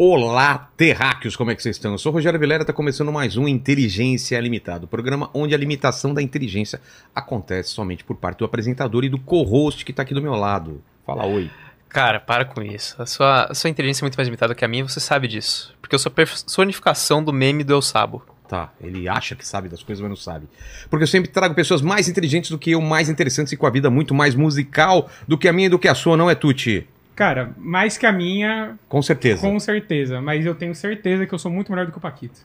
[0.00, 1.90] Olá, terráqueos, como é que vocês estão?
[1.90, 5.58] Eu sou o Rogério Vilera, está começando mais um Inteligência Limitada, o programa onde a
[5.58, 6.80] limitação da inteligência
[7.12, 10.80] acontece somente por parte do apresentador e do co-host que está aqui do meu lado.
[11.04, 11.50] Fala oi.
[11.88, 12.94] Cara, para com isso.
[13.02, 15.74] A sua, a sua inteligência é muito mais limitada que a minha, você sabe disso.
[15.80, 18.22] Porque eu sou a personificação do meme do Eu Sabo.
[18.48, 20.46] Tá, ele acha que sabe das coisas, mas não sabe.
[20.88, 23.70] Porque eu sempre trago pessoas mais inteligentes do que eu, mais interessantes e com a
[23.70, 26.36] vida muito mais musical do que a minha e do que a sua, não é,
[26.36, 26.86] Tuti?
[27.18, 29.40] Cara, mais que a minha, Com certeza.
[29.40, 30.20] com certeza.
[30.20, 32.38] Mas eu tenho certeza que eu sou muito melhor do que o Paquito.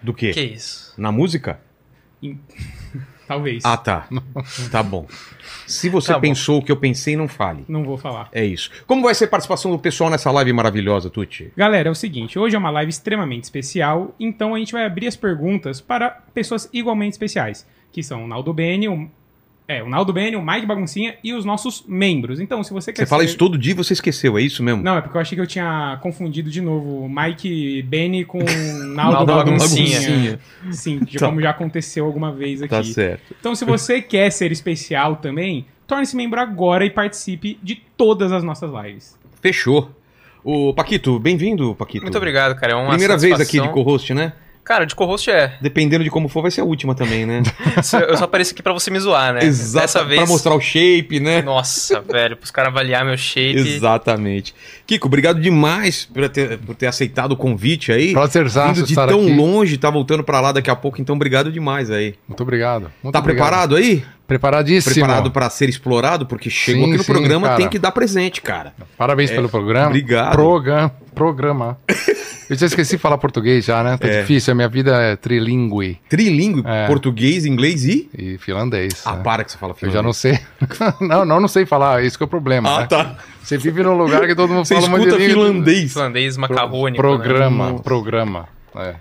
[0.00, 0.30] Do quê?
[0.30, 0.94] Que isso?
[0.96, 1.60] Na música?
[3.28, 3.62] Talvez.
[3.66, 4.08] Ah, tá.
[4.72, 5.06] tá bom.
[5.66, 6.20] Se você Tá bom.
[6.22, 7.66] pensou o que eu pensei, não fale.
[7.68, 8.30] Não vou falar.
[8.32, 8.70] É isso.
[8.86, 11.52] Como vai ser a participação do pessoal nessa live maravilhosa, Tuti?
[11.54, 15.06] Galera, é o seguinte, hoje é uma live extremamente especial, então a gente vai abrir
[15.06, 19.10] as perguntas para pessoas igualmente especiais, que são o Naldo Bene, o,
[19.66, 22.38] é, o Naldo Bene, o Mike Baguncinha e os nossos membros.
[22.38, 24.82] Então, se você quer Você fala isso todo dia e você esqueceu, é isso mesmo?
[24.82, 28.38] Não, é porque eu achei que eu tinha confundido de novo o Mike Bene com
[28.38, 28.44] o
[28.94, 30.00] Naldo Naldo Baguncinha.
[30.00, 30.40] Baguncinha.
[30.70, 31.26] Sim, de Tá.
[31.26, 32.70] como já aconteceu alguma vez aqui.
[32.70, 33.34] Tá certo.
[33.40, 38.44] Então, se você quer ser especial também, torne-se membro agora e participe de todas as
[38.44, 39.18] nossas lives.
[39.40, 39.90] Fechou.
[40.42, 42.02] Ô, Paquito, bem-vindo, Paquito.
[42.04, 42.74] Muito obrigado, cara.
[42.74, 43.72] É uma Primeira vez aqui de satisfação.
[43.72, 44.34] co-host, né?
[44.64, 45.58] Cara, de co-host é.
[45.60, 47.42] Dependendo de como for, vai ser a última também, né?
[48.08, 49.44] Eu só apareci aqui pra você me zoar, né?
[49.44, 49.84] Exato.
[49.84, 50.22] Dessa vez.
[50.22, 51.42] Pra mostrar o shape, né?
[51.42, 53.58] Nossa, velho, pros caras avaliar meu shape.
[53.58, 54.54] Exatamente.
[54.86, 58.12] Kiko, obrigado demais por ter, por ter aceitado o convite aí.
[58.12, 59.34] Prazerzaço Vindo de estar tão aqui.
[59.36, 62.14] longe, tá voltando pra lá daqui a pouco, então obrigado demais aí.
[62.26, 62.90] Muito obrigado.
[63.02, 63.46] Muito tá obrigado.
[63.46, 64.02] preparado aí?
[64.26, 64.94] Preparadíssimo.
[64.94, 66.24] Preparado pra ser explorado?
[66.26, 67.58] Porque chegou Sim, aqui no sim, programa, cara.
[67.58, 68.72] tem que dar presente, cara.
[68.96, 69.88] Parabéns pelo programa.
[69.88, 70.32] obrigado.
[70.32, 70.92] Programa.
[71.14, 71.78] Programa.
[72.50, 73.96] Eu já esqueci de falar português já, né?
[73.96, 74.20] Tá É.
[74.20, 74.52] difícil.
[74.52, 76.86] A minha vida é trilingue Trilingue, É.
[76.86, 78.08] português, inglês e.
[78.16, 79.02] e finlandês.
[79.06, 79.22] Ah, né?
[79.22, 79.94] para que você fala Eu finlandês.
[79.98, 80.38] já não sei.
[81.00, 82.04] não, não, não sei falar.
[82.04, 82.68] Esse que é o problema.
[82.76, 82.86] Ah, né?
[82.86, 83.16] tá.
[83.42, 85.92] Você vive num lugar que todo mundo Você fala de escuta finlandês.
[85.92, 87.00] Finlandês Pro- macarrônico.
[87.02, 87.82] Programa, Nossa.
[87.82, 88.48] programa.
[88.76, 88.94] É.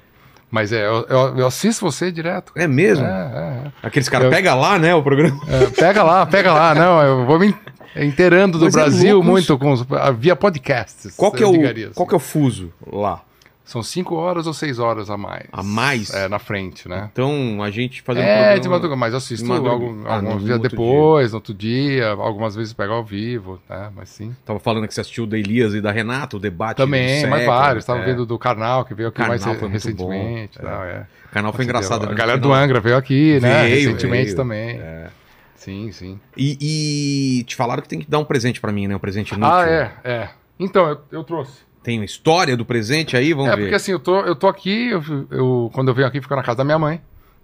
[0.54, 2.54] Mas é, eu, eu- assisto você direto.
[2.56, 3.04] É mesmo?
[3.04, 3.72] É, é, é.
[3.82, 5.36] Aqueles caras pega lá, né, o programa.
[5.50, 6.76] É, pega lá, pega lá.
[6.76, 7.56] Não, eu vou me
[7.96, 9.74] inteirando do Mas é Brasil muito com
[10.16, 11.16] via podcasts.
[11.18, 11.96] Qual que é o digaria, assim.
[11.96, 13.22] qual que é o fuso lá?
[13.66, 15.46] São cinco horas ou seis horas a mais.
[15.52, 16.14] A mais?
[16.14, 17.10] É, na frente, né?
[17.14, 18.60] Então, a gente fazendo É, programa...
[18.60, 22.10] de madrugada, mas eu assisto de madruga- algum, Ah, alguns dias depois, no outro dia,
[22.10, 23.90] algumas vezes pego ao vivo, né?
[23.96, 24.36] Mas sim.
[24.46, 27.40] Tava falando que você assistiu da Elias e da Renata, o debate Também, do mas
[27.40, 27.86] século, vários.
[27.86, 28.06] Tava é.
[28.06, 30.60] vendo do Karnal, que veio aqui mais muito recentemente.
[30.60, 31.08] bom, tal, é.
[31.26, 32.06] O canal foi engraçado.
[32.06, 32.52] A né, galera do.
[32.54, 33.64] Angra veio aqui, né?
[33.64, 34.36] Veio, recentemente veio.
[34.36, 34.70] também.
[34.78, 35.08] É.
[35.56, 36.20] Sim, sim.
[36.36, 38.96] E, e te falaram que tem que dar um presente pra mim, né?
[38.96, 39.56] Um presente inútil.
[39.56, 40.30] Ah, é, é.
[40.60, 41.54] Então, eu, eu trouxe.
[41.84, 43.62] Tem uma história do presente aí, vamos é, ver.
[43.64, 46.42] porque assim, eu tô, eu tô aqui, eu, eu- quando eu venho aqui, fico na
[46.42, 47.02] casa da minha mãe,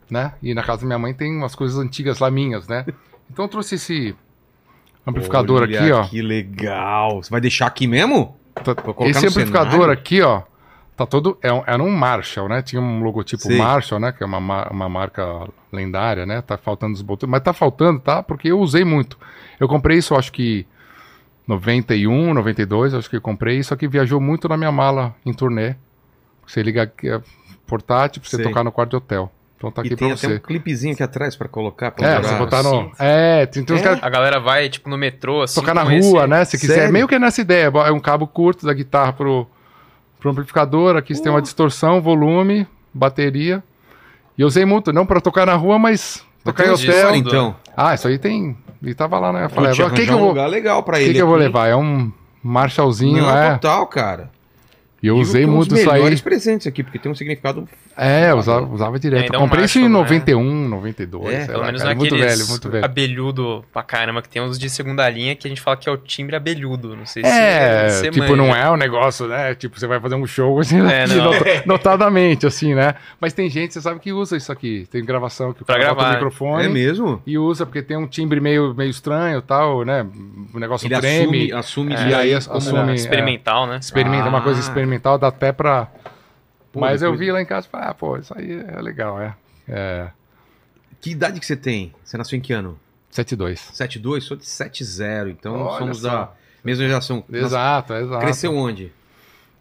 [0.10, 0.34] né?
[0.42, 2.86] E na casa da minha mãe tem umas coisas antigas lá minhas, né?
[3.30, 4.16] Então eu trouxe esse
[5.06, 6.04] amplificador Olha aqui, ó.
[6.08, 7.22] Que legal.
[7.24, 8.36] Você vai deixar aqui mesmo?
[8.56, 9.94] Tá- Esse amplificador cenário?
[9.94, 10.42] aqui, ó,
[10.96, 11.38] tá todo.
[11.42, 12.62] É um, era um Marshall, né?
[12.62, 13.58] Tinha um logotipo Sei.
[13.58, 14.12] Marshall, né?
[14.12, 16.42] Que é uma, ma- uma marca lendária, né?
[16.42, 17.30] Tá faltando os botões.
[17.30, 18.22] Mas tá faltando, tá?
[18.24, 19.18] Porque eu usei muito.
[19.60, 20.66] Eu comprei isso, acho que
[21.54, 23.58] 91, 92, acho que eu comprei.
[23.58, 25.76] Isso aqui viajou muito na minha mala em turnê.
[26.46, 27.20] Você liga aqui, é
[27.66, 28.46] portátil pra você Sei.
[28.46, 29.32] tocar no quarto de hotel.
[29.58, 30.36] Então tá E aqui tem pra até você.
[30.36, 31.90] um clipezinho aqui atrás pra colocar.
[31.92, 32.70] Pra É, você botar no.
[32.84, 32.92] Sim.
[33.00, 33.82] É, tem, tem É?
[33.82, 35.59] caras A galera vai, tipo, no metrô, assim.
[35.59, 36.46] tocar na rua, esse- né?
[36.46, 36.76] Se quiser.
[36.76, 36.94] Sério?
[36.94, 37.66] Meio que é nessa ideia.
[37.86, 39.48] É um cabo curto da guitarra pro,
[40.20, 40.96] pro amplificador.
[40.96, 43.62] Aqui você tem uma distorção, volume, bateria.
[44.38, 47.12] E eu usei muito, não pra tocar na rua, mas tocar em hotel.
[47.12, 47.56] disco, então.
[47.76, 48.56] Ah, isso aí tem.
[48.81, 49.45] E tava lá, né?
[49.45, 51.13] Eu falei, o que, que eu um vou, lugar legal pra que ele.
[51.13, 51.67] que eu vou levar?
[51.67, 52.12] É um
[52.44, 53.53] Marshallzinho, Não, é.
[53.53, 54.31] total, cara.
[55.02, 55.98] E eu E usei muito isso aí.
[55.98, 57.68] melhores presentes aqui, porque tem um significado.
[57.98, 59.32] É, eu usava, usava direto.
[59.32, 60.10] é Eu um comprei isso em Marshall, né?
[60.20, 61.34] 91, 92.
[61.34, 62.86] É, sei Pelo lá, menos cara, naqueles muito velho, muito velho.
[62.86, 65.92] abelhudo pra caramba, que tem uns de segunda linha que a gente fala que é
[65.92, 66.96] o timbre abelhudo.
[66.96, 69.54] Não sei É, se você tipo, não é um negócio, né?
[69.56, 71.26] Tipo, você vai fazer um show assim, É, não.
[71.26, 72.96] not- notadamente, assim, né?
[73.20, 74.88] Mas tem gente, você sabe, que usa isso aqui.
[74.92, 76.14] Tem gravação que o Pra o gravar.
[76.14, 77.22] microfone É mesmo?
[77.26, 80.06] e usa, porque tem um timbre meio, meio estranho tal, né?
[80.53, 81.52] O negócio Ele treme.
[81.52, 83.78] assume, assume É, e aí como- assume- Experimental, né?
[83.82, 84.64] Experimenta, é uma coisa Ah.
[84.90, 85.88] Experimental, dá até pra.
[86.72, 88.82] Pô, Mas eu depois- vi lá em casa e falei, ah, pô, isso aí é
[88.82, 89.36] legal, é.
[89.68, 90.09] É.
[91.02, 91.94] Que idade que você tem?
[92.03, 92.78] Você nasceu em que ano?
[93.12, 93.72] 7-2.
[93.74, 94.22] 7'2"?
[94.22, 96.09] Sou de 7'0", então Olha somos só.
[96.09, 96.30] da
[96.64, 97.24] mesma geração.
[97.32, 98.22] Exato, exato.
[98.22, 98.91] Cresceu onde?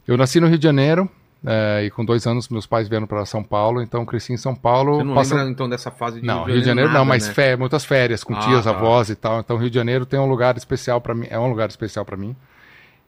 [0.06, 1.08] Eu nasci no Rio de Janeiro.
[1.46, 4.56] é, e com dois anos meus pais vieram para São Paulo, então cresci em São
[4.56, 4.96] Paulo.
[4.96, 7.28] Você não passando- lembra então dessa fase de Não, Rio de Janeiro não, nada, mas
[7.28, 7.32] né?
[7.32, 8.70] fé- muitas férias com Ah, tias, tá.
[8.70, 9.38] avós e tal.
[9.38, 12.16] Então Rio de Janeiro tem um lugar especial para mim, é um lugar especial para
[12.16, 12.34] mim.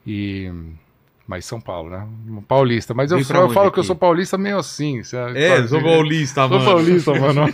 [0.06, 0.49] E
[1.30, 2.08] mas São Paulo, né?
[2.48, 3.86] Paulista, mas eu, eu falo que eu aqui?
[3.86, 5.00] sou paulista meio assim.
[5.04, 5.68] você É, sabe?
[5.68, 6.64] sou paulista, Sou mano.
[6.64, 7.46] paulista, mano.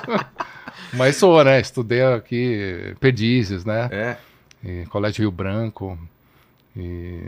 [0.94, 1.60] mas sou, né?
[1.60, 3.88] Estudei aqui Perdizes, né?
[3.92, 4.16] É.
[4.64, 5.98] E Colégio Rio Branco.
[6.74, 7.20] E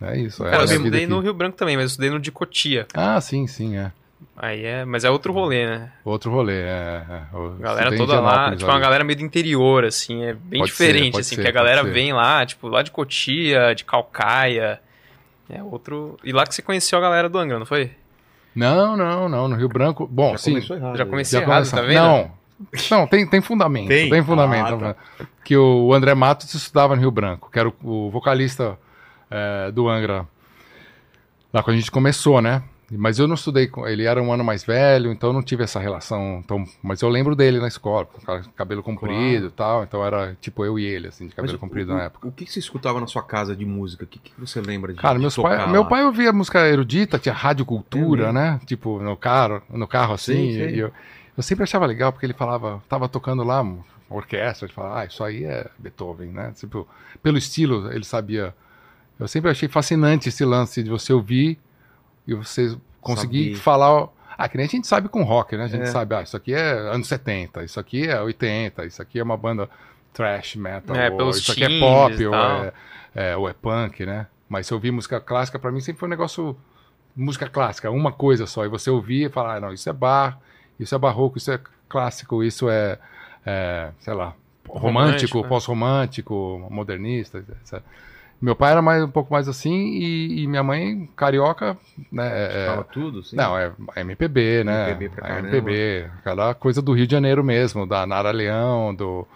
[0.00, 0.42] É isso.
[0.46, 1.10] É Cara, eu a vida estudei aqui.
[1.10, 2.86] no Rio Branco também, mas eu estudei no de Cotia.
[2.94, 3.92] Ah, sim, sim, é.
[4.36, 5.92] Aí é, mas é outro rolê, né?
[6.04, 7.02] Outro rolê, é.
[7.08, 7.22] é.
[7.32, 8.82] Eu A galera toda lá, tipo, uma ali.
[8.82, 11.82] galera meio do interior, assim, é bem Pode diferente, ser, assim, ser, que a galera
[11.84, 11.92] ser.
[11.92, 14.80] vem lá, tipo, lá de Cotia, de Calcaia.
[15.48, 16.16] É outro.
[16.24, 17.90] E lá que você conheceu a galera do Angra, não foi?
[18.54, 19.48] Não, não, não.
[19.48, 20.06] No Rio Branco.
[20.06, 20.56] Bom, Já sim.
[20.56, 20.96] errado.
[20.96, 21.10] Já aí.
[21.10, 21.94] comecei Já errado, começa- tá vendo?
[22.02, 22.44] Não.
[22.90, 23.88] Não, tem, tem fundamento.
[23.88, 24.08] Tem?
[24.08, 24.74] Tem, fundamento.
[24.84, 25.26] Ah, tá.
[25.44, 28.78] Que o André Matos estudava no Rio Branco, que era o, o vocalista
[29.30, 30.26] é, do Angra.
[31.52, 32.62] Lá quando a gente começou, né?
[32.90, 35.64] Mas eu não estudei com ele, era um ano mais velho, então eu não tive
[35.64, 36.64] essa relação tão.
[36.82, 38.06] Mas eu lembro dele na escola,
[38.54, 39.82] cabelo comprido e tal.
[39.82, 42.28] Então era tipo eu e ele, assim, de Mas cabelo o- comprido o, na época.
[42.28, 44.04] O que você escutava na sua casa de música?
[44.04, 47.34] O que, que você lembra de Cara, meus pai, meu pai ouvia música erudita, tinha
[47.34, 48.60] rádio cultura, É né?
[48.66, 50.34] Tipo, no carro, no carro assim.
[50.34, 50.74] Sim, sim.
[50.74, 50.92] e eu,
[51.36, 53.64] eu sempre achava legal, porque ele falava, tava tocando lá,
[54.10, 56.52] orquestra, ele falava, ah, isso aí é Beethoven, né?
[56.54, 56.86] Tipo,
[57.22, 58.54] pelo estilo, ele sabia.
[59.18, 61.58] Eu sempre achei fascinante esse lance de você ouvir
[62.26, 63.60] e você conseguir Saber.
[63.60, 64.08] falar.
[64.36, 65.64] Ah, que nem a gente sabe com rock, né?
[65.64, 65.86] A gente É.
[65.86, 69.36] sabe, ah, isso aqui é anos 70, isso aqui é 80, isso aqui é uma
[69.36, 69.68] banda
[70.12, 72.72] trash metal, É, ou isso aqui é pop, ou é,
[73.14, 74.26] é, ou é punk, né?
[74.48, 76.56] Mas se eu ouvir música clássica, pra mim sempre foi um negócio.
[77.16, 78.64] Música clássica, uma coisa só.
[78.64, 80.36] E você ouvia e falar, ah, não, isso é bar,
[80.80, 82.98] isso é barroco, isso é clássico, isso é,
[83.46, 84.34] é, sei lá,
[84.66, 84.80] romântico,
[85.38, 85.48] Romântico, né?
[85.48, 87.80] pós-romântico, modernista, etc.
[88.44, 91.78] Meu pai era mais, um pouco mais assim e, e minha mãe, carioca,
[92.12, 92.30] né?
[92.30, 93.36] é- Fala tudo, sim.
[93.36, 94.90] não, é MPB, né?
[94.90, 95.48] MPB pra É caramba.
[95.56, 99.26] MPB, aquela coisa do Rio de Janeiro mesmo, da Nara Leão, do,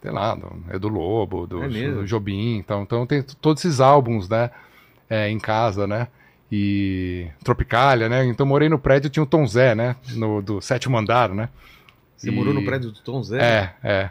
[0.00, 4.26] sei lá, do Edu Lobo, do, É do Jobim, então, então tem todos esses álbuns,
[4.26, 4.50] né,
[5.10, 6.08] é, em casa, né,
[6.50, 10.96] e Tropicália, né, então morei no prédio, tinha o Tom Zé, né, no, do sétimo
[10.96, 11.50] andar, né.
[12.16, 13.38] Você morou no E- prédio do Tom Zé?
[13.38, 14.10] É, é,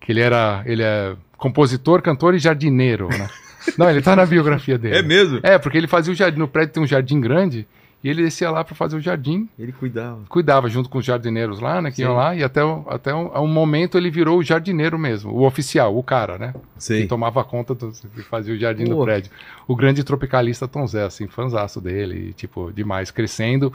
[0.00, 3.30] que ele era, ele é compositor, cantor e jardineiro, né.
[3.78, 4.96] Não, ele tá na biografia dele.
[4.96, 5.40] É mesmo?
[5.42, 7.66] É, porque ele fazia o jardim, no prédio tem um jardim grande,
[8.04, 10.20] e ele descia lá para fazer o jardim, Ele cuidava.
[10.28, 12.16] cuidava junto com os jardineiros lá, né, que iam Sim.
[12.16, 16.02] lá, e até, até um, um momento ele virou o jardineiro mesmo, o oficial, o
[16.02, 17.06] cara, né, que Sei.
[17.06, 18.94] tomava conta do, que fazia o jardim Pô.
[18.96, 19.30] do prédio.
[19.66, 23.72] O grande tropicalista Tom Zé, assim, fanzaço dele, e, tipo, demais, crescendo,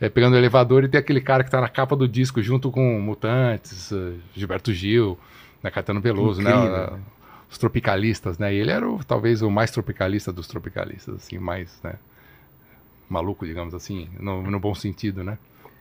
[0.00, 2.70] é, pegando o elevador e tem aquele cara que tá na capa do disco junto
[2.70, 5.18] com Mutantes, eh, Gilberto Gil,
[5.62, 6.76] né, Caetano Veloso, né, Incrível.
[6.76, 6.98] a-
[7.50, 11.78] os tropicalistas, né, e ele era o, talvez o mais tropicalista dos tropicalistas, assim, mais,
[11.82, 11.94] né,
[13.08, 15.38] maluco, digamos assim, no, no bom sentido, né,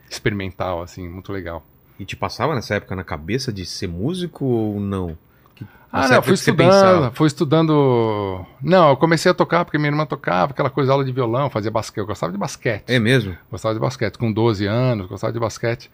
[0.10, 1.66] experimental, assim, muito legal.
[2.00, 5.18] E te passava nessa época na cabeça de ser músico ou não?
[5.56, 8.46] Que- Ah, não, fui estudando, fui estudando.
[8.62, 11.72] Não, eu comecei a tocar porque minha irmã tocava, aquela coisa, aula de violão, fazia
[11.72, 12.00] basquete.
[12.00, 12.84] Eu gostava de basquete.
[12.88, 13.36] É mesmo?
[13.50, 15.90] Gostava de basquete, com 12 anos, gostava de basquete.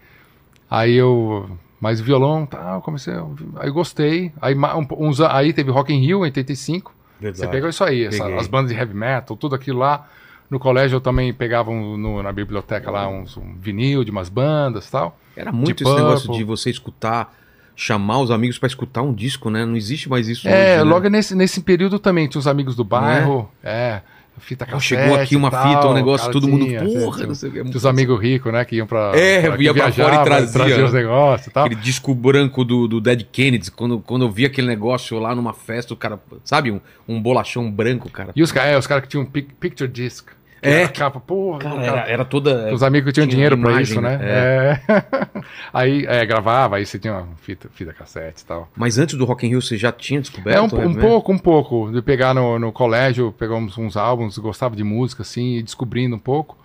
[0.69, 1.55] Aí eu.
[1.81, 3.13] Mas violão, tá, eu comecei.
[3.57, 4.31] Aí gostei.
[4.39, 6.93] Aí, um- uns, aí teve Rock in Rio em 85.
[7.19, 10.07] Você pegou isso aí, essa- as bandas de heavy metal, tudo aquilo lá.
[10.49, 14.29] No colégio eu também pegava um- no- na biblioteca lá uns, um vinil de umas
[14.29, 15.17] bandas e tal.
[15.35, 16.37] Era muito de esse negócio Purple.
[16.37, 17.33] de você escutar,
[17.75, 19.65] chamar os amigos pra escutar um disco, né?
[19.65, 20.83] Não existe mais isso É, hoje, né?
[20.83, 23.49] logo nesse, nesse período também tinha os amigos do bairro.
[23.63, 24.01] É.
[24.41, 25.01] fita cassete.
[25.01, 27.49] Chegou aqui uma tal, fita, um negócio, cara, todo mundo, tinha, porra, tinha, não sei
[27.49, 27.63] o que.
[27.63, 30.23] tinha os amigos ricos, né, que iam pra, É, pra, ia pra fora e viajavam,
[30.51, 30.99] trazia, os né?
[30.99, 31.65] negócios e tal.
[31.65, 35.53] Aquele disco branco do, do Dead Kennedys, quando, quando eu vi aquele negócio lá numa
[35.53, 38.31] festa, o cara, sabe, um, um bolachão branco, cara.
[38.35, 40.27] E os, ca- é, os caras que tinham pic- picture disc.
[40.61, 40.81] É.
[40.81, 41.59] era capa, porra.
[41.59, 42.71] Cara, era, era toda.
[42.73, 44.17] Os amigos que tinham tinha dinheiro pra imagem, isso, né?
[44.17, 44.25] né?
[44.29, 45.41] É.
[45.73, 48.69] aí é, gravava, aí você tinha uma fita, fita cassete e tal.
[48.75, 50.57] Mas antes do Rock in Rio você já tinha descoberto?
[50.57, 51.91] É, um, um pouco, um pouco.
[51.91, 56.15] De pegar no, no colégio, pegar uns, uns álbuns, gostava de música, assim, e descobrindo
[56.15, 56.57] um pouco.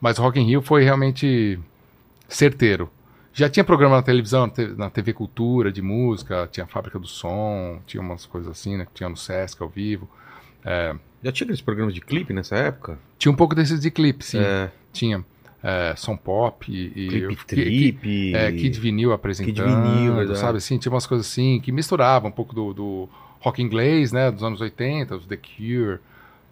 [0.00, 1.58] Mas o Rock in Rio foi realmente
[2.28, 2.90] certeiro.
[3.34, 8.00] Já tinha programa na televisão, na TV Cultura, de música, tinha Fábrica do Som, tinha
[8.00, 8.84] umas coisas assim, né?
[8.84, 10.08] que Tinha no Sesc ao vivo.
[11.22, 12.98] Já tinha aqueles programas de clipe nessa época?
[13.18, 14.38] Tinha um pouco desses de clipe, sim.
[14.38, 15.24] É, Tinha
[15.62, 17.08] é, som pop e...
[17.08, 18.34] clipe trip.
[18.34, 20.38] É, Kid Vinil apresentando, Vinil, verdade.
[20.38, 20.78] sabe assim?
[20.78, 24.30] Tinha umas coisas assim que misturavam um pouco do, do rock inglês, né?
[24.30, 26.00] Dos anos 80, os The Cure,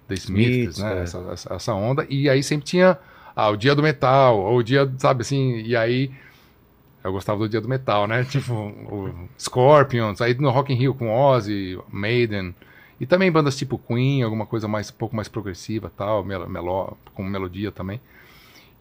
[0.06, 0.98] The Smiths, Smiths, né?
[0.98, 1.02] é.
[1.02, 2.06] Essa, essa, essa onda.
[2.08, 2.96] E aí sempre tinha
[3.34, 5.60] ah, o dia do metal, ou o dia, sabe assim?
[5.62, 6.12] E aí
[7.02, 8.22] eu gostava do dia do metal, né?
[8.30, 12.54] Tipo o Scorpions, aí no Rock in Rio com Ozzy, Maiden.
[13.00, 16.96] E também bandas tipo Queen, alguma coisa mais um pouco mais progressiva, tal, melo, melo,
[17.14, 17.98] com melodia também.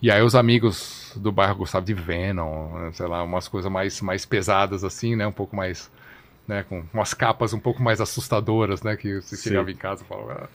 [0.01, 4.25] E aí os amigos do bairro gostavam de Venom, sei lá, umas coisas mais, mais
[4.25, 5.25] pesadas assim, né?
[5.25, 5.89] Um pouco mais,
[6.47, 6.63] né?
[6.67, 8.95] Com umas capas um pouco mais assustadoras, né?
[8.95, 10.47] Que você chegava em casa e falava "Ah,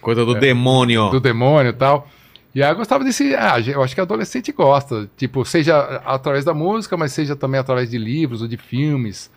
[0.00, 1.10] Coisa do demônio.
[1.10, 2.08] do demônio e tal.
[2.54, 3.34] E aí eu gostava desse.
[3.36, 5.08] Ah, eu acho que adolescente gosta.
[5.16, 9.30] Tipo, seja através da música, mas seja também através de livros ou de filmes.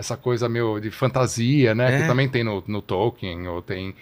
[0.00, 1.94] Essa coisa meio de fantasia, né?
[1.98, 2.00] É.
[2.02, 3.94] Que também tem no, no Tolkien, ou tem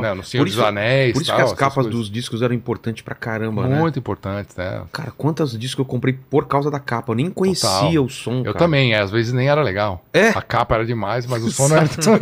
[0.00, 1.12] né, no Senhor Por dos isso- Anéis.
[1.12, 1.92] Por isso tal, que as capas coisas.
[1.92, 3.78] dos discos eram importantes pra caramba, né?
[3.78, 4.82] Muito importantes, né?
[4.92, 7.12] Cara, quantos discos eu comprei por causa da capa?
[7.12, 8.04] Eu nem conhecia Total.
[8.04, 8.58] o som, Eu cara.
[8.58, 10.04] também, às vezes nem era legal.
[10.12, 10.30] É?
[10.30, 12.14] A capa era demais, mas o som não era tão,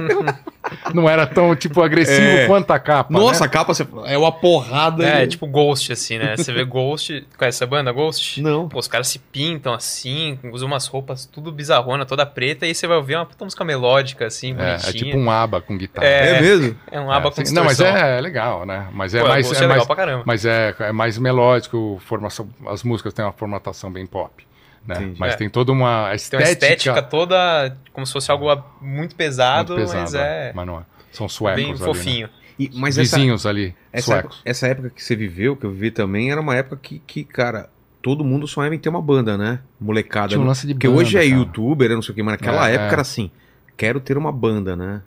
[0.95, 2.47] não era tão tipo agressivo É.
[2.47, 3.13] quanto a capa.
[3.13, 3.47] Nossa, né?
[3.47, 5.05] a capa você- é uma porrada.
[5.07, 6.37] É, e- tipo Ghost, assim, né?
[6.37, 7.27] Você vê Ghost.
[7.39, 8.41] Conhece essa banda, Ghost?
[8.43, 8.69] Não.
[8.69, 12.75] Pô, os caras se pintam assim, usam umas roupas tudo bizarrona, toda preta, e aí
[12.75, 14.91] você vai ouvir uma puta música melódica, assim, É, bonitinha.
[14.91, 16.07] é tipo um aba com guitarra.
[16.07, 16.41] É, É.
[16.41, 16.77] mesmo?
[16.91, 18.87] É um aba É, com assim, Não, mas é legal, né?
[18.93, 19.47] Mas é Pô, mais.
[19.47, 20.23] É é legal mais pra caramba.
[20.27, 24.47] mas é, é mais melódico, formação, as músicas têm uma formatação bem pop.
[24.87, 24.97] Né?
[24.97, 25.17] Entendi.
[25.21, 25.37] Mas É.
[25.37, 28.47] tem toda uma Tem estética, uma estética toda como se fosse algo
[28.81, 30.83] muito pesado, muito pesada, mas é mas não é.
[31.13, 31.87] São suecos bem ali, né?
[31.87, 32.29] fofinho.
[32.59, 34.43] E- mas essa, Vizinhos ali, essa, época, suecos.
[34.45, 37.71] essa época que você viveu, que eu vivi também, era uma época que, que cara,
[38.03, 39.61] todo mundo sonhava em ter uma banda, né?
[39.81, 40.29] Molecada.
[40.29, 40.49] Tinha um né?
[40.49, 41.33] lance de Porque banda, hoje é cara.
[41.35, 42.93] youtuber, é não sei o que, mas naquela É, época é.
[42.93, 43.31] era assim,
[43.77, 45.01] quero ter uma banda, né?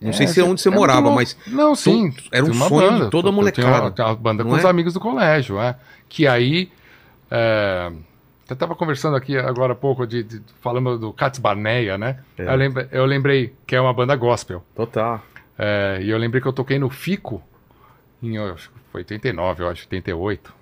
[0.00, 2.14] Não É, sei se é onde você é morava, mas Não, sim.
[2.32, 3.04] era um tem uma sonho banda.
[3.06, 3.90] de toda Eu molecada.
[3.90, 4.68] Tinha uma, uma banda com os é?
[4.68, 5.76] amigos do colégio, é.
[6.08, 6.70] Que aí.
[7.30, 7.92] É,
[8.52, 12.18] eu tava conversando aqui agora há pouco, de, de- falando do Cats Barneia, né?
[12.38, 12.44] É.
[12.44, 14.64] Eu, lembrei, eu lembrei que é uma banda gospel.
[14.74, 15.22] total.
[15.58, 17.42] É, e eu lembrei que eu toquei no Fico,
[18.22, 20.54] em eu acho que foi 89, eu acho, 88,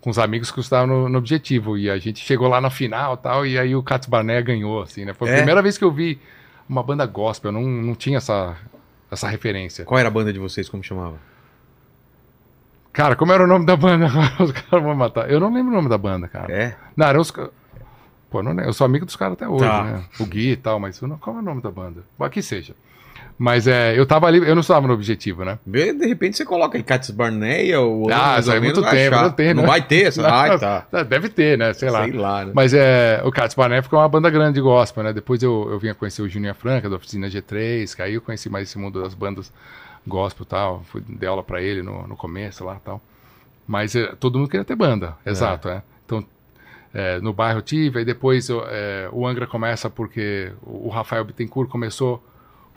[0.00, 1.78] com os amigos que estavam no, no Objetivo.
[1.78, 4.82] E a gente chegou lá na final e tal, e aí o Cats Barneia ganhou,
[4.82, 5.12] assim, né?
[5.14, 5.36] Foi a É?
[5.36, 6.18] primeira vez que eu vi
[6.68, 8.56] uma banda gospel, eu não, não tinha essa,
[9.10, 9.84] essa referência.
[9.84, 11.16] Qual era a banda de vocês, como chamava?
[12.92, 14.06] Cara, como era o nome da banda?
[14.40, 15.30] Os caras vão matar.
[15.30, 16.52] Eu não lembro o nome da banda, cara.
[16.52, 16.76] É?
[16.96, 17.32] Não, eram os.
[18.30, 19.82] Pô, não, eu sou amigo dos caras até hoje, Tá.
[19.84, 20.04] né?
[20.18, 22.02] O Gui e tal, mas não, qual é o nome da banda?
[22.18, 22.74] Bom, aqui seja.
[23.36, 25.58] Mas é, eu tava ali, eu não estava no objetivo, né?
[25.66, 29.30] De repente você coloca aí Cats Barneia ou Ah, isso aí é muito tempo, não
[29.30, 29.68] tem, Não né?
[29.68, 30.20] vai ter essa?
[30.30, 30.86] Ai, tá.
[30.92, 31.72] Ah, Deve ter, né?
[31.72, 32.04] Sei lá.
[32.04, 32.52] Sei lá, né?
[32.54, 35.12] Mas é, o Cats Barnett ficou uma banda grande de gospel, né?
[35.14, 38.50] Depois eu, eu vinha conhecer o Juninho Franca, da Oficina G3, que aí eu conheci
[38.50, 39.50] mais esse mundo das bandas
[40.06, 40.82] gospel tal.
[40.84, 43.00] Fui, dei aula pra ele no, no começo lá tal.
[43.66, 45.82] Mas é, todo mundo queria ter banda, exato, é.
[46.04, 46.24] Então,
[46.92, 51.24] é, no bairro eu tive, aí depois é, o Angra começa porque o, o Rafael
[51.24, 52.24] Bittencourt começou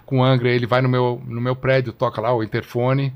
[0.06, 3.14] com o Angra, ele vai no meu, no meu prédio, toca lá o interfone,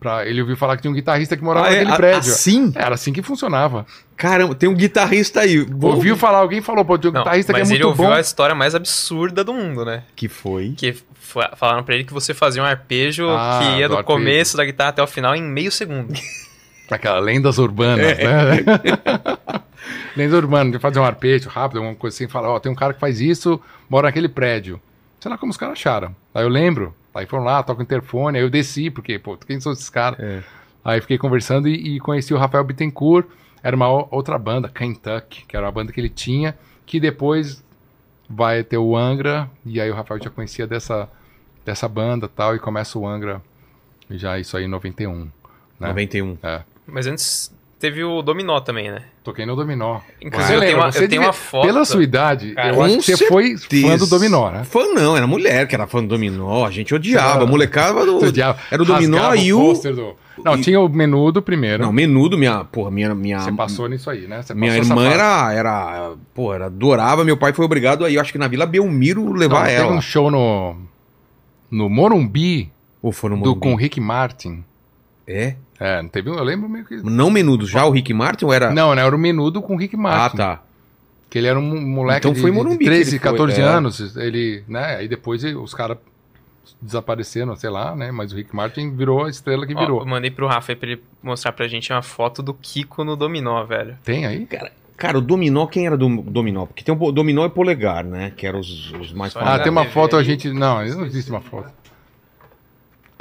[0.00, 1.76] pra, ele ouviu falar que tinha um guitarrista que morava Ah, é?
[1.84, 2.32] naquele A- prédio.
[2.32, 2.72] Assim?
[2.74, 3.86] Era assim que funcionava.
[4.16, 5.58] Caramba, tem um guitarrista aí.
[5.58, 7.90] Vou- Ouviu falar, alguém falou, pô, tinha um Não, guitarrista que é mas ele muito
[7.90, 8.12] ouviu bom.
[8.16, 10.02] a história mais absurda do mundo, né?
[10.16, 10.74] Que foi?
[10.76, 14.02] Que fa- falaram pra ele que você fazia um arpejo Ah, que ia do do,
[14.04, 16.12] começo da guitarra até o final em meio segundo.
[16.90, 18.24] Aquela lendas urbanas, É.
[18.24, 18.64] né?
[20.16, 22.92] Lenda urbana, de fazer um arpejo rápido, uma coisa assim, fala, ó, tem um cara
[22.92, 24.80] que faz isso, mora naquele prédio.
[25.20, 26.14] Sei lá como os caras acharam.
[26.34, 29.60] Aí eu lembro, aí foram lá, toca o interfone, aí eu desci, porque, pô, quem
[29.60, 30.18] são esses caras?
[30.20, 30.42] É.
[30.84, 33.26] Aí fiquei conversando e, e conheci o Rafael Bittencourt,
[33.62, 37.62] era uma outra banda, Kentucky, que era uma banda que ele tinha, que depois
[38.28, 41.08] vai ter o Angra, e aí o Rafael já conhecia dessa,
[41.64, 43.42] dessa banda e tal, e começa o Angra,
[44.08, 45.24] já isso aí em 91.
[45.24, 45.30] Né?
[45.88, 46.38] 91.
[46.42, 46.62] É.
[46.86, 49.02] Mas antes teve o Dominó também, né?
[49.24, 49.98] Toquei no Dominó.
[50.22, 53.02] Inclusive, eu tenho uma- eu tenho uma foto- Pela sua idade, Cara, eu acho que
[53.16, 53.98] você foi fã certeza.
[53.98, 54.62] do Dominó, né?
[54.64, 56.64] Fã não, era mulher que era fã do Dominó.
[56.64, 57.40] A gente odiava.
[57.40, 58.18] Você- molecada do.
[58.18, 59.72] Odiava, Era o Dominó e o.
[59.72, 61.82] do- Não, e- tinha o menudo primeiro.
[61.82, 62.64] Não, menudo, minha.
[62.64, 63.14] Porra, minha.
[63.14, 64.42] minha Você passou nisso aí, né?
[64.42, 66.12] Você minha irmã era, era.
[66.34, 67.24] Pô, era adorava.
[67.24, 69.92] Meu pai foi obrigado aí, eu acho que na Vila Belmiro Não, levar teve ela.
[69.92, 70.76] um show no,
[71.70, 72.70] no Morumbi,
[73.02, 73.60] Ou foi no do, Morumbi?
[73.60, 74.64] com o Rick Martin.
[75.30, 75.56] É?
[75.78, 76.96] É, não teve um, eu lembro meio que...
[76.96, 78.70] Não menudo, já o Rick Martin ou era.
[78.70, 80.36] Não, né, era o menudo com o Rick ah, Martin.
[80.36, 80.62] tá.
[81.30, 83.60] Que ele era um moleque Então de, foi de Morumbi que 13, ele foi, 14
[83.60, 83.64] é.
[83.64, 84.16] anos.
[84.16, 85.96] Ele, né, aí depois os caras
[86.82, 88.10] desapareceram, sei lá, né?
[88.10, 90.00] Mas o Rick Martin virou a estrela que Ó, virou.
[90.00, 93.16] eu mandei pro Rafa aí pra ele mostrar pra gente uma foto do Kiko no
[93.16, 93.96] Dominó, velho.
[94.04, 94.46] Tem aí?
[94.96, 96.66] Cara, o Dominó, quem era do Dominó?
[96.66, 98.32] Porque tem o Dominó e Polegar, né?
[98.36, 99.62] Que eram os, os mais Ah, famosos.
[99.62, 100.50] tem uma foto, a gente.
[100.50, 101.72] Não, não existe uma foto.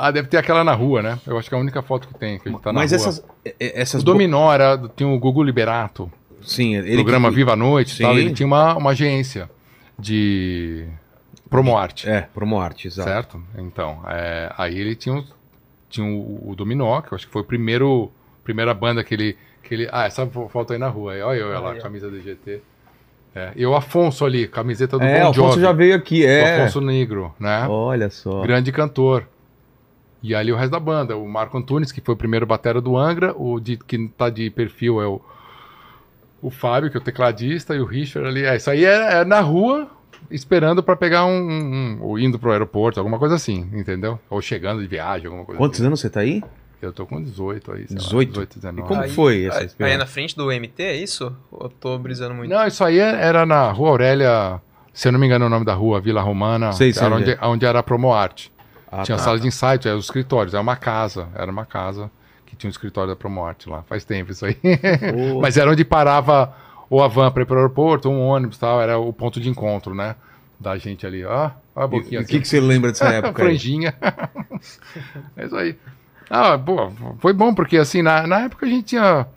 [0.01, 1.19] Ah, deve ter aquela na rua, né?
[1.27, 2.91] Eu acho que é a única foto que tem, que a gente tá na Mas
[2.91, 2.95] rua.
[3.01, 3.23] essas.
[3.59, 6.09] essas O Dominó era, tinha o Gugu Liberato,
[6.41, 6.95] Sim, ele.
[6.95, 8.13] programa que- Viva a Noite e tal.
[8.13, 8.19] Sim.
[8.21, 9.49] Ele tinha uma, uma agência
[9.97, 10.85] de
[11.49, 13.09] promoarte, É, Promoarte, exato.
[13.09, 13.43] certo?
[13.57, 15.23] Então, é, aí ele tinha,
[15.89, 18.11] tinha o, o Dominó, que eu acho que foi o primeiro,
[18.43, 19.89] primeira banda que ele, que ele...
[19.91, 21.13] Ah, essa fo- foto aí na rua.
[21.13, 22.61] aí, Olha eu, olha lá, Aí, camisa do GT.
[23.35, 25.61] É, e o Afonso ali, camiseta do É, Bon o Afonso Jovi.
[25.61, 26.61] já veio aqui, O é.
[26.61, 27.67] Afonso Negro, né?
[27.67, 28.41] Olha só.
[28.41, 29.27] grande cantor.
[30.21, 32.97] E ali o resto da banda, o Marco Antunes, que foi o primeiro batera do
[32.97, 35.21] Angra, o de, que tá de perfil é o,
[36.41, 38.43] o Fábio, que é o tecladista, e o Richard ali.
[38.43, 39.89] É, isso aí é, é na rua,
[40.29, 44.19] esperando pra pegar um, um- um- ou indo pro aeroporto, alguma coisa assim, entendeu?
[44.29, 45.87] Ou chegando de viagem, alguma coisa Quantos assim.
[45.87, 46.43] anos você tá aí?
[46.81, 48.27] Eu tô com 18 aí, sei 18?
[48.29, 48.81] lá, 18, 19.
[48.81, 49.95] E como Aí- foi essa aí, experiência?
[49.95, 51.35] aí na frente do MT, é isso?
[51.51, 52.49] Ou eu tô brisando muito?
[52.49, 54.61] Não, isso aí é- era na rua Aurélia,
[54.93, 57.31] se eu não me engano o nome da rua, Vila Romana, Sei, sei era onde
[57.31, 58.49] onde, onde era a Promoarte.
[58.91, 59.23] Ah, tinha tá.
[59.23, 62.09] sala de insight, era os escritórios, era uma casa, era uma casa
[62.45, 63.83] que tinha um escritório da Promoarte lá.
[63.83, 64.55] Faz tempo isso aí.
[64.55, 65.39] Pô.
[65.41, 66.53] Mas era onde parava
[66.89, 69.39] ou a van para ir para o aeroporto, um ônibus e tal, era o ponto
[69.39, 70.15] de encontro, né?
[70.59, 73.43] Da gente ali, ó, ó a E boquinha o que, que você lembra dessa época?
[73.43, 73.93] franjinha.
[75.37, 75.77] é isso aí.
[76.29, 79.27] Ah, pô, foi bom, porque assim, na, na época a gente tinha.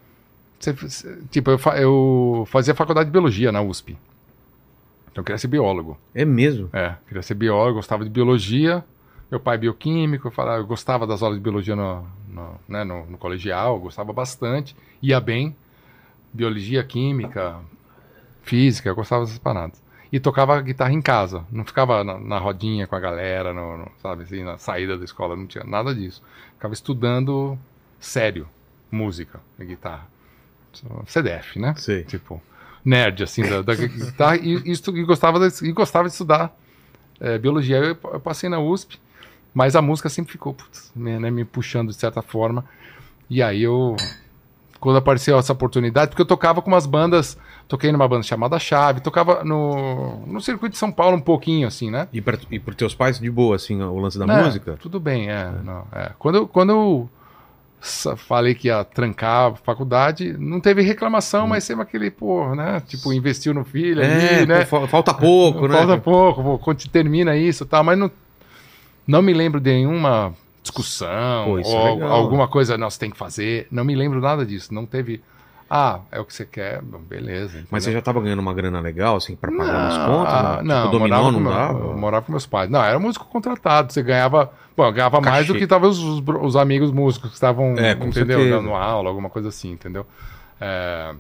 [1.31, 3.99] Tipo, eu, eu fazia faculdade de biologia na USP.
[5.11, 5.99] Então eu queria ser biólogo.
[6.15, 6.71] É mesmo?
[6.73, 8.85] É, queria ser biólogo, gostava de biologia.
[9.33, 12.85] Meu pai é bioquímico, eu, falava, eu gostava das aulas de biologia no, no, né,
[12.85, 15.57] no, no colegial, gostava bastante, ia bem.
[16.35, 17.59] Biologia, química,
[18.43, 19.83] física, eu gostava dessas paradas.
[20.12, 23.93] E tocava guitarra em casa, não ficava na, na rodinha com a galera, no, no-
[24.03, 26.23] sabe, assim, na saída da escola, não tinha nada disso.
[26.57, 27.59] Ficava estudando
[27.99, 28.47] sério,
[28.91, 30.07] música e guitarra.
[31.07, 31.75] CDF, né?
[31.79, 32.05] Sei.
[32.05, 32.43] Tipo,
[32.85, 36.55] nerd, assim, da, da guitarra, e, e, e gostava de, e gostava de estudar
[37.21, 37.79] é, biologia.
[37.79, 39.01] Eu, eu passei na USP,
[39.55, 42.65] mas a música sempre ficou putz, me, né, me puxando de certa forma.
[43.31, 43.97] E aí eu,
[44.81, 49.01] quando apareceu essa oportunidade, porque eu tocava com umas bandas, toquei numa banda chamada Chave,
[49.01, 52.09] tocava no, no circuito de São Paulo um pouquinho, assim, né?
[52.13, 54.77] E, pra, e pros teus pais, de boa, assim, o lance da É, música?
[54.81, 55.51] Tudo bem, é.
[55.65, 56.11] não, é.
[56.19, 57.11] Quando, eu- quando eu
[58.17, 62.81] falei que ia trancar a faculdade, não teve reclamação, mas sempre aquele, pô, né?
[62.87, 64.65] Tipo, investiu no filho É, ali, né?
[64.65, 65.75] falta pouco, né?
[65.79, 68.11] Falta pouco, pô, quando termina isso e tal, mas não,
[69.07, 72.13] não me lembro de nenhuma discussão Pô, é ou legal.
[72.13, 73.67] alguma coisa, não, você tem que fazer.
[73.71, 74.73] Não me lembro nada disso.
[74.73, 75.23] Não teve.
[75.69, 77.65] Ah, é o que você quer, beleza.
[77.71, 77.93] Mas você entendeu?
[77.95, 80.35] já tava ganhando uma grana legal, assim, pra pagar umas contas?
[80.35, 81.79] ah, Tipo, não, dominó morava, não meu- dava?
[81.79, 82.69] eu morava com meus pais.
[82.71, 83.91] Não, era músico contratado.
[83.93, 84.53] Você ganhava.
[84.77, 87.93] Bom, eu ganhava mais do que talvez os, bro- os amigos músicos que estavam, É,
[87.93, 88.13] entendeu?
[88.13, 88.57] certeza.
[88.57, 90.07] Dando aula, alguma coisa assim, entendeu?
[90.61, 91.15] É,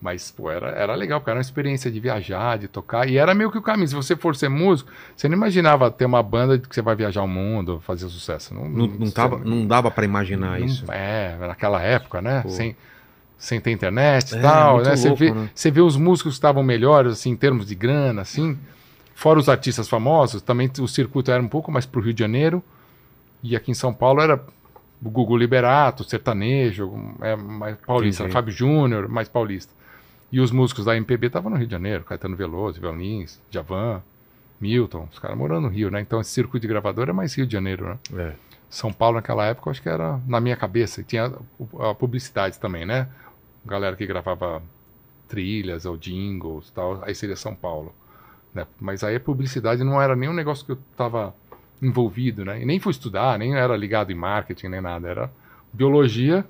[0.00, 3.08] mas, pô, era, era legal, porque era uma experiência de viajar, de tocar.
[3.08, 3.88] E era meio que o caminho.
[3.88, 7.22] Se você for ser músico, você não imaginava ter uma banda que você vai viajar
[7.22, 8.54] o mundo, fazer sucesso.
[8.54, 10.84] Não, Não, não, tava, não dava pra imaginar não- isso.
[10.92, 12.42] É, naquela época, né?
[12.42, 12.48] Pô.
[12.50, 12.76] Sem,
[13.36, 14.96] sem ter internet e É, tal, né?
[14.96, 15.50] Você louco, vê, né?
[15.54, 18.56] você vê os músicos que estavam melhores, assim, em termos de grana, assim.
[19.14, 22.62] Fora os artistas famosos, também o circuito era um pouco mais pro Rio de Janeiro.
[23.42, 24.40] E aqui em São Paulo era
[25.02, 28.22] o Gugu Liberato, sertanejo, é, mais paulista.
[28.22, 28.32] Entendi.
[28.32, 29.72] Fábio Júnior, mais paulista.
[30.30, 34.02] E os músicos da MPB estavam no Rio de Janeiro, Caetano Veloso, Violins, Javan,
[34.60, 36.00] Milton, os caras morando no Rio, né?
[36.00, 37.98] Então esse circuito de gravador é mais Rio de Janeiro, né?
[38.14, 38.34] É.
[38.68, 41.00] São Paulo naquela época, eu acho que era na minha cabeça.
[41.00, 41.32] E tinha
[41.80, 43.08] a publicidade também, né?
[43.64, 44.62] Galera que gravava
[45.26, 47.94] trilhas ou jingles e tal, aí seria São Paulo.
[48.52, 48.66] Né?
[48.80, 51.34] Mas aí a publicidade não era nem um negócio que eu estava
[51.80, 52.60] envolvido, né?
[52.60, 55.08] E nem fui estudar, nem era ligado em marketing, nem nada.
[55.08, 55.30] Era
[55.72, 56.44] biologia,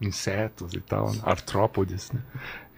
[0.00, 2.20] insetos e tal, artrópodes, né?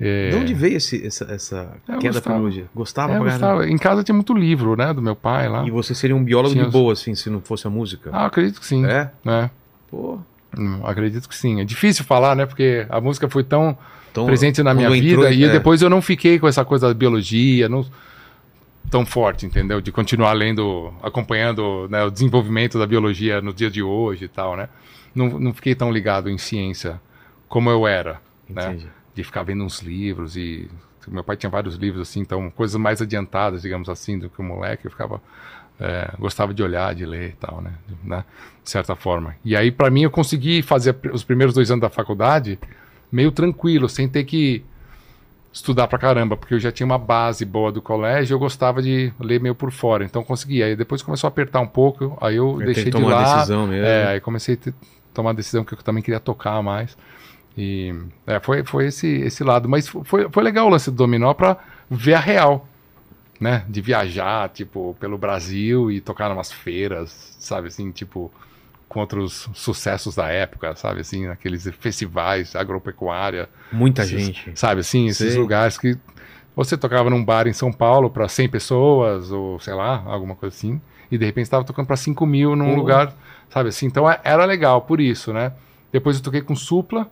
[0.00, 2.20] É, De onde veio esse, essa, essa Eu queda gostava.
[2.22, 2.64] pra biologia?
[2.74, 3.68] Gostava é, gostava.
[3.68, 4.94] Em casa tinha muito livro, né?
[4.94, 5.62] Do meu pai lá.
[5.66, 8.08] E você seria um biólogo Tinha de boa, assim, se não fosse a música?
[8.12, 8.84] Ah, acredito que sim.
[8.86, 9.10] É?
[9.24, 9.50] né?
[9.90, 10.18] Pô,
[10.58, 11.60] Hum, acredito que sim.
[11.60, 12.44] É difícil falar, né?
[12.46, 13.76] Porque a música foi tão
[14.26, 15.48] presente na minha entrou- vida e é.
[15.52, 17.86] depois eu não fiquei com essa coisa da biologia não,
[18.90, 19.80] tão forte, entendeu?
[19.80, 24.56] De continuar lendo, acompanhando né, o desenvolvimento da biologia no dia de hoje e tal,
[24.56, 24.68] né?
[25.14, 27.00] Não, não fiquei tão ligado em ciência
[27.48, 28.76] como eu era, né?
[29.20, 30.68] De ficar vendo uns livros e
[31.08, 34.44] meu pai tinha vários livros assim, então coisas mais adiantadas, digamos assim, do que o
[34.44, 35.20] moleque, eu ficava
[35.80, 37.72] é, gostava de olhar, de ler e tal, né?
[37.88, 38.24] De, né?
[38.62, 39.34] de certa forma.
[39.44, 42.58] E aí, para mim, eu consegui fazer os primeiros dois anos da faculdade
[43.10, 44.62] meio tranquilo, sem ter que
[45.52, 49.12] estudar pra caramba, porque eu já tinha uma base boa do colégio, eu gostava de
[49.18, 50.62] ler meio por fora, então consegui.
[50.62, 53.34] Aí depois começou a apertar um pouco, aí eu tem deixei de lá.
[53.34, 53.84] decisão mesmo.
[53.86, 54.74] É, aí comecei a ter-
[55.12, 56.96] tomar a decisão que eu também queria tocar mais.
[57.56, 57.94] E
[58.26, 59.68] é, foi, foi esse, esse lado.
[59.68, 61.56] Mas foi, foi legal o lance do dominó pra
[61.90, 62.66] ver a real,
[63.40, 63.64] né?
[63.68, 68.30] De viajar, tipo, pelo Brasil e tocar umas feiras, sabe assim, tipo,
[68.88, 74.52] com outros sucessos da época, sabe assim, aqueles festivais, agropecuária, Muita esses- gente.
[74.54, 75.40] sabe assim, esses Sei.
[75.40, 75.96] lugares que
[76.56, 80.54] você tocava num bar em São Paulo para 100 pessoas, ou sei lá, alguma coisa
[80.54, 82.76] assim, e de repente estava tocando para 5 mil num Pô.
[82.76, 83.14] lugar,
[83.48, 85.52] sabe assim, então é- era legal por isso, né?
[85.92, 87.08] Depois eu toquei com Supla,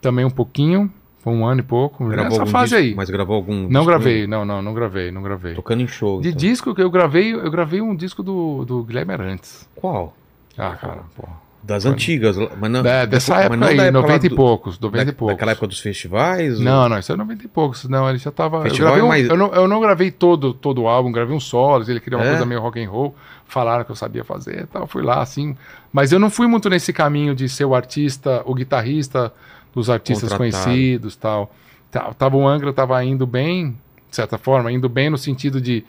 [0.00, 2.78] também um pouquinho, foi um ano e pouco, Gravou nessa fase disco?
[2.84, 2.94] aí.
[2.94, 3.86] Mas gravou algum Não disco?
[3.86, 5.54] gravei, não, não, não gravei, não gravei.
[5.54, 6.20] Tocando em show.
[6.20, 6.38] De então.
[6.38, 9.68] disco que eu gravei, eu gravei um disco do, do Guilherme Arantes.
[9.74, 10.14] Qual?
[10.56, 11.24] Ah, cara, pô.
[11.62, 12.36] Das antigas.
[12.58, 15.04] Mas não, É, dessa mas época não aí, da época 90 lá e poucos, 90
[15.04, 15.34] da- e poucos.
[15.34, 16.58] Daquela época dos festivais?
[16.60, 17.84] Não, não, isso é 90 e poucos.
[17.88, 18.66] Não, ele já tava.
[18.66, 21.36] Eu, gravei é um- mais- eu, não, eu não gravei todo, todo o álbum, gravei
[21.36, 22.28] um solo, ele queria uma É?
[22.30, 25.56] coisa meio rock and roll, falaram que eu sabia fazer e tal, fui lá, assim.
[25.92, 29.32] Mas eu não fui muito nesse caminho de ser o artista, o guitarrista
[29.74, 31.54] dos artistas conhecidos tal.
[31.90, 33.70] Ta- Tava o Angra, tava indo bem,
[34.10, 35.84] de certa forma, indo bem no sentido de,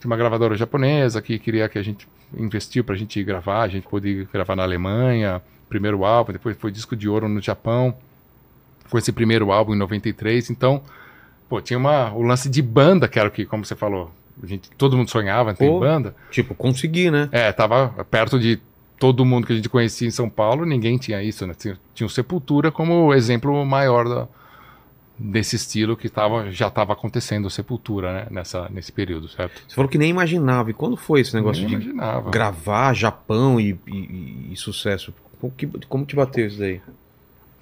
[0.00, 3.86] de uma gravadora japonesa que queria que a gente investiu pra gente gravar, a gente
[3.88, 7.94] pôde gravar na Alemanha, primeiro álbum, depois foi disco de ouro no Japão,
[8.88, 10.82] com esse primeiro álbum em 93, então,
[11.48, 14.10] pô, tinha uma, o lance de banda, que era o que, como você falou,
[14.42, 15.80] a gente, todo mundo sonhava em ter Pô.
[15.80, 17.28] banda, Tipo, consegui, né?
[17.32, 18.60] é, tava perto de
[19.00, 21.54] todo mundo que a gente conhecia em São Paulo, ninguém tinha isso, né?
[21.58, 24.28] Tinha, tinha o Sepultura como exemplo maior da-
[25.18, 28.26] desse estilo que tava, já estava acontecendo, o Sepultura, né?
[28.30, 29.62] Nessa, nesse período, certo?
[29.66, 30.70] Você falou que nem imaginava.
[30.70, 32.30] E quando foi esse negócio Nem de imaginava.
[32.30, 35.12] gravar Japão e, e- e sucesso?
[35.40, 36.80] Como, que, como te bateu isso daí?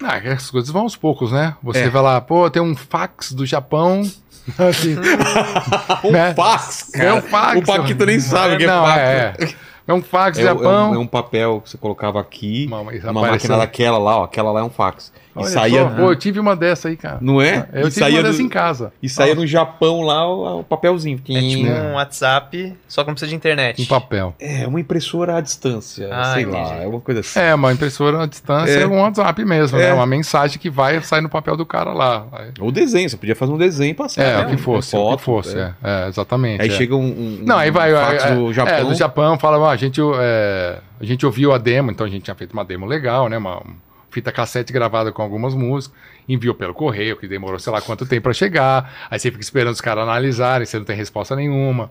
[0.03, 1.55] Ah, as coisas vão aos poucos, né?
[1.63, 1.89] Você É.
[1.89, 4.01] vai lá, pô, tem um fax do Japão.
[4.57, 4.95] assim,
[6.11, 6.33] né?
[6.33, 7.57] fax, É um fax.
[7.61, 8.99] O Paquito nem sabe o que é Não, fax.
[8.99, 9.33] é,
[9.89, 9.91] é.
[9.91, 10.91] É um fax É, Japão.
[10.91, 14.19] um, é um papel que você colocava aqui, Uma- mas uma apareceu- máquina daquela lá,
[14.19, 15.11] ó, aquela lá é um fax.
[15.39, 17.17] E Olha saía, só, pô, eu tive uma dessa aí, cara.
[17.21, 17.67] não é?
[17.73, 18.93] Eu e tive saía, uma dessa do- em casa.
[19.01, 21.17] e saía no Japão lá o, o papelzinho.
[21.29, 23.81] É tipo um WhatsApp, só que não precisa de internet.
[23.81, 24.35] Em papel.
[24.39, 26.57] É, uma impressora à distância, Ah, sei entendi.
[26.57, 27.39] lá, é uma coisa assim.
[27.39, 28.81] É, uma impressora à distância É.
[28.83, 29.87] é, um WhatsApp mesmo, É.
[29.87, 29.93] né?
[29.93, 32.25] Uma mensagem que vai sai no papel do cara lá.
[32.59, 34.21] Ou desenho, você podia fazer um desenho e passar.
[34.23, 34.45] É, né?
[34.45, 35.57] o que fosse, Uma o foto, que fosse.
[35.57, 35.73] é.
[35.83, 36.61] É, é, exatamente.
[36.61, 36.71] Aí é.
[36.71, 37.93] chega um, um- Não, aí vai.
[37.93, 38.73] um é, do Japão.
[38.73, 42.09] É, do Japão fala, ó, a gente, é, a gente ouviu a demo, então a
[42.09, 43.37] gente tinha feito uma demo legal, né?
[43.37, 43.61] Uma
[44.09, 48.23] fita cassete gravada com algumas músicas, enviou pelo correio, que demorou sei lá quanto tempo
[48.23, 49.07] pra chegar.
[49.09, 51.89] Aí você fica esperando os caras analisarem, você não tem resposta nenhuma.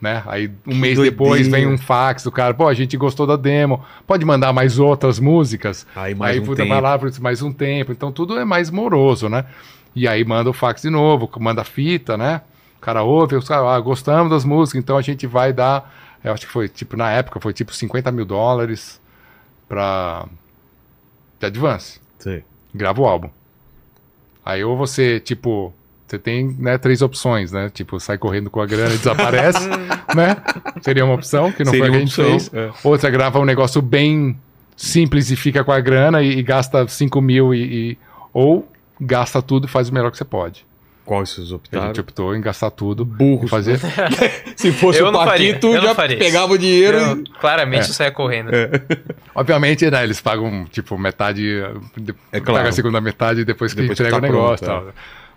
[0.00, 0.22] Né?
[0.26, 1.10] Aí um mês doideira.
[1.10, 4.78] depois vem um fax do cara, pô, a gente gostou da demo, pode mandar mais
[4.78, 5.86] outras músicas.
[5.96, 6.68] Aí mais aí um puta, tempo.
[6.68, 7.90] vai lá por mais um tempo.
[7.90, 9.44] Então tudo é mais moroso, né?
[9.96, 12.42] E aí manda o fax de novo, manda a fita, né?
[12.76, 15.92] O cara ouve, os caras, ah, gostamos das músicas, então a gente vai dar.
[16.22, 19.00] Eu acho que foi tipo, na época, foi tipo 50 mil dólares
[19.68, 20.26] pra.
[21.40, 22.00] De advance.
[22.18, 22.44] Sei.
[22.74, 23.30] Grava o álbum.
[24.44, 25.72] Aí ou você, tipo.
[26.06, 27.68] Você tem né, três opções, né?
[27.68, 29.68] Tipo, sai correndo com a grana e desaparece,
[30.16, 30.36] né?
[30.80, 32.54] Seria uma opção, que não Seria foi a que a gente opção, fez.
[32.54, 32.72] é.
[32.82, 34.40] Outra grava um negócio bem
[34.74, 37.98] simples e fica com a grana e, e gasta 5 mil e, e-
[38.32, 38.66] Ou
[38.98, 40.64] gasta tudo e faz o melhor que você pode.
[41.08, 41.86] Qual vocês A optaram?
[41.86, 43.46] gente optou em gastar tudo Burros.
[43.46, 43.80] e fazer.
[44.54, 47.24] Se fosse Eu o Paquito, já pegava o dinheiro Eu, e...
[47.40, 48.50] claramente eu saia correndo.
[49.34, 50.04] Obviamente, né?
[50.04, 51.42] Eles pagam, tipo, metade.
[51.96, 52.58] de- É claro.
[52.58, 54.66] Paga a segunda metade depois que Depois que entrega tá o negócio.
[54.66, 54.94] pronto, tal.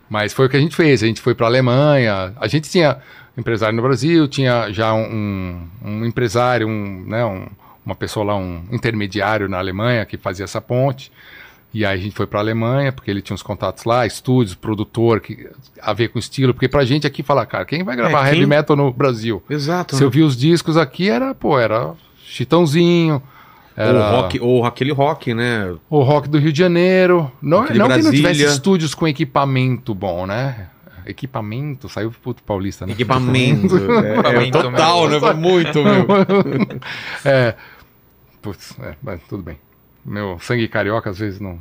[0.09, 1.01] Mas foi o que a gente fez.
[1.03, 2.33] A gente foi para Alemanha.
[2.37, 2.97] A gente tinha
[3.37, 7.47] empresário no Brasil, tinha já um, um empresário, um, né, um-
[7.85, 11.11] uma pessoa lá, um intermediário na Alemanha que fazia essa ponte.
[11.73, 15.21] E aí a gente foi para Alemanha, porque ele tinha uns contatos lá, estúdios, produtor,
[15.21, 15.49] que,
[15.81, 16.53] a ver com estilo.
[16.53, 19.41] Porque pra gente aqui falar, cara, quem vai gravar quem- heavy metal no Brasil?
[19.49, 19.95] Exato.
[19.95, 20.07] Se né?
[20.07, 21.93] eu vi os discos aqui, era, pô, era
[22.25, 23.21] Chitãozinho,
[23.75, 25.73] era Ou, rock, ou aquele rock, né?
[25.89, 27.31] o rock do Rio de Janeiro.
[27.41, 30.67] Não, não que não tivesse estúdios com equipamento bom, né?
[31.05, 32.91] Equipamento, saiu puto paulista, né?
[32.91, 33.75] Equipamento.
[34.03, 35.21] é, é, Equipamento, total, meu.
[35.21, 35.33] né?
[35.33, 36.05] Muito, meu.
[37.25, 37.55] é.
[38.41, 39.57] Putz, é, mas tudo bem.
[40.05, 41.59] Meu sangue carioca às vezes não.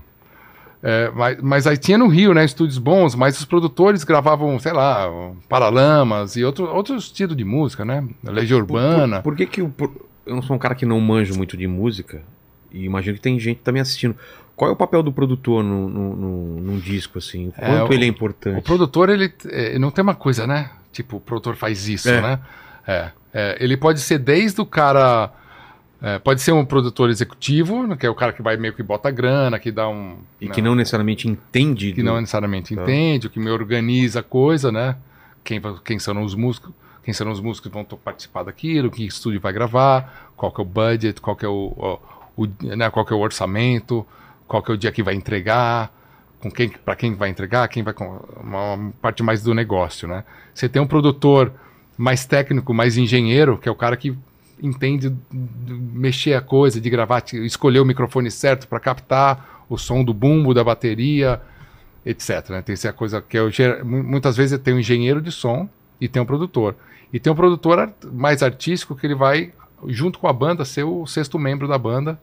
[0.83, 2.43] É, mas, mas aí tinha no Rio, né?
[2.45, 5.11] Estúdios bons, mas os produtores gravavam, sei lá,
[5.49, 8.03] Paralamas e outro, outro estilo de música, né?
[8.25, 9.17] Legião Urbana.
[9.21, 9.69] Por, por que que o...
[9.69, 9.93] por-
[10.25, 12.23] Eu não sou um cara que não manjo muito de música,
[12.73, 14.17] e imagino que tem gente também assistindo.
[14.57, 17.49] Qual é o papel do produtor no, no, no- num disco, assim?
[17.49, 18.63] O É, quanto o- ele é O importante?
[18.63, 20.71] produtor, ele é, não tem uma coisa, né?
[20.93, 22.21] Tipo, o produtor faz isso, É.
[22.23, 22.39] né?
[22.87, 25.31] É, é, ele pode ser desde o cara.
[26.03, 29.11] É, pode ser um produtor executivo, que é o cara que vai meio que bota
[29.11, 30.17] grana, que dá um.
[30.41, 31.93] E né, que não necessariamente entende.
[31.93, 32.83] que do- não necessariamente Tá.
[32.83, 34.97] entende, o que me organiza a coisa, né?
[35.45, 36.73] Quem, quem são os músicos,
[37.05, 40.65] quem são os músicos que vão participar daquilo, que estúdio vai gravar, qual que é
[40.65, 41.99] o budget, qual que é o,
[42.37, 44.07] o, o- né, qual que é o orçamento,
[44.49, 45.93] qual que é o dia que vai entregar,
[46.41, 50.09] com quem, para quem vai entregar, quem vai com uma, uma parte mais do negócio,
[50.09, 50.25] né?
[50.55, 51.53] Você tem um produtor
[51.99, 54.17] mais técnico, mais engenheiro, que é o cara que
[54.63, 60.03] entende de mexer a coisa, de gravar, escolher o microfone certo para captar o som
[60.05, 61.41] do bumbo da bateria,
[62.05, 62.51] etc.
[62.51, 62.63] Né?
[62.63, 65.69] Tem essa coisa que é mu- muitas vezes tem um engenheiro de som
[66.01, 66.75] e tem um produtor.
[67.13, 69.53] E tem um produtor mais artístico que ele vai,
[69.87, 72.21] junto com a banda, ser o sexto membro da banda.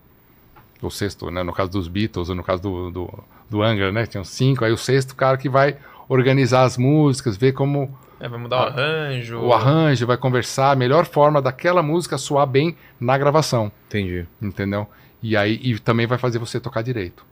[0.81, 1.43] O sexto, né?
[1.43, 4.05] No caso dos Beatles, ou no caso do, do, do Angra, né?
[4.05, 4.63] Tinham cinco.
[4.63, 5.75] Aí o sexto cara que vai
[6.07, 9.39] organizar as músicas, ver como É, vai mudar o arranjo.
[9.39, 14.25] o arranjo, vai conversar a melhor forma daquela música soar bem na gravação, Entendi.
[14.41, 14.87] entendeu?
[15.21, 17.25] E aí e também vai fazer você tocar direito.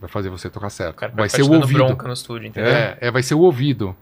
[0.00, 0.92] Vai fazer você tocar certo.
[0.96, 1.78] O cara vai ser o ouvido.
[1.84, 2.70] bronca no estúdio, entendeu?
[2.70, 3.96] É, é, vai ser o ouvido,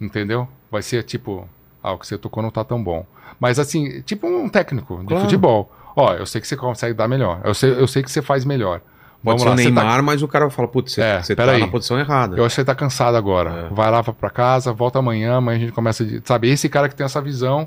[0.00, 0.46] entendeu?
[0.70, 1.48] Vai ser tipo,
[1.82, 3.06] ah, o que você tocou não tá tão bom.
[3.40, 5.22] Mas assim, tipo um técnico de Claro.
[5.24, 5.72] futebol.
[5.96, 7.40] Ó, eu sei que você consegue dar melhor.
[7.44, 8.80] Eu sei, eu sei que você faz melhor.
[9.22, 11.34] Pode Vamos ser lá, o tá- Neymar, mas o cara fala, putz, você, É, você
[11.34, 11.60] tá peraí.
[11.60, 12.36] na posição errada.
[12.36, 13.66] Eu acho que você tá cansado agora.
[13.70, 13.74] É.
[13.74, 16.04] Vai lá vai pra casa, volta amanhã, amanhã a gente começa.
[16.04, 16.22] De...
[16.24, 17.66] Sabe, esse cara que tem essa visão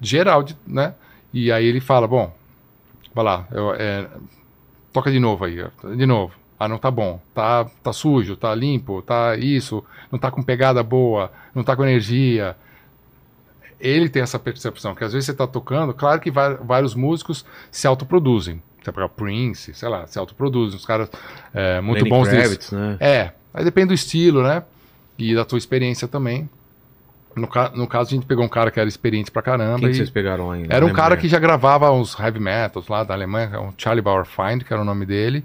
[0.00, 0.94] geral, de, né?
[1.32, 2.32] E aí ele fala: bom,
[3.12, 4.06] vai lá, eu, é,
[4.92, 5.64] toca de novo aí,
[5.96, 6.32] de novo.
[6.56, 10.80] Ah, não tá bom, tá, tá sujo, tá limpo, tá isso, não tá com pegada
[10.84, 12.56] boa, não tá com energia.
[13.80, 17.44] Ele tem essa percepção, que às vezes você tá tocando, claro que vai- vários músicos
[17.70, 18.62] se autoproduzem.
[18.84, 21.08] Você pegar Prince, sei lá, se autoproduzem, os caras
[21.54, 22.36] é, muito Lenny bons nisso.
[22.40, 22.96] Kravitz, né?
[23.00, 24.62] É, aí depende do estilo, né?
[25.18, 26.48] E da tua experiência também.
[27.36, 29.80] No, ca- no caso, a gente pegou um cara que era experiente pra caramba.
[29.80, 30.72] Quem que vocês pegaram ainda?
[30.72, 31.02] era um Lembra?
[31.02, 34.80] cara que já gravava uns heavy metals lá da Alemanha, um Charlie Bauerfeind, que era
[34.80, 35.44] o nome dele.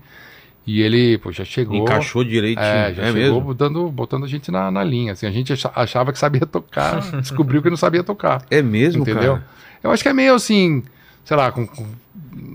[0.67, 1.77] E ele, pô, já chegou.
[1.77, 2.63] Encaixou direitinho.
[2.63, 3.41] É, É, já chegou mesmo?
[3.41, 5.13] botando, botando a gente na, na linha.
[5.13, 8.43] Assim, a gente acha- achava que sabia tocar, descobriu que não sabia tocar.
[8.51, 9.35] É mesmo, entendeu?
[9.37, 9.47] cara?
[9.81, 10.83] Eu acho que é meio assim,
[11.25, 11.85] sei lá, com, com-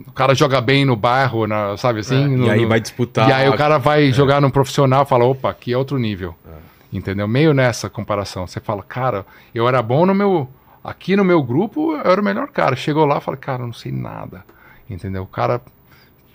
[0.07, 2.27] o cara joga bem no bairro, na- sabe assim?
[2.29, 3.29] no- É, E aí no- vai disputar.
[3.29, 6.35] e aí o cara vai jogar num profissional e fala, opa, aqui é outro nível.
[6.93, 7.27] Entendeu?
[7.27, 8.47] Meio nessa comparação.
[8.47, 10.49] Você fala, cara, eu era bom no meu.
[10.83, 12.77] Aqui no meu grupo, eu era o melhor cara.
[12.77, 14.45] Chegou lá e falei, cara, eu não sei nada.
[14.89, 15.23] Entendeu?
[15.25, 15.61] O cara.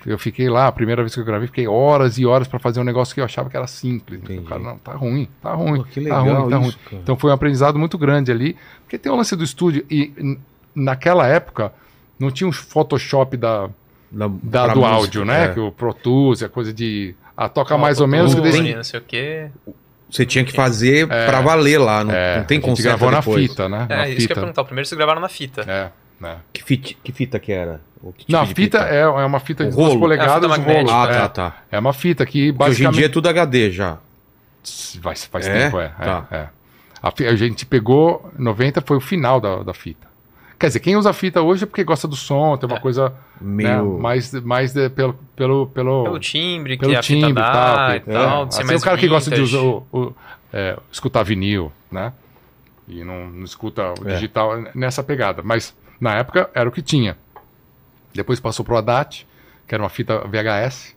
[0.05, 2.79] Eu fiquei lá, a primeira vez que eu gravei, fiquei horas e horas pra fazer
[2.79, 4.21] um negócio que eu achava que era simples.
[4.21, 4.39] Entendi.
[4.39, 5.77] O cara, não, tá ruim, tá ruim.
[5.77, 6.67] Pô, que tá legal ruim, tá ruim.
[6.69, 7.01] isso, cara.
[7.03, 8.55] Então foi um aprendizado muito grande ali.
[8.83, 9.85] Porque tem o lance do estúdio.
[9.89, 10.37] E
[10.73, 11.73] naquela época,
[12.19, 13.69] não tinha um Photoshop da,
[14.11, 15.45] Da, da- do música, áudio, né?
[15.45, 15.53] é.
[15.53, 17.15] Que o Pro Tools, a coisa de.
[17.37, 18.33] Ah, toca mais ou menos.
[18.33, 19.47] que Autotune, deixa- não sei o quê.
[20.09, 22.03] Você tinha que fazer pra valer lá.
[22.03, 23.85] Não, É, não tem a gente conserto gravou na fita, né?
[23.87, 24.35] É, na isso que eu ia fita.
[24.35, 24.63] perguntar.
[24.63, 25.61] Primeiro vocês gravaram na fita.
[25.67, 26.37] É, né?
[26.51, 27.79] Que, fita, que fita que era?
[28.15, 29.99] Que tipo Não, a de fita é, é uma fita de O duas rolo?
[29.99, 30.89] polegadas, É, a fita um rolo.
[30.91, 31.13] Ah, é.
[31.19, 31.57] tá, tá.
[31.71, 32.97] É uma fita que Porque hoje em basicamente...
[32.97, 33.97] dia é tudo HD já.
[35.01, 35.65] Faz, faz É?
[35.65, 35.85] tempo, é.
[35.85, 36.27] é, Tá.
[36.31, 36.47] é.
[37.01, 40.07] A, a gente pegou, 90 foi o final da, da fita.
[40.59, 42.81] Quer dizer, quem usa fita hoje é porque gosta do som, tem uma É.
[42.81, 43.93] coisa Meio.
[43.95, 47.43] né, mais, mais de- pelo, pelo, pelo, Pelo timbre pelo que a timbre fita e
[47.43, 47.95] dá tal.
[47.95, 48.43] e tal.
[48.43, 48.47] é.
[48.47, 49.55] Assim, mais o cara que gosta de vintage.
[49.57, 50.13] usar o, o-
[50.51, 52.11] é, escutar vinil, né?
[52.89, 54.15] E não, não escuta o É.
[54.15, 55.41] digital nessa pegada.
[55.45, 57.15] Mas na época era o que tinha.
[58.13, 59.25] Depois passou pro ADAT,
[59.67, 60.93] que era uma fita VHS.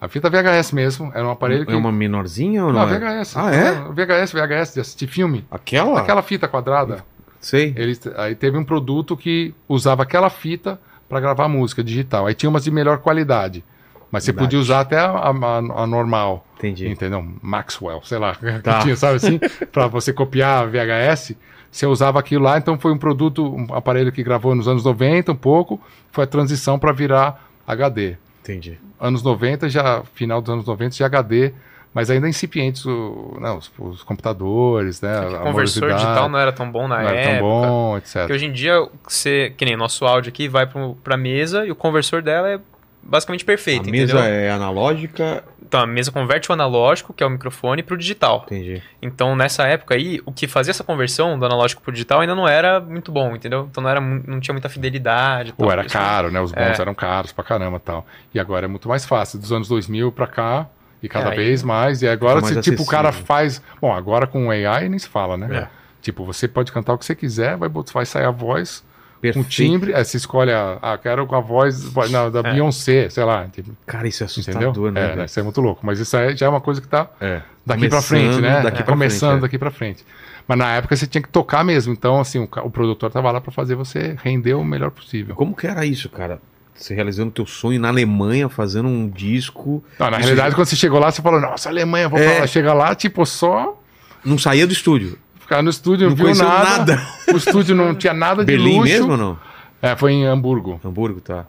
[0.00, 1.72] A fita VHS mesmo, era um aparelho que.
[1.72, 2.86] É uma menorzinha ou não?
[2.86, 2.98] Não, é?
[2.98, 3.36] VHS.
[3.36, 3.72] Ah, é?
[3.92, 5.44] VHS, VHS, de assistir filme.
[5.50, 6.00] Aquela?
[6.00, 7.04] Aquela fita quadrada.
[7.48, 7.72] Sei.
[7.76, 12.26] Eles, aí teve um produto que usava aquela fita para gravar música digital.
[12.26, 13.64] Aí tinha umas de melhor qualidade.
[14.10, 16.46] Mas você podia usar até a, a- a normal.
[16.58, 16.86] Entendi.
[16.88, 17.26] Entendeu?
[17.42, 18.36] Maxwell, sei lá.
[18.62, 18.78] Tá.
[18.78, 19.38] Que tinha, sabe assim?
[19.72, 21.34] para você copiar a VHS.
[21.70, 25.32] Você usava aquilo lá, então foi um produto, um aparelho que gravou nos anos 90
[25.32, 25.80] um pouco,
[26.10, 28.16] foi a transição para virar HD.
[28.42, 28.78] Entendi.
[29.00, 31.52] Anos 90, já, final dos anos 90, já HD,
[31.98, 35.18] mas ainda incipientes o, né, os, os computadores, né?
[35.20, 37.38] O a conversor digital não era tão bom na não era época.
[37.38, 38.12] tão bom, etc.
[38.20, 41.66] Porque hoje em dia, você, que nem o nosso áudio aqui, vai pro, pra mesa
[41.66, 42.60] e o conversor dela é
[43.02, 44.32] basicamente perfeito, a mesa entendeu?
[44.32, 45.42] é analógica.
[45.60, 48.44] Então, a mesa converte o analógico, que é o microfone, pro digital.
[48.46, 48.80] Entendi.
[49.02, 52.46] Então, nessa época aí, o que fazia essa conversão do analógico pro digital ainda não
[52.46, 53.66] era muito bom, entendeu?
[53.70, 55.52] Então não, era, não tinha muita fidelidade.
[55.58, 55.72] Ou tal.
[55.72, 56.40] era Isso- caro, né?
[56.40, 56.80] Os bons É.
[56.80, 58.06] eram caros pra caramba e tal.
[58.32, 59.38] E agora é muito mais fácil.
[59.38, 60.66] Dos anos 2000 pra cá,
[61.02, 62.02] e cada É, vez mais.
[62.02, 63.62] E agora, se, tipo, o cara faz...
[63.80, 65.48] Bom, agora com o AI nem se fala, né?
[65.64, 65.68] É.
[66.00, 68.84] Tipo, você pode cantar o que você quiser, vai, vai sair a voz
[69.16, 69.48] com Perfeito.
[69.48, 69.94] timbre.
[69.94, 70.78] Aí você escolhe a...
[70.80, 72.52] Ah, quero com a voz não, da É.
[72.52, 73.46] Beyoncé, sei lá.
[73.84, 74.70] Cara, isso é entendeu?
[74.70, 75.00] assustador, né?
[75.00, 75.24] é, velho?
[75.24, 75.84] isso é muito louco.
[75.84, 77.42] Mas isso aí já é uma coisa que tá É.
[77.66, 78.60] daqui pra Começando frente, né?
[78.62, 79.42] Daqui É, pra Começando frente, é.
[79.42, 80.06] daqui pra frente.
[80.46, 81.92] Mas na época você tinha que tocar mesmo.
[81.92, 85.34] Então, assim, o, o produtor tava lá pra fazer você render o melhor possível.
[85.34, 86.40] Como que era isso, cara?
[86.78, 89.82] Você realizando teu sonho na Alemanha, fazendo um disco.
[89.98, 92.24] Não, na realidade, quando você chegou lá, você falou, nossa, Alemanha, vou É.
[92.30, 92.46] pra lá.
[92.46, 93.76] Chega lá, tipo, só
[94.24, 95.18] Não saía do estúdio.
[95.40, 96.78] ficar no estúdio, não, Não viu nada.
[96.96, 97.08] nada.
[97.32, 98.92] O estúdio não tinha nada de Berlim luxo.
[98.92, 99.38] mesmo ou não?
[99.82, 100.80] É, foi em Hamburgo.
[100.84, 101.46] Hamburgo, tá.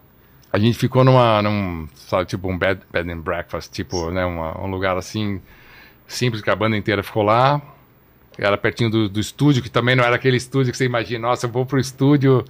[0.51, 4.59] A gente ficou numa, num, sabe, tipo um bed, bed and breakfast, tipo, né, uma-
[4.59, 5.39] um lugar assim,
[6.07, 7.61] simples, que a banda inteira ficou lá.
[8.35, 11.45] Era pertinho do, do estúdio, que também não era aquele estúdio que você imagina, nossa,
[11.45, 12.43] eu vou pro estúdio.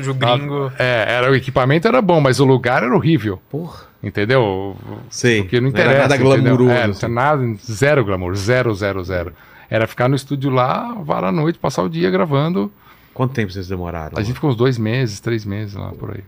[0.00, 0.72] Estúdio gringo.
[0.78, 3.86] É, era, o equipamento era bom, mas o lugar era horrível, Porra.
[4.02, 4.76] entendeu?
[5.10, 5.42] Sei.
[5.42, 5.98] Porque não era interessa.
[6.02, 6.56] nada entendeu?
[6.56, 6.70] glamouroso.
[6.70, 7.08] É, não assim.
[7.08, 9.32] nada, zero glamour, zero, zero, zero.
[9.70, 12.72] Era ficar no estúdio lá, varar a noite, passar o dia gravando.
[13.12, 14.16] Quanto tempo vocês demoraram?
[14.16, 16.22] A gente ficou uns dois meses, três meses lá por aí.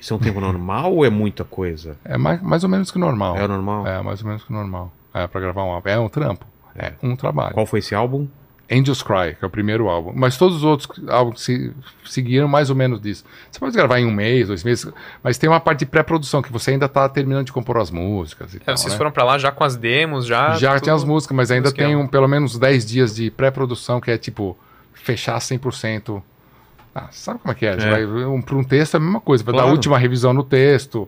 [0.00, 1.96] Isso é um tempo normal ou é muita coisa?
[2.04, 3.36] É mais, mais ou menos que normal.
[3.36, 3.86] É o normal?
[3.86, 4.92] É, mais ou menos que normal.
[5.12, 5.88] É, pra gravar um álbum.
[5.88, 6.46] É um trampo.
[6.74, 7.54] É um trabalho.
[7.54, 8.28] Qual foi esse álbum?
[8.70, 10.12] Angels Cry, que é o primeiro álbum.
[10.14, 11.72] Mas todos os outros álbuns se,
[12.04, 13.24] seguiram mais ou menos disso.
[13.50, 16.52] Você pode gravar em um mês, dois meses, mas tem uma parte de pré-produção que
[16.52, 18.98] você ainda tá terminando de compor as músicas e É, tal, vocês né?
[18.98, 20.54] foram pra lá já com as demos, já.
[20.56, 24.10] Já tem as músicas, mas ainda tem um, pelo menos 10 dias de pré-produção, que
[24.10, 24.56] é tipo,
[24.94, 26.20] fechar 100%.
[26.94, 27.76] Ah, sabe como é que é?
[27.76, 28.06] É.
[28.26, 29.70] um, para um texto é a mesma coisa, vai dar Claro.
[29.70, 31.06] a última revisão no texto,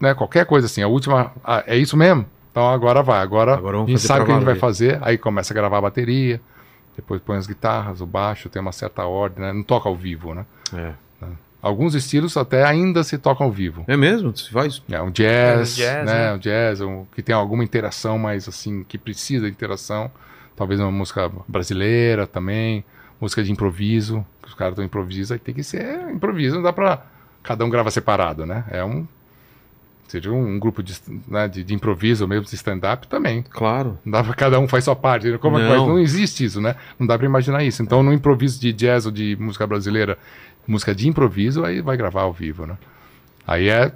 [0.00, 2.24] né, qualquer coisa assim, a última, ah, é isso mesmo?
[2.50, 5.18] Então agora vai, agora, Agora a gente sabe o que a gente vai fazer, aí
[5.18, 6.40] começa a gravar a bateria,
[6.96, 9.52] depois põe as guitarras, o baixo, tem uma certa ordem, né?
[9.52, 10.46] não toca ao vivo, né?
[10.72, 10.92] É.
[11.64, 13.86] Alguns estilos até ainda se tocam ao vivo.
[13.88, 14.36] É mesmo?
[14.36, 14.82] Você faz?
[14.86, 16.12] É um jazz, Um jazz, né?
[16.12, 16.34] né?
[16.34, 20.10] Um jazz, um, que tem alguma interação, mas assim, que precisa de interação.
[20.54, 22.84] Talvez uma música brasileira também,
[23.18, 26.70] música de improviso, que os caras estão improvisando, aí tem que ser improviso, não dá
[26.70, 27.02] pra.
[27.42, 28.66] Cada um grava separado, né?
[28.70, 29.08] É um.
[30.08, 30.94] Seja um, grupo de,
[31.26, 33.42] né, de, de improviso, mesmo de stand-up também.
[33.42, 33.98] Claro.
[34.04, 35.28] Não dá pra cada um faz sua parte.
[35.30, 35.38] né?
[35.38, 35.88] Como é Não.
[35.88, 36.76] não existe isso, né?
[36.98, 37.82] Não dá pra imaginar isso.
[37.82, 40.16] Então, no improviso de jazz ou de música brasileira,
[40.66, 42.76] música de improviso, aí vai gravar ao vivo, né?
[43.46, 43.92] Aí é.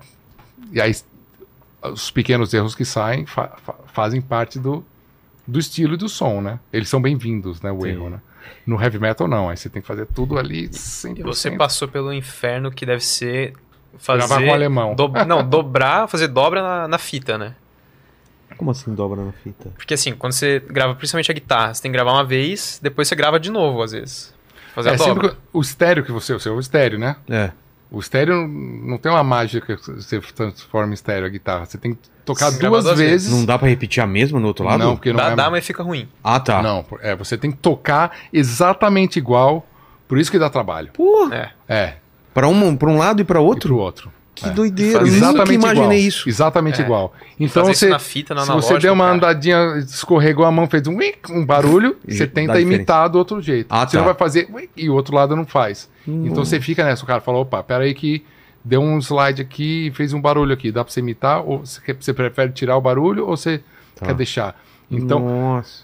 [0.72, 0.92] E aí,
[1.82, 3.56] os pequenos erros que saem fa-
[3.92, 4.84] fazem parte do,
[5.46, 6.58] do estilo e do som, né?
[6.72, 7.70] Eles são bem-vindos, né?
[7.70, 7.88] O Sim.
[7.90, 8.20] erro, né?
[8.66, 9.48] No heavy metal, não.
[9.50, 11.18] Aí você tem que fazer tudo ali 100%.
[11.18, 13.52] E você passou pelo inferno que deve ser
[14.06, 14.44] Gravar fazer.
[14.46, 14.94] com o alemão.
[14.94, 17.54] do- não, dobrar, fazer dobra na, na fita, né?
[18.56, 19.70] Como assim dobra na fita?
[19.76, 23.06] Porque assim, quando você grava principalmente a guitarra, você tem que gravar uma vez, depois
[23.06, 24.34] você grava de novo, às vezes.
[24.74, 25.14] Fazer É, a dobra.
[25.14, 26.32] sempre que- o estéreo que você.
[26.32, 27.16] O seu estéreo, né?
[27.28, 27.50] É.
[27.90, 31.64] O estéreo não tem uma mágica que você transforma em estéreo a guitarra.
[31.66, 33.32] Você tem que tocar gravar duas duas vezes.
[33.32, 34.78] Não dá pra repetir a mesma no outro lado?
[34.84, 35.36] Não, porque não Dá, é.
[35.36, 36.06] dá, mas fica ruim.
[36.22, 36.60] Ah, tá.
[36.62, 39.66] Não, é, você tem que tocar exatamente igual.
[40.06, 40.90] Por isso que dá trabalho.
[40.92, 41.50] Pô, É.
[41.68, 41.94] É,
[42.40, 43.68] pra um, pra um lado e pra e outro?
[43.74, 44.12] pro outro.
[44.34, 44.50] Que É.
[44.50, 44.98] doideira.
[45.00, 45.74] Eu Fazer nunca Exatamente igual.
[45.74, 46.28] imaginei isso.
[46.28, 46.84] Exatamente É.
[46.84, 47.12] igual.
[47.40, 49.16] Então Fazer você, na fita, na se você der uma cara.
[49.16, 50.96] andadinha, escorregou a mão, fez um,
[51.30, 53.66] um barulho, E você tenta imitar do outro jeito.
[53.68, 53.98] Ah, você tá.
[53.98, 55.90] não vai fazer e o outro lado não faz.
[56.06, 57.02] Então você fica nessa.
[57.02, 58.24] O cara fala, opa, peraí que
[58.64, 60.70] deu um slide aqui e fez um barulho aqui.
[60.70, 61.42] Dá pra você imitar?
[61.44, 63.60] Ou você, quer- você prefere tirar o barulho ou você
[63.96, 64.06] Tá.
[64.06, 64.54] quer deixar?
[64.88, 65.82] Então, Nossa.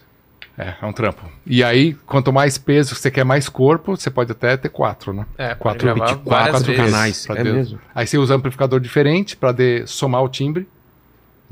[0.58, 1.22] É, é um trampo.
[1.46, 5.26] E aí, quanto mais peso, você quer mais corpo, você pode até ter quatro, né?
[5.36, 6.84] É, Quatro quatro vezes.
[6.92, 7.26] canais.
[7.26, 7.56] pra É Deus.
[7.56, 7.78] mesmo.
[7.94, 9.54] Aí você usa amplificador diferente para
[9.86, 10.68] somar o timbre.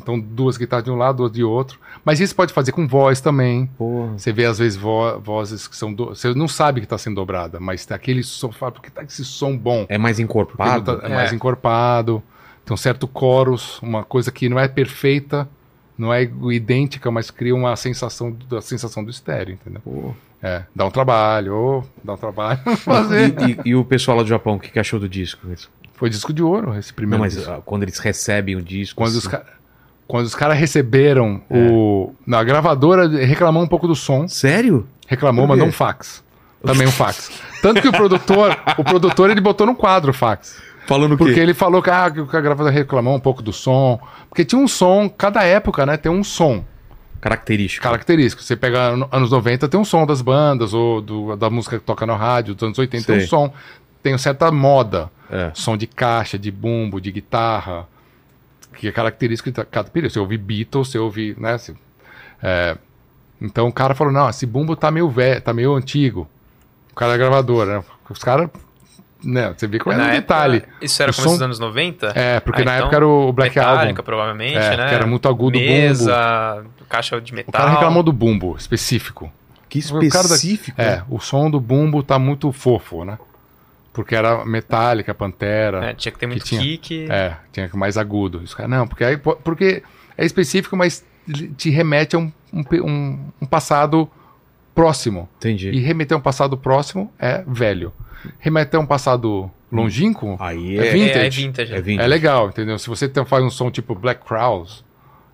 [0.00, 1.78] Então, duas guitarras de um lado, duas de outro.
[2.04, 3.66] Mas isso pode fazer com voz também.
[3.78, 4.12] Porra.
[4.18, 5.92] Você vê, às vezes, vo- vozes que são.
[5.92, 6.06] Do...
[6.06, 8.50] Você não sabe que está sendo dobrada, mas tem aquele som.
[8.50, 9.84] Fala, por que tá esse som bom?
[9.88, 10.96] É mais Porque não encorpado?
[10.98, 11.34] tá- é mais É.
[11.34, 12.22] encorpado.
[12.64, 15.48] Tem um certo chorus, uma coisa que não é perfeita,
[15.96, 19.81] não é idêntica, mas cria uma sensação da sensação do estéreo, entendeu?
[19.85, 20.14] Pô.
[20.42, 23.35] É, dá um trabalho, ô, dá um trabalho fazer.
[23.40, 25.46] E, e- e o pessoal lá do Japão, o que, que achou do disco?
[25.94, 27.50] Foi disco de ouro esse Não, primeiro mas disco.
[27.50, 28.96] ah, quando eles recebem o disco.
[28.98, 29.44] Quando assim, os, ca-
[30.09, 32.12] quando os caras receberam o.
[32.26, 34.26] Na gravadora reclamou um pouco do som.
[34.26, 34.85] Sério?
[35.07, 36.24] Reclamou, mandou um fax.
[36.64, 37.31] Também um fax.
[37.61, 40.61] Tanto que o produtor, o produtor ele botou no quadro o fax.
[40.87, 41.40] Falando o Porque quê?
[41.40, 44.01] ele falou que, ah, que a gravadora reclamou um pouco do som.
[44.29, 46.64] Porque tinha um som, cada época, né, tem um som
[47.21, 47.85] Característico.
[47.85, 48.42] característico.
[48.42, 51.85] Você pega ano- anos 90, tem um som das bandas, ou do- da música que
[51.85, 53.53] toca no rádio, dos anos 80 tem um som.
[54.03, 55.09] Tem uma certa moda.
[55.31, 55.51] É.
[55.55, 57.87] Som de caixa, de bumbo, de guitarra.
[58.77, 60.12] Que é característico de cada período.
[60.12, 61.57] Você ouve Beatles, você ouve, né?
[61.59, 61.77] se-
[62.42, 62.77] é,
[63.40, 66.29] então o cara falou, não, esse bumbo tá meio velho, tá meio antigo.
[66.90, 67.85] O cara da gravadora, né?
[68.11, 68.51] Os caras,
[69.24, 69.54] né?
[69.56, 70.62] Você vê qual é Na o época, detalhe.
[70.80, 72.12] Isso era O começo som- dos anos 90?
[72.14, 74.02] É, porque Ah, na então, época era o Black Metallica, Album.
[74.02, 74.88] provavelmente, É, né?
[74.88, 77.48] que era muito agudo o Mesa, caixa de metal.
[77.48, 79.32] O cara reclamou do bumbo específico.
[79.68, 80.80] Que O cara da- específico.
[80.80, 83.18] É, o som do bumbo tá muito fofo, né?
[83.92, 85.85] Porque era metálica, pantera.
[85.90, 86.61] É, tinha que ter muito tinha.
[86.61, 87.06] kick.
[87.11, 88.38] É, tinha que mais agudo.
[88.38, 89.82] Os caras, não, porque, aí, po- porque
[90.16, 91.04] é específico, mas
[91.56, 94.11] te remete a um, um, um- um passado
[94.74, 95.28] próximo.
[95.38, 95.70] Entendi.
[95.70, 97.92] E remeter a um passado próximo é velho.
[98.38, 101.18] Remeter a um passado longínquo Aí É é, vintage.
[101.18, 101.72] É, é vintage.
[101.74, 102.04] é vintage.
[102.04, 102.78] é legal, entendeu?
[102.78, 104.85] Se você tem, faz um som tipo Black Crowes,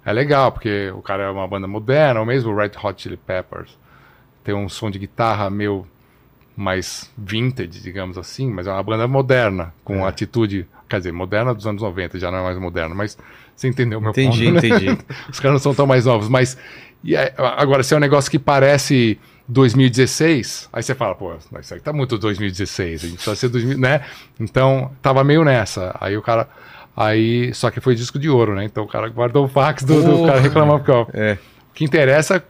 [0.04, 3.76] é legal, porque o cara é uma banda moderna, ou mesmo Red Hot Chili Peppers.
[4.44, 5.86] Tem um som de guitarra meio
[6.56, 10.08] mais vintage, digamos assim, mas é uma banda moderna, com É.
[10.08, 13.16] atitude, quer dizer, moderna dos anos 90, já não é mais moderna, mas
[13.54, 14.68] você entendeu o meu Entendi, ponto, né?
[14.68, 14.98] entendi.
[15.30, 16.56] Os caras não são tão mais novos, mas
[17.04, 21.74] e aí, agora se é um negócio que parece 2016, aí você fala, pô, isso
[21.74, 24.02] aí tá muito 2016, a gente precisa ser 2000, né?
[24.38, 25.96] Então, tava meio nessa.
[26.00, 26.48] Aí o cara
[26.96, 28.64] aí, só que foi disco de ouro, né?
[28.64, 31.38] Então o cara guardou o fax do, do cara reclamando porque ó, É,
[31.70, 32.44] o que interessa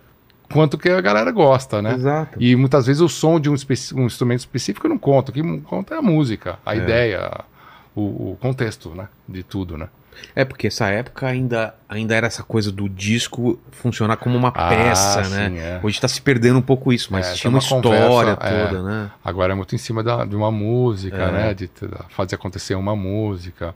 [0.53, 1.95] quanto que a galera gosta, né?
[1.95, 2.37] exato.
[2.43, 3.55] E muitas vezes o som de um,
[3.95, 5.31] um instrumento específico não conta.
[5.31, 6.79] O que conta é a música, a É.
[6.79, 7.31] ideia,
[7.95, 9.09] o, o contexto, né?
[9.29, 9.89] De tudo, né?
[10.35, 14.69] É porque essa época ainda, ainda era essa coisa do disco funcionar como uma Ah,
[14.69, 15.53] peça, sim, né?
[15.59, 15.81] é.
[15.83, 17.63] Hoje tá se perdendo um pouco isso, mas É, tinha tem uma, uma
[18.05, 18.67] história conversa, é.
[18.69, 19.11] toda, né?
[19.25, 21.33] Agora é muito em cima da, de uma música, É.
[21.33, 21.55] né?
[21.55, 21.71] De
[22.11, 23.75] fazer acontecer uma música.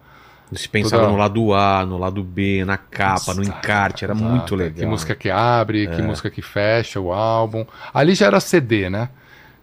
[0.54, 4.28] Se pensava Toda- no lado A, no lado B, na capa, no encarte, era exato.
[4.30, 4.78] muito legal.
[4.80, 5.96] Que música que abre, É.
[5.96, 7.64] que música que fecha o álbum.
[7.94, 9.08] Ali já era CD, né?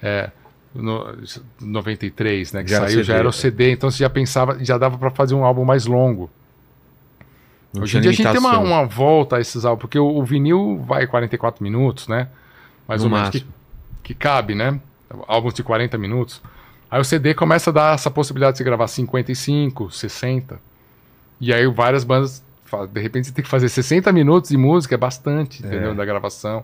[0.01, 0.31] É,
[0.73, 1.15] no
[1.61, 2.63] 93, né?
[2.63, 3.33] Que Já saiu, já CD, era o é.
[3.33, 6.29] CD, então você já pensava, já dava para fazer um álbum mais longo.
[7.77, 10.23] Hoje em dia a gente tem uma, uma volta a esses álbuns, porque o, o
[10.23, 12.29] vinil vai 44 minutos, né?
[12.87, 13.45] Mais No ou menos, que,
[14.01, 14.79] que cabe, né?
[15.27, 16.41] Álbuns de 40 minutos.
[16.89, 20.59] Aí o CD começa a dar essa possibilidade de você gravar 55, 60.
[21.39, 22.43] E aí várias bandas,
[22.91, 25.93] de repente você tem que fazer 60 minutos de música, é bastante, entendeu?
[25.93, 26.63] Da gravação.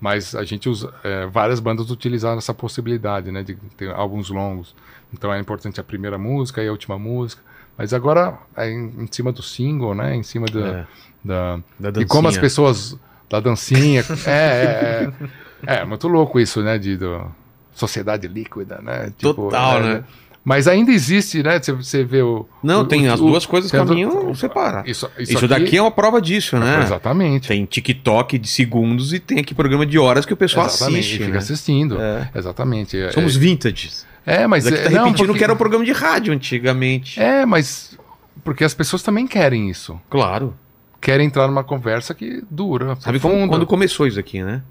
[0.00, 3.42] Mas a gente usa, é, várias bandas utilizaram essa possibilidade, né?
[3.42, 4.74] De ter álbuns longos.
[5.12, 7.42] Então é importante a primeira música e a última música.
[7.78, 10.14] Mas agora é em, em cima do single, né?
[10.16, 10.86] Em cima da, É.
[11.24, 11.58] da,
[11.90, 12.40] Da e como as dancinha.
[12.42, 12.96] pessoas
[13.28, 14.02] da dancinha.
[14.26, 15.12] é, é,
[15.66, 16.78] é, é muito louco isso, né?
[16.78, 17.26] De do,
[17.74, 19.12] sociedade líquida, né?
[19.18, 20.04] Total, é, né?
[20.42, 21.58] Mas ainda existe, né?
[21.60, 22.46] Você, vê o.
[22.62, 24.88] Não, o- tem o- as o- duas coisas tem as caminham separadas.
[24.88, 26.82] Isso, Isso, isso, daqui é uma prova disso, né?
[26.84, 27.48] Exatamente.
[27.48, 31.14] Tem TikTok de segundos e tem aqui programa de horas que o pessoal Exatamente, assiste,
[31.16, 31.38] e fica né?
[31.38, 32.00] assistindo.
[32.00, 32.30] É.
[32.32, 32.96] Exatamente.
[32.96, 34.06] É, Somos vintages.
[34.26, 36.32] É, mas Mas aqui é, tá não, repetindo porque- que era o programa de rádio
[36.34, 37.20] antigamente.
[37.20, 37.96] É, mas
[38.44, 39.98] porque as pessoas também querem isso.
[40.10, 40.54] Claro.
[41.00, 42.96] Querem entrar numa conversa que dura.
[42.96, 44.62] Sabe como, quando começou isso aqui, né?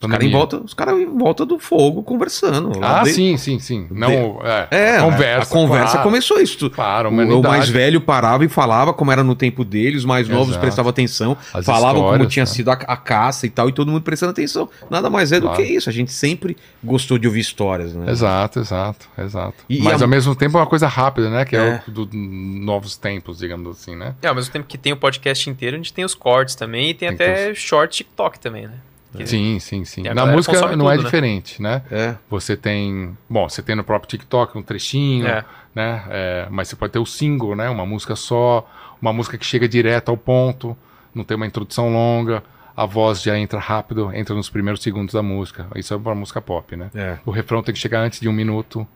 [0.00, 2.72] Os caras volta, os caras em volta do fogo conversando.
[2.80, 3.86] Ah, de- sim, sim, sim.
[3.90, 5.42] Não, é, É, a conversa.
[5.42, 6.70] A conversa claro, começou isso.
[6.70, 10.28] Claro, O, o mais velho parava e falava como era no tempo dele, os mais
[10.28, 10.60] novos Exato.
[10.60, 12.46] prestavam atenção, As falavam como tinha né?
[12.46, 14.68] sido a, a caça e tal, e todo mundo prestando atenção.
[14.88, 15.62] Nada mais é do Claro.
[15.62, 15.88] que isso.
[15.88, 18.10] A gente sempre gostou de ouvir histórias, né?
[18.10, 19.64] Exato, exato, exato.
[19.68, 21.44] E- e Mas a- ao mesmo tempo é uma coisa rápida, né?
[21.44, 21.82] Que é, É.
[21.88, 24.14] o do novos tempos, digamos assim, né?
[24.22, 26.90] É, ao mesmo tempo que tem o podcast inteiro, a gente tem os cortes também
[26.90, 28.74] e tem, Tem até short TikTok também, né?
[29.16, 30.02] Que- Sim, sim, sim.
[30.02, 31.04] Na música não é tudo, né?
[31.04, 31.82] diferente, né?
[31.90, 32.14] É.
[32.28, 33.16] Você tem.
[33.28, 35.44] Bom, você tem no próprio TikTok um trechinho, É.
[35.74, 36.04] né?
[36.10, 37.68] É, mas você pode ter o single, né?
[37.70, 38.68] Uma música só,
[39.00, 40.76] uma música que chega direto ao ponto,
[41.14, 42.42] não tem uma introdução longa,
[42.76, 45.66] a voz já entra rápido, entra nos primeiros segundos da música.
[45.74, 46.90] Isso é uma música pop, né?
[46.94, 47.16] É.
[47.24, 48.86] O refrão tem que chegar antes de um minuto.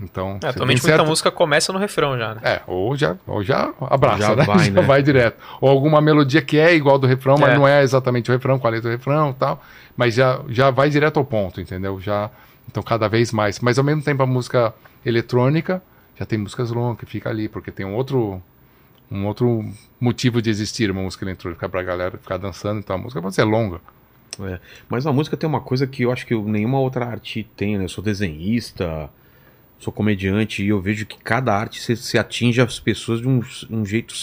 [0.00, 0.38] Então.
[0.42, 2.40] É, atualmente muita certo- música começa no refrão já, né?
[2.44, 4.44] É, ou já, ou já abraça, Já né?
[4.44, 4.82] vai, já né?
[4.82, 5.36] vai direto.
[5.60, 7.56] Ou alguma melodia que é igual do refrão, mas É.
[7.56, 9.62] não é exatamente o refrão, com a letra do refrão e tal.
[9.96, 12.00] Mas já, já vai direto ao ponto, entendeu?
[12.00, 12.30] Já,
[12.68, 13.58] então, cada vez mais.
[13.58, 14.72] Mas ao mesmo tempo, a música
[15.04, 15.82] eletrônica
[16.18, 18.40] já tem músicas longas que fica ali, porque tem um outro,
[19.10, 19.64] um outro
[20.00, 22.78] motivo de existir uma música eletrônica pra galera ficar dançando.
[22.78, 23.80] Então, a música pode ser longa.
[24.40, 24.60] É.
[24.88, 27.84] Mas a música tem uma coisa que eu acho que nenhuma outra arte tem, né?
[27.84, 29.10] Eu sou desenhista,
[29.78, 33.40] sou comediante e eu vejo que cada arte se, se atinge as pessoas de um,
[33.70, 34.14] um jeito,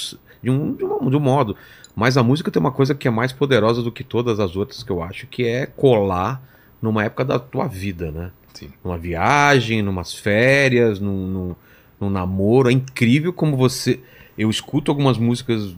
[0.43, 1.55] de um, de, um, de um modo.
[1.95, 4.83] Mas a música tem uma coisa que é mais poderosa do que todas as outras
[4.83, 6.41] que eu acho, que é colar
[6.81, 8.31] numa época da tua vida, né?
[8.53, 8.69] Sim.
[8.83, 11.55] Numa viagem, numas férias, num, num,
[11.99, 12.69] num namoro.
[12.69, 13.99] É incrível como você.
[14.37, 15.75] Eu escuto algumas músicas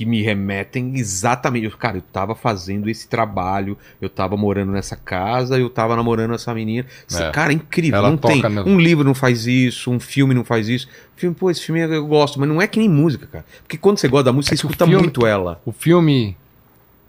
[0.00, 1.66] que me remetem exatamente.
[1.66, 6.32] eu, Cara, eu tava fazendo esse trabalho, eu tava morando nessa casa, eu tava namorando
[6.32, 6.86] essa menina.
[7.14, 7.30] É.
[7.30, 7.98] Cara, é incrível.
[7.98, 8.42] Ela não tem.
[8.64, 10.88] Um livro não faz isso, um filme não faz isso.
[11.16, 13.44] Filme, pô, esse filme eu gosto, mas não é que nem música, cara.
[13.62, 15.60] Porque quando você gosta da música, É você escuta filme- muito ela.
[15.66, 16.34] O filme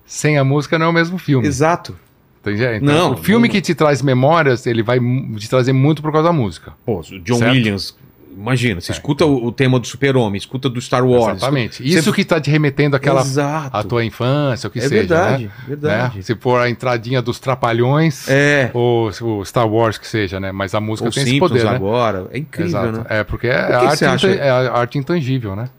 [0.05, 1.47] sem a música não é o mesmo filme.
[1.47, 1.97] Exato.
[2.45, 4.99] Então, Não, o filme não- que te traz memórias, ele vai
[5.37, 6.73] te trazer muito por causa da música.
[6.85, 7.53] Pô, o John Certo.
[7.53, 7.95] Williams,
[8.35, 11.37] imagina, você É, escuta o, o tema do Super-Homem, escuta do Star Wars.
[11.37, 11.83] Exatamente.
[11.83, 13.75] escuta- Isso que tá te remetendo àquela Exato.
[13.75, 15.51] a tua infância, o que é seja, verdade, né?
[15.67, 16.17] verdade.
[16.17, 16.21] Né?
[16.23, 18.69] Se for a entradinha dos Trapalhões É.
[18.73, 20.51] ou o Star Wars que seja, né?
[20.51, 21.75] Mas a música Os tem esse Simpsons poder, né?
[21.75, 22.27] agora.
[22.31, 22.97] É incrível, Exato.
[22.99, 23.05] né?
[23.09, 25.69] É, porque é, Por a que arte, é a arte intangível, né?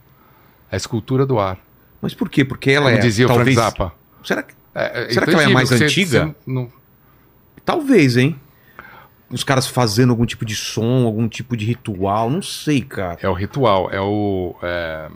[0.71, 1.59] É a escultura do ar.
[2.01, 2.45] Mas por quê?
[2.45, 3.01] Porque ela Como é.
[3.01, 3.93] dizia o talvez, Frank Zappa.
[4.25, 4.55] Será que.
[4.75, 6.27] É, Será que ela é mais você- antiga?
[6.27, 6.69] você não-
[7.65, 8.37] Talvez, hein?
[9.33, 13.19] Os caras fazendo algum tipo de som, algum tipo de ritual, não sei, cara.
[13.23, 14.55] é o ritual, é o.
[14.63, 15.09] é,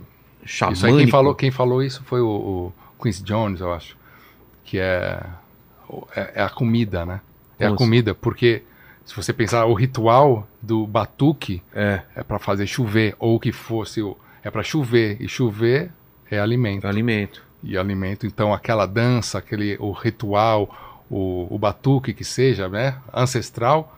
[0.44, 0.78] Xamânico.
[0.78, 3.96] Isso aí quem falou, quem falou isso foi o, o Quincy Jones, eu acho.
[4.64, 5.20] Que é,
[6.14, 7.20] é, é a comida, né?
[7.58, 7.76] É Como a assim?
[7.76, 8.62] comida, porque
[9.04, 14.00] se você pensar, o ritual do batuque É, é para fazer chover, ou que fosse.
[14.42, 15.90] É para chover, e chover
[16.30, 16.86] é alimento.
[16.86, 17.42] é alimento.
[17.62, 22.96] E alimento, então aquela dança, aquele, o ritual, o, o batuque que seja, né?
[23.12, 23.95] Ancestral,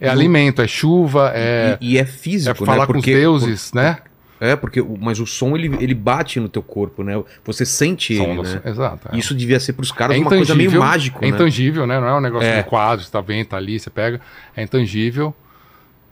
[0.00, 2.86] é alimento, é chuva, é, E, e é é físico, falar né?
[2.86, 3.98] com os Porque, deuses, né?
[4.40, 4.80] É, porque.
[5.00, 7.20] Mas o som ele, ele bate no teu corpo, né?
[7.44, 8.62] Você sente ele, Som do- né?
[8.64, 9.08] Exato.
[9.12, 9.16] é.
[9.18, 11.34] Isso devia ser pros caras é uma coisa meio mágico, É né?
[11.34, 11.98] intangível, né?
[11.98, 12.58] Não é um negócio É.
[12.58, 14.20] no quadro, você tá vendo, tá ali, você pega.
[14.56, 15.34] É intangível.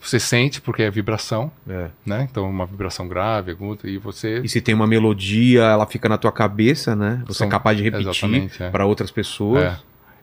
[0.01, 1.87] Você sente, porque é vibração, É.
[2.05, 2.27] né?
[2.31, 4.41] Então, uma vibração grave, aguda, e você.
[4.45, 7.23] E se tem uma melodia, ela fica na tua cabeça, né?
[7.27, 8.71] Você é capaz de repetir é.
[8.71, 9.65] para outras pessoas.
[9.65, 9.77] É.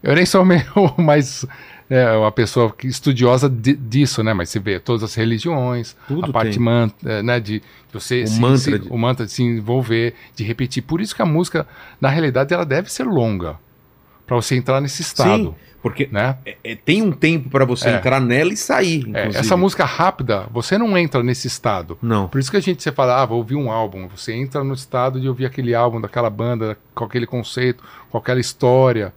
[0.03, 0.63] Eu nem sou meio
[0.97, 1.45] mais
[1.89, 4.33] é, uma pessoa estudiosa di- disso, né?
[4.33, 7.61] Mas você vê todas as religiões, Tudo a parte man, é, né, de
[7.91, 10.83] você O se, mantra se- de- o mantra de se envolver, de repetir.
[10.83, 11.67] Por isso que a música,
[12.01, 13.57] na realidade, ela deve ser longa.
[14.25, 16.37] para você entrar nesse estado, Sim, porque né?
[16.45, 17.95] é- é- tem um tempo pra você É.
[17.97, 19.05] entrar nela e sair.
[19.13, 21.97] É, essa música rápida, você não entra nesse estado.
[22.01, 22.29] Não.
[22.29, 24.07] Por isso que a gente você fala, ah, vou ouvir um álbum.
[24.07, 28.39] Você entra no estado de ouvir aquele álbum daquela banda, com aquele conceito, com aquela
[28.39, 29.13] história,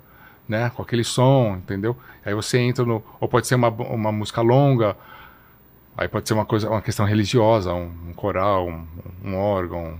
[0.48, 0.70] né?
[0.74, 1.96] Com aquele som, entendeu?
[2.24, 3.02] Aí você entra no.
[3.20, 4.96] Ou pode ser uma, uma música longa,
[5.96, 8.86] aí pode ser uma coisa, uma questão religiosa, um, um coral, um,
[9.24, 9.94] um órgão,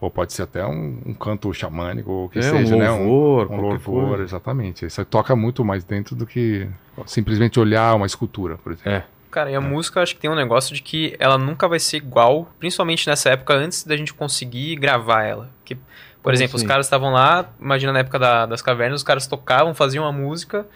[0.00, 2.90] ou pode ser até um, um canto xamânico, ou o que É, seja, um né?
[2.90, 4.22] louvor, um qualquer louvor, coisa.
[4.24, 4.86] exatamente.
[4.86, 6.68] Isso toca muito mais dentro do que
[7.06, 8.90] simplesmente olhar uma escultura, por exemplo.
[8.92, 9.04] É.
[9.30, 11.78] Cara, e a música eu acho que tem um negócio de que ela nunca vai
[11.80, 15.48] ser igual, principalmente nessa época antes da gente conseguir gravar ela.
[15.64, 15.74] Que,
[16.22, 16.64] por exemplo, assim?
[16.64, 20.12] os caras estavam lá, imagina na época da- das cavernas, os caras tocavam, faziam uma
[20.12, 20.66] música.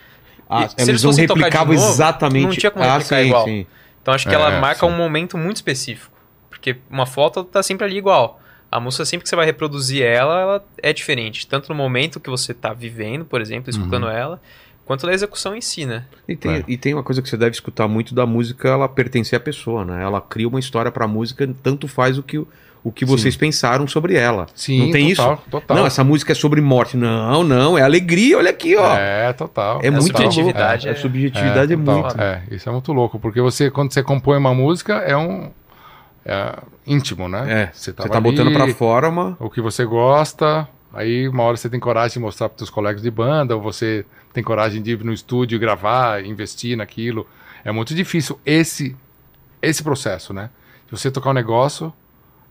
[0.48, 2.46] Ah, E se eles eles não fossem tocar de replicavam novo, exatamente.
[2.46, 3.44] não tinha como ah, replicar sim, igual.
[3.44, 3.66] sim.
[4.02, 4.92] Então acho que É, ela marca sim.
[4.92, 6.14] um momento muito específico.
[6.48, 8.40] Porque uma foto tá sempre ali igual.
[8.70, 11.46] A música, sempre que você vai reproduzir ela, ela é diferente.
[11.46, 14.40] Tanto no momento que você tá vivendo, por exemplo, escutando ela,
[14.84, 16.04] quanto na execução em si, né?
[16.28, 16.64] E tem, É.
[16.66, 19.84] e tem uma coisa que você deve escutar muito da música, ela pertencer à pessoa,
[19.84, 20.02] né?
[20.02, 22.48] Ela cria uma história pra música, tanto faz o que, o
[22.92, 24.46] que vocês pensaram sobre ela.
[24.54, 25.42] Sim, não tem total, isso?
[25.50, 25.76] total.
[25.76, 26.96] Não, essa música é sobre morte.
[26.96, 28.96] Não, não, é alegria, olha aqui, ó.
[28.96, 29.80] É, É, total.
[29.82, 31.94] muito subjetividade A é- subjetividade é, total.
[32.02, 32.20] muito.
[32.20, 35.50] É, isso é muito louco, porque você, quando você compõe uma música, é um.
[36.24, 36.54] É
[36.86, 37.44] íntimo, né?
[37.62, 39.36] É, Você, você tava tá botando ali, pra fora uma.
[39.40, 43.00] o que você gosta, aí uma hora você tem coragem de mostrar para seus colegas
[43.02, 47.26] de banda, ou você tem coragem de ir no estúdio gravar, investir naquilo.
[47.64, 48.94] É muito difícil esse
[49.62, 50.50] esse processo, né?
[50.90, 51.92] De você tocar um negócio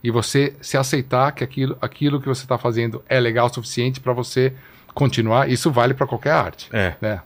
[0.06, 3.98] e você se aceitar que aquilo, aquilo que você está fazendo é legal o suficiente
[3.98, 4.52] para você
[4.94, 5.50] continuar.
[5.50, 6.94] Isso vale para qualquer arte, É.
[7.00, 7.20] né?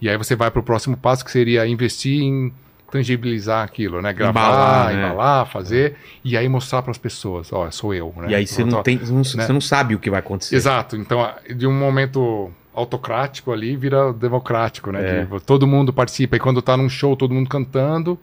[0.00, 2.50] E aí você vai para o próximo passo que seria investir em
[2.90, 4.10] tangibilizar aquilo, né?
[4.14, 5.50] Gravar, Embalar, embalar, né?
[5.52, 8.28] fazer e aí mostrar para as pessoas, ó, sou eu, né?
[8.30, 8.96] E aí você Eu não tem.
[8.98, 10.56] Não, você não sabe o que vai acontecer.
[10.56, 10.96] Exato.
[10.96, 15.28] Então, de um momento autocrático ali vira democrático, né?
[15.30, 15.40] É.
[15.44, 16.36] Todo mundo participa.
[16.36, 18.18] E quando tá num show, todo mundo cantando,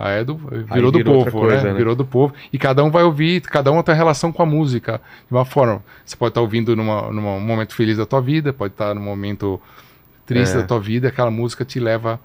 [0.00, 1.72] aí é do, virou Aí do virou outra povo, coisa, né?
[1.72, 1.76] né?
[1.78, 2.32] Virou do povo.
[2.52, 5.82] E cada um vai ouvir, cada um tem relação com a música de uma forma.
[6.04, 9.60] Você pode estar ouvindo numa, num momento feliz da tua vida, pode estar num momento
[10.26, 10.60] triste É.
[10.60, 12.18] da tua vida, aquela música te leva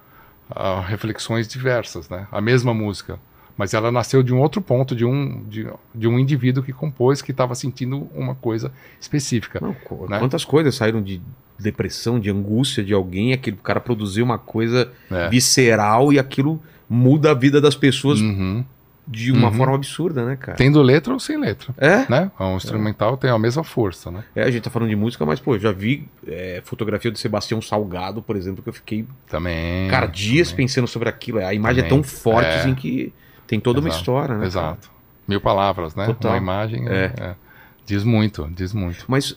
[0.50, 2.26] a reflexões diversas, né?
[2.32, 3.18] A mesma música.
[3.58, 7.22] Mas ela nasceu de um outro ponto, de um, de, de um indivíduo que compôs,
[7.22, 8.70] que estava sentindo uma coisa
[9.00, 9.58] específica.
[9.62, 9.74] Não,
[10.08, 10.18] Né?
[10.18, 11.22] Quantas coisas saíram de
[11.58, 15.28] depressão, de angústia de alguém, aquele cara produziu uma coisa É.
[15.30, 18.64] visceral e aquilo muda a vida das pessoas Uhum.
[19.08, 19.54] de uma Uhum.
[19.54, 20.56] forma absurda, né, cara?
[20.58, 22.04] Tendo letra ou sem letra, É?
[22.10, 22.30] né?
[22.40, 24.24] Um instrumental tem a mesma força, né?
[24.34, 27.18] É, a gente tá falando de música, mas, pô, eu já vi é, fotografia de
[27.18, 29.88] Sebastião Salgado, por exemplo, que eu fiquei, Também.
[29.88, 30.66] cara, dias também.
[30.66, 31.38] pensando sobre aquilo.
[31.38, 32.02] A imagem é Também.
[32.02, 32.58] tão forte, É.
[32.60, 33.12] assim, que
[33.46, 34.00] tem toda uma Exato.
[34.00, 34.34] história, né?
[34.34, 34.46] cara?
[34.46, 34.90] Exato.
[35.28, 36.06] Mil palavras, né?
[36.06, 36.32] Total.
[36.32, 37.12] Uma imagem É.
[37.20, 37.34] é,
[37.84, 39.04] diz muito, diz muito.
[39.08, 39.36] Mas,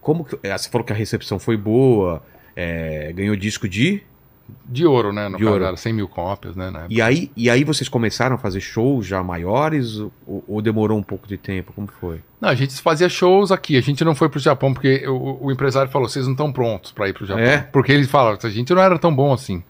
[0.00, 0.38] como que.
[0.42, 2.22] é, você falou que a recepção foi boa,
[2.54, 4.02] é, ganhou disco de.
[4.66, 5.28] De ouro, né?
[5.28, 5.64] No De ouro.
[5.64, 6.72] era 100 mil cópias, né?
[6.88, 11.02] E aí, e aí vocês começaram a fazer shows já maiores ou, ou demorou um
[11.02, 11.72] pouco de tempo?
[11.72, 12.20] Como foi?
[12.40, 13.76] Não, a gente fazia shows aqui.
[13.76, 16.92] A gente não foi pro Japão porque o, o empresário falou: vocês não estão prontos
[16.92, 17.42] para ir pro Japão.
[17.44, 17.58] É?
[17.58, 19.62] Porque ele fala: a gente não era tão bom assim.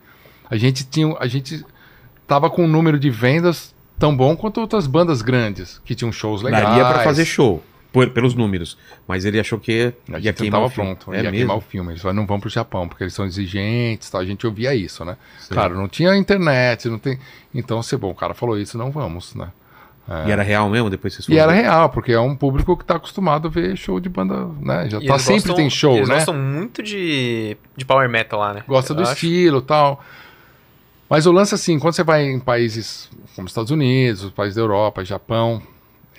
[0.51, 1.65] A gente tinha, a gente
[2.27, 6.43] tava com um número de vendas tão bom quanto outras bandas grandes que tinham shows
[6.43, 6.65] legais.
[6.65, 7.63] Daria pra fazer show,
[7.93, 8.77] por- pelos números.
[9.07, 10.95] Mas ele achou que A ia gente queimar o filme.
[10.97, 11.37] pronto, É ia mesmo?
[11.37, 11.91] queimar o filme.
[11.93, 14.21] Eles falaram, não vão pro Japão, porque eles são exigentes, tal.
[14.21, 15.17] a gente ouvia isso, né?
[15.39, 15.55] Sim.
[15.55, 17.19] Claro, não tinha internet, não tem.
[17.55, 19.49] Então, se bom, o cara falou isso, não vamos, né?
[20.27, 20.91] E era real mesmo?
[20.91, 24.01] Depois vocês E era real, porque é um público que tá acostumado a ver show
[24.01, 24.89] de banda, né?
[24.91, 26.17] Já tá eles sempre gostam- tem show, eles né?
[26.17, 28.65] gostam muito de, de power metal lá, né?
[28.67, 29.13] Gosta Eu do acho.
[29.13, 30.03] estilo tal.
[31.09, 34.63] Mas o lance, assim, quando você vai em países como Estados Unidos, os países da
[34.63, 35.63] Europa, Japão,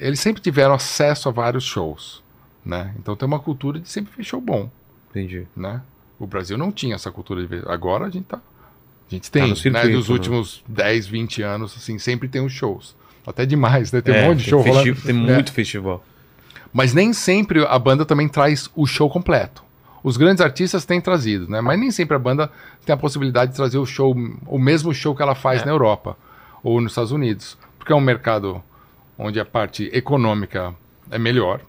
[0.01, 2.21] eles sempre tiveram acesso a vários shows,
[2.65, 2.93] né?
[2.99, 4.69] Então tem uma cultura de sempre ver show bom.
[5.09, 5.45] Entendi.
[5.55, 5.81] né?
[6.19, 7.67] O Brasil não tinha essa cultura de ver.
[7.69, 8.37] Agora a gente tá.
[8.37, 9.55] A gente tem, no né?
[9.55, 10.13] circuito, Nos né?
[10.13, 12.95] últimos 10, 20 anos, assim, sempre tem os shows.
[13.27, 14.01] Até demais, né?
[14.01, 14.95] Tem É, um monte de show rolando.
[15.01, 15.13] Tem É.
[15.33, 16.03] muito festival.
[16.71, 19.63] Mas nem sempre a banda também traz o show completo.
[20.03, 21.59] Os grandes artistas têm trazido, né?
[21.59, 22.49] Mas nem sempre a banda
[22.85, 24.15] tem a possibilidade de trazer o show,
[24.47, 25.65] o mesmo show que ela faz É.
[25.65, 26.17] na Europa
[26.63, 27.57] ou nos Estados Unidos.
[27.77, 28.63] Porque é um mercado
[29.21, 30.73] onde a parte econômica
[31.09, 31.61] é melhor.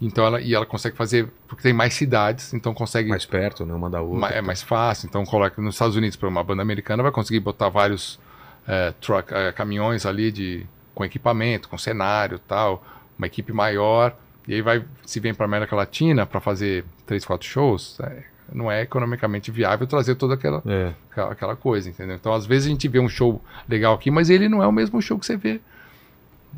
[0.00, 3.74] Então ela, e ela consegue fazer, porque tem mais cidades, então consegue Mais perto, né?
[3.74, 4.18] Uma da outra.
[4.18, 7.40] Ma- é mais fácil, então coloca nos Estados Unidos para uma banda americana vai conseguir
[7.40, 8.18] botar vários
[8.66, 12.82] é, truck, é, caminhões ali de com equipamento, com cenário, tal,
[13.18, 14.14] uma equipe maior
[14.48, 18.72] e aí vai se vem para América Latina para fazer três, quatro shows, é, não
[18.72, 20.92] é economicamente viável trazer toda aquela, É.
[21.10, 22.16] aquela aquela coisa, entendeu?
[22.16, 24.72] Então às vezes a gente vê um show legal aqui, mas ele não é o
[24.72, 25.60] mesmo show que você vê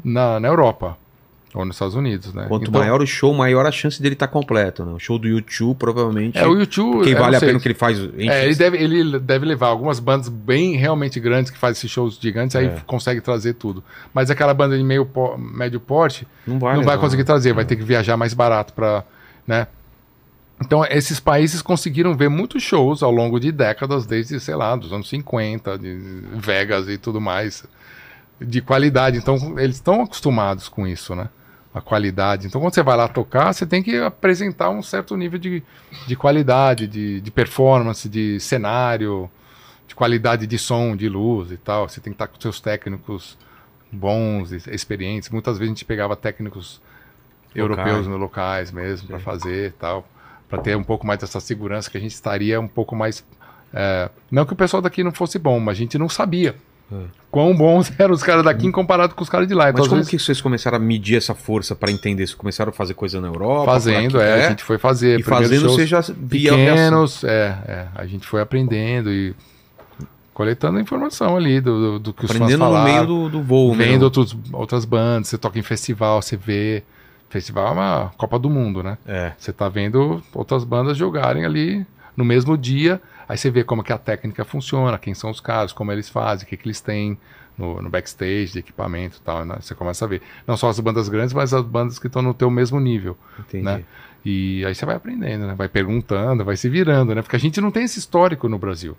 [0.05, 0.97] na, na Europa.
[1.55, 2.47] Ou nos Estados Unidos, né?
[2.49, 4.93] Quanto Então, maior o show, maior a chance dele estar completo, né?
[4.93, 6.39] O show do YouTube, provavelmente.
[6.39, 7.05] É, o YouTube.
[7.05, 7.99] Quem eu vale a pena que ele faz.
[8.17, 12.19] É, ele deve, ele deve levar algumas bandas bem realmente grandes que fazem esses shows
[12.19, 12.81] gigantes, aí É.
[12.87, 13.85] consegue trazer tudo.
[14.15, 17.77] Mas aquela banda de meio médio porte Não vai, não vai conseguir trazer, vai ter
[17.77, 19.05] que viajar mais barato para,
[19.47, 19.67] né?
[20.65, 24.91] Então, esses países conseguiram ver muitos shows ao longo de décadas, desde, sei lá, dos
[24.93, 25.99] anos 50, de
[26.35, 27.65] Vegas e tudo mais,
[28.45, 29.19] de qualidade.
[29.19, 31.29] Então, eles estão acostumados com isso, né?
[31.75, 32.47] A qualidade.
[32.47, 35.63] Então, quando você vai lá tocar, você tem que apresentar um certo nível de,
[36.07, 39.31] de qualidade, de, de performance, de cenário,
[39.87, 41.89] de qualidade de som, de luz e tal.
[41.89, 43.39] Você tem que estar com seus técnicos
[43.91, 45.31] bons, experientes.
[45.31, 46.81] Muitas vezes a gente pegava técnicos
[47.55, 50.07] europeus no locais mesmo para fazer e tal,
[50.49, 53.25] para ter um pouco mais dessa segurança que a gente estaria um pouco mais
[53.73, 56.55] é, não que o pessoal daqui não fosse bom, mas a gente não sabia
[57.31, 59.71] quão bons eram os caras daqui comparado com os caras de lá.
[59.71, 62.27] Então, Mas como vezes, que vocês começaram a medir essa força pra entender?
[62.27, 63.65] Vocês começaram a fazer coisa na Europa?
[63.73, 64.29] fazendo, por aqui?
[64.29, 68.27] é, a gente foi fazer E fazendo você já via pequenos, é, é, a gente
[68.27, 69.35] foi aprendendo e
[70.35, 72.93] coletando informação ali do, do, do que os Aprendendo fãs no falavam.
[72.93, 73.75] meio do, do voo.
[73.75, 74.05] Vendo mesmo.
[74.05, 76.83] outros, outras bandas, você toca em festival, você vê.
[77.29, 78.99] Festival é uma Copa do Mundo, né?
[79.07, 79.33] É.
[79.39, 83.01] Você tá vendo outras bandas jogarem ali no mesmo dia,
[83.33, 86.45] aí você vê como que a técnica funciona, quem são os caras, como eles fazem,
[86.45, 87.17] o que, que eles têm
[87.57, 89.57] no, no backstage, de equipamento e tal, né?
[89.59, 90.21] Você começa a ver.
[90.47, 93.65] Não só as bandas grandes, mas as bandas que estão no teu mesmo nível, Entendi.
[93.65, 93.85] né?
[94.23, 95.55] E aí você vai aprendendo, né?
[95.55, 97.23] Vai perguntando, vai se virando, né?
[97.23, 98.95] Porque a gente não tem esse histórico no Brasil.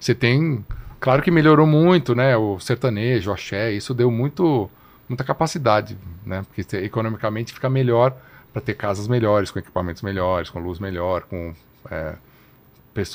[0.00, 0.64] Você tem...
[0.98, 2.36] Claro que melhorou muito, né?
[2.36, 4.68] O sertanejo, o axé, isso deu muito,
[5.08, 5.96] muita capacidade,
[6.26, 6.42] né?
[6.42, 8.16] Porque você, economicamente fica melhor
[8.52, 11.54] para ter casas melhores, com equipamentos melhores, com luz melhor, com
[11.88, 12.14] é,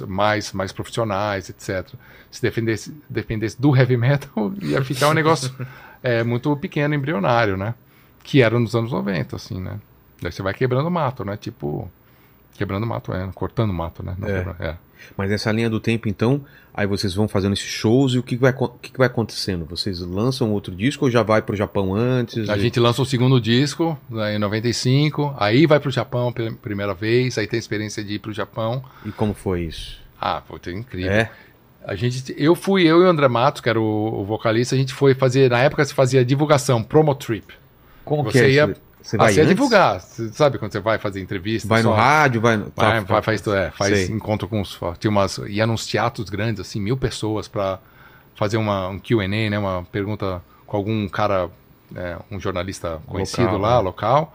[0.08, 1.94] mais, mais profissionais, etc.
[2.32, 5.54] Se dependesse, dependesse do heavy metal, ia ficar um negócio
[6.02, 7.76] é, muito pequeno, embrionário, né?
[8.24, 9.80] Que era nos anos 90, assim, né?
[10.22, 11.38] Daí você vai quebrando mato, né?
[11.38, 11.92] Tipo,
[12.54, 14.16] quebrando mato, é, cortando mato, né?
[14.18, 14.34] Não É.
[14.44, 14.76] quebra- é.
[15.18, 16.42] Mas nessa linha do tempo, então,
[16.74, 19.66] aí vocês vão fazendo esses shows e o que, vai, o que, vai acontecendo?
[19.66, 22.50] Vocês lançam outro disco ou já vai pro Japão antes?
[22.50, 26.52] A E- gente lança o segundo disco né, em 95, aí vai pro Japão pela
[26.54, 28.84] primeira vez, aí tem a experiência de ir pro Japão.
[29.06, 29.98] E como foi isso?
[30.20, 31.12] Ah, pô, é incrível.
[31.12, 31.30] É?
[31.88, 34.78] A gente, eu fui, eu e o André Matos, que era o, o vocalista, a
[34.78, 37.54] gente foi fazer, na época se fazia divulgação, promo trip.
[38.04, 38.52] Como Você que é?
[38.52, 38.76] ia-
[39.06, 39.50] Você Ah, vai ia antes?
[39.56, 41.68] divulgar, você sabe quando você vai fazer entrevista?
[41.68, 42.72] Vai no só- rádio, vai no...
[42.76, 44.08] Vai, tá, vai, faz, tu- é, faz Sei.
[44.16, 44.80] encontro com os.
[45.00, 47.78] Tinha umas, ia nos teatros grandes, assim, mil pessoas para
[48.36, 49.58] fazer uma, um QA, né?
[49.60, 51.50] Uma pergunta com algum cara,
[51.96, 53.82] é, um jornalista conhecido Local, lá, né?
[53.82, 54.34] local.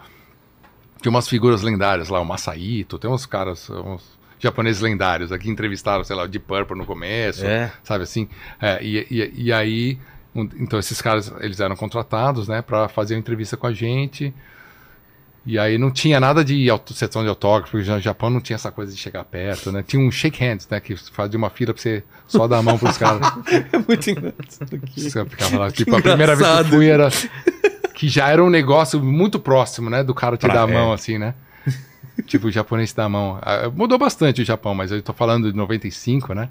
[1.02, 4.02] Tinha umas figuras lendárias lá, o Masaito, tem uns caras, uns
[4.38, 7.72] japoneses lendários aqui entrevistaram, sei lá, o Deep Purple no começo, É.
[7.82, 8.28] sabe assim?
[8.60, 9.98] É, e, e, e aí,
[10.34, 14.32] um- então esses caras, eles eram contratados, né, para fazer uma entrevista com a gente.
[15.46, 18.70] E aí não tinha nada de seção de autógrafo, porque no Japão não tinha essa
[18.70, 19.82] coisa de chegar perto, né?
[19.86, 22.78] Tinha um shake hands, né, que fazia uma fila pra você só dar a mão
[22.78, 23.20] pros caras.
[23.72, 24.80] É muito engraçado.
[24.96, 27.08] Você ficava lá, tipo, a primeira vez que eu fui era
[27.94, 30.74] que já era um negócio muito próximo, né, do cara te Pra- dar a é.
[30.74, 31.34] mão assim, né?
[32.26, 33.38] tipo, o japonês te dá a mão.
[33.40, 36.50] Ah, Mudou bastante o Japão, mas eu tô falando de 95, né?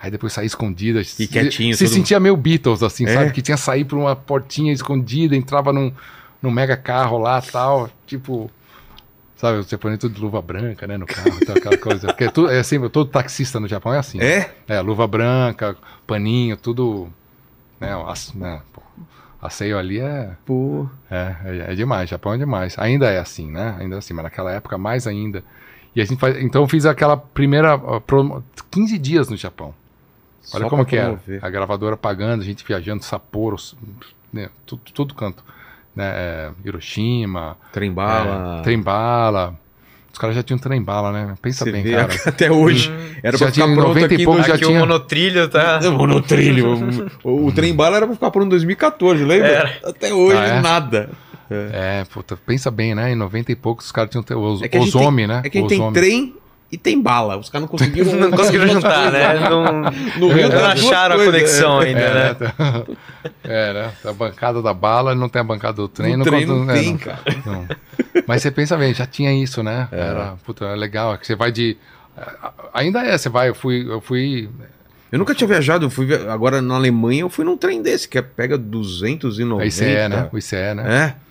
[0.00, 1.00] Aí depois saía escondida.
[1.18, 3.12] E quietinho, Você todo- sentia meio Beatles, assim, É?
[3.14, 3.32] sabe?
[3.32, 5.92] Que tinha sair por uma portinha escondida, entrava num,
[6.44, 7.90] num mega carro lá tal.
[8.06, 8.50] Tipo.
[9.36, 10.96] Sabe, você põe tudo de luva branca, né?
[10.96, 12.06] No carro, tal, aquela coisa.
[12.06, 14.20] Porque é, tudo, é assim, todo taxista no Japão é assim.
[14.20, 14.54] É?
[14.68, 15.76] É, luva branca,
[16.06, 17.08] paninho, tudo.
[17.80, 18.80] Né, as, né, pô,
[19.42, 20.86] asseio ali é, Pô.
[21.10, 22.78] é, é, é demais, Japão é demais.
[22.78, 23.76] Ainda é assim, né?
[23.80, 25.42] Ainda é assim, mas naquela época mais ainda.
[25.94, 29.74] E a gente faz, então eu fiz aquela primeira ó, promo, 15 dias no Japão.
[30.52, 31.16] Olha Só como que era.
[31.16, 31.44] promover.
[31.44, 33.56] A gravadora pagando, a gente viajando, Sapporo,
[34.32, 35.44] né, tudo, tudo canto.
[35.94, 38.58] Né, é, Hiroshima, Trem-bala.
[38.58, 39.54] é, trem-bala.
[40.12, 41.34] Os caras já tinham trem-bala, né?
[41.42, 42.08] Pensa Você bem, vê cara.
[42.26, 42.92] até hoje.
[43.22, 44.46] Era Já pra ficar tinha pronto 90 e aqui pouco, no...
[44.46, 45.80] já Aqui tinha- o monotrilho tá.
[45.84, 47.10] É, monotrilho.
[47.24, 49.48] o, o trem-bala era pra ficar pronto em 2014, lembra?
[49.48, 49.72] Era.
[49.84, 50.60] Até hoje, Ah, é?
[50.60, 51.10] nada.
[51.50, 53.12] É, puta, pensa bem, né?
[53.12, 55.42] Em 90 e poucos os caras tinham os, É que Ozome, tem, né?
[55.44, 56.34] É que a gente tem trem
[56.72, 57.36] e tem bala.
[57.36, 58.12] Os caras não conseguiram...
[58.18, 59.38] Não conseguiram juntar, né?
[59.48, 59.64] Não,
[60.18, 61.86] No Rio não acharam a conexão é.
[61.86, 62.24] ainda, É, né?
[62.24, 62.34] né?
[62.34, 62.84] Tá-
[63.44, 63.92] É, né?
[64.04, 66.16] A bancada da bala não tem a bancada do trem.
[66.16, 67.20] No trem não é, tem, cara.
[67.46, 67.66] não.
[68.26, 69.88] Mas você pensa bem, já tinha isso, né?
[69.92, 70.00] É.
[70.00, 71.14] Era, puta, é legal.
[71.14, 71.76] é que Você vai de.
[72.72, 73.86] Ainda é, você vai, eu fui.
[73.88, 74.48] Eu fui
[75.12, 78.18] Eu nunca tinha viajado, eu fui agora na Alemanha, eu fui num trem desse, que
[78.18, 79.62] é, pega 290.
[79.62, 80.28] a ICE, né?
[80.32, 81.14] O ICE, né?
[81.18, 81.23] É.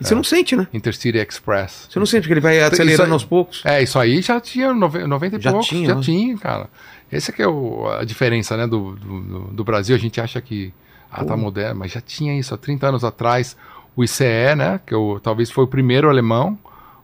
[0.00, 0.66] E você não sente, né?
[0.72, 1.86] Intercity Express.
[1.90, 3.62] Você não sente que ele vai acelerando aí- aos poucos.
[3.64, 5.68] É, isso aí já tinha nove- 90 e Já poucos.
[5.68, 6.00] tinha, já né?
[6.00, 6.68] tinha, cara.
[7.12, 9.20] Esse que é o- a diferença, né, do, do,
[9.52, 9.94] do- Brasil.
[9.94, 10.72] A gente acha que
[11.12, 13.56] ah, tá moderno, mas já tinha isso há 30 anos atrás.
[13.96, 14.80] o ICE, né?
[14.86, 16.56] Que eu, talvez foi o primeiro alemão,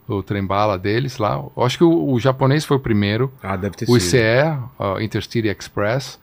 [0.09, 1.35] o trem-bala deles lá.
[1.57, 3.31] Eu acho que o, o japonês foi o primeiro.
[3.43, 4.17] Ah, deve ter O sido.
[4.17, 6.19] ICE, ó, Intercity Express,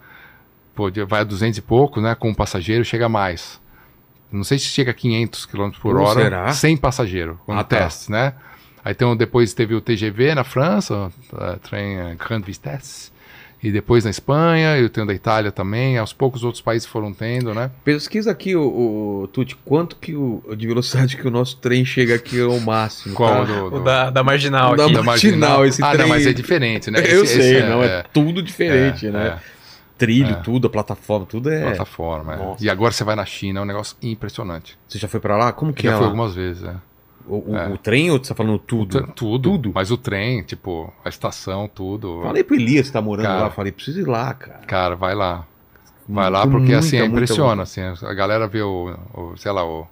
[0.74, 2.16] pô, vai a 200 e pouco, né?
[2.16, 3.62] Com um passageiro, chega mais.
[4.34, 6.52] Não sei se chega a 500 km por hora, será?
[6.54, 7.78] sem passageiro, com Ah, tá.
[7.78, 8.34] testes, né?
[8.84, 13.12] Aí então, depois teve o TGV na França, uh, trem uh, Grande Vitesse,
[13.64, 17.14] e depois na Espanha, e o trem da Itália também, aos poucos outros países foram
[17.14, 17.72] tendo, né?
[17.86, 22.16] Pesquisa aqui, o, o Tuti, quanto que o, de velocidade que o nosso trem chega
[22.16, 23.16] aqui ao máximo.
[23.16, 23.44] Qual tá?
[23.54, 24.94] do, O do- da, da marginal O da aqui.
[24.96, 27.00] mar- Marginal, esse ah, trem- não, mas é diferente, né?
[27.08, 29.40] Eu Esse- sei, esse não, é, tudo diferente, é, né?
[29.96, 29.98] É.
[29.98, 30.36] Trilho, É.
[30.42, 31.62] tudo, a plataforma, tudo é.
[31.62, 32.34] plataforma.
[32.36, 32.56] é.
[32.64, 34.78] E agora você vai na China, é um negócio impressionante.
[34.88, 35.52] Você já foi pra lá?
[35.54, 36.08] Como que Já é fui lá?
[36.08, 36.76] algumas vezes, é.
[37.26, 37.70] O, É.
[37.70, 39.08] o trem ou você tá falando tudo?
[39.14, 39.40] Tudo.
[39.40, 39.72] Tudo?
[39.74, 42.22] Mas o trem, tipo, a estação, tudo.
[42.24, 43.44] Falei pro Elias que tá morando Cara.
[43.44, 44.60] lá, falei, preciso ir lá, cara.
[44.68, 45.46] Cara, vai lá.
[46.10, 47.64] Vai lá, porque assim, é muita, muita impressiona.
[47.64, 49.88] Assim, a galera vê o, o, sei lá, o,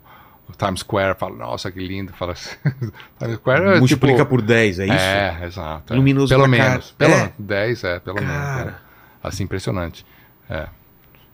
[0.49, 2.11] o Times Square, fala, nossa, que lindo.
[2.11, 2.53] Fala assim,
[3.17, 4.29] Times Square é Multiplica tipo...
[4.29, 4.93] por 10, é isso?
[4.93, 5.93] É, exato.
[5.93, 5.95] é.
[5.95, 6.93] Luminoso Pelo menos.
[6.97, 7.11] cara.
[7.13, 7.33] Pelo É?
[7.39, 8.29] 10, é, pelo menos.
[8.29, 8.69] Cara.
[8.87, 8.90] é.
[9.23, 10.05] Assim, impressionante.
[10.49, 10.67] É.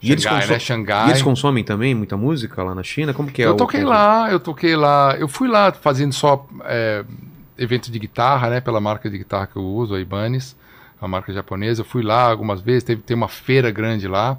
[0.01, 0.59] E eles, Xangai, consom- né?
[0.59, 1.07] Xangai.
[1.07, 3.13] e eles consomem também muita música lá na China?
[3.13, 3.45] Como que é?
[3.47, 5.15] eu toquei o- lá, eu toquei lá.
[5.17, 7.03] Eu fui lá fazendo só é,
[7.57, 8.61] evento de guitarra, né?
[8.61, 10.55] Pela marca de guitarra que eu uso, a Ibanez,
[11.01, 11.81] a marca japonesa.
[11.81, 14.37] Eu fui lá algumas vezes, teve, tem uma feira grande lá.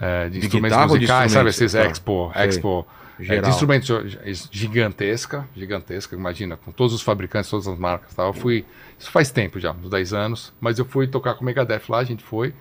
[0.00, 1.48] é, de, De instrumentos ou de musicais, sabe?
[1.50, 1.56] instrumentos?
[1.60, 1.84] Esses Tá.
[1.90, 2.44] Expo, Sei.
[2.46, 2.86] Expo.
[3.20, 3.42] É, Geral.
[3.42, 8.14] de instrumentos gi- gigantesca, gigantesca, imagina, com todos os fabricantes, todas as marcas.
[8.14, 8.24] Tá?
[8.24, 8.64] Eu fui,
[8.98, 11.98] isso faz tempo já, uns 10 anos, mas eu fui tocar com o Megadeth lá,
[11.98, 12.54] a gente foi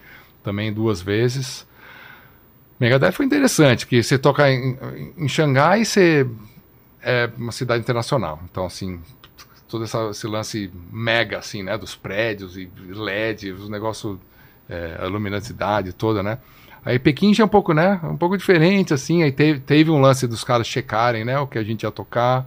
[0.44, 1.68] também duas vezes.
[2.80, 4.78] Megadeth foi interessante, porque você toca em,
[5.18, 6.26] em Xangai, você
[7.02, 8.40] é uma cidade internacional.
[8.50, 9.02] Então, assim,
[9.68, 11.78] todo essa- esse lance mega, assim, né?
[11.78, 14.18] Dos prédios e LED, os negócios,
[14.70, 16.38] é, a luminosidade toda, né?
[16.86, 18.00] Aí Pequim já é um pouco, né?
[18.04, 19.22] Um pouco diferente, assim.
[19.24, 21.38] Aí teve, teve um lance dos caras checarem, né?
[21.40, 22.46] O que a gente ia tocar,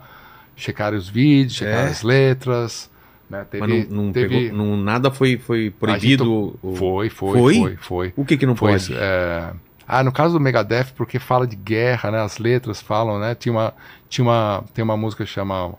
[0.57, 1.91] checarem os vídeos, checarem É.
[1.91, 2.91] as letras,
[3.29, 3.45] né?
[3.51, 4.49] Teve, Mas não, não teve...
[4.51, 6.31] pegou, não- nada foi, foi proibido?
[6.63, 7.55] o- Foi, foi, Foi?
[7.55, 8.13] foi, foi.
[8.17, 8.95] O que que não Foi, pode?
[8.97, 9.53] é,
[9.87, 12.21] Ah, no caso do Megadeth, porque fala de guerra, né?
[12.23, 13.35] As letras falam, né?
[13.35, 13.75] Tinha uma,
[14.09, 15.75] tinha uma, tem uma música que chama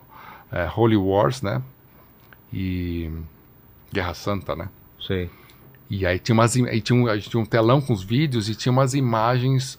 [0.52, 1.62] é, Holy Wars, né?
[2.52, 3.10] E
[3.92, 4.68] Guerra Santa, né?
[5.02, 5.30] Sei.
[6.00, 8.50] E aí tinha umas, aí tinha um, a gente tinha um telão com os vídeos
[8.50, 9.78] e tinha umas imagens.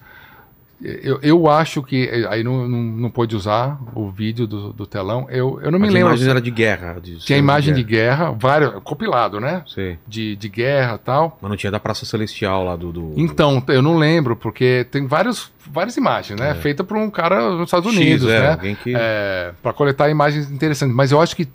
[0.80, 4.86] Eu, eu acho que eh, aí não, não, não pôde usar o vídeo do, do
[4.86, 5.26] telão.
[5.28, 6.08] Eu, eu não me As lembro.
[6.10, 7.00] imagens eram de guerra.
[7.00, 9.62] de Tinha imagem de guerra, vários, compilado, né?
[9.66, 9.98] Sei.
[10.06, 11.38] De, de guerra e tal.
[11.42, 12.92] Mas não tinha da Praça Celestial lá do...
[12.92, 13.12] do...
[13.16, 16.54] Então, eu não lembro, porque tem vários, várias imagens, né?
[16.56, 18.50] Feita por um cara nos Estados X, Unidos, é, né?
[18.50, 18.92] alguém que...
[18.94, 20.94] É, para coletar imagens interessantes.
[20.94, 21.48] Mas eu acho que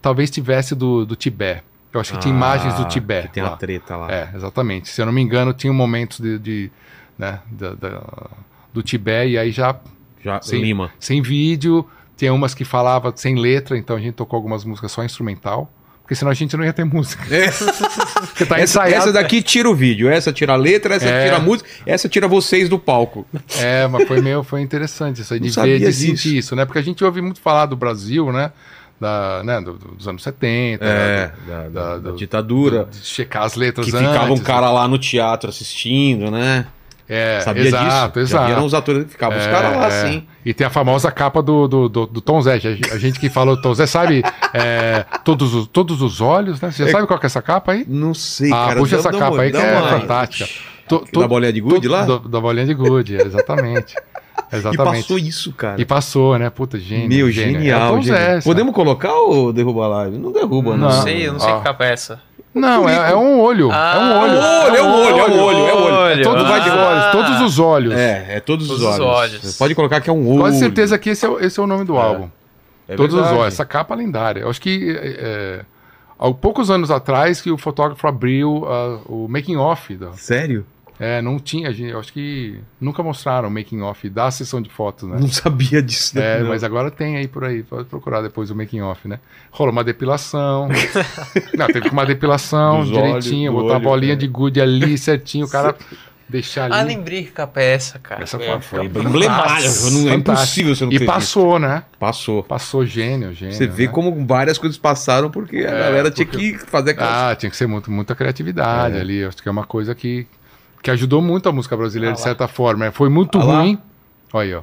[0.00, 1.64] talvez tivesse do, do Tibete.
[1.92, 3.28] Eu acho que tinha Ah, imagens do Tibete.
[3.28, 3.50] Que tem lá.
[3.54, 4.10] a treta lá.
[4.12, 4.88] É, exatamente.
[4.88, 6.70] Se eu não me engano, tinha momentos de, de,
[7.18, 8.02] né, da- da-
[8.72, 9.76] do Tibete e aí já
[10.22, 10.60] Já, Sim.
[10.60, 10.90] Lima.
[11.00, 11.88] sem vídeo.
[12.16, 15.70] Tinha umas que falava sem letra, então a gente tocou algumas músicas só instrumental.
[16.02, 17.24] Porque senão a gente não ia ter música.
[18.28, 18.94] Porque tá essa, ensaiado.
[19.04, 21.24] essa daqui tira o vídeo, essa tira a letra, essa É.
[21.24, 23.26] tira a música, essa tira vocês do palco.
[23.58, 26.00] É, mas foi meio, foi interessante isso aí, de ver, de disso.
[26.00, 26.64] sentir isso, né?
[26.64, 28.52] Porque a gente ouve muito falar do Brasil, né?
[28.98, 29.60] Da, né?
[29.60, 31.32] do- do- dos anos 70, É, né?
[31.46, 32.84] da, da- da- da ditadura.
[32.84, 34.42] do- de checar as letras que ficava um antes.
[34.42, 36.66] cara lá no teatro assistindo, né?
[37.08, 38.32] É, Sabia exato, disso?
[38.32, 38.46] Já exato.
[38.46, 40.08] vieram os atores que ficavam os É, caras lá, é.
[40.08, 40.26] sim.
[40.44, 42.54] E tem a famosa capa do, do, do, do Tom Zé.
[42.54, 44.24] A gente que falou Tom Zé, sabe?
[44.52, 46.72] é, todos, os, todos os olhos, né?
[46.72, 46.92] Você já É.
[46.92, 47.84] sabe qual que é essa capa aí?
[47.86, 48.80] Não sei, Ah, cara.
[48.80, 50.50] puxa essa capa aí que é fantástica.
[50.88, 52.04] To- Da to- bolinha de gude lá?
[52.04, 53.94] do- da bolinha de gude, exatamente.
[54.52, 55.02] E exatamente.
[55.02, 55.80] passou isso, cara.
[55.80, 56.48] E passou, né?
[56.50, 57.08] Puta, gênio.
[57.08, 57.54] Meu, gênio.
[57.60, 57.98] genial.
[57.98, 58.40] É?
[58.42, 60.18] Podemos colocar ou derruba a live?
[60.18, 60.88] Não derruba, não.
[60.88, 61.58] Não sei, eu não sei Ó.
[61.58, 62.20] que capa é essa.
[62.54, 63.70] Não, é, é um olho.
[63.72, 64.36] Ah, é um olho.
[64.38, 66.20] é um olho, é um olho, é um olho, é um olho.
[66.20, 66.58] É todos Ah.
[66.58, 67.94] os olhos, todos os olhos.
[67.94, 69.34] É, é todos, Todos os os olhos.
[69.42, 69.56] olhos.
[69.58, 70.40] Pode colocar que é um olho.
[70.40, 72.28] Quase certeza que esse é, o- esse é o nome do álbum.
[72.88, 73.40] É todos os verdade.
[73.40, 73.54] olhos.
[73.54, 74.40] Essa capa lendária.
[74.40, 75.64] Eu acho que é, é,
[76.18, 79.94] há poucos anos atrás que o fotógrafo abriu ah, o making off.
[79.96, 80.64] Da, Sério?
[80.98, 84.70] É, não tinha, gente, eu acho que nunca mostraram o making off da sessão de
[84.70, 85.16] fotos, né?
[85.20, 86.18] Não sabia disso.
[86.18, 86.48] É, não.
[86.48, 89.18] mas agora tem aí por aí, pode procurar depois o making off, né?
[89.50, 90.68] Rolou uma depilação.
[91.56, 94.16] não, teve uma depilação Dos direitinho, olhos, botar a bolinha é.
[94.16, 95.74] de gude ali certinho, o cara
[96.28, 96.74] deixar ali.
[96.74, 98.22] Ah, lembrei que capa é essa, cara.
[98.22, 98.88] Essa É, foi.
[98.88, 101.74] Não, é impossível você não E passou, né?
[101.76, 101.98] visto.
[101.98, 102.42] Passou.
[102.42, 103.54] Passou gênio, gênio.
[103.54, 103.92] Você vê né?
[103.92, 107.30] como várias coisas passaram porque a É, galera tinha porque- que fazer aquela.
[107.30, 109.00] Ah, tinha que ser muito, muita criatividade É.
[109.00, 109.24] ali.
[109.24, 110.26] Acho que é uma coisa que,
[110.82, 112.90] que ajudou muito a música brasileira, Ah de certa forma.
[112.92, 113.78] Foi muito Ah ruim.
[114.32, 114.62] Olha aí, ó.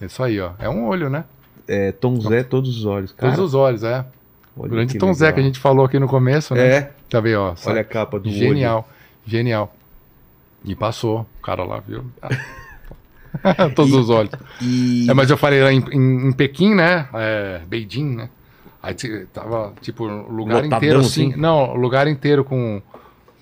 [0.00, 0.50] É Isso aí, ó.
[0.58, 1.24] É um olho, né?
[1.68, 3.12] É, Tom Zé, todos os olhos.
[3.12, 4.04] Cara, Todos os olhos, é.
[4.56, 5.34] olha Grande Tom Zé legal.
[5.34, 6.66] que a gente falou aqui no começo, né?
[6.76, 7.54] É, Tá vendo, ó?
[7.66, 8.88] olha a capa do Genial,
[9.26, 9.74] genial.
[10.64, 12.04] E passou, o cara lá, viu?
[13.74, 14.32] Todos os olhos.
[14.60, 15.06] E...
[15.08, 17.08] É, mas eu falei lá em, em, em Pequim, né?
[17.14, 18.28] É, Beijing, né?
[18.82, 21.30] Aí t- tava, tipo, lugar Lotadão, inteiro assim.
[21.30, 21.40] assim?
[21.40, 22.82] Não, o lugar inteiro com,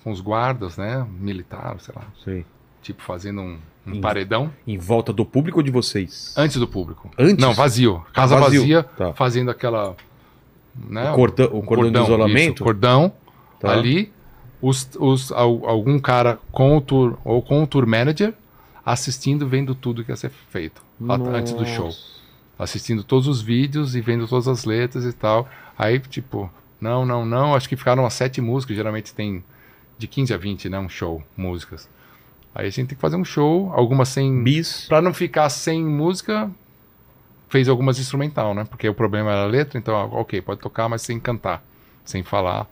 [0.03, 1.05] com os guardas, né?
[1.19, 2.03] Militar, sei lá.
[2.23, 2.45] Sei.
[2.81, 6.33] Tipo, fazendo um, um Em- paredão Em volta do público ou de vocês?
[6.37, 7.09] antes do público.
[7.17, 7.37] Antes?
[7.43, 8.03] Não, vazio.
[8.13, 8.61] Casa Vazio.
[8.61, 9.13] vazia, Tá.
[9.13, 9.95] fazendo aquela.
[10.75, 12.55] Né, O cordão- o cordão de isolamento?
[12.55, 13.13] isso, cordão.
[13.59, 13.71] Tá.
[13.73, 14.11] Ali,
[14.61, 18.33] os, os, al- algum cara com o tour ou com o tour manager
[18.85, 21.89] assistindo, vendo tudo que ia ser feito a- antes do show.
[22.57, 25.47] Assistindo todos os vídeos e vendo todas as letras e tal.
[25.77, 26.49] Aí, tipo,
[26.79, 27.53] não, não, não.
[27.55, 28.75] Acho que ficaram as sete músicas.
[28.75, 29.43] Geralmente tem
[30.01, 30.79] de 15 a 20, né?
[30.79, 31.87] Um show, músicas.
[32.53, 34.43] Aí a gente tem que fazer um show, algumas sem.
[34.43, 34.85] Bis.
[34.87, 36.49] Pra não ficar sem música,
[37.47, 38.65] fez algumas instrumental, né?
[38.65, 41.63] Porque o problema era a letra, então, ah, ok, pode tocar, mas sem cantar,
[42.03, 42.67] sem falar.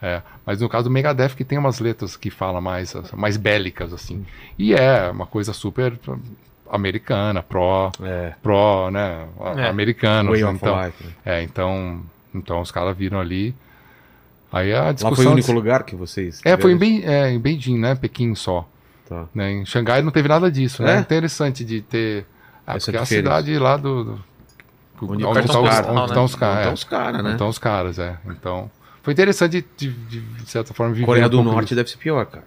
[0.00, 3.92] É, mas no caso do Megadeth, que tem umas letras que falam mais, mais bélicas,
[3.92, 4.24] assim.
[4.56, 5.98] E é uma coisa super
[6.70, 8.32] americana, pró, É.
[8.42, 9.26] pró, né?
[9.40, 9.68] a- É.
[9.68, 10.30] Americano.
[10.30, 11.04] Way of então, life.
[11.04, 11.10] né?
[11.24, 12.00] é, então,
[12.34, 13.54] então os caras viram ali.
[14.52, 15.16] Aí a Lá discussão.
[15.16, 16.40] foi o único lugar que vocês.
[16.44, 16.76] É, foi em?
[16.76, 17.94] Be é, em Beijing, né?
[17.94, 18.68] Pequim só.
[19.08, 19.26] Tá.
[19.34, 19.52] Né?
[19.52, 20.96] Em Xangai não teve nada disso, né?
[20.96, 21.00] É?
[21.00, 22.26] Interessante de ter.
[22.66, 24.04] Ah, Essa porque é a cidade lá do.
[24.04, 24.24] do
[25.00, 26.06] Onde onde estão estão os caras, onde né?
[26.06, 26.60] estão os caras.
[26.60, 26.74] Então é.
[26.74, 27.32] os caras, né?
[27.34, 28.18] Então os caras, é.
[28.26, 28.70] Então.
[29.02, 31.06] Foi interessante de, de, de certa forma viver.
[31.06, 31.76] Coreia do Norte disso.
[31.76, 32.44] deve ser pior, cara.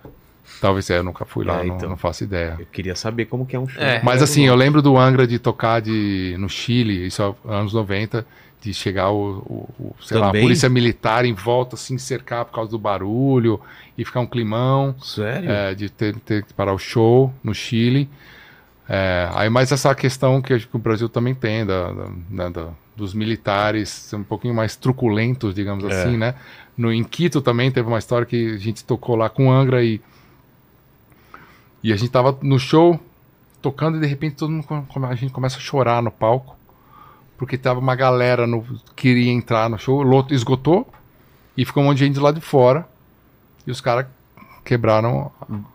[0.59, 1.89] Talvez é, eu nunca fui lá, É, não, então.
[1.89, 2.55] não faço ideia.
[2.59, 3.81] Eu queria saber como que é um show.
[3.81, 3.99] É.
[4.03, 8.25] Mas assim, eu lembro do Angra de tocar de, no Chile, isso é anos 90,
[8.61, 12.69] de chegar o, o- o, lá, a polícia militar em volta, assim, cercar por causa
[12.71, 13.59] do barulho
[13.97, 14.95] e ficar um climão.
[15.01, 15.49] Sério?
[15.49, 18.07] é, de ter, ter que parar o show no Chile.
[18.87, 22.69] É, aí mais essa questão que, que o Brasil também tem, da, da- né, da-
[22.95, 25.87] dos militares um pouquinho mais truculentos, digamos É.
[25.87, 26.35] assim, né?
[26.77, 29.99] No, em Quito também teve uma história que a gente tocou lá com Angra e,
[31.83, 32.99] e a gente tava no show
[33.61, 34.65] tocando e de repente todo mundo
[35.09, 36.55] a gente começa a chorar no palco
[37.41, 38.63] porque tava uma galera no,
[38.95, 40.87] queria entrar no show, loto esgotou
[41.57, 42.87] e ficou um monte de gente lá de fora
[43.65, 44.05] e os caras
[44.63, 45.31] quebraram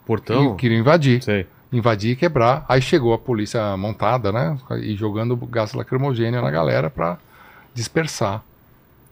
[0.06, 0.54] Portão?
[0.54, 1.20] e queriam invadir.
[1.24, 1.44] Sei.
[1.72, 2.64] Invadir e quebrar.
[2.68, 4.56] Aí chegou a polícia montada, né?
[4.80, 7.18] E jogando gás lacrimogêneo na galera pra
[7.74, 8.44] dispersar.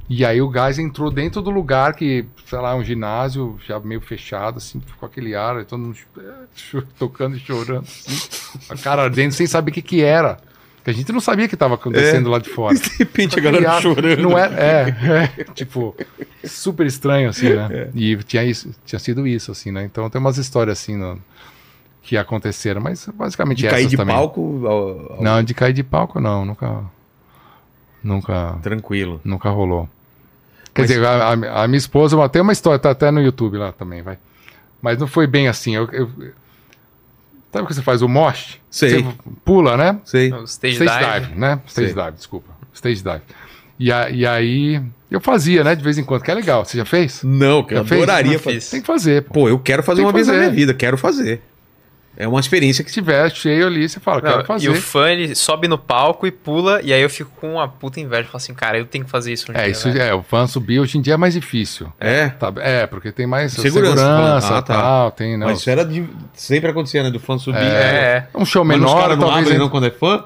[0.09, 4.00] E aí o gás entrou dentro do lugar que, sei lá, um ginásio já meio
[4.00, 5.98] fechado, assim, ficou aquele ar, todo mundo
[7.00, 10.38] tocando e chorando, assim, a cara ardendo, sem saber o que que era.
[10.85, 12.74] Porque a gente não sabia o que estava acontecendo lá de fora.
[12.78, 14.20] De repente a galera chorando.
[14.20, 15.97] Não é, é, é, tipo,
[16.45, 17.89] super estranho, assim, né?
[17.95, 19.82] E tinha, isso, tinha sido isso, assim, né?
[19.85, 21.18] Então tem umas histórias assim no-
[22.03, 24.14] que aconteceram, mas basicamente De essas cair de também.
[24.14, 26.82] palco ao- ao- Não, de cair de palco não, nunca.
[28.03, 29.20] Nunca, tranquilo.
[29.24, 29.89] nunca rolou.
[30.74, 33.57] Quer Mas- dizer, a, a- a minha esposa tem uma história, tá até no YouTube
[33.57, 34.18] lá também, vai.
[34.82, 35.74] Mas não foi bem assim.
[35.74, 36.11] Eu, eu-
[37.55, 38.02] sabe o que você faz?
[38.02, 38.59] O mosh?
[38.68, 39.02] Sei.
[39.02, 39.98] Você pula, né?
[40.05, 40.30] Sei.
[40.32, 41.20] O stage, Stage dive.
[41.26, 41.61] dive, né?
[41.66, 42.02] Stage Sei.
[42.02, 42.50] dive, desculpa.
[42.74, 43.22] Stage dive.
[43.78, 45.74] E, a- e aí eu fazia, né?
[45.74, 46.64] De vez em quando, que é legal.
[46.64, 47.22] Você já fez?
[47.24, 48.61] Não, que eu Já adoraria fazer.
[48.70, 49.22] Tem que fazer.
[49.22, 49.32] Pô.
[49.34, 51.40] Pô, eu quero fazer Tem uma que vez na minha vida, quero fazer.
[52.17, 54.67] É uma experiência que Se tiver cheio ali, você fala, Não, quero fazer.
[54.67, 57.67] e o fã, ele sobe no palco e pula, e aí eu fico com uma
[57.67, 58.25] puta inveja.
[58.25, 60.03] Falo assim, cara, eu tenho que fazer isso um É, dia, isso velho.
[60.03, 61.93] é, o fã subir hoje em dia é mais difícil.
[61.99, 62.29] É.
[62.29, 64.59] Tá, é, porque tem mais Segurança, segurança, falando.
[64.59, 64.75] Ah, tá.
[64.75, 65.49] tal, tem, não.
[65.49, 66.09] Mas isso era de...
[66.35, 67.11] sempre acontecia, né?
[67.11, 67.59] Do fã subir.
[67.59, 68.29] É, é.
[68.35, 70.25] Um show Mas menor, caras não talvez abrem não quando é fã?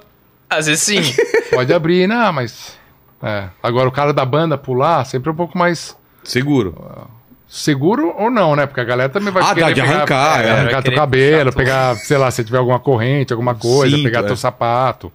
[0.51, 1.01] Às vezes sim.
[1.51, 2.77] pode abrir, não, mas...
[3.23, 3.49] É.
[3.63, 7.09] Agora o cara da banda pular, sempre é um pouco mais Seguro.
[7.49, 8.67] Seguro ou não, né?
[8.67, 10.51] Porque a galera também vai Ah, querer de pegar, arrancar, é.
[10.51, 11.57] arrancar teu cabelo, puxar tudo.
[11.57, 14.23] pegar, sei lá, se tiver alguma corrente, alguma coisa, Cinto, pegar é.
[14.25, 15.11] teu sapato.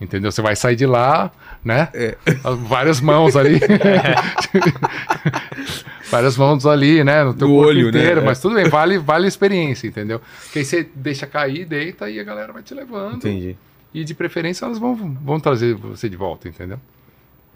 [0.00, 0.30] Entendeu?
[0.32, 1.30] Você vai sair de lá,
[1.64, 1.88] né?
[1.92, 2.16] É.
[2.68, 3.60] Várias mãos ali.
[6.10, 7.24] Várias mãos ali, né?
[7.24, 7.88] No teu No corpo olho, né?
[8.00, 8.20] inteiro.
[8.20, 8.24] É.
[8.24, 10.20] Mas tudo bem, vale, vale a experiência, entendeu?
[10.44, 13.16] Porque aí você deixa cair, deita e a galera vai te levando.
[13.16, 13.56] Entendi.
[13.92, 16.78] E de preferência elas vão, vão trazer você de volta, entendeu?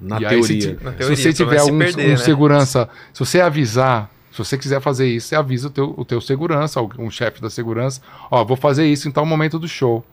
[0.01, 0.77] Na E aí, se teoria.
[0.77, 2.17] ti- Na se, teoria, você pelo tiver se um, perder, um né?
[2.17, 6.21] segurança, se você avisar, se você quiser fazer isso, você avisa o teu, o teu
[6.21, 10.05] segurança, um chefe da segurança, ó, vou fazer isso em tal momento do show.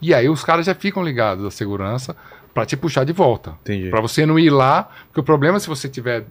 [0.00, 2.14] E aí os caras já ficam ligados da segurança
[2.52, 3.54] pra te puxar de volta.
[3.62, 3.90] Entendi.
[3.90, 6.24] Pra você não ir lá, porque o problema é se você tiver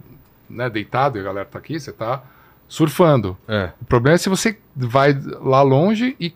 [0.48, 2.22] né, deitado e a galera tá aqui, você tá
[2.68, 3.36] surfando.
[3.48, 3.70] É.
[3.80, 6.32] O problema é se você vai lá longe e,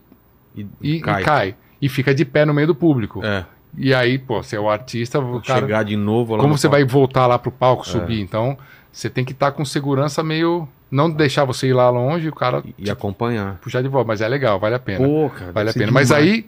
[0.56, 1.22] E, e- e cai.
[1.22, 1.54] cai.
[1.80, 3.24] E fica de pé no meio do público.
[3.24, 3.44] É.
[3.76, 6.58] E aí, pô, você é o artista, o cara, Chegar de novo lá como no
[6.58, 6.76] você palco.
[6.84, 7.86] vai voltar lá pro palco, É.
[7.86, 8.20] subir?
[8.20, 8.56] Então,
[8.90, 10.68] você tem que estar com segurança meio.
[10.90, 13.56] Não deixar você ir lá longe, o cara E- E acompanhar.
[13.58, 14.08] puxar de volta.
[14.08, 15.06] Mas é legal, vale a pena.
[15.06, 15.52] Pô, cara.
[15.52, 15.92] vale a pena.
[15.92, 16.26] Mas demais.
[16.26, 16.46] aí,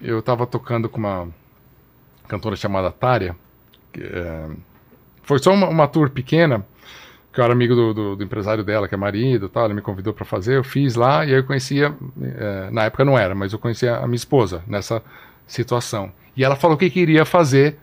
[0.00, 1.28] eu tava tocando com uma
[2.28, 3.36] cantora chamada Tária.
[3.98, 4.46] é,
[5.22, 6.64] foi só uma, uma tour pequena,
[7.32, 9.80] que eu era amigo do, do, do empresário dela, que é marido, tal, ele me
[9.82, 13.34] convidou para fazer, eu fiz lá e aí eu conhecia, é, na época não era,
[13.34, 15.02] mas eu conhecia a minha esposa nessa
[15.46, 16.12] situação.
[16.36, 17.78] E ela falou que queria fazer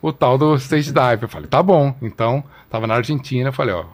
[0.00, 1.24] o tal do stage dive.
[1.24, 1.94] Eu falei, tá bom.
[2.00, 3.84] Então, tava na Argentina, eu falei, ó,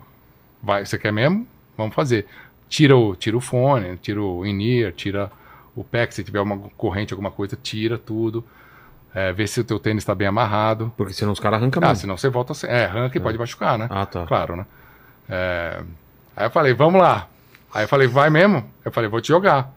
[0.63, 1.47] vai, você quer mesmo?
[1.77, 2.27] Vamos fazer.
[2.69, 5.31] Tira o, tira o fone, tira o in-ear, tira
[5.75, 8.45] o pack, se tiver uma corrente, alguma coisa, tira tudo.
[9.15, 10.93] É, vê se o teu tênis está bem amarrado.
[10.97, 12.01] Porque senão os caras arrancam Ah, mesmo.
[12.01, 12.53] senão você volta.
[12.67, 13.87] É, arranca e pode machucar, né?
[13.91, 14.25] Ah, tá.
[14.27, 14.67] Claro, né?
[15.29, 15.83] É,
[16.35, 17.29] Aí eu falei, vamos lá.
[17.75, 18.65] Aí eu falei, vai mesmo?
[18.85, 19.71] Eu falei, vou te jogar.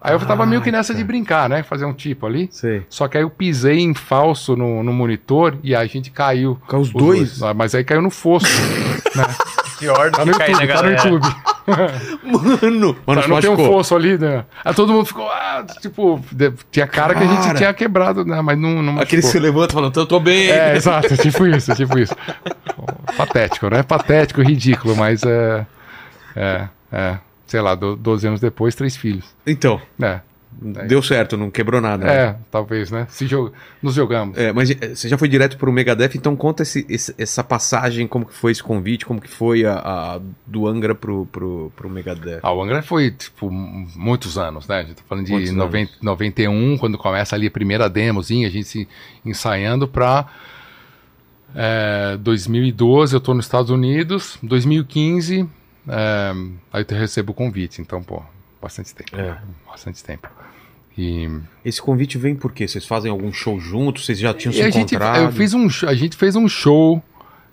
[0.00, 1.62] Aí eu tava meio que nessa de brincar, né?
[1.62, 2.48] Fazer um tipo ali.
[2.52, 2.84] Sei.
[2.88, 6.58] Só que aí eu pisei em falso no, no monitor e a gente caiu.
[6.68, 7.42] Caiu os dois?
[7.42, 8.46] Ah, Mas aí caiu no fosso.
[9.16, 9.24] né?
[9.78, 11.08] Pior do Tá no que cair na YouTube, tá no galera.
[11.08, 11.36] YouTube.
[12.24, 14.44] Mano, mano, Tá, não tem um fosso ali, né?
[14.64, 17.42] Aí todo mundo ficou, ah, tipo, de- tinha cara, que a Cara.
[17.42, 18.40] gente tinha quebrado, né?
[18.40, 20.48] Mas não, não Aquele se levanta falando, eu tô bem.
[20.50, 22.14] É, exato, tipo isso, tipo isso.
[23.16, 23.82] Patético, né?
[23.82, 25.66] Patético, ridículo, mas é.
[26.34, 27.18] É, é.
[27.46, 29.24] Sei lá, do- 12 anos depois, três filhos.
[29.46, 30.20] Então, É,
[30.88, 32.04] deu certo, não quebrou nada.
[32.06, 32.12] né?
[32.14, 33.06] é, talvez, né?
[33.10, 34.36] Se jo- Nos jogamos.
[34.38, 38.06] É, mas eh, você já foi direto pro Megadeth, então conta esse- esse- essa passagem,
[38.08, 41.88] como que foi esse convite, como que foi a, a- do Angra pro, pro, pro
[41.90, 42.40] Megadeth.
[42.42, 44.78] Ah, o Angra foi, tipo, muitos anos, né?
[44.78, 48.50] A gente tá falando de Muitos 90, 91, quando começa ali a primeira demozinha, a
[48.50, 48.88] gente se
[49.24, 50.26] ensaiando pra
[51.54, 55.48] é, 2012, eu tô nos Estados Unidos, 2015,
[55.88, 56.32] é,
[56.72, 58.22] aí eu recebo o convite, então, pô,
[58.60, 59.16] bastante tempo.
[59.16, 59.36] É.
[59.68, 60.28] Bastante tempo.
[60.98, 61.28] E,
[61.64, 62.66] Esse convite vem por quê?
[62.66, 64.06] Vocês fazem algum show juntos?
[64.06, 65.22] Vocês já tinham e se a gente, encontrado?
[65.24, 67.02] eu fiz um, a gente fez um show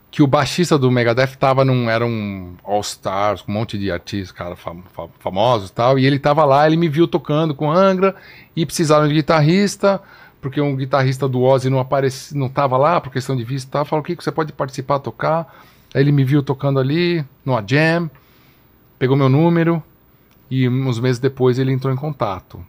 [0.10, 4.32] que o baixista do Megadeth tava num, era um All-Stars, com um monte de artistas,
[4.32, 7.70] cara, fam- fam- famosos e tal, e ele tava lá, ele me viu tocando com
[7.72, 8.16] Angra,
[8.56, 10.00] e precisaram de guitarrista,
[10.40, 13.72] porque um guitarrista do Ozzy não apareci, não tava lá, por questão de vista e
[13.72, 15.52] tal, falou, Kiko, você pode participar, tocar?
[15.94, 18.10] Aí ele me viu tocando ali, numa jam,
[19.04, 19.84] pegou meu número,
[20.50, 22.66] e uns meses depois ele entrou em contato.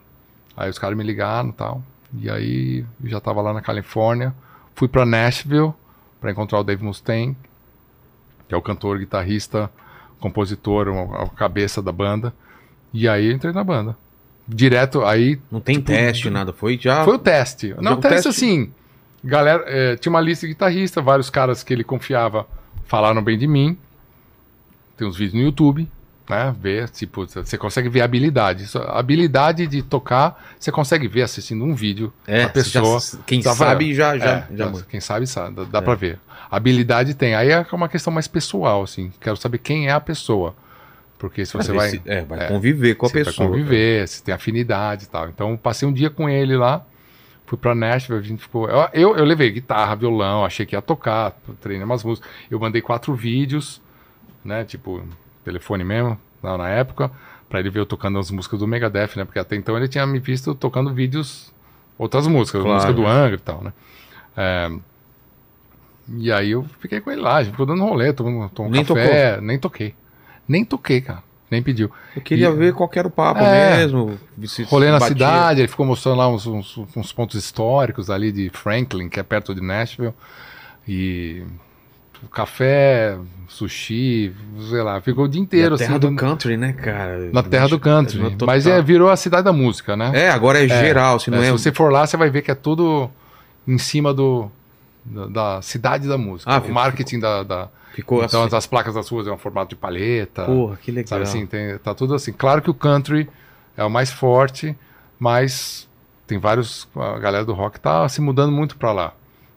[0.56, 1.80] Aí os caras me ligaram e tal.
[2.12, 4.34] E aí eu já tava lá na Califórnia.
[4.74, 5.72] Fui pra Nashville
[6.20, 7.36] para encontrar o Dave Mustaine,
[8.48, 9.70] que é o cantor, guitarrista,
[10.18, 12.34] compositor, a cabeça da banda.
[12.92, 13.96] E aí eu entrei na banda.
[14.48, 16.52] Direto, aí Não tem teste, nada.
[16.52, 16.94] Foi já.
[16.94, 17.74] Tipo, foi o teste.
[17.80, 18.72] Não, o o teste, teste- assim.
[19.22, 22.44] Galera, é, tinha uma lista de guitarrista, vários caras que ele confiava
[22.86, 23.78] falaram bem de mim.
[24.96, 25.88] Tem uns vídeos no YouTube,
[26.28, 26.54] né?
[26.58, 28.64] Ver, tipo, você consegue ver a habilidade.
[28.78, 32.98] A habilidade de tocar, você consegue ver assistindo um vídeo É, da pessoa.
[33.00, 34.86] já- quem Tava- sabe já, já, É, já já- manda.
[34.88, 36.18] quem sabe sabe, dá, dá pra ver.
[36.50, 37.34] Habilidade tem.
[37.34, 39.12] Aí é uma questão mais pessoal, assim.
[39.20, 40.54] Quero saber quem é a pessoa.
[41.18, 41.90] Porque se você vai.
[41.90, 43.48] se- é, vai é, conviver com a você vai pessoa.
[43.48, 45.28] conviver, se tem afinidade e tal.
[45.28, 46.84] Então, passei um dia com ele lá.
[47.46, 48.68] Fui pra Nashville, a gente ficou.
[48.68, 52.28] Eu, eu, eu levei guitarra, violão, achei que ia tocar, treinei umas músicas.
[52.50, 53.80] Eu mandei quatro vídeos,
[54.44, 54.64] né?
[54.64, 55.02] Tipo,
[55.44, 57.10] telefone mesmo, na época,
[57.48, 59.24] pra ele ver eu tocando as músicas do Megadeth, né?
[59.24, 61.52] Porque até então ele tinha me visto tocando vídeos,
[61.98, 62.74] outras músicas, Claro.
[62.76, 63.72] música do Angra e tal, né?
[64.36, 64.70] É,
[66.16, 68.84] e aí eu fiquei com ele lá, a gente ficou dando rolê, tomando, tomando Nem
[68.84, 69.94] café, nem toquei.
[70.46, 71.22] Nem toquei, cara.
[71.50, 71.90] Nem pediu.
[72.16, 73.76] Eu queria E- ver qual era o papo É.
[73.76, 74.18] mesmo.
[74.46, 75.14] se- Rolê se na batia.
[75.14, 79.22] cidade, ele ficou mostrando lá uns, uns- uns pontos históricos ali de Franklin, que é
[79.22, 80.12] perto de Nashville.
[80.88, 81.42] E
[82.32, 83.16] café,
[83.48, 84.32] sushi,
[84.70, 85.84] sei lá, ficou o dia inteiro Na assim.
[85.86, 87.30] terra do country, né, cara?
[87.32, 88.20] na terra do country.
[88.46, 90.10] Mas é, virou a cidade da música, né?
[90.14, 91.44] É, agora é geral, se não É, é.
[91.46, 93.10] Se você for lá, você vai ver que é tudo
[93.66, 94.50] em cima do,
[95.04, 96.50] da, da cidade da música.
[96.50, 97.42] Ah, o ficou- marketing da.
[97.42, 98.56] da- Ficou então, assim.
[98.56, 100.44] as placas das ruas é um formato de palheta.
[100.46, 101.06] Porra, que legal.
[101.06, 102.32] Sabe assim, tem, tá tudo assim.
[102.32, 103.28] Claro que o country
[103.76, 104.76] é o mais forte,
[105.16, 105.88] mas
[106.26, 106.88] tem vários.
[106.96, 109.12] A galera do rock tá se mudando muito pra lá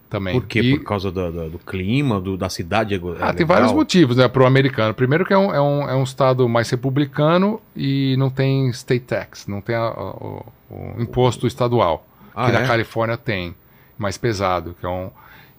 [0.09, 0.39] também.
[0.39, 0.59] Por quê?
[0.61, 2.93] E- Por causa do, do- do clima, do- da cidade?
[2.95, 3.33] é ah, legal?
[3.33, 4.93] tem vários motivos, né, pro americano.
[4.93, 9.05] Primeiro que é um, é, um, é um estado mais republicano e não tem state
[9.05, 12.05] tax, não tem a- a- o, o imposto estadual.
[12.35, 12.59] Ah, que é?
[12.61, 13.55] na Califórnia tem,
[13.97, 15.09] mais pesado, que é um...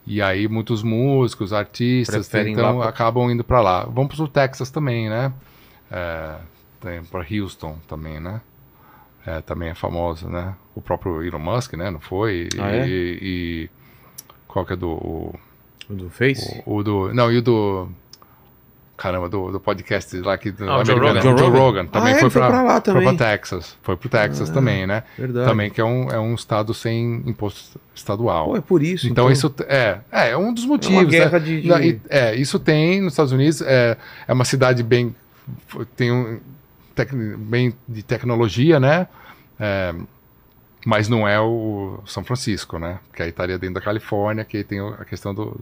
[0.06, 3.84] E aí muitos músicos, artistas, Preferem então pro- acabam indo pra lá.
[3.84, 5.30] Vamos pro Texas também, né?
[5.90, 6.36] É,
[6.80, 8.40] tem pra Houston também, né?
[9.26, 10.54] É, também é famoso, né?
[10.74, 11.90] O próprio Elon Musk, né?
[11.90, 12.48] Não foi?
[12.54, 12.88] E, Ah, é?
[12.88, 13.70] e- e-
[14.48, 14.88] qual que é do...
[14.90, 15.34] O,
[15.88, 16.62] O do Face?
[16.66, 17.14] o, o do...
[17.14, 17.88] Não, e o do...
[18.96, 21.22] Caramba, do, do podcast lá que do Ah, o Joe americano, Rogan.
[21.22, 21.86] Joe Joe Rogan, Rogan.
[21.86, 23.16] também Ah, foi, ele foi pra, pra lá Foi também.
[23.16, 23.76] pra Texas.
[23.80, 25.04] Foi pro Texas também, né?
[25.16, 25.46] Verdade.
[25.48, 28.46] Também que é um, é um estado sem imposto estadual.
[28.48, 29.06] Pô, é por isso.
[29.06, 31.04] então, isso é, é é um dos motivos.
[31.08, 31.44] guerra né?
[31.44, 33.62] de- de- Não, e- É, isso tem nos Estados Unidos.
[33.62, 33.96] É,
[34.26, 35.14] é uma cidade bem
[35.96, 36.40] tem um
[36.96, 39.06] tec- bem de tecnologia, né?
[39.60, 39.94] É,
[40.84, 42.98] mas não é o São Francisco, né?
[43.14, 45.60] Que aí estaria dentro da Califórnia, que aí tem a questão do,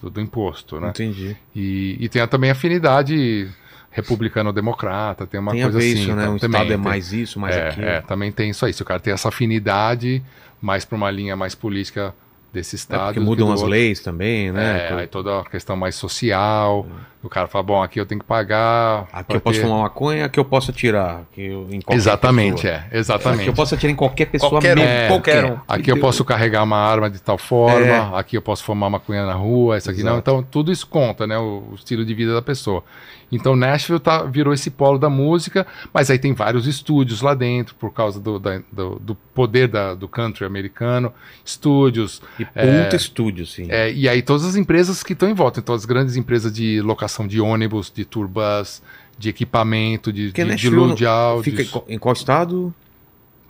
[0.00, 0.90] do, do imposto, né?
[0.90, 1.36] Entendi.
[1.54, 3.50] E, e tem também afinidade
[3.90, 5.92] republicano-democrata, tem uma tem coisa assim.
[5.92, 6.22] isso, né?
[6.22, 7.86] então, Um também estado é mais isso, mais é, aquilo.
[7.86, 8.72] é, também tem isso aí.
[8.72, 10.22] Se o cara tem essa afinidade
[10.60, 12.14] mais para uma linha mais política
[12.52, 13.04] desse É estado.
[13.06, 13.70] porque do que mudam as outro.
[13.70, 14.88] leis também, né?
[14.90, 16.86] É, aí toda a questão mais social.
[17.20, 19.08] O cara fala, bom, aqui eu tenho que pagar.
[19.12, 21.22] Aqui eu posso ter- fumar maconha, aqui eu posso atirar.
[21.30, 22.72] Aqui eu, em qualquer Exatamente, pessoa.
[22.92, 22.98] é.
[22.98, 23.40] Exatamente.
[23.40, 24.94] Aqui eu posso atirar em qualquer pessoa Qualquer um, mesmo.
[24.96, 25.58] É, qualquer um.
[25.66, 28.10] Aqui eu posso carregar uma arma de tal forma, É.
[28.18, 30.12] aqui eu posso fumar maconha na rua, isso aqui não.
[30.12, 30.30] Exato.
[30.30, 31.36] Então, tudo isso conta, né?
[31.36, 32.84] O, o estilo de vida da pessoa.
[33.30, 37.74] Então, Nashville tá, virou esse polo da música, mas aí tem vários estúdios lá dentro,
[37.74, 41.12] por causa do, da- do, do poder da- do country americano.
[41.44, 42.22] Estúdios.
[42.38, 43.66] E puta estúdio, sim.
[43.68, 45.60] é, e aí, todas as empresas que estão em volta.
[45.60, 48.82] Então, as grandes empresas de locação de ônibus, de tour bus,
[49.18, 51.44] de equipamento, de, Porque de, de de áudios.
[51.68, 52.72] Fica em qual estado?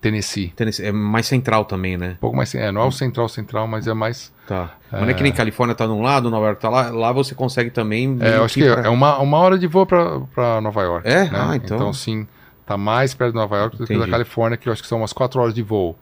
[0.01, 0.49] Tennessee.
[0.55, 0.87] Tennessee.
[0.87, 2.13] É mais central também, né?
[2.13, 2.55] Um pouco mais.
[2.55, 4.33] É, não é o central central, mas é mais.
[4.47, 4.71] Tá.
[4.93, 6.91] Mas não é que nem Califórnia tá num lado, Nova York tá lá.
[6.91, 8.17] Lá você consegue também.
[8.21, 11.09] É, eu acho que é pra- é uma, uma hora de voo para Nova York.
[11.09, 11.25] É?
[11.25, 11.31] né?
[11.33, 11.93] Ah, então.
[11.93, 12.27] sim,
[12.65, 14.99] tá mais perto de Nova York do que da Califórnia, que eu acho que são
[14.99, 15.97] umas quatro horas de voo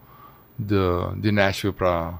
[0.58, 2.18] do, de Nashville para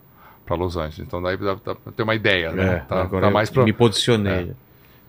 [0.50, 0.98] Los Angeles.
[1.00, 2.74] Então daí dá dá pra ter uma ideia, né?
[2.74, 4.52] É, tá, agora tá mais pra, me posicionei.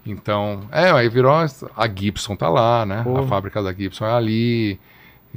[0.05, 1.34] Então, é, aí virou.
[1.34, 3.01] A Gibson tá lá, né?
[3.03, 3.18] Pô.
[3.18, 4.80] A fábrica da Gibson é ali.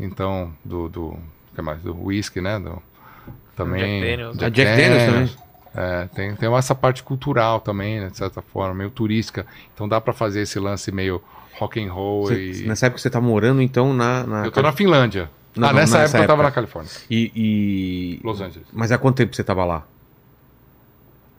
[0.00, 0.88] Então, do.
[0.88, 1.16] do
[1.54, 1.80] que mais?
[1.82, 2.58] Do whisky, né?
[2.58, 2.80] Do,
[3.56, 4.00] também.
[4.00, 4.42] Jack Daniels.
[4.42, 5.50] A Jack Daniels também.
[5.72, 9.46] É, tem, tem essa parte cultural também, né, de certa forma, meio turística.
[9.72, 11.22] Então dá pra fazer esse lance meio
[11.58, 12.66] rock and roll Você- e.
[12.66, 14.24] Nessa época você tá morando, então, na.
[14.26, 15.30] na Eu tô na Finlândia.
[15.56, 16.48] Não, ah, não, nessa, nessa época, eu tava época.
[16.50, 18.66] na Califórnia, E, e- Los Angeles.
[18.72, 19.84] Mas há quanto tempo você tava lá?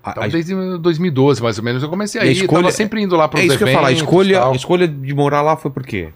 [0.07, 3.01] Então, a- desde 2012, mais ou menos, eu comecei a a ir, escolha- tava sempre
[3.01, 3.81] indo lá para é os isso que eu ia eventos.
[3.81, 3.87] falar.
[3.89, 6.09] A escolha, a escolha de morar lá foi por quê?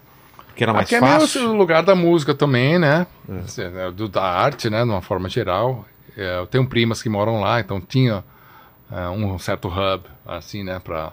[0.56, 1.50] Porque era mais Aqui é meio fácil.
[1.50, 3.06] o lugar da música também, né?
[3.28, 3.38] É.
[3.40, 4.82] Assim, né, do- da arte, né?
[4.82, 5.84] De uma forma geral.
[6.16, 8.24] É, eu tenho primas que moram lá, então tinha
[8.90, 10.80] é, um certo hub, assim, né?
[10.82, 11.12] Pra,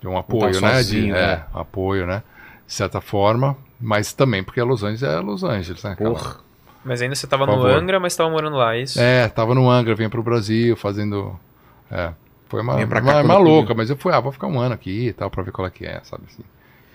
[0.00, 0.74] de um apoio, né?
[0.74, 1.20] sozinho, de, né?
[1.20, 2.24] é, apoio, né?
[2.66, 3.56] De certa forma.
[3.80, 5.94] Mas também porque Los Angeles é Los Angeles, né?
[5.94, 6.38] Porra.
[6.84, 7.66] Mas ainda você tava Por no.
[7.66, 9.00] Angra, mas tava morando lá, é isso?
[9.00, 11.38] É, tava no Angra, vinha pro Brasil fazendo.
[11.88, 12.12] É,
[12.48, 15.12] foi uma, uma, uma louca, mas eu fui, ah, vou ficar um ano aqui e
[15.12, 16.42] tal, pra ver qual é que é, sabe assim.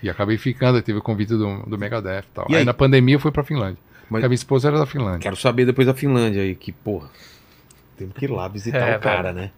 [0.02, 2.46] E acabei ficando, teve o convite do, do Megadeth e tal.
[2.48, 2.58] E aí?
[2.60, 2.64] aí?
[2.64, 3.78] na pandemia eu fui pra Finlândia.
[4.02, 5.20] Mas- Porque a minha esposa era da Finlândia.
[5.20, 7.08] Quero saber depois da Finlândia aí, que, porra.
[7.96, 9.34] Temos que ir lá visitar É, o cara, velho.
[9.34, 9.50] né?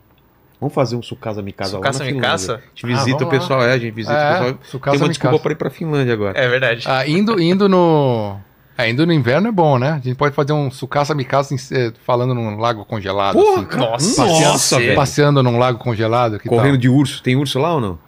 [0.61, 2.55] Vamos fazer um Sucasa Mikasa lá Sucasa na Finlândia.
[2.55, 4.59] A gente visita Ah, o pessoal, é, a gente visita É, o pessoal.
[4.65, 6.39] Sucasa Tem uma desculpa pra ir pra Finlândia agora.
[6.39, 6.85] É verdade.
[6.89, 8.37] Ah, indo, indo no.
[8.79, 9.91] É, indo no inverno é bom, né?
[9.91, 13.35] A gente pode fazer um sucaça mikasa em- eh, falando num lago congelado.
[13.35, 13.65] Porra, assim.
[13.67, 13.83] cara.
[13.91, 14.95] Nossa, Nossa, velho.
[14.97, 16.39] Passeando num lago congelado.
[16.39, 17.23] Que Correndo de urso.
[17.23, 17.99] Tem urso lá ou não?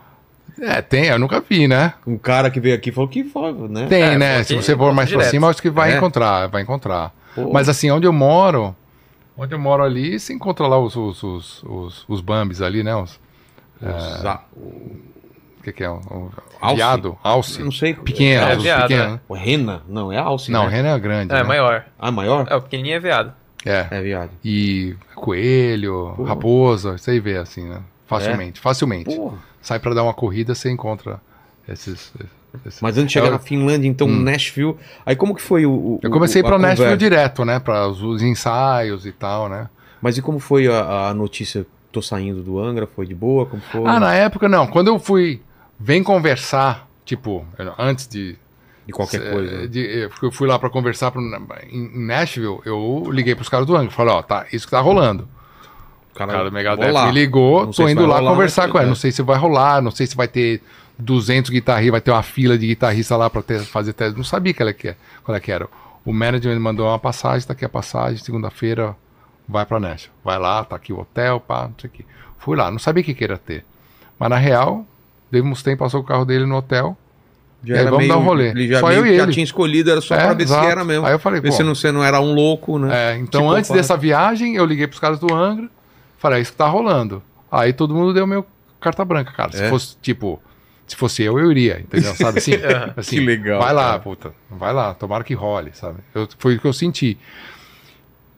[0.61, 1.95] É, tem, eu nunca vi, né?
[2.07, 3.87] Um cara que veio aqui falou que foi, né?
[3.87, 4.43] Tem, É, né?
[4.45, 5.97] Se você for mais pra cima, acho que vai É.
[5.97, 7.13] encontrar, vai encontrar.
[7.35, 7.53] Pô.
[7.53, 8.75] Mas assim, onde eu moro,
[9.37, 12.95] onde eu moro ali, você encontra lá os, os, os, os, os bambis ali, né?
[12.95, 13.19] Os,
[13.83, 15.91] Os a- o que, que é?
[15.91, 16.31] O, o
[16.61, 16.77] Alce?
[16.77, 17.19] viado?
[17.23, 17.63] Alce.
[17.63, 17.95] Não sei.
[17.95, 19.13] Pequeno, É, viado, pequenos.
[19.15, 19.21] né?
[19.29, 19.83] O Rena?
[19.89, 20.77] Não, é alce, Não, né?
[20.77, 21.33] rena é grande.
[21.33, 21.43] É, né?
[21.43, 21.85] maior.
[21.99, 22.47] Ah, maior?
[22.49, 23.33] É, o pequenininho é veado.
[23.67, 23.87] É.
[23.91, 24.31] É, viado.
[24.45, 26.29] E coelho, Porra.
[26.29, 27.81] raposa, isso aí vê assim, né?
[28.07, 29.17] Facilmente, facilmente.
[29.17, 29.39] Porra.
[29.65, 31.21] Sai pra dar uma corrida, você encontra
[31.67, 32.13] esses.
[32.67, 34.77] esses- Mas antes de chegar Eu- na Finlândia, então, Nashville.
[35.07, 35.73] Aí como que foi o.
[35.73, 36.97] o- Eu comecei o, pra a Nashville conversa?
[36.99, 37.59] direto, né?
[37.59, 39.69] Para os, os ensaios e tal, né?
[40.03, 41.67] Mas e como foi a, a notícia?
[41.91, 43.47] Tô saindo do Angra, foi de boa?
[43.47, 43.83] Como foi?
[43.87, 44.67] Ah, na época não.
[44.67, 45.41] Quando eu fui,
[45.81, 47.47] vem conversar, tipo,
[47.79, 48.37] antes de.
[48.87, 49.67] De qualquer eh, coisa.
[49.69, 51.23] de- eu fui lá pra conversar pro,
[51.71, 53.91] em Nashville, eu liguei pros caras do Angra.
[53.91, 55.27] Falei, ó, tá, isso que tá rolando.
[56.15, 58.87] Cara, cara do Megadeth me ligou, Não tô indo lá rolar, conversar com ele.
[58.87, 58.89] é.
[58.89, 60.63] Não sei se vai rolar, não sei se vai ter
[60.99, 64.17] 200 guitarristas, vai ter uma fila de guitarristas lá pra ter, fazer teste.
[64.17, 64.95] Não sabia que ela que,
[65.25, 65.67] qual é que era.
[66.05, 68.95] O manager mandou uma passagem, tá aqui a passagem, segunda-feira
[69.49, 70.13] vai pra Nashville.
[70.25, 72.05] Vai lá, tá aqui o hotel, pá, não sei o que.
[72.39, 73.65] Fui lá, não sabia o que que ia ter.
[74.19, 74.87] Mas na real,
[75.33, 76.97] Dave tempo passou o carro dele no hotel.
[77.65, 78.49] Já E aí, vamos meio- dar um rolê.
[78.51, 79.33] Ele já, Só meio eu e já ele.
[79.33, 80.65] tinha escolhido, era só É, pra ver exato.
[80.65, 81.07] se era mesmo.
[81.07, 83.13] Aí eu falei, ver se não, você não era um louco, né?
[83.13, 85.71] É, então Tipo, antes dessa viagem, eu liguei pros caras do Angra,
[86.25, 87.23] falei, é isso que tá rolando.
[87.53, 88.47] Aí todo mundo deu meu
[88.81, 89.53] carta branca, cara.
[89.53, 89.69] Se É?
[89.69, 90.43] fosse, tipo,
[90.87, 92.15] se fosse eu, eu iria, entendeu?
[92.15, 92.55] Sabe assim?
[92.65, 92.95] Aham.
[92.97, 93.99] assim Que legal, Vai lá, cara.
[94.01, 94.35] puta.
[94.51, 95.99] Vai lá, tomara que role, sabe?
[96.15, 97.19] Eu, foi o que eu senti.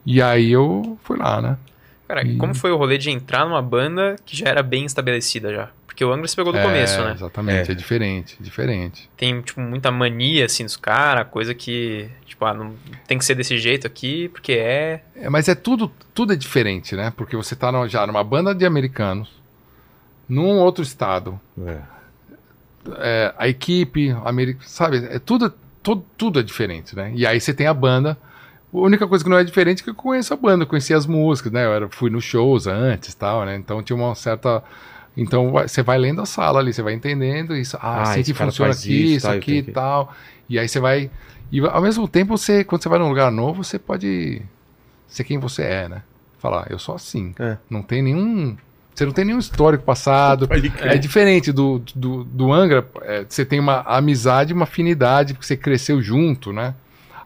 [0.05, 1.57] E aí eu fui lá, né?
[2.07, 5.53] Cara, e como foi o rolê de entrar numa banda que já era bem estabelecida
[5.53, 5.69] já?
[5.97, 7.13] Porque o Angra você pegou do É, começo, né?
[7.13, 7.71] Exatamente, É.
[7.71, 9.09] é, diferente, diferente.
[9.17, 12.75] Tem, tipo, muita mania, assim, dos caras, coisa que, tipo, ah, não
[13.07, 15.01] tem que ser desse jeito aqui, porque é...
[15.15, 17.11] É, mas é tudo, tudo é diferente, né?
[17.17, 19.41] Porque você tá no- já numa banda de americanos,
[20.29, 21.79] num outro estado, É.
[22.99, 24.97] é, a equipe, americana, sabe?
[25.09, 25.51] É tudo,
[25.81, 27.11] tudo, tudo é diferente, né?
[27.15, 28.15] E aí você tem a banda.
[28.71, 30.93] A única coisa que não é diferente é que eu conheço a banda, eu conheci
[30.93, 31.65] as músicas, né?
[31.65, 33.55] Eu era, fui nos shows antes e tal, né?
[33.55, 34.61] Então tinha uma certa
[35.17, 37.75] Então você vai lendo a sala ali, você vai entendendo isso.
[37.77, 40.13] Ah, Ah, assim que funciona aqui, isso, tá, aqui e tal.
[40.47, 41.09] E aí você vai.
[41.51, 44.41] E ao mesmo tempo, você, quando você vai num lugar novo, você pode
[45.07, 46.03] ser quem você é, né?
[46.37, 47.33] Falar, eu sou assim.
[47.39, 47.57] É.
[47.67, 48.55] Não tem nenhum.
[48.93, 50.47] Você não tem nenhum histórico passado.
[50.95, 55.57] É diferente do, do, do Angra, é, você tem uma amizade, uma afinidade, porque você
[55.57, 56.75] cresceu junto, né?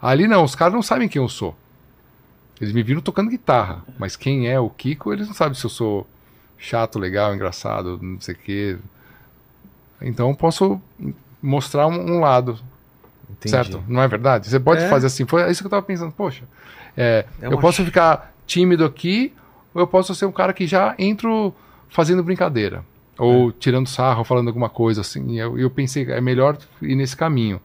[0.02, 1.56] Ali não, os caras não sabem quem eu sou.
[2.60, 5.70] Eles me viram tocando guitarra, mas quem é o Kiko, eles não sabem se eu
[5.70, 6.08] sou
[6.62, 8.78] chato, legal, engraçado, não sei o quê.
[10.02, 10.80] Então eu posso
[11.42, 12.58] mostrar um, um lado,
[13.30, 13.50] Entendi.
[13.50, 13.84] certo?
[13.88, 14.48] Não é verdade?
[14.48, 14.88] Você pode É.
[14.90, 15.26] fazer assim.
[15.26, 16.44] Foi isso que eu tava pensando, poxa,
[16.96, 19.34] é, É eu posso ch- ficar tímido aqui,
[19.74, 21.54] ou eu posso ser um cara que já entro
[21.90, 22.84] fazendo brincadeira.
[23.18, 23.54] Ou É.
[23.60, 25.32] tirando sarro, falando alguma coisa assim.
[25.32, 27.60] E eu, eu pensei, é melhor ir nesse caminho.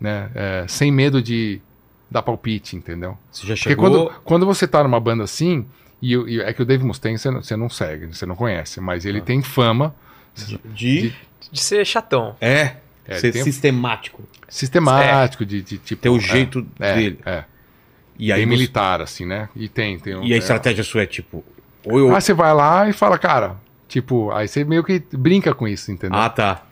[0.00, 0.30] Né?
[0.34, 1.60] É, sem medo de
[2.10, 3.16] dar palpite, entendeu?
[3.30, 3.88] Você já Porque chegou...
[4.06, 5.64] quando, quando você tá numa banda assim,
[6.02, 8.80] e, e é que o Dave Mustaine você não, você não segue, você não conhece,
[8.80, 9.22] mas ele Ah.
[9.22, 9.94] tem fama
[10.64, 11.12] De...
[11.50, 12.36] De ser chatão.
[12.40, 12.76] É,
[13.06, 14.22] É, ser tem- sistemático.
[14.48, 16.02] sistemático, de, de tipo.
[16.02, 17.18] Ter o é, jeito é, dele.
[17.26, 17.44] É,
[18.18, 19.48] E aí bem você- militar, assim, né?
[19.56, 20.38] E tem, tem um- E a é.
[20.38, 21.44] estratégia sua é tipo...
[21.84, 22.14] Ou eu...
[22.14, 23.56] Ah, você vai lá e fala, cara,
[23.88, 26.18] tipo, aí você meio que brinca com isso, entendeu?
[26.18, 26.64] Ah, tá.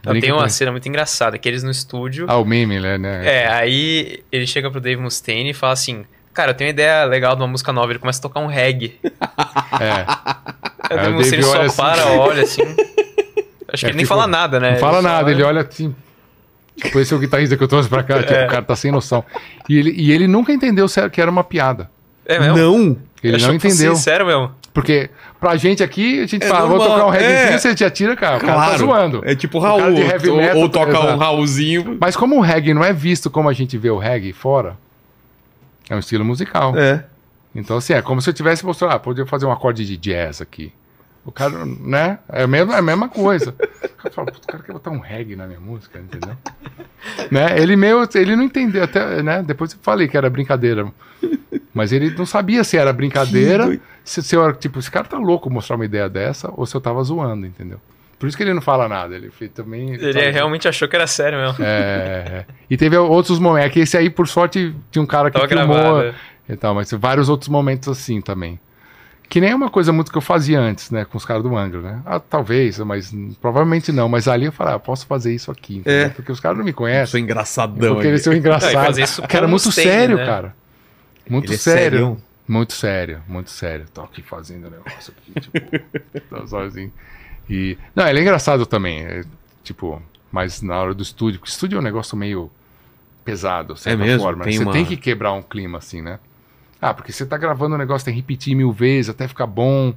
[0.00, 2.26] Então, tem uma cena muito engraçada, que eles no estúdio.
[2.28, 2.98] Ah, o meme, né?
[2.98, 3.26] né?
[3.26, 6.04] É, aí ele chega pro Dave Mustaine e fala assim:
[6.34, 7.92] Cara, eu tenho uma ideia legal de uma música nova.
[7.92, 8.98] Ele começa a tocar um reggae.
[9.80, 10.04] É.
[10.90, 11.76] Aí o Aí Dave o Mustaine Dave só olha assim.
[11.76, 12.62] para, olha assim.
[12.62, 14.72] Acho que É, ele nem tipo, fala nada, né?
[14.72, 15.32] Não fala só nada, olha.
[15.32, 15.94] ele olha assim.
[16.76, 18.18] Tipo, esse é o guitarrista que eu trouxe pra cá.
[18.20, 18.46] Tipo, É.
[18.46, 19.24] o cara tá sem noção.
[19.68, 21.88] E ele, e ele nunca entendeu que era uma piada.
[22.26, 22.56] É mesmo?
[22.56, 22.96] Não!
[23.22, 23.94] Ele não que entendeu.
[23.96, 24.50] Sério mesmo?
[24.72, 25.08] Porque
[25.40, 27.58] pra gente aqui, a gente É fala, vou tocar um reggaezinho, é.
[27.58, 28.38] você já tira, cara.
[28.38, 28.78] O cara tá Claro.
[28.78, 29.22] zoando.
[29.24, 31.16] É tipo O cara Raul, de heavy ou, metal, ou toca um.
[31.16, 31.96] Raulzinho.
[32.00, 34.76] Mas como o reggae não é visto como a gente vê o reggae fora,
[35.88, 36.76] é um estilo musical.
[36.76, 37.04] É.
[37.54, 40.40] Então, assim, é como se eu tivesse mostrado, ah, podia fazer um acorde de jazz
[40.40, 40.72] aqui.
[41.24, 42.18] O cara, né?
[42.28, 43.54] É a mesma, é a mesma coisa.
[43.82, 46.36] O cara fala, "Puta, o cara quer botar um reggae na minha música, entendeu?
[47.30, 47.58] né?
[47.58, 49.42] Ele meio, ele não entendeu, até, né?
[49.42, 50.92] Depois eu falei que era brincadeira.
[51.72, 55.18] Mas ele não sabia se era brincadeira, se, se eu era, tipo, esse cara tá
[55.18, 57.80] louco mostrar uma ideia dessa, ou se eu tava zoando, entendeu?
[58.24, 59.92] Por isso que ele não fala nada, ele também...
[59.92, 61.62] Ele tava- realmente achou que era sério mesmo.
[61.62, 61.66] É,
[62.26, 62.44] é.
[62.70, 65.46] E teve outros momentos, é que esse aí, por sorte, tinha um cara que Tava
[65.46, 66.14] filmou gravado.
[66.48, 68.58] e tal, mas vários outros momentos assim também.
[69.28, 71.54] Que nem é uma coisa muito que eu fazia antes, né, com os caras do
[71.54, 72.02] Angra, né?
[72.06, 74.08] Ah, talvez, mas provavelmente não.
[74.08, 75.82] Mas ali eu falei, ah, posso fazer isso aqui?
[75.84, 76.08] É.
[76.08, 77.06] porque os caras não me Eu conhecem.
[77.06, 77.94] sou engraçadão.
[77.96, 78.72] Eu queria ser um engraçado.
[78.74, 80.24] Não, fazer isso com muito Mustaine, sério, né?
[80.26, 80.54] cara.
[81.28, 81.90] Muito Ele é sério.
[81.90, 82.16] serião.
[82.46, 83.86] Muito sério, muito sério.
[83.92, 86.92] Tô aqui fazendo o negócio aqui, tipo, tá sozinho.
[87.48, 87.76] E.
[87.94, 89.00] Não, ele é engraçado também.
[89.00, 89.24] é,
[89.62, 90.00] tipo,
[90.32, 92.50] mas na hora do estúdio, porque estúdio é um negócio meio
[93.24, 94.22] pesado, de certa É mesmo?
[94.22, 94.38] forma.
[94.40, 94.44] né?
[94.50, 96.18] Tem Você uma- tem que quebrar um clima assim, né?
[96.80, 99.94] Ah, porque você tá gravando um negócio, tem que repetir mil vezes até ficar bom.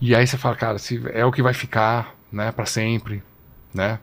[0.00, 3.22] E aí você fala, cara, se é o que vai ficar, né, pra sempre,
[3.72, 3.98] né?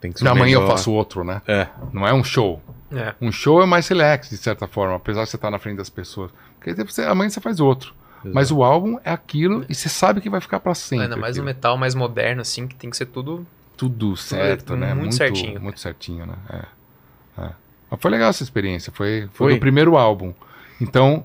[0.00, 1.42] Tem que ser E amanhã eu faço outro, né?
[1.46, 1.66] É.
[1.92, 2.62] Não é um show.
[2.90, 3.14] É.
[3.20, 5.90] Um show é mais relax, de certa forma, apesar de você estar na frente das
[5.90, 6.30] pessoas.
[6.54, 7.92] Porque aí você, amanhã você faz outro.
[8.24, 11.04] Mas o álbum é aquilo e você sabe que vai ficar pra sempre.
[11.04, 11.46] Ainda mais aquilo.
[11.46, 13.46] metal mais moderno, assim, que tem que ser tudo.
[13.76, 14.92] Tudo certo, né?
[14.92, 16.34] muito certinho, Muito certinho, né?
[16.50, 17.42] É.
[17.44, 17.50] É.
[17.90, 18.92] Mas foi legal essa experiência.
[18.92, 19.50] Foi, Foi?
[19.50, 20.32] foi o primeiro álbum.
[20.80, 21.24] Então,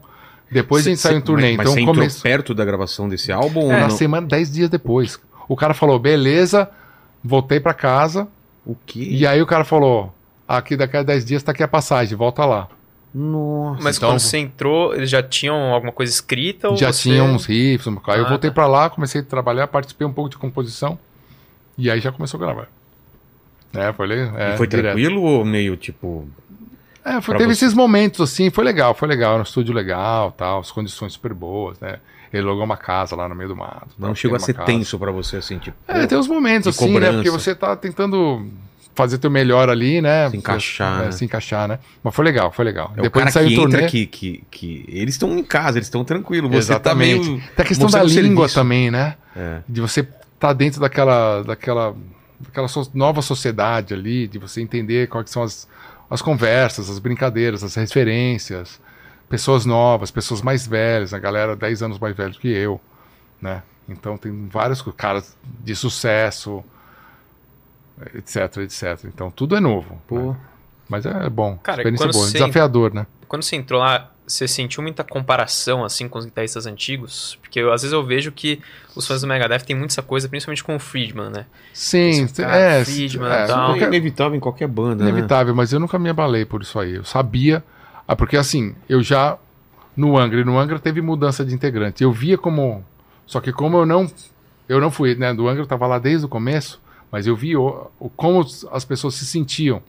[0.52, 1.58] depois a gente Cê- saiu em turnê.
[1.58, 3.90] Mas, mas então, você entrou começo, perto da gravação desse álbum ou na não?
[3.90, 5.20] semana, dez dias depois.
[5.48, 6.70] O cara falou, beleza,
[7.24, 8.28] voltei pra casa.
[8.66, 9.00] O quê?
[9.02, 10.14] E aí o cara falou,
[10.48, 12.70] aqui daqui a 10 dias tá aqui a passagem, volta lá.
[13.14, 13.82] Nossa.
[13.84, 16.70] Mas Então- quando você entrou, eles já tinham alguma coisa escrita?
[16.70, 17.10] Ou Já você...
[17.10, 18.54] tinha uns riffs, um- aí eu Ah, voltei tá.
[18.56, 20.98] pra lá, comecei a trabalhar, participei um pouco de composição
[21.78, 22.68] e aí já começou a gravar.
[23.74, 24.38] É, foi legal.
[24.38, 24.86] É, E foi direto.
[24.94, 26.28] tranquilo ou meio tipo.
[27.06, 27.66] É, foi, teve você?
[27.66, 31.34] esses momentos assim, foi legal, foi legal, era um estúdio legal, tal, as condições super
[31.34, 31.98] boas, né?
[32.32, 33.90] Ele alugou uma casa lá no meio do mato.
[34.00, 34.66] Não chegou a ser casa.
[34.66, 35.78] tenso pra você, assim, tipo.
[35.88, 36.94] É, tem uns momentos assim, né?
[36.94, 37.14] cobrança.
[37.16, 38.48] Porque você tá tentando
[38.96, 40.30] fazer teu melhor ali, né?
[40.30, 41.12] Se encaixar, É, né?
[41.12, 41.80] Se encaixar, né?
[42.04, 42.94] Mas foi legal, foi legal.
[42.96, 43.88] É o Depois cara de sair que o turnê.
[43.88, 44.86] que, que, que.
[44.88, 46.50] Eles estão em casa, eles estão tranquilos.
[46.52, 47.22] Você Exatamente.
[47.26, 47.42] tá meio.
[47.56, 48.56] Tem a questão da língua serviço.
[48.56, 49.16] também, né?
[49.36, 49.60] É.
[49.68, 51.96] De você estar tá dentro daquela, daquela,
[52.40, 55.68] daquela so- nova sociedade ali, de você entender quais são as,
[56.10, 58.80] as conversas, as brincadeiras, as referências,
[59.30, 62.80] pessoas novas, pessoas mais velhas, a galera 10 anos mais velhos que eu,
[63.42, 63.64] né?
[63.90, 66.64] Então tem vários caras de sucesso,
[68.16, 69.06] etc, etc.
[69.06, 70.02] Então tudo é novo.
[70.08, 70.32] Pô.
[70.32, 70.38] né?
[70.90, 73.08] Mas é bom, Cara, experiência boa, você- desafiador, né?
[73.28, 77.38] Quando você entrou lá, você sentiu muita comparação, assim, com os guitarristas antigos?
[77.42, 78.62] Porque eu, às vezes eu vejo que
[78.96, 81.46] os fãs do Megadeth têm muito essa coisa, principalmente com o Friedman, né?
[81.74, 83.64] Sim, Esse cara, é, Friedman, é, tal.
[83.64, 85.10] É qualquer- inevitável em qualquer banda, né?
[85.10, 86.96] Inevitável, mas eu nunca me abalei por isso aí.
[86.96, 87.64] Eu sabia.
[88.08, 89.38] Ah, porque assim, eu já.
[89.96, 92.04] No Angra, e no Angra teve mudança de integrante.
[92.04, 92.84] Eu via como.
[93.26, 94.10] Só que como eu não
[94.70, 95.34] Eu não fui, né?
[95.34, 96.80] Do Angra eu tava lá desde o começo,
[97.14, 98.42] mas eu vi o, o- como
[98.72, 99.82] as pessoas se sentiam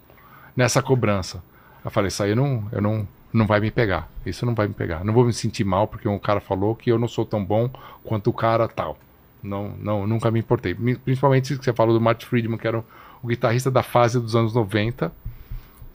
[0.55, 1.43] nessa cobrança.
[1.85, 4.09] Eu falei, isso aí eu não, eu não, não vai me pegar.
[4.25, 5.03] Isso não vai me pegar.
[5.05, 7.69] Não vou me sentir mal porque um cara falou que eu não sou tão bom
[8.05, 8.97] quanto o cara tal.
[9.43, 10.75] Não, não, nunca me importei.
[10.75, 12.85] Principalmente que você falou do Martin Friedman, que era o,
[13.23, 15.11] o guitarrista da fase dos anos 90,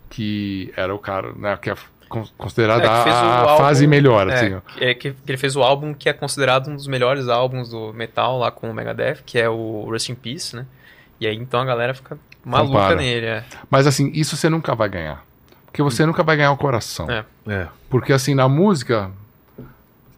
[0.10, 1.76] que era o cara, né, que é
[2.08, 4.62] con- considerada É, a, álbum- fase melhor, É, assim.
[4.80, 8.38] é que ele fez o álbum que é considerado um dos melhores álbuns do metal
[8.40, 10.66] lá com o Megadeth, que é o Rust in Peace, né?
[11.20, 12.96] E aí então a galera fica maluca Compara.
[12.96, 13.44] nele, é.
[13.70, 15.24] Mas assim, isso você nunca vai ganhar.
[15.66, 17.10] Porque você nunca vai ganhar o coração.
[17.10, 17.26] É.
[17.48, 17.68] É.
[17.90, 19.12] Porque assim, na música,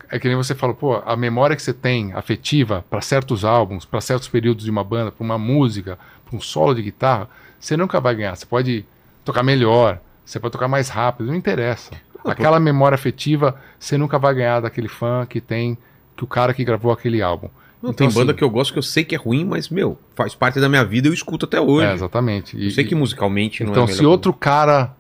[0.09, 3.85] é que nem você falou, pô, a memória que você tem afetiva para certos álbuns,
[3.85, 7.29] para certos períodos de uma banda, para uma música, para um solo de guitarra,
[7.59, 8.35] você nunca vai ganhar.
[8.35, 8.85] Você pode
[9.23, 11.91] tocar melhor, você pode tocar mais rápido, não interessa.
[12.23, 15.77] Aquela memória afetiva, você nunca vai ganhar daquele fã que tem,
[16.15, 17.49] que o cara que gravou aquele álbum.
[17.81, 19.69] Não, Então, tem banda assim- que eu gosto que eu sei que é ruim, mas,
[19.69, 21.87] meu, faz parte da minha vida e eu escuto até hoje.
[21.87, 22.55] É, exatamente.
[22.57, 24.93] E- eu sei que musicalmente não Então, é a se outro cara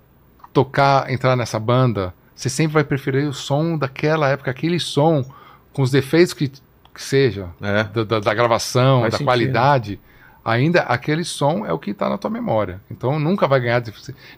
[0.53, 5.23] tocar, entrar nessa banda, você sempre vai preferir o som daquela época, aquele som,
[5.71, 7.49] com os defeitos que, que seja.
[7.61, 7.83] É.
[7.85, 9.27] da, da- da gravação, Faz da sentido.
[9.27, 9.99] qualidade,
[10.43, 12.81] ainda aquele som é o que tá na tua memória.
[12.89, 13.81] Então nunca vai ganhar,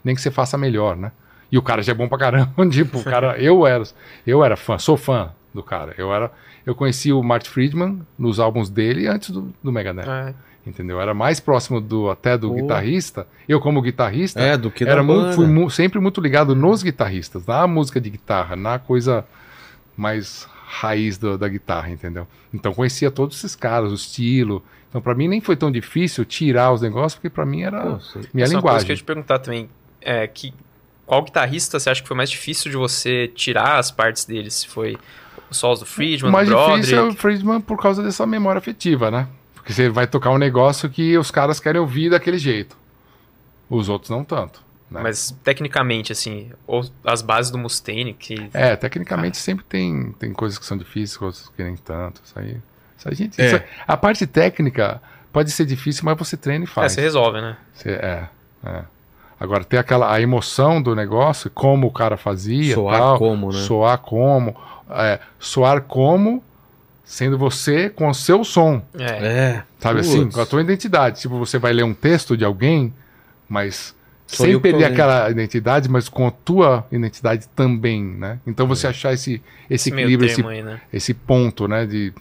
[0.03, 1.11] nem que você faça melhor, né?
[1.51, 2.51] E o cara já é bom pra caramba.
[2.69, 3.83] tipo, o cara, eu era,
[4.27, 5.93] eu era fã, sou fã do cara.
[5.97, 6.31] Eu era,
[6.65, 10.07] eu conheci o Martin Friedman nos álbuns dele antes do, do Megadeth.
[10.09, 10.33] É.
[10.65, 11.01] Entendeu?
[11.01, 12.55] Era mais próximo do até do Pô.
[12.55, 13.27] guitarrista.
[13.49, 15.33] Eu como guitarrista, É, do que era mu- banda.
[15.33, 19.25] fui mu- sempre muito ligado nos guitarristas, na música de guitarra, na coisa
[19.97, 22.25] mais raiz do- da guitarra, entendeu?
[22.53, 24.63] Então conhecia todos esses caras, o estilo.
[24.89, 27.99] Então pra mim nem foi tão difícil tirar os negócios, porque pra mim era Pô,
[28.33, 28.95] minha Essa é uma coisa que eu ia linguagem.
[28.95, 29.69] te perguntar também.
[30.01, 30.53] É, que,
[31.05, 34.49] qual guitarrista você acha que foi mais difícil de você tirar as partes dele?
[34.49, 34.97] Se foi
[35.53, 36.81] os solos do Friedman, O mais do Broderick?
[36.81, 39.27] difícil é o Friedman por causa dessa memória afetiva, né?
[39.55, 42.75] Porque você vai tocar um negócio que os caras querem ouvir daquele jeito.
[43.69, 44.61] Os outros não tanto.
[44.91, 44.99] né?
[45.01, 50.59] Mas tecnicamente, assim, ou as bases do Mustaine, que É, tecnicamente sempre tem, tem coisas
[50.59, 52.21] que são difíceis, coisas que nem tanto.
[52.23, 52.57] Isso aí.
[52.97, 53.45] Isso a, gente, É.
[53.47, 55.01] isso aí- a parte técnica
[55.31, 56.91] pode ser difícil, mas você treina e é, faz.
[56.91, 57.57] você resolve, né?
[57.73, 58.27] Você- é,
[58.65, 58.83] é.
[59.43, 63.59] Agora, ter aquela a emoção do negócio, como o cara fazia, Soar tal, como, né?
[63.59, 64.55] soar como,
[64.89, 66.41] é, soar como,
[67.03, 69.03] sendo você com o seu som, É.
[69.03, 69.63] É.
[69.79, 70.07] sabe Putz.
[70.07, 71.19] assim, com a tua identidade.
[71.19, 72.93] Tipo, você vai ler um texto de alguém,
[73.49, 73.93] mas
[74.27, 78.39] Sou sem perder aquela identidade, mas com a tua identidade também, né?
[78.47, 80.79] Então você achar esse, esse Esse equilíbrio, esse aí, né?
[80.93, 82.13] esse ponto, né, de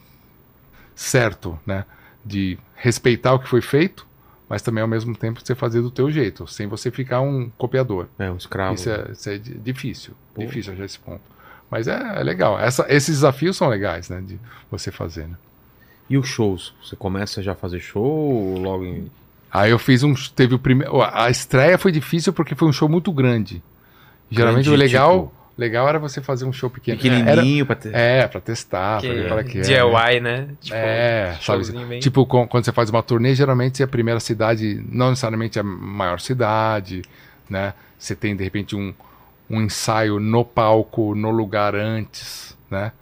[0.93, 1.85] certo, né,
[2.25, 4.05] de respeitar o que foi feito,
[4.53, 8.07] mas também ao mesmo tempo você fazer do teu jeito, sem você ficar um copiador.
[8.19, 8.75] É, um escravo.
[8.75, 10.43] Isso é, isso é di- difícil, Pô.
[10.43, 11.23] difícil achar esse ponto.
[11.71, 12.61] Mas é, é legal.
[12.61, 14.39] Essa, esses desafios são legais, né, de
[14.71, 15.27] você fazer.
[15.27, 15.37] Né?
[16.11, 16.75] E os shows?
[16.85, 19.11] Você começa já a fazer show ou logo em...
[19.51, 22.91] Aí eu fiz um, teve o primeiro, a estreia foi difícil porque foi um show
[22.91, 23.63] muito grande.
[24.31, 25.42] Geralmente Grande, o legal, tipo?
[25.57, 26.97] Legal era você fazer um show pequeno.
[26.99, 27.89] pequenininho pra ter...
[27.95, 29.61] Era, é, pra testar, Que pra ver qual é que é.
[29.63, 30.49] DIY, né?
[30.61, 34.21] Tipo, É, sabe, bem- Tipo, com- quando você faz uma turnê, geralmente é a primeira
[34.21, 37.03] cidade, não necessariamente a maior cidade,
[37.49, 37.75] né?
[37.99, 38.93] Você tem, de repente, um,
[39.51, 42.93] um ensaio no palco, no lugar antes, né?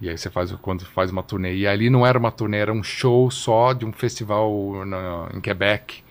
[0.00, 1.54] E aí você faz o- quando faz uma turnê.
[1.54, 5.40] E ali não era uma turnê, era um show só de um festival na- em
[5.40, 6.02] Quebec.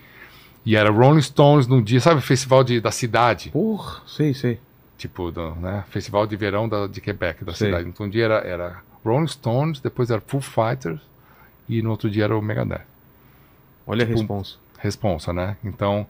[0.66, 3.50] E era Rolling Stones num dia, sabe, festival de, da cidade?
[3.50, 4.60] Porra, sei, sei.
[5.02, 5.84] Tipo, do, né?
[5.90, 7.70] Festival de verão da, de Quebec, da Sei.
[7.70, 7.90] cidade.
[7.90, 11.02] Então um dia era, era Rolling Stones, depois era Foo Fighters
[11.68, 12.86] e no outro dia era o Megadeth.
[13.88, 14.58] Olha a Tipo, responsa.
[14.78, 15.58] Responsa, né?
[15.64, 16.06] Então,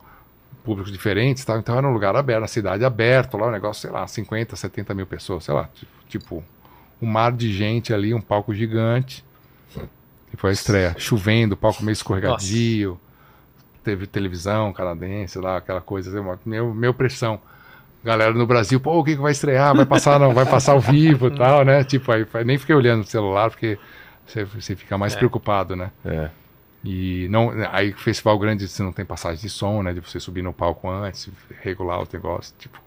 [0.66, 1.58] públicos diferentes, tal.
[1.58, 4.94] então era um lugar aberto, na cidade aberta, lá o negócio, sei lá, 50, 70
[4.94, 5.70] mil pessoas, sei lá,
[6.10, 6.44] tipo,
[7.02, 9.24] um mar de gente ali, um palco gigante.
[10.34, 13.00] E foi a estreia, chovendo, palco meio escorregadio,
[13.86, 17.40] teve televisão canadense lá, aquela coisa, uma, meu, meu pressão.
[18.04, 19.76] Galera no Brasil, pô, o que, que vai estrear?
[19.76, 21.84] Vai passar, não, vai passar ao vivo e tal, né?
[21.84, 23.78] Tipo, aí nem fiquei olhando no celular, porque
[24.26, 25.18] você, você fica mais É.
[25.18, 25.92] preocupado, né?
[26.04, 26.30] É.
[26.84, 29.94] E não, aí festival grande você não tem passagem de som, né?
[29.94, 31.30] De você subir no palco antes,
[31.62, 32.56] regular o negócio.
[32.58, 32.80] Tipo,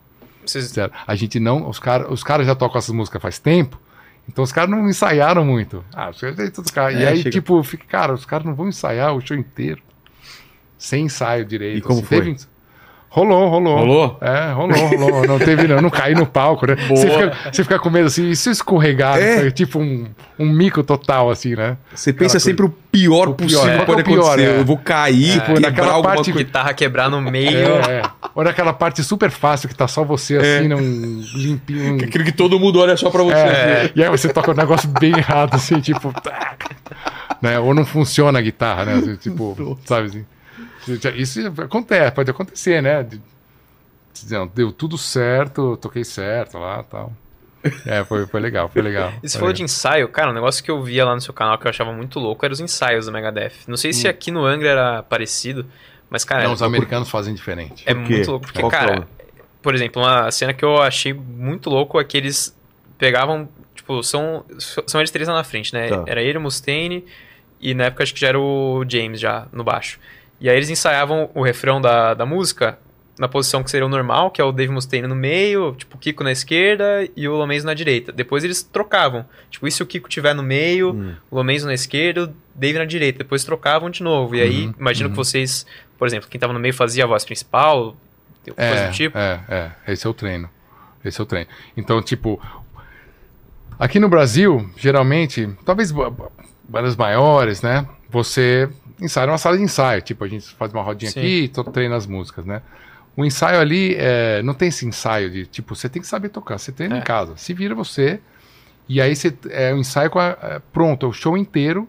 [0.44, 0.74] Vocês-
[1.06, 3.80] a gente não, os caras, os caras já tocam essas músicas faz tempo,
[4.28, 5.84] então os caras não ensaiaram muito.
[5.94, 6.92] Ah, os caras tudo cara.
[6.92, 9.80] e É, aí chega- tipo, fica, cara, os caras não vão ensaiar o show inteiro
[10.76, 11.78] sem ensaio direito.
[11.78, 12.06] E como assim.
[12.08, 12.18] foi?
[12.18, 12.53] Teve-
[13.14, 13.76] Rolou, rolou.
[13.78, 14.18] Rolou?
[14.20, 15.24] É, rolou, rolou.
[15.28, 16.74] Não teve, não, não caí no palco, né?
[16.88, 19.18] Você fica, você fica com medo assim, e se escorregar?
[19.22, 19.52] É.
[19.52, 21.76] Tipo um, um mico total, assim, né?
[21.94, 23.78] Você pensa Aquela sempre o pior O pior, possível é.
[23.78, 24.48] que pode O pior, acontecer.
[24.48, 24.58] é.
[24.58, 26.32] Eu vou cair, Tipo, quebrar parte- coisa.
[26.32, 27.56] guitarra quebrar no meio.
[27.56, 28.02] É, é.
[28.34, 31.94] Ou naquela parte super fácil que tá só você assim, num limpinho.
[31.94, 33.32] um- Aquilo que todo mundo olha só pra você.
[33.36, 36.12] É, E aí você toca um negócio bem errado, assim, tipo.
[37.40, 37.60] né?
[37.60, 38.94] Ou não funciona a guitarra, né?
[38.94, 40.24] Assim, Tipo, sabe assim?
[41.16, 43.02] Isso acontece, pode acontecer, né?
[43.02, 43.20] De-
[44.30, 47.12] Não, deu tudo certo, toquei certo lá tal.
[47.86, 49.12] É, foi, foi legal, foi legal.
[49.22, 49.64] E você foi falou de legal.
[49.64, 52.20] ensaio, cara, um negócio que eu via lá no seu canal que eu achava muito
[52.20, 53.52] louco eram os ensaios do Megadeth.
[53.66, 55.64] Não sei se aqui no Angra era parecido,
[56.10, 57.82] mas, cara, Não, é, os americanos fazem diferente.
[57.86, 58.46] é Por muito louco.
[58.46, 59.08] Porque, Qual é cara,
[59.62, 62.54] por exemplo, uma cena que eu achei muito louco é que eles
[62.98, 64.44] pegavam, tipo, são,
[64.86, 65.88] são eles três lá na frente, né?
[65.88, 66.04] Tá.
[66.06, 67.04] Era ele, o Mustaine,
[67.58, 69.98] e na época acho que já era o James já no baixo.
[70.40, 72.78] E aí eles ensaiavam o refrão da, da música
[73.18, 75.98] na posição que seria o normal, que é o Dave Mustaine no meio, tipo, o
[76.00, 78.10] Kiko na esquerda e o Lomenzo na direita.
[78.10, 79.24] Depois eles trocavam.
[79.50, 81.14] Tipo, e se o Kiko tiver no meio, Hum.
[81.30, 83.18] o Lomenzo na esquerda, o Dave na direita.
[83.18, 84.34] Depois trocavam de novo.
[84.34, 85.12] E aí, Uhum, imagino uhum.
[85.12, 85.64] que vocês,
[85.96, 87.96] por exemplo, quem tava no meio fazia a voz principal,
[88.44, 89.16] coisa É, do tipo.
[89.16, 89.40] é,
[89.86, 89.92] é.
[89.92, 90.50] Esse é o treino.
[91.04, 91.48] Esse é o treino.
[91.76, 92.40] Então, tipo,
[93.78, 96.30] aqui no Brasil, geralmente, talvez ba- ba-
[96.68, 97.86] bandas maiores, né?
[98.10, 98.68] Você
[99.04, 100.02] ensaia numa sala de ensaio.
[100.02, 101.20] Tipo, a gente faz uma rodinha Sim.
[101.20, 102.62] aqui e treina as músicas, né?
[103.16, 106.58] O ensaio ali, é, não tem esse ensaio de, tipo, você tem que saber tocar.
[106.58, 106.98] Você treina É.
[106.98, 107.34] em casa.
[107.36, 108.20] Se vira você.
[108.88, 111.88] E aí você, é o ensaio com a, é, pronto, é o show inteiro,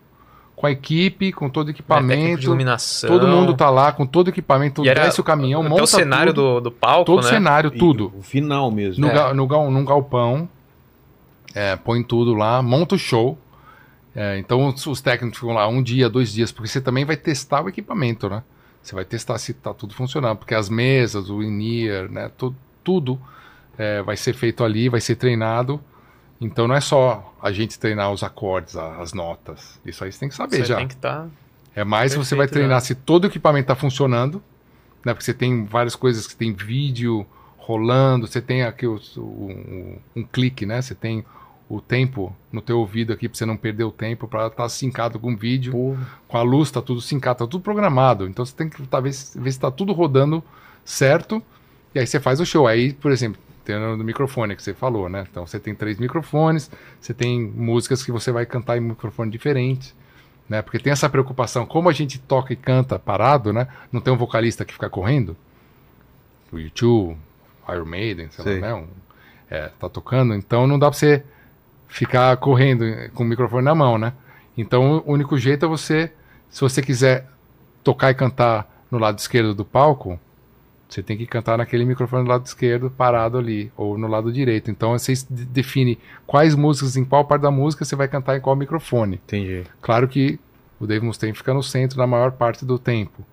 [0.56, 2.40] com a equipe, com todo o né, técnico equipamento.
[2.40, 3.10] de iluminação.
[3.10, 5.84] Todo mundo tá lá com todo o equipamento, E era desce o caminhão, até monta
[5.84, 7.30] o cenário tudo, do, do palco, todo o né?
[7.30, 8.14] cenário, E tudo.
[8.18, 9.02] O final mesmo.
[9.06, 9.14] No, É.
[9.14, 10.48] ga- no num galpão,
[11.54, 13.38] é, põe tudo lá, monta o show.
[14.16, 17.18] É, então os, os técnicos ficam lá um dia, dois dias, porque você também vai
[17.18, 18.44] testar o equipamento, né?
[18.82, 22.32] Você vai testar se tá tudo funcionando, porque as mesas, o in-ear, né?
[22.38, 23.20] tu- tudo
[23.78, 25.82] é, vai ser feito ali, vai ser treinado.
[26.40, 29.80] Então não é só a gente treinar os acordes, as notas.
[29.86, 30.76] Isso aí você tem que saber Você já.
[30.78, 31.28] tem que estar...
[31.76, 34.42] É mais você vai treinar se todo o equipamento está funcionando,
[35.04, 35.14] né?
[35.14, 37.26] Porque você tem várias coisas que tem vídeo
[37.58, 40.82] rolando, você tem aqui o, o- um clique, né?
[40.82, 41.26] Você tem
[41.68, 45.20] o tempo no teu ouvido aqui para você não perder o tempo, para estar sincado
[45.20, 45.98] com o vídeo,
[46.28, 48.28] com a luz, tá tudo sincado, tá tudo programado.
[48.28, 50.44] Então você tem que talvez ver se está tudo rodando
[50.84, 51.42] certo,
[51.94, 52.68] e aí você faz o show.
[52.68, 55.26] Aí, por exemplo, tem no microfone que você falou, né?
[55.30, 56.70] Então você tem três microfones,
[57.00, 59.96] você tem músicas que você vai cantar em microfone diferente
[60.48, 60.62] né?
[60.62, 63.68] Porque tem essa preocupação, como a gente toca e canta parado, né?
[63.92, 65.36] Não tem um vocalista que fica correndo.
[66.52, 67.18] O YouTube,
[67.70, 68.60] Iron Maiden, sei Sei.
[68.60, 68.74] lá, né?
[68.76, 68.88] Um,
[69.50, 71.24] é, tá tocando, então não dá pra você
[71.88, 74.14] ficar correndo com o microfone na mão, né?
[74.58, 76.12] Então o único jeito é você,
[76.50, 77.28] se você quiser
[77.84, 80.20] tocar e cantar no lado esquerdo do palco,
[80.88, 84.70] você tem que cantar naquele microfone do lado esquerdo, parado ali, ou no lado direito.
[84.72, 88.42] Então você de- define quais músicas, em qual parte da música você vai cantar em
[88.42, 89.16] qual microfone.
[89.26, 89.64] Entendi.
[89.82, 90.40] Claro que
[90.80, 93.24] o Dave Mustaine fica no centro na maior parte do tempo,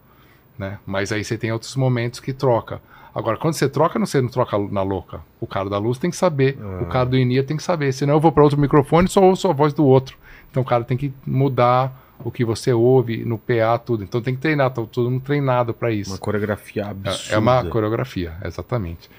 [0.58, 0.78] né?
[0.86, 2.80] Mas aí você tem outros momentos que troca.
[3.14, 5.20] Agora, quando você troca, não- você não troca na louca.
[5.40, 6.82] O cara da luz tem que saber, Ah.
[6.82, 7.92] o cara do in tem que saber.
[7.92, 10.16] Senão eu vou para outro microfone e só ouço a voz do outro.
[10.50, 14.02] Então o cara tem que mudar o que você ouve no PA, tudo.
[14.04, 16.10] Então tem que treinar, tá todo mundo treinado para isso.
[16.12, 17.32] Uma coreografia absurda.
[17.32, 19.10] É, é uma coreografia, exatamente.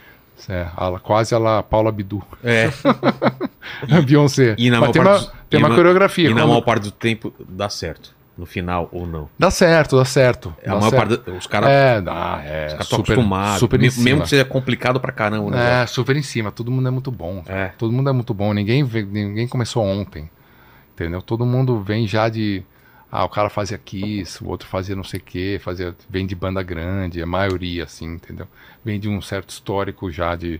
[0.50, 2.24] É, a la- quase a la Paula Abdul.
[2.44, 2.70] É,
[4.06, 4.56] Beyoncé.
[4.58, 6.30] e na Mas maior tem parte uma, tem uma na- coreografia.
[6.30, 8.16] e na maior parte do tempo dá certo.
[8.36, 9.30] No final ou não.
[9.38, 10.56] Dá certo, dá certo.
[10.64, 11.18] É a dá maior certo.
[11.24, 11.38] parte.
[11.38, 12.66] Os caras É, dá, é.
[12.80, 13.60] estão super, acostumados.
[13.60, 14.04] super em Me- cima.
[14.06, 15.52] mesmo que seja complicado pra caramba.
[15.52, 15.84] né?
[15.84, 16.52] É, super em cima.
[16.52, 17.44] Todo mundo é muito bom.
[17.48, 17.68] É.
[17.78, 18.52] Todo mundo é muito bom.
[18.52, 20.30] Ninguém, ninguém começou ontem.
[20.96, 21.22] Entendeu?
[21.22, 22.64] Todo mundo vem já de.
[23.12, 26.34] Ah, o cara fazia Kiss, o outro fazia não sei o quê, fazia, vem de
[26.34, 28.48] banda grande, a maioria, assim, entendeu?
[28.84, 30.60] Vem de um certo histórico já de.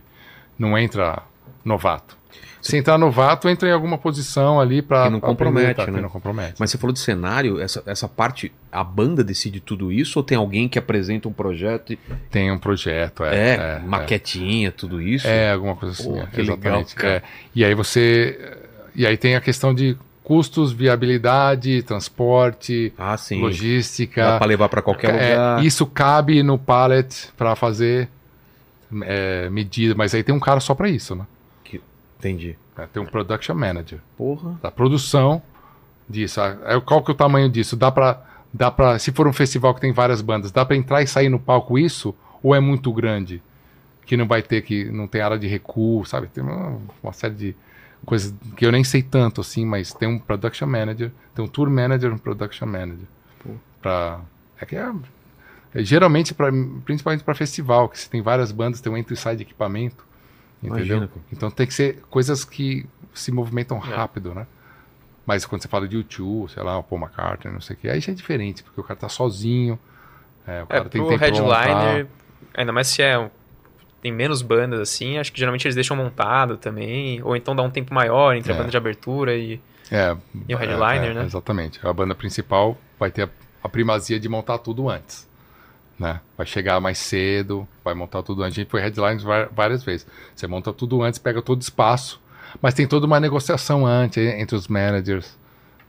[0.56, 1.22] Não entra
[1.64, 2.16] novato.
[2.62, 5.04] Se entrar novato, entra em alguma posição ali pra.
[5.04, 5.92] Que não compromete, aprender, tá?
[5.92, 6.00] né?
[6.00, 6.54] Não compromete.
[6.58, 10.38] Mas você falou de cenário, essa, essa parte, a banda decide tudo isso ou tem
[10.38, 11.98] alguém que apresenta um projeto e.
[12.30, 13.54] Tem um projeto, É, é.
[13.54, 15.26] é, maquetinha, tudo isso?
[15.26, 16.10] É, alguma coisa assim.
[16.10, 16.94] Pô, é, que legal, exatamente.
[16.94, 17.14] cara.
[17.16, 17.22] é.
[17.54, 18.56] E aí você.
[18.94, 24.24] E aí tem a questão de custos, viabilidade, transporte, Ah, logística.
[24.24, 25.64] Dá pra levar pra qualquer É, lugar.
[25.66, 28.08] isso cabe no pallet para fazer
[29.02, 31.26] é, medida, mas aí tem um cara só para isso, né?
[32.18, 32.56] Entendi.
[32.76, 34.58] É, Tem um production manager Porra.
[34.62, 35.42] da produção
[36.08, 36.40] disso.
[36.40, 37.76] Ah, é, Qual que é o tamanho disso?
[37.76, 38.22] Dá para
[38.52, 41.28] dá para se for um festival que tem várias bandas, dá para entrar e sair
[41.28, 43.42] no palco isso ou é muito grande?
[44.06, 46.28] Que não vai ter que não tem área de recuo, sabe?
[46.28, 47.56] Tem uma, uma série de
[48.04, 51.70] coisas que eu nem sei tanto assim, mas tem um production manager, tem um tour
[51.70, 53.06] manager, um production manager.
[53.42, 53.50] Pô.
[53.80, 54.20] Pra,
[54.60, 54.92] é que é,
[55.74, 56.50] é geralmente pra,
[56.84, 60.04] principalmente para festival, que se tem várias bandas, tem um entry e sai de equipamento,
[60.68, 60.98] entendeu?
[61.00, 61.10] Cara.
[61.32, 63.80] Então tem que ser coisas que se movimentam É.
[63.80, 64.46] rápido, né?
[65.26, 67.88] Mas quando você fala de YouTube, sei lá, o Paul McCartney, não sei o que,
[67.88, 69.78] aí já é diferente, porque o cara tá sozinho,
[70.46, 72.06] é, o É, cara tem pro tempo headliner,
[72.54, 73.30] ainda mais se é
[74.02, 77.70] tem menos bandas assim, acho que geralmente eles deixam montado também, ou então dá um
[77.70, 78.54] tempo maior entre É.
[78.54, 79.58] a banda de abertura e.
[79.90, 80.14] É,
[80.46, 81.24] E o headliner, é, é, né?
[81.24, 81.80] Exatamente.
[81.86, 83.28] A banda principal vai ter a,
[83.62, 85.26] a primazia de montar tudo antes.
[85.98, 86.20] Né?
[86.36, 88.58] Vai chegar mais cedo, vai montar tudo antes.
[88.58, 89.22] A gente foi headlines
[89.52, 90.06] várias vezes.
[90.34, 92.20] Você monta tudo antes, pega todo o espaço,
[92.60, 95.38] mas tem toda uma negociação antes entre os managers.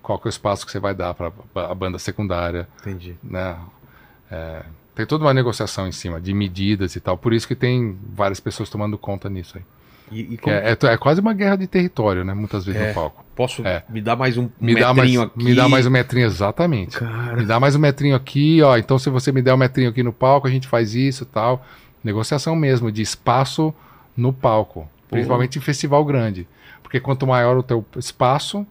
[0.02, 3.18] Qual que é o espaço que você vai dar para a banda secundária, Entendi.
[3.24, 3.58] né?
[4.30, 4.64] É,
[4.94, 7.18] tem toda uma negociação em cima de medidas e tal.
[7.18, 9.64] Por isso que tem várias pessoas tomando conta nisso aí.
[10.12, 12.34] E, e Que como- É, é- é quase uma guerra de território, né?
[12.34, 12.88] Muitas vezes É.
[12.90, 13.26] no palco.
[13.36, 13.84] posso é.
[13.90, 15.44] me dar mais um Me dá, mais, metrinho aqui?
[15.44, 16.98] me dá mais um metrinho, exatamente.
[17.00, 18.78] Cara, Me dá mais um metrinho aqui, ó.
[18.78, 21.28] Então, se você me der um metrinho aqui no palco, a gente faz isso e
[21.28, 21.66] tal.
[22.04, 23.74] Negociação mesmo, de espaço
[24.16, 24.88] no palco.
[25.10, 26.48] Principalmente em festival grande.
[26.84, 28.66] Porque quanto maior o teu espaço,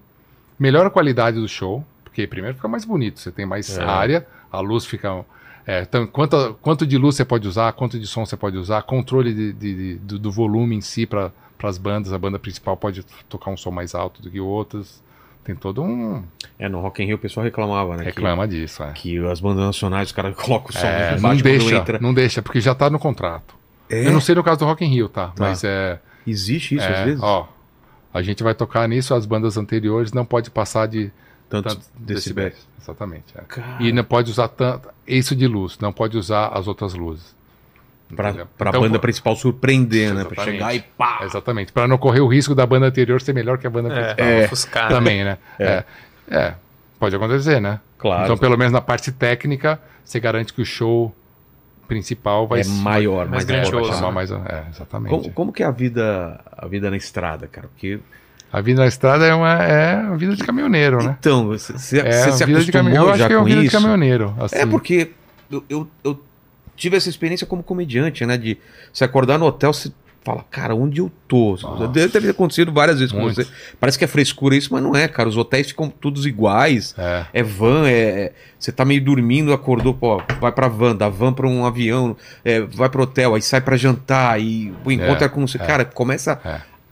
[0.59, 1.85] melhor a qualidade do show.
[2.05, 3.82] Porque primeiro fica mais bonito, você tem mais É.
[3.82, 5.24] área, a luz fica.
[5.66, 8.82] É, então, quanto, quanto de luz você pode usar, quanto de som você pode usar,
[8.82, 11.31] controle de- de- de- do, do volume em si para
[11.62, 12.12] as bandas.
[12.12, 15.03] A banda principal pode tocar um som mais alto do que outras.
[15.43, 16.23] Tem todo um.
[16.59, 18.05] é, no Rock in Rio o pessoal reclamava, né?
[18.05, 18.93] Reclama disso, é.
[18.93, 21.99] Que, que as bandas nacionais, os caras colocam o som É, não deixa, entra.
[21.99, 23.55] não deixa, porque já tá no contrato.
[23.91, 24.07] É?
[24.07, 25.28] Eu não sei no caso do Rock in Rio, tá?
[25.28, 25.35] Tá.
[25.39, 27.23] Mas é, Existe isso é, às vezes?
[27.23, 27.47] ó,
[28.12, 31.11] a gente vai tocar nisso, as bandas anteriores não pode passar de
[31.48, 32.52] Tantos tantos decibéis.
[32.54, 32.68] decibéis.
[32.82, 33.24] Exatamente.
[33.36, 33.40] é.
[33.46, 37.34] Cara, E não pode usar tanto isso de luz, não pode usar as outras luzes.
[38.14, 40.24] pra Então, banda pô, principal surpreender, né?
[40.24, 40.52] Pra Exatamente.
[40.58, 41.20] chegar e pá!
[41.22, 44.02] Exatamente, para não correr o risco da banda anterior ser melhor que a banda É,
[44.14, 44.26] principal.
[44.26, 44.44] É.
[44.44, 44.88] ofuscar.
[44.88, 45.38] Também, né?
[45.58, 45.84] É.
[46.28, 46.54] é.
[46.98, 47.80] Pode acontecer, né?
[47.98, 48.24] Claro.
[48.24, 51.14] Então, pelo menos na parte técnica, você garante que o show
[51.88, 54.14] principal vai é maior, mais É, vai grandioso, chamar né?
[54.14, 54.30] mais.
[54.30, 55.10] É, exatamente.
[55.10, 57.68] Como, como que é a vida, a vida na estrada, cara?
[57.68, 58.00] Porque
[58.56, 61.16] A vida na estrada é uma é a vida de caminhoneiro, né?
[61.18, 63.09] então você, você, É se vida de caminhoneiro.
[63.09, 63.76] acostumou Eu acho que é a com vida de isso?
[63.76, 64.35] caminhoneiro.
[64.39, 64.56] Assim.
[64.56, 65.10] É porque
[65.51, 66.22] eu, eu, eu
[66.76, 68.36] tive essa experiência como comediante, né?
[68.36, 68.56] De
[68.93, 69.90] se acordar no hotel, você
[70.22, 71.59] fala, cara, onde eu tô?
[71.60, 71.89] Nossa.
[71.89, 73.35] Deve ter acontecido várias vezes com Muito.
[73.43, 73.47] você.
[73.78, 75.28] Parece que é frescura isso, mas não é, cara.
[75.28, 76.94] Os hotéis ficam todos iguais.
[76.97, 77.26] É.
[77.35, 78.32] É van, é.
[78.59, 82.60] Você tá meio dormindo, acordou, pô, vai pra van, da van pra um avião, é,
[82.60, 85.59] vai pro hotel, aí sai pra jantar, e o encontro é, É, com você.
[85.59, 85.66] é.
[85.66, 86.40] Cara, começa.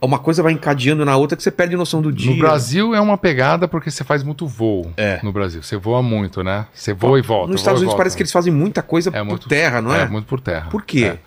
[0.05, 2.31] Uma coisa vai encadeando na outra que você perde noção do dia.
[2.31, 5.19] No Brasil é uma pegada porque você faz muito voo É.
[5.23, 5.63] no Brasil.
[5.63, 6.65] Você voa muito, né?
[6.73, 7.51] Você voa e volta.
[7.51, 7.97] Nos Estados Unidos volta.
[8.03, 10.01] parece que eles fazem muita coisa É por muito- terra, não é?
[10.01, 10.69] É, muito por terra.
[10.69, 11.13] Por quê?
[11.15, 11.19] É.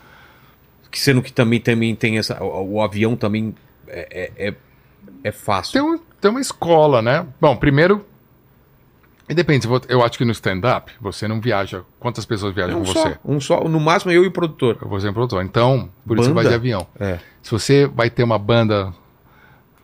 [0.93, 2.43] Sendo que também, também tem essa.
[2.43, 3.55] O, o avião também
[3.87, 4.55] é, é, é,
[5.25, 5.73] é fácil.
[5.75, 7.27] Tem, um- tem uma escola, né?
[7.41, 8.05] Bom, primeiro.
[9.29, 11.83] E depende, eu acho que no stand-up você não viaja.
[11.99, 13.19] Quantas pessoas viajam um com só, você?
[13.25, 14.79] um só, no máximo eu e o produtor.
[14.83, 15.45] Você é um produtor.
[15.45, 16.49] Então, por isso você vai Banda?
[16.51, 16.87] de avião.
[17.01, 17.19] É.
[17.43, 18.95] Se você vai ter uma banda,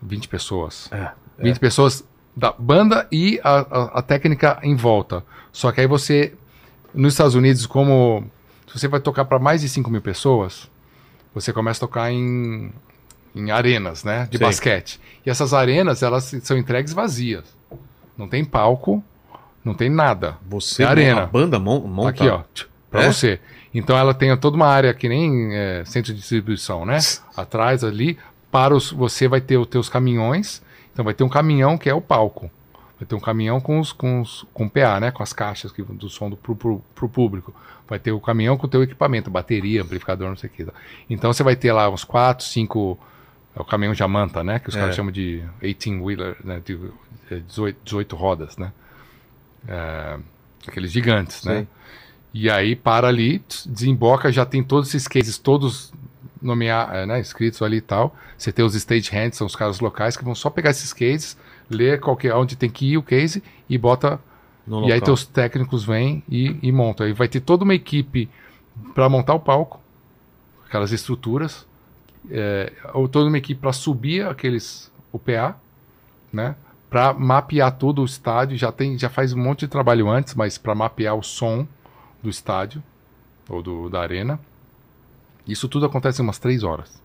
[0.00, 0.88] 20 pessoas.
[0.92, 1.10] É.
[1.38, 2.04] 20 pessoas
[2.36, 5.24] da banda e a, a- a técnica em volta.
[5.50, 6.34] Só que aí você,
[6.94, 8.24] nos Estados Unidos, como
[8.68, 10.70] se você vai tocar para mais de 5 mil pessoas,
[11.34, 12.72] você começa a tocar em,
[13.34, 14.28] em arenas, né?
[14.30, 14.46] De Sei.
[14.46, 15.00] basquete.
[15.26, 17.44] E essas arenas, elas são entregues vazias.
[18.16, 19.02] Não tem palco,
[19.64, 20.36] não tem nada.
[20.48, 21.22] Você, É arena.
[21.22, 22.10] a banda mon- monta.
[22.10, 22.42] Aqui, ó,
[22.90, 23.12] para É?
[23.12, 23.40] você.
[23.74, 26.98] Então ela tem toda uma área que nem é, centro de distribuição, né?
[27.36, 28.18] Atrás ali,
[28.50, 30.62] para os, você vai ter os teus caminhões.
[30.92, 32.50] Então vai ter um caminhão que é o palco.
[33.00, 35.10] Vai ter um caminhão com os com, os, com PA, né?
[35.10, 37.54] Com as caixas que, do som do, pro, pro, pro público.
[37.88, 40.66] Vai ter o caminhão com o teu equipamento, bateria, amplificador, não sei o que.
[41.10, 42.98] Então você vai ter lá uns 4, 5.
[43.56, 44.58] É o caminhão Jamanta, né?
[44.58, 44.80] Que os É.
[44.80, 46.60] caras chamam de 18-wheeler, né?
[46.64, 46.78] De,
[47.30, 48.72] é, 18, 18 rodas, né?
[49.66, 50.18] É,
[50.66, 51.66] aqueles gigantes, né?
[52.34, 55.92] E aí para ali, desemboca, já tem todos esses cases todos
[56.40, 58.16] nomear, é, né, escritos ali e tal.
[58.36, 61.36] Você tem os stage hands, são os caras locais que vão só pegar esses cases,
[61.70, 64.20] ler qualquer onde tem que ir o case e bota.
[64.66, 65.06] No E aí local.
[65.06, 67.06] teus técnicos vêm e, e montam.
[67.06, 68.28] Aí vai ter toda uma equipe
[68.94, 69.80] para montar o palco,
[70.66, 71.66] aquelas estruturas,
[72.30, 75.56] é, ou toda uma equipe para subir aqueles o PA,
[76.32, 76.54] né?
[76.92, 80.58] Para mapear todo o estádio, já tem, já faz um monte de trabalho antes, mas
[80.58, 81.66] para mapear o som
[82.22, 82.82] do estádio
[83.48, 84.38] ou do, da arena.
[85.48, 87.02] Isso tudo acontece em umas três horas.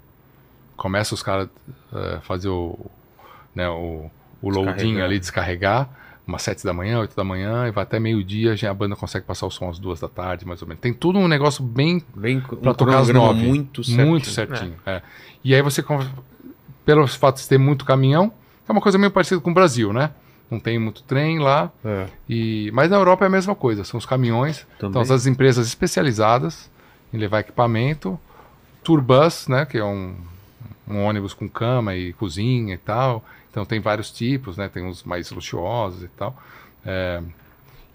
[0.76, 1.48] Começa os caras
[1.92, 2.78] a fazer o,
[3.56, 4.12] né, o,
[4.42, 5.90] o loading ali, descarregar,
[6.28, 9.26] umas sete da manhã, oito da manhã, e vai até meio-dia, já a banda consegue
[9.26, 10.82] passar o som às duas da tarde, mais ou menos.
[10.82, 13.42] Tem tudo um negócio bem Vem Pra um tocar às nove.
[13.42, 14.08] muito certinho.
[14.08, 14.76] muito certinho.
[14.86, 15.02] é.
[15.44, 15.82] E aí você,
[16.86, 18.32] pelo fato de ter muito caminhão,
[18.68, 20.12] é uma coisa meio parecida com o Brasil, né?
[20.50, 21.72] Não tem muito trem lá.
[21.84, 24.66] É, E, mas na Europa é a mesma coisa, são os caminhões.
[24.80, 25.02] também.
[25.02, 26.70] Então, as empresas especializadas
[27.14, 28.20] em levar equipamento,
[28.84, 30.16] Turbus, né, que é um,
[30.88, 33.24] um ônibus com cama e cozinha e tal.
[33.52, 36.36] Então tem vários tipos, né, tem uns mais luxuosos e tal.
[36.86, 37.22] É,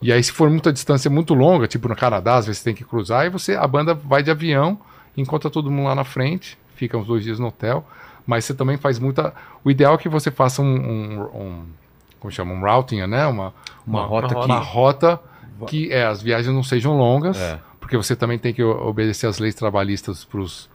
[0.00, 2.74] e aí se for muita distância muito longa, tipo no Canadá, às vezes você tem
[2.74, 4.78] que cruzar e você a banda vai de avião
[5.16, 7.86] encontra todo mundo lá na frente, fica uns dois dias no hotel,
[8.26, 9.34] mas você também faz muita.
[9.64, 10.66] O ideal é que você faça um.
[10.66, 11.64] um, um
[12.20, 12.52] como chama?
[12.54, 13.26] Um routing, né?
[13.26, 13.52] Uma,
[13.86, 15.20] Uma rota uma rota
[15.66, 17.58] que é, as viagens não sejam longas, É.
[17.80, 20.68] porque você também tem que obedecer as leis trabalhistas para os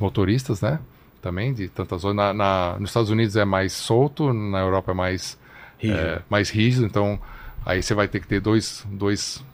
[0.00, 0.78] motoristas, né?
[1.22, 2.16] Também, de tantas zonas.
[2.16, 5.38] Na, na- nos Estados Unidos é mais solto, na Europa é mais,
[5.78, 5.98] Rígido.
[6.00, 7.18] é, mais rígido, então
[7.64, 9.44] aí você vai ter que ter dois, dois,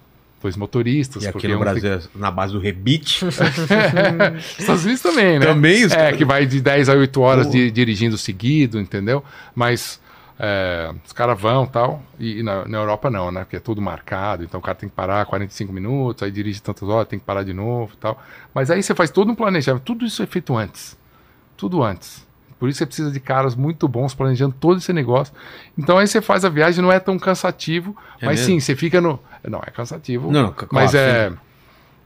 [0.47, 1.25] dois motoristas.
[1.25, 3.25] E aqui no tem- Brasil é na base do rebite.
[4.59, 5.47] Estados Unidos também, né?
[5.47, 9.25] Também os É, que vai de 10 a 8 horas de- dirigindo seguido, entendeu?
[9.55, 10.01] Mas
[10.39, 12.03] é, os caras vão tal.
[12.19, 13.41] E, na, na Europa não, né?
[13.41, 14.45] Porque é tudo marcado.
[14.45, 17.43] Então o cara tem que parar 45 minutos, aí dirige tantas horas, tem que parar
[17.43, 18.23] de novo tal.
[18.55, 19.83] Mas aí você faz todo um planejamento.
[19.83, 20.97] Tudo isso é feito antes.
[21.57, 22.26] Tudo antes.
[22.59, 25.35] Por isso você precisa de caras muito bons planejando todo esse negócio.
[25.77, 28.55] Então aí você faz a viagem, não é tão cansativo, É mas mesmo?
[28.55, 29.21] sim, você fica no.
[29.47, 30.31] Não, é cansativo.
[30.33, 30.97] Não, claro, mas sim.
[30.99, 31.33] é.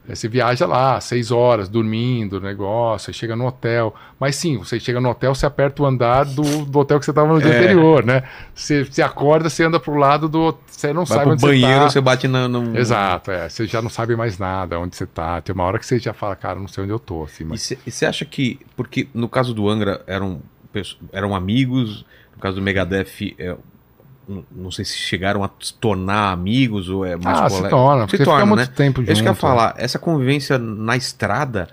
[0.09, 3.95] Aí Você viaja lá, seis horas, dormindo, negócio, aí chega no hotel.
[4.19, 7.11] Mas sim, você chega no hotel, você aperta o andar do, do hotel que você
[7.13, 7.59] estava no dia É.
[7.59, 8.25] anterior, né?
[8.55, 10.57] Você, você acorda, você anda pro lado do.
[10.67, 11.91] Você não Vai sabe pro onde banheiro, você tá.
[11.91, 12.77] você bate na, no...
[12.77, 13.49] Exato, é.
[13.49, 15.41] Você já não sabe mais nada, onde você tá.
[15.41, 17.25] Tem uma hora que você já fala, cara, não sei onde eu tô.
[17.25, 17.71] Assim, mas...
[17.71, 18.59] E você acha que.
[18.77, 20.41] Porque no caso do Angra eram,
[21.13, 22.05] eram amigos,
[22.35, 23.57] no caso do Megadeth, é,
[24.51, 27.77] não- sei se chegaram a se tornar amigos ou é mais Ah, se colega.
[27.77, 28.63] torna, porque Se torna, fica né?
[28.63, 29.11] muito tempo junto.
[29.11, 29.75] É isso que eu ia falar.
[29.77, 31.69] Essa convivência na estrada,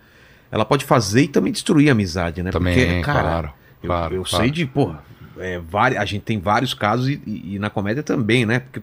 [0.51, 2.51] ela pode fazer e também destruir a amizade, né?
[2.51, 3.49] Também, Porque, cara, claro.
[3.83, 4.43] eu, claro, eu claro.
[4.43, 5.03] sei de, porra,
[5.39, 5.59] é,
[5.97, 8.59] a gente tem vários casos e, e- na comédia também, né?
[8.59, 8.81] Porque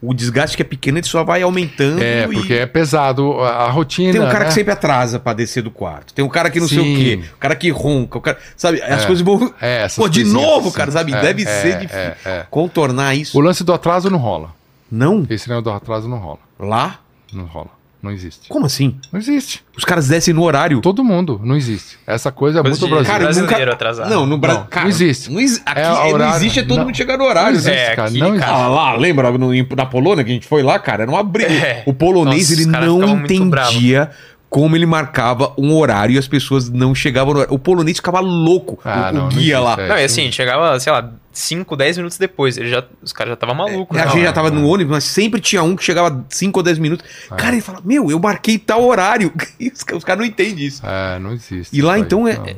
[0.00, 2.28] o desgaste que é pequeno, ele só vai aumentando É, e...
[2.32, 4.12] porque é pesado a, a rotina.
[4.12, 4.44] Tem um cara né?
[4.46, 6.12] que sempre atrasa pra descer do quarto.
[6.14, 6.96] Tem um cara que não sei o Sim.
[6.96, 7.20] quê.
[7.34, 8.18] O cara que ronca.
[8.18, 9.06] O cara, sabe, as É.
[9.06, 10.76] coisas vão É, Pô, de novo, assim.
[10.76, 11.12] cara, sabe?
[11.14, 11.98] É, Deve é, ser difícil.
[11.98, 12.46] é, é.
[12.50, 13.36] contornar isso.
[13.36, 14.52] O lance do atraso não rola.
[14.90, 15.24] Não?
[15.30, 16.38] Esse negócio do atraso não rola.
[16.58, 16.98] Lá?
[17.32, 17.79] Não rola.
[18.02, 18.48] Não existe.
[18.48, 18.96] Como assim?
[19.12, 19.62] Não existe.
[19.76, 20.80] Os caras descem no horário.
[20.80, 21.38] Todo mundo.
[21.44, 21.98] Não existe.
[22.06, 23.12] Essa coisa é Coisa muito de brasileira.
[23.12, 24.08] Cara, brasileiro nunca- atrasado.
[24.10, 24.64] Não, no Brasil.
[24.74, 25.30] Não, não existe.
[25.30, 26.84] Não exi- Aqui É é, não existe, é todo não.
[26.86, 27.50] mundo chegar no horário.
[27.52, 28.08] Não existe, É, cara.
[28.08, 28.52] aqui, não cara.
[28.52, 31.02] Ah, lá, lembra no, na Polônia que a gente foi lá, cara?
[31.02, 31.52] Era uma briga.
[31.52, 31.82] É.
[31.84, 34.10] O polonês, Nossa, ele não muito entendia
[34.50, 37.54] como ele marcava um horário e as pessoas não chegavam no horário.
[37.54, 38.80] O polonês ficava louco.
[38.84, 39.76] Ah, o, não, o não guia lá.
[39.78, 39.88] é.
[39.88, 40.22] Não, e sim.
[40.22, 42.58] assim, chegava, sei lá, 5, 10 minutos depois.
[42.58, 43.96] Ele já, os caras já estavam malucos.
[43.96, 44.10] a né?
[44.10, 47.06] gente já tava no ônibus, mas sempre tinha um que chegava 5 ou 10 minutos.
[47.30, 47.36] É.
[47.36, 49.32] Cara, ele fala: Meu, eu marquei tal horário.
[49.60, 50.84] os os caras não entendem isso.
[50.84, 51.76] É, não existe.
[51.76, 52.46] E lá aí, então é, não.
[52.46, 52.56] é,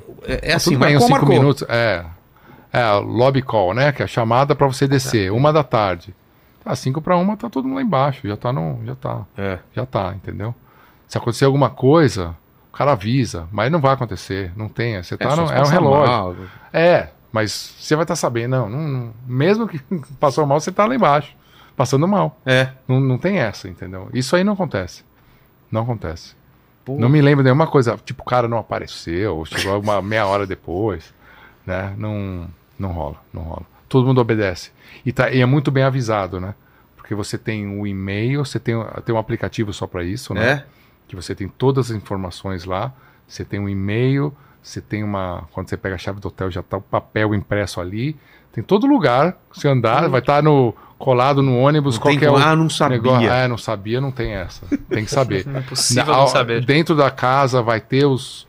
[0.51, 1.29] é assim: marcou, uns cinco marcou.
[1.29, 1.65] minutos.
[1.69, 2.07] É.
[2.73, 3.93] É, lobby call, né?
[3.93, 5.31] Que é a chamada pra você descer.
[5.31, 6.15] Uma da tarde.
[6.65, 8.27] Tá, cinco pra uma, tá todo mundo lá embaixo.
[8.27, 8.81] Já tá no.
[8.87, 9.27] Já tá.
[9.37, 9.59] É.
[9.77, 10.55] Já tá, entendeu?
[11.13, 12.35] Se acontecer alguma coisa,
[12.73, 13.47] o cara avisa.
[13.53, 14.51] Mas não vai acontecer.
[14.57, 14.97] Não tem.
[15.03, 16.11] Você tá só no, é um relógio.
[16.11, 16.37] mal.
[16.73, 18.53] É, mas você vai estar sabendo.
[18.53, 19.79] Não, não, mesmo que
[20.19, 21.37] passou mal, você tá lá embaixo.
[21.77, 22.41] Passando mal.
[22.47, 22.71] É.
[22.89, 24.09] Não, não tem essa, entendeu?
[24.15, 25.05] Isso aí não acontece.
[25.71, 26.35] Não acontece.
[26.83, 26.97] Pô.
[26.99, 30.47] Não me lembro nenhuma coisa, tipo, o cara não apareceu, ou chegou uma meia hora
[30.47, 31.13] depois,
[31.67, 31.93] né?
[31.99, 32.49] Não,
[32.79, 33.67] não rola, não rola.
[33.87, 34.71] Todo mundo obedece.
[35.05, 36.55] E, tá, e é muito bem avisado, né?
[36.97, 38.75] Porque você tem o e-mail, você tem,
[39.05, 40.51] tem um aplicativo só para isso, né?
[40.51, 40.82] É.
[41.13, 42.91] Que você tem todas as informações lá,
[43.29, 45.45] você tem um e-mail, você tem uma.
[45.53, 48.17] Quando você pega a chave do hotel, já tá o papel impresso ali.
[48.51, 52.37] Tem todo lugar, você andar, vai estar no colado no ônibus, Não tem qualquer um
[52.43, 52.97] ah, não sabia.
[52.97, 53.29] negócio.
[53.29, 54.65] É, não sabia, não tem essa.
[54.89, 55.47] Tem que saber.
[55.55, 56.65] Impossível Na- não saber.
[56.65, 58.49] Dentro da casa vai ter os.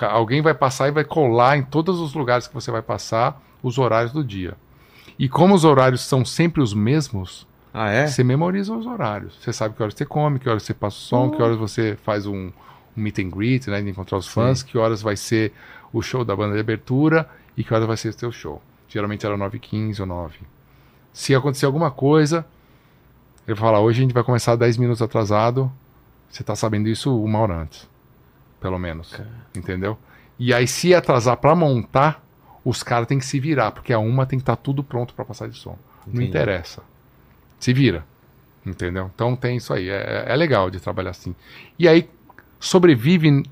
[0.00, 3.78] alguém vai passar e vai colar em todos os lugares que você vai passar os
[3.78, 4.54] horários do dia.
[5.16, 8.06] E como os horários são sempre os mesmos, Ah, é?
[8.06, 9.36] você memoriza os horários.
[9.40, 11.96] Você sabe que horas você come, que horas você passa o som, que horas você
[12.02, 12.52] faz um, um
[12.96, 15.52] meet and greet, né, de encontrar os fãs, que horas vai ser
[15.92, 18.60] o show da banda de abertura e que horas vai ser o seu show.
[18.88, 20.40] Geralmente era 9h15 ou 9
[21.12, 22.44] Se acontecer alguma coisa,
[23.46, 25.72] ele vai falar, hoje a gente vai começar 10 minutos atrasado,
[26.28, 27.88] você tá sabendo isso uma hora antes.
[28.60, 29.18] Pelo menos.
[29.56, 29.98] Entendeu?
[30.38, 32.22] E aí, se atrasar pra montar,
[32.64, 35.24] os caras têm que se virar, porque a uma tem que estar tudo pronto pra
[35.24, 35.76] passar de som.
[36.06, 36.28] Não Entendi.
[36.28, 36.82] interessa.
[37.62, 38.04] Se vira.
[38.66, 39.08] Entendeu?
[39.14, 39.88] Então tem isso aí.
[39.88, 41.32] É, é legal de trabalhar assim.
[41.78, 42.08] E aí
[42.58, 43.42] sobrevive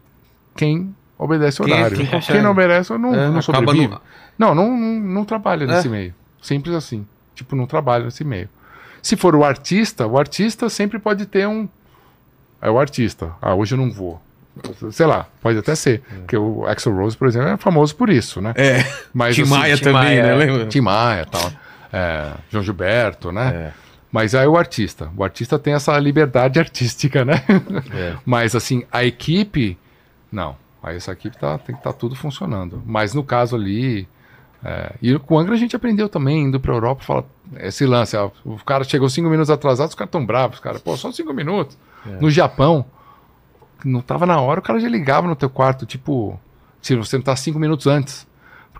[0.57, 1.97] quem obedece o Quem- horário.
[1.97, 2.43] quem Quem, consegue.
[2.43, 3.89] não obedece não, É, não sobrevive.
[3.89, 4.01] no-
[4.39, 5.91] Não, não, não, não trabalha nesse É.
[5.91, 6.15] meio.
[6.41, 7.07] Simples assim.
[7.35, 8.49] Tipo, não trabalha nesse meio.
[9.03, 11.69] Se for o artista, o artista sempre pode ter um.
[12.61, 13.33] É o artista.
[13.41, 14.21] Ah, hoje eu não vou.
[14.91, 16.03] Sei lá, pode até ser.
[16.21, 18.53] Porque o Axel Rose, por exemplo, é famoso por isso, né?
[18.57, 18.85] É.
[19.15, 20.29] Mas, Tim assim, Maia Tim também, Maia, né?
[20.31, 20.35] é.
[20.35, 20.67] Lembra?
[20.67, 21.53] Tim Maia e tal.
[21.93, 23.49] É, João Gilberto, né?
[23.77, 23.90] É.
[24.13, 25.11] Mas aí o artista.
[25.17, 27.45] O artista tem essa liberdade artística, né?
[27.93, 28.17] É.
[28.27, 29.79] Mas assim, a equipe.
[30.31, 30.57] Não.
[30.83, 32.83] Aí essa equipe tá, tem que estar tudo funcionando.
[32.87, 34.09] Mas no caso ali.
[34.65, 37.27] é, e com o Angra a gente aprendeu também, indo pra Europa, fala,
[37.59, 40.79] esse lance, ó, o cara chegou cinco minutos atrasado, os caras tão bravos, cara.
[40.79, 41.77] Pô, só cinco minutos.
[42.07, 42.21] É.
[42.21, 42.85] No Japão,
[43.85, 46.39] não tava na hora, o cara já ligava no teu quarto, tipo,
[46.81, 48.27] se você não tá cinco minutos antes.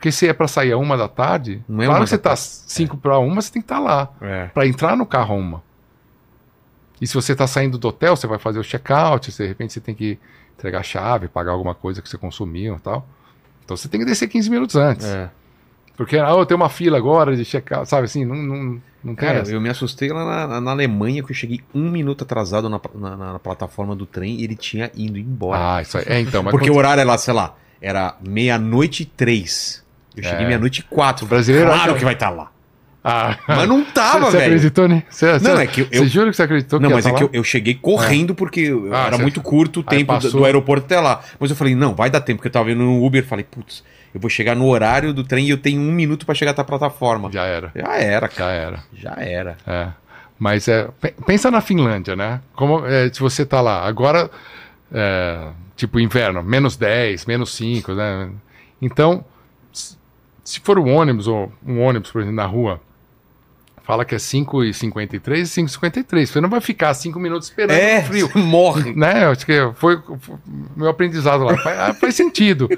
[0.01, 2.35] Porque se é pra sair a uma da tarde, Não é claro que você tá
[2.35, 4.09] cinco pra uma, você tem que estar lá.
[4.23, 4.47] É.
[4.47, 5.63] Pra entrar no carro a uma.
[6.99, 9.75] E se você tá saindo do hotel, você vai fazer o check-out, se de repente
[9.75, 10.19] você tem que
[10.59, 13.07] entregar a chave, pagar alguma coisa que você consumiu e tal.
[13.63, 15.05] Então você tem que descer 15 minutos antes.
[15.07, 15.31] É.
[15.99, 18.57] Porque, ah, eu tenho uma fila agora de check-out, sabe assim, não, não,
[19.05, 19.53] não tem Cara, essa.
[19.53, 23.17] eu me assustei lá na, na Alemanha que eu cheguei um minuto atrasado na, na-
[23.35, 25.77] na plataforma do trem e ele tinha ido embora.
[25.77, 26.05] Ah, isso aí.
[26.07, 29.85] É, então, Porque o horário era, sei lá, era meia-noite e três.
[30.21, 30.49] Eu cheguei É.
[30.49, 31.25] meia-noite e quatro.
[31.27, 32.51] O brasileiro claro acha- que vai estar lá.
[33.03, 34.51] Ah, Mas não tava, você velho.
[34.53, 35.03] acreditou, né?
[35.09, 37.11] Você, Não, você, é que eu- você jura que você acreditou Não, que mas é
[37.11, 37.31] tá que lá?
[37.33, 40.85] eu, eu cheguei correndo porque Ah, era você- muito curto o tempo do, do aeroporto
[40.85, 41.23] até lá.
[41.39, 43.25] Mas eu falei, não, vai dar tempo, porque eu tava vendo no Uber.
[43.25, 43.83] Falei, putz,
[44.15, 46.61] eu vou chegar no horário do trem e eu tenho um minuto pra chegar até
[46.61, 47.31] a plataforma.
[47.33, 48.37] Já era, Já era, cara.
[48.39, 48.79] já era.
[48.93, 49.57] Já era.
[49.67, 49.89] É.
[50.39, 52.41] Mas é, pe- pensa na Finlândia, né?
[52.55, 54.31] Como é, se você tá lá agora,
[54.93, 58.29] é, tipo inverno, menos 10, menos 5, né?
[58.83, 59.25] Então,
[60.51, 62.81] se for um ônibus ou um ônibus, por exemplo, na rua,
[63.83, 66.27] fala que é 5h53 e 5h53.
[66.27, 68.31] Você não vai ficar 5 minutos esperando É, frio.
[68.37, 68.93] morre.
[68.95, 69.27] Né?
[69.27, 70.37] Acho que foi, foi
[70.77, 71.57] meu aprendizado lá.
[71.57, 72.69] Faz, ah, faz sentido.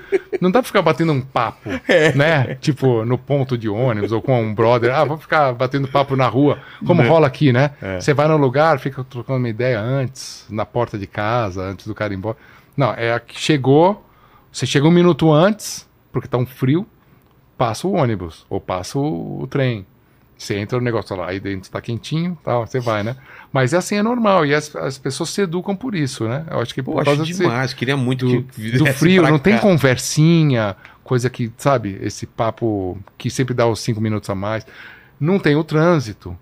[0.41, 1.69] Não dá pra ficar batendo um papo,
[2.15, 2.55] né?
[2.61, 4.95] Tipo, no ponto de ônibus ou com um brother.
[4.95, 7.73] Ah, vou ficar batendo papo na rua, como rola aqui, né?
[8.01, 11.95] Você vai no lugar, fica trocando uma ideia antes, na porta de casa, antes do
[11.95, 12.37] cara ir embora.
[12.77, 14.03] Não, é que chegou,
[14.51, 16.87] você chega um minuto antes, porque tá um frio,
[17.57, 19.87] passa o ônibus ou passa o, o trem.
[20.37, 23.17] Você entra no negócio lá, aí dentro tá quentinho, tal, você vai, né?
[23.53, 26.45] Mas é assim, é normal, e as, as pessoas se educam por isso, né?
[26.51, 27.73] Eu acho que Pô, por causa demais.
[27.73, 29.61] Queria muito do, que do frio, não tem cá.
[29.61, 34.67] conversinha, coisa que, sabe, esse papo que sempre dá os cinco minutos a mais.
[35.21, 36.37] Não tem o trânsito.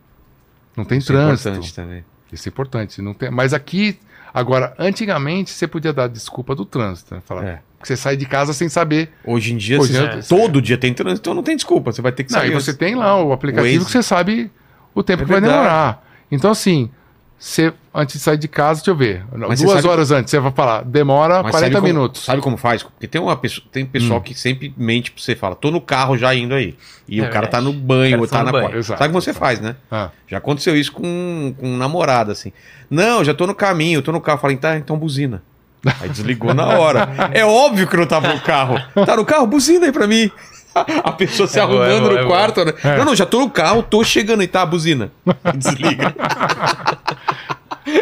[0.74, 1.48] Não tem Isso é trânsito.
[1.50, 2.04] importante também.
[2.32, 3.02] Isso é importante.
[3.02, 3.30] Não tem...
[3.30, 3.98] Mas aqui,
[4.32, 7.14] agora, antigamente, você podia dar desculpa do trânsito.
[7.14, 7.20] Né?
[7.24, 7.60] Falar É.
[7.82, 9.10] você sai de casa sem saber.
[9.24, 11.92] Hoje em dia, Hoje é- todo dia tem trânsito, então não tem desculpa.
[11.92, 12.50] Você vai ter que Não, sair.
[12.50, 13.86] e você tem lá o aplicativo Waze.
[13.86, 14.50] que você sabe
[14.94, 16.06] o tempo É que vai demorar.
[16.30, 16.90] Então, assim,
[17.40, 19.24] você, antes de sair de casa, deixa eu ver.
[19.48, 22.24] Mas duas horas antes, você vai falar, demora Mas 40 sabe como- minutos.
[22.24, 22.82] Sabe como faz?
[22.82, 24.22] Porque tem uma pessoa, tem pessoal Hum.
[24.22, 26.76] que sempre mente pra você fala, tô no carro já indo aí.
[27.08, 28.64] E É o cara tá no banho, ou tá tá na banho.
[28.64, 28.78] porta.
[28.78, 29.44] Exato, Sabe como você exato.
[29.44, 29.74] faz, né?
[29.90, 32.52] Ah, Já aconteceu isso com, com um namorado, assim.
[32.90, 34.38] Não, já tô no caminho, tô no carro.
[34.38, 35.42] Falei, tá, então buzina.
[35.98, 37.08] Aí desligou na hora.
[37.32, 38.76] É óbvio que não tava no carro.
[39.06, 39.46] Tá no carro?
[39.46, 40.30] Buzina aí pra mim.
[41.04, 42.64] A pessoa se É boa, arrumando é boa, no é quarto.
[42.64, 42.72] né?
[42.98, 45.10] Não, não, já tô no carro, tô chegando aí, tá, buzina.
[45.56, 46.14] Desliga.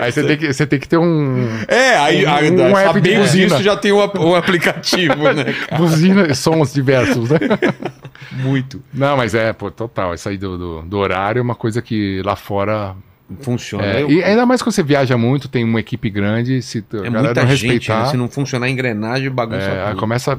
[0.00, 1.48] Aí você tem, que, você tem que ter um.
[1.66, 3.48] É, aí, Um- aí um app de buzina.
[3.48, 5.54] disso já tem um, um aplicativo, né?
[5.78, 7.38] Buzina, sons diversos, né?
[8.32, 8.82] Muito.
[8.92, 10.12] Não, mas é, pô, total.
[10.14, 12.94] Isso aí do, do, do horário é uma coisa que lá fora.
[13.40, 13.84] Funciona.
[13.84, 16.96] É, Eu- e ainda mais quando você viaja muito, tem uma equipe grande, se a
[16.96, 18.10] É galera muita não gente, respeitar, né?
[18.10, 20.38] Se não funcionar a engrenagem, bagunça é, começa.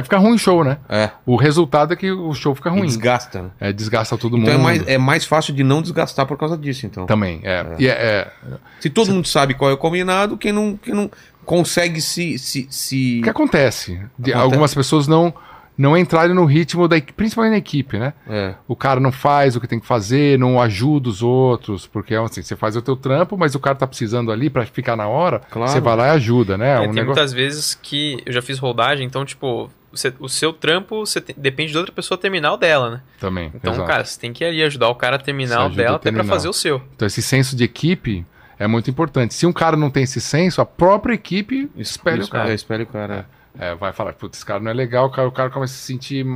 [0.00, 0.78] Vai ficar ruim o show, né?
[0.88, 2.86] É, O resultado é que o show fica e ruim.
[2.86, 3.50] desgasta, né?
[3.60, 4.60] É, desgasta todo Então mundo.
[4.60, 7.04] é mais, é mais fácil de não desgastar por causa disso, então.
[7.06, 7.66] Também, é.
[7.78, 8.32] E é, é-
[8.80, 11.10] Se todo mundo sabe qual é o combinado, quem não, quem não
[11.44, 12.38] consegue se...
[12.38, 13.20] se, se...
[13.20, 13.92] O que acontece?
[14.18, 14.34] De Acontece.
[14.34, 15.34] algumas pessoas não,
[15.80, 18.12] não entrarem no ritmo, da, principalmente na equipe, né?
[18.28, 22.14] É, o cara não faz o que tem que fazer, não ajuda os outros, porque
[22.14, 25.08] assim, você faz o teu trampo, mas o cara tá precisando ali pra ficar na
[25.08, 25.70] hora, Claro.
[25.70, 26.72] você vai lá e ajuda, né?
[26.72, 27.06] É, um tem negócio...
[27.06, 31.34] muitas vezes que eu já fiz rodagem, então, tipo, você- o seu trampo você tem-
[31.38, 33.00] depende de outra pessoa terminar o dela, né?
[33.18, 33.50] Também.
[33.54, 33.88] Então, exato.
[33.88, 36.18] cara, você tem que ali ajudar o cara a Você terminar o dela até pra
[36.18, 36.24] terminar.
[36.32, 36.82] fazer o seu.
[36.94, 38.24] Então esse senso de equipe
[38.58, 39.32] é muito importante.
[39.32, 42.50] Se um cara não tem esse senso, a própria equipe espelha o cara.
[42.50, 43.26] É, espelha o cara.
[43.58, 45.76] É, vai falar, putz, esse cara não é legal, o cara, o cara começa a
[45.76, 46.26] se sentir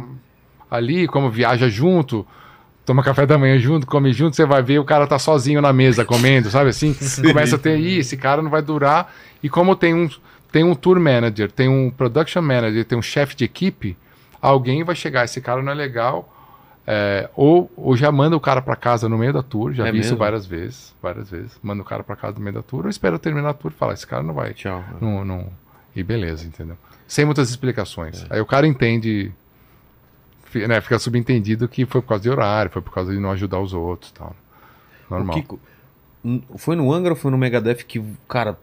[0.71, 2.27] ali, como viaja junto,
[2.85, 5.73] toma café da manhã junto, come junto, você vai ver o cara tá sozinho na
[5.73, 6.95] mesa comendo, sabe assim?
[7.23, 9.15] Começa a ter, Ih, esse cara não vai durar.
[9.43, 10.09] E como tem um,
[10.51, 13.97] tem um tour manager, tem um production manager, tem um chefe de equipe,
[14.43, 16.31] alguém vai chegar, esse cara não é legal,
[16.87, 19.93] é, ou, ou já manda o cara pra casa no meio da tour, já É
[19.93, 20.19] vi isso mesmo?
[20.19, 23.19] várias vezes, várias vezes, manda o cara pra casa no meio da tour, ou espera
[23.19, 24.83] terminar a tour e fala, esse cara não vai Tchau.
[25.01, 25.47] não, não...
[25.97, 26.77] E beleza, entendeu?
[27.07, 28.25] Sem muitas explicações.
[28.31, 28.35] É.
[28.37, 29.31] Aí o cara entende,
[30.69, 33.61] né, fica subentendido que foi por causa de horário, foi por causa de não ajudar
[33.61, 34.37] os outros e tal.
[35.11, 35.37] Normal.
[35.37, 35.61] Kiko,
[36.57, 38.59] foi no Angra ou foi no Megadeth que, cara,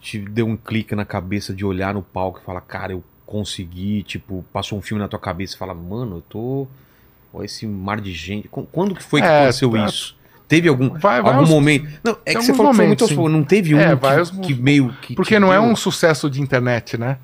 [0.00, 4.02] te deu um clique na cabeça de olhar no palco e falar, cara, eu consegui,
[4.02, 6.66] tipo, passou um filme na tua cabeça e fala, mano, eu tô.
[7.32, 8.48] Olha esse mar de gente.
[8.48, 10.16] Qu- Quando que foi que É, aconteceu tá- isso?
[10.46, 11.88] Teve algum, Vai- vai algum aos- momento.
[12.04, 13.36] Não, é que você falou que foi muito momentos, sim.
[13.36, 15.14] Não teve um É, que, aos- que meio que.
[15.16, 17.18] Porque não é um sucesso de internet, né?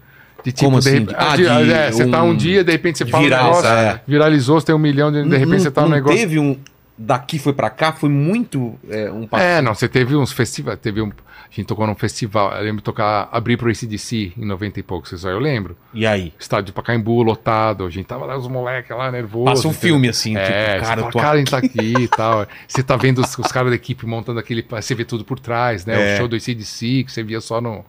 [0.45, 0.99] De tipo, Como de assim?
[1.01, 1.15] repente.
[1.19, 3.67] Ah, de- de é, você tá um- um dia, de repente você fala um negócio,
[3.69, 4.01] é.
[4.07, 6.19] viralizou, você tem um milhão, de, de repente Não- você tá no não negócio.
[6.19, 6.57] teve um.
[6.99, 9.43] daqui foi pra cá foi muito é, um passo.
[9.43, 12.77] É, não, você teve uns festivais, teve um, a gente tocou num festival, eu lembro
[12.77, 15.77] de tocar, abrir pro ACDC em 90 e poucos, aí eu lembro.
[15.93, 16.33] E aí?
[16.39, 19.45] Estádio de Pacaembu lotado, a gente tava lá, os moleques lá, nervoso.
[19.47, 19.89] Passa um entendeu?
[19.89, 22.47] filme assim, É, tipo, cara, eu tô cara, a gente tá aqui e tal.
[22.69, 24.65] Você tá vendo os, os caras da equipe montando aquele.
[24.71, 26.13] Você vê tudo por trás, né?
[26.13, 26.15] É.
[26.15, 27.85] O show do ACDC, que você via só no,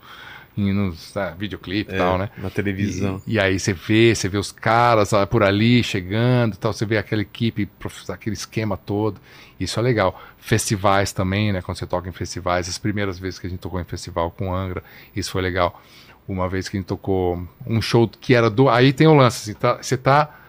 [0.55, 2.29] nos ah, videoclipe e É, tal, né?
[2.37, 3.21] Na televisão.
[3.25, 6.73] E, e aí você vê, você vê os caras ah, por ali chegando e tal,
[6.73, 7.67] você vê aquela equipe,
[8.09, 9.19] aquele esquema todo.
[9.59, 10.19] Isso é legal.
[10.37, 11.61] Festivais também, né?
[11.61, 14.53] Quando você toca em festivais, as primeiras vezes que a gente tocou em festival com
[14.53, 14.83] Angra,
[15.15, 15.81] isso foi legal.
[16.27, 18.69] Uma vez que a gente tocou um show que era do.
[18.69, 20.39] Aí tem o lance, você tá, você tá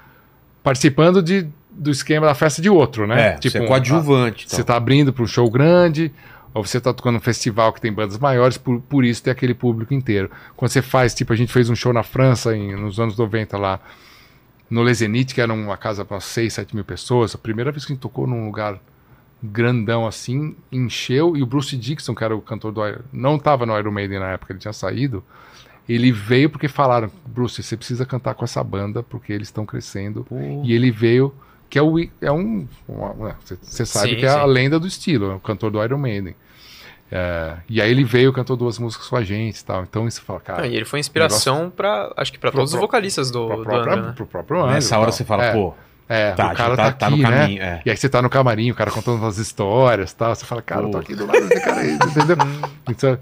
[0.62, 3.36] participando de, do esquema da festa de outro, né?
[3.36, 4.48] É, você é coadjuvante.
[4.48, 6.12] Você tá abrindo para um show grande,
[6.54, 9.54] ou você tá tocando um festival que tem bandas maiores, por, por isso tem aquele
[9.54, 10.30] público inteiro.
[10.56, 13.58] Quando você faz, tipo, a gente fez um show na França em, nos anos 90
[13.58, 13.80] lá,
[14.70, 17.34] no Lezenit, que era uma casa para 6, 7 mil pessoas.
[17.34, 18.80] A primeira vez que a gente tocou num lugar
[19.42, 23.66] grandão assim, encheu, e o Bruce Dixon, que era o cantor do Iron, não tava
[23.66, 25.22] no Iron Maiden na época, ele tinha saído.
[25.86, 30.26] Ele veio porque falaram, Bruce, você precisa cantar com essa banda, porque eles estão crescendo.
[30.64, 31.34] E ele veio,
[31.74, 32.68] que é, o, é um.
[33.60, 34.46] Você sabe Sim, que é a sim.
[34.46, 36.36] lenda do estilo, é o cantor do Iron Maiden.
[37.10, 39.82] É, e aí ele veio, cantou duas músicas com a gente e tal.
[39.82, 40.62] Então isso fala, cara.
[40.62, 43.44] Não, e ele foi inspiração pra, acho que pra Pro- todos os pro- vocalistas do,
[43.48, 44.12] pro do próprio, Angra, né?
[44.14, 45.74] pro próprio Angra Nessa hora você fala, é, pô,
[46.08, 47.66] É, tá, o cara tá, tá- tá no aqui, caminho, né?
[47.66, 47.82] é.
[47.86, 50.32] E aí você tá no camarim, o cara contando umas histórias e tal.
[50.32, 52.36] Você fala, cara, eu tô aqui do lado desse cara aí, entendeu?
[52.88, 53.18] Então,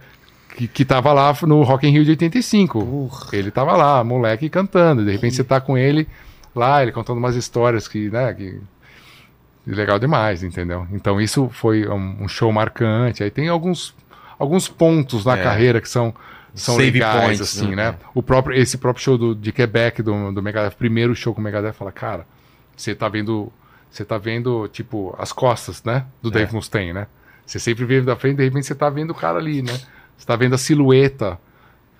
[0.58, 2.84] que, que tava lá no Rock in Rio de 85.
[2.84, 3.28] Porra.
[3.32, 5.02] Ele tava lá, moleque, cantando.
[5.04, 6.06] De repente você tá com ele
[6.54, 8.60] lá, ele contando umas histórias que, né, que...
[9.64, 10.88] Legal demais, entendeu?
[10.92, 13.22] Então isso foi um, um show marcante.
[13.22, 13.94] Aí tem alguns,
[14.36, 15.42] alguns pontos na É.
[15.42, 16.12] carreira que são,
[16.52, 17.92] são Save legais, points, assim, né?
[17.92, 17.98] né?
[18.12, 21.44] O próprio, esse próprio show do, de Quebec do, do Megadeth, primeiro show com o
[21.44, 22.26] Megadeth, fala, cara,
[22.76, 23.52] você tá vendo,
[23.88, 26.06] você tá vendo, tipo, as costas, né?
[26.20, 26.32] Do É.
[26.32, 27.06] Dave Mustaine, né?
[27.46, 29.78] Você sempre vê da frente, de repente você tá vendo o cara ali, né?
[30.16, 31.38] Você tá vendo a silhueta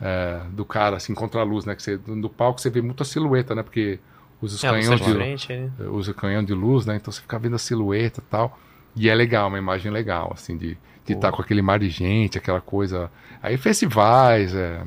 [0.00, 1.76] é, do cara, assim, contra a luz, né?
[1.76, 3.62] Que você, no palco você vê muita silhueta, né?
[3.62, 4.00] Porque
[4.42, 5.70] usa os É, canhões de, de frente, né?
[5.88, 6.96] usa canhão de luz, né?
[6.96, 8.58] Então você fica vendo a silhueta e tal.
[8.94, 12.38] E é legal, uma imagem legal, assim, de de estar com aquele mar de gente,
[12.38, 13.10] aquela coisa.
[13.42, 14.82] Aí festivais, é,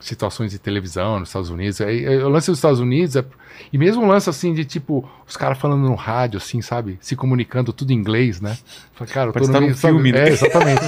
[0.00, 1.82] situações de televisão nos Estados Unidos.
[1.82, 3.24] Aí, aí, o lance dos Estados Unidos é.
[3.70, 6.98] E mesmo um lance assim de tipo, os caras falando no rádio, assim, sabe?
[7.00, 8.56] Se comunicando tudo em inglês, né?
[8.94, 9.92] Fala, cara, eu tô no tá meio, sabe?
[9.94, 10.28] filme, né?
[10.28, 10.82] É, exatamente.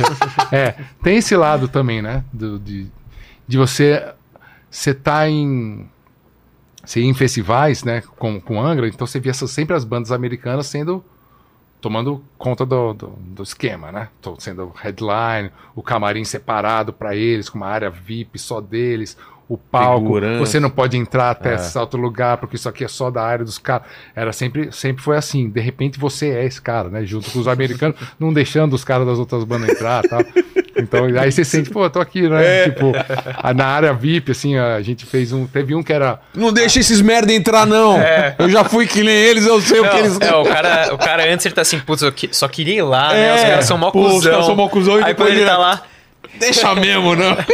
[0.52, 2.24] é, tem esse lado também, né?
[2.32, 2.86] Do- de,
[3.47, 4.02] de você.
[4.70, 5.86] Você tá em.
[6.87, 8.03] Você ia em festivais, né?
[8.17, 11.05] Com, com Angra, então você via sempre as bandas americanas sendo
[11.81, 14.09] tomando conta do, do, do esquema, né?
[14.23, 19.17] Tô sendo headline, o camarim separado para eles, com uma área VIP só deles,
[19.48, 21.55] o palco, você não pode entrar até É.
[21.55, 23.86] esse outro lugar, porque isso aqui é só da área dos caras.
[24.14, 25.48] Era sempre, sempre foi assim.
[25.48, 27.05] De repente você é esse cara, né?
[27.05, 30.20] Junto com os americanos, não deixando os caras das outras bandas entrar, tal.
[30.78, 32.64] Então, aí você sente, pô, eu tô aqui, né?
[32.64, 32.93] Tipo,
[33.43, 36.81] a- na área VIP, assim, a gente fez um, teve um que era Não deixa
[36.81, 37.97] esses merda entrar, não.
[38.39, 40.18] Eu já fui que nem eles, eu sei o que eles.
[40.18, 42.74] Não, é, o cara, o cara antes ele tá assim, putz, eu que- só queria
[42.74, 43.35] ir lá, né?
[43.36, 44.31] Os É, caras são mó pô, os cuzão.
[44.32, 45.82] caras são mó cuzão e Aí depois ele ele- tá lá,
[46.39, 47.37] Deixa mesmo, não.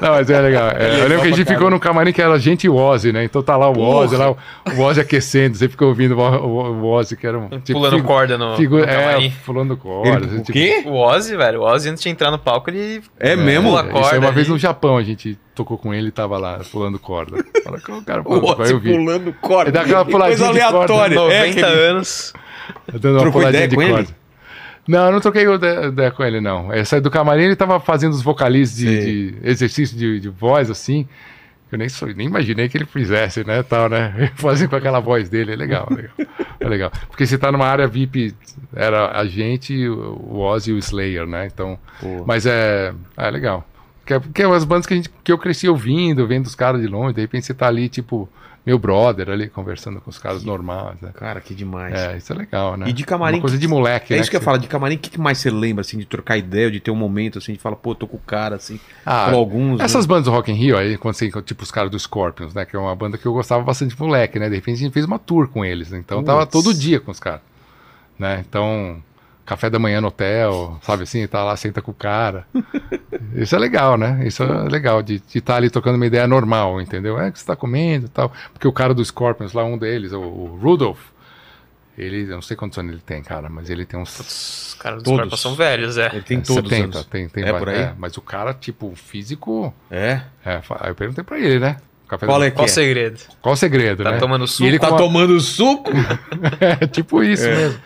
[0.00, 0.68] Não, mas é legal.
[0.76, 2.76] É, eu lembro que a gente ficou num camarim que era a gente e o
[2.76, 3.24] Ozzy, né?
[3.24, 4.36] Então tá lá o Ozzy, lá, o
[4.76, 7.48] o Ozzy aquecendo, você fica ouvindo o, o, o Ozzy, que era um.
[7.48, 9.32] pulando figu- corda no, figu- no É, camarim.
[9.44, 10.08] pulando corda.
[10.26, 10.84] Ele- o tipo- quê?
[10.86, 13.70] O Ozzy, velho, o Ozzy antes de entrar no palco, ele É mesmo?
[13.70, 14.12] pula É, Isso corda.
[14.12, 14.52] aí uma vez ali.
[14.52, 17.44] no Japão a gente tocou com ele e tava lá pulando corda.
[17.64, 18.62] Fala, "Qual o cara O pulando corda?
[18.62, 18.92] Ozzy Eu vi.
[18.92, 19.70] pulando corda.
[19.70, 21.16] Ele dá aquela Que coisa puladinha de corda, aleatória.
[21.16, 22.32] 90 É, anos.
[22.92, 24.08] Dando uma Trocou puladinha de com ele?
[24.88, 26.72] Não, eu não troquei ideia ideia com ele, não.
[26.72, 31.06] Essa do camarim, ele tava fazendo os vocalizes de, de exercício de, de voz, assim.
[31.70, 34.32] Eu nem, sou- nem imaginei que ele fizesse, né, tal, né?
[34.36, 36.12] Fazendo com aquela voz dele, é legal, legal.
[36.58, 36.90] É legal.
[37.08, 38.34] Porque você tá numa área VIP,
[38.74, 41.46] era a gente, o Ozzy e o Slayer, né?
[41.52, 42.24] Então, Pô.
[42.26, 43.68] mas é, é legal.
[44.06, 46.54] Que é, que é as bandas que, a gente, que eu cresci ouvindo, vendo os
[46.54, 48.26] caras de longe, de repente você tá ali, tipo,
[48.68, 51.10] meu brother ali, conversando com os caras normais, né?
[51.14, 51.94] Cara, que demais.
[51.94, 52.86] É, isso é legal, né?
[52.88, 54.20] E de camarim, Uma coisa que- de moleque, É né?
[54.20, 56.04] isso que eu você- falo, de camarim, o que que mais você lembra, assim, de
[56.04, 58.78] trocar ideia, de ter um momento, assim, de falar, pô, tô com o cara, assim,
[59.06, 60.08] Ah, com alguns, Essas né?
[60.10, 62.66] bandas do Rock in Rio, aí, quando você, tipo os caras do Scorpions, né?
[62.66, 64.50] Que é uma banda que eu gostava bastante de moleque, né?
[64.50, 65.98] De repente a gente fez uma tour com eles, né?
[65.98, 66.52] Então tava Putz.
[66.52, 67.40] todo dia com os caras,
[68.18, 68.44] né?
[68.46, 69.02] Então,
[69.48, 71.26] café da manhã no hotel, sabe assim?
[71.26, 72.46] Tá lá, senta com o cara.
[73.34, 74.22] Isso é legal, né?
[74.26, 77.18] Isso é legal, de estar ali tocando uma ideia normal, entendeu?
[77.18, 78.30] É, o que você tá comendo e tal.
[78.52, 81.00] Porque o cara do Scorpions lá, um deles, o, o Rudolph,
[81.96, 84.98] ele, eu não sei quantos anos ele tem, cara, mas ele tem uns Os caras
[85.02, 85.20] dos Todos.
[85.22, 86.06] corpos são velhos, é.
[86.12, 87.06] Ele tem todos os 70, anos.
[87.06, 87.88] tem, tem É por aí?
[87.98, 89.74] mas o cara, tipo, físico.
[89.90, 90.20] É?
[90.44, 91.76] É, eu perguntei pra ele, né?
[92.06, 92.72] Café Qual é Qual o é?
[92.72, 93.20] segredo?
[93.42, 94.18] Qual o segredo, Tá né?
[94.18, 94.64] tomando E suco?
[94.68, 95.90] ele Tá a- tomando suco?
[96.60, 97.78] É tipo isso mesmo.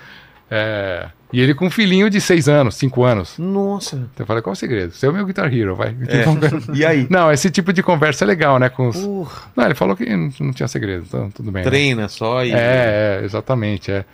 [0.55, 3.39] É, e ele com um filhinho de seis anos, cinco anos.
[3.39, 3.97] Nossa.
[3.97, 4.93] Então eu falei, qual é o segredo?
[4.93, 5.97] Você é o meu Guitar Hero, vai.
[6.07, 6.25] É.
[6.77, 7.07] E aí?
[7.09, 8.69] Não, esse tipo de conversa é legal, né?
[8.69, 9.01] Com os...
[9.01, 11.65] Porra, Não, ele falou que não, tinha segredo, então tudo bem.
[11.65, 11.71] né?
[11.71, 12.53] treina só e.
[12.53, 14.05] É, é, exatamente, é.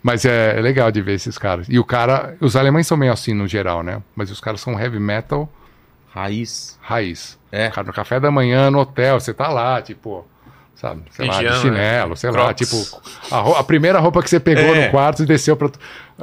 [0.00, 1.66] Mas é, é legal de ver esses caras.
[1.68, 4.00] E o cara, os alemães são meio assim no geral, né?
[4.14, 5.52] Mas os caras são heavy metal
[6.10, 6.78] Raiz.
[6.80, 7.38] raiz.
[7.50, 7.70] É.
[7.70, 10.24] Cara, no café da manhã, no hotel, você tá lá, tipo,
[10.80, 12.16] sabe, sei lá, de Pijama, chinelo, né?
[12.16, 12.70] sei lá, Crocs.
[12.70, 13.02] tipo,
[13.34, 14.84] a, a primeira roupa que você pegou É.
[14.86, 15.68] no quarto e desceu pra,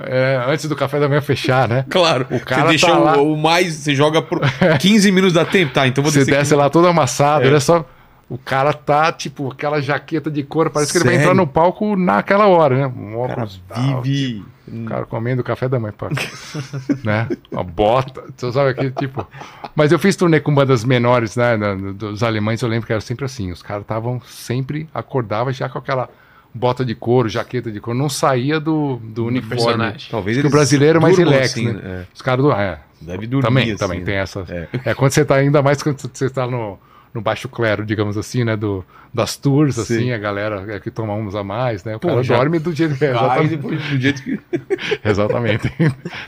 [0.04, 1.86] é, antes do café da manhã fechar, né?
[1.90, 3.18] Claro, O cara você deixa tá o, lá.
[3.18, 3.74] o mais.
[3.74, 4.40] Você joga por
[4.80, 5.88] 15 minutos da tempo, tá?
[5.88, 7.48] Então vou Você desce lá todo amassado, É.
[7.48, 7.86] ele é só.
[8.28, 11.26] O cara tá, tipo, aquela jaqueta de couro, parece que ele vai Sério?
[11.30, 12.88] entrar no palco naquela hora, né?
[12.88, 14.44] Um O cara óculos tal, vive.
[14.68, 16.10] O cara comendo café da manhã, pá.
[17.04, 17.30] né?
[17.52, 19.28] Uma bota, você sabe aquele tipo.
[19.76, 21.56] Mas eu fiz turnê com bandas menores, né?
[21.96, 23.52] Dos alemães, eu lembro que era sempre assim.
[23.52, 26.10] Os caras estavam sempre, acordavam já com aquela
[26.52, 29.56] bota de couro, jaqueta de couro, não saía do, do uniforme.
[29.56, 30.08] personagem.
[30.10, 32.08] Talvez o brasileiro é mais relax, assim, né?
[32.12, 32.52] Os caras do.
[32.52, 33.46] É, É, deve dormir.
[33.48, 34.06] também, assim, também né?
[34.06, 34.44] tem essa.
[34.50, 34.68] É.
[34.84, 34.94] É.
[34.96, 36.80] quando você tá, ainda mais quando você tá no,
[37.16, 38.56] no baixo clero, digamos assim, né?
[38.56, 39.82] Do, das tours, Sim.
[39.82, 41.96] assim, a galera é que toma uns a mais, né?
[41.96, 43.12] O Pô, cara já- dorme do jeito que é.
[43.16, 43.56] Exatamente.
[43.58, 44.40] do jeito que.
[45.04, 45.74] Exatamente.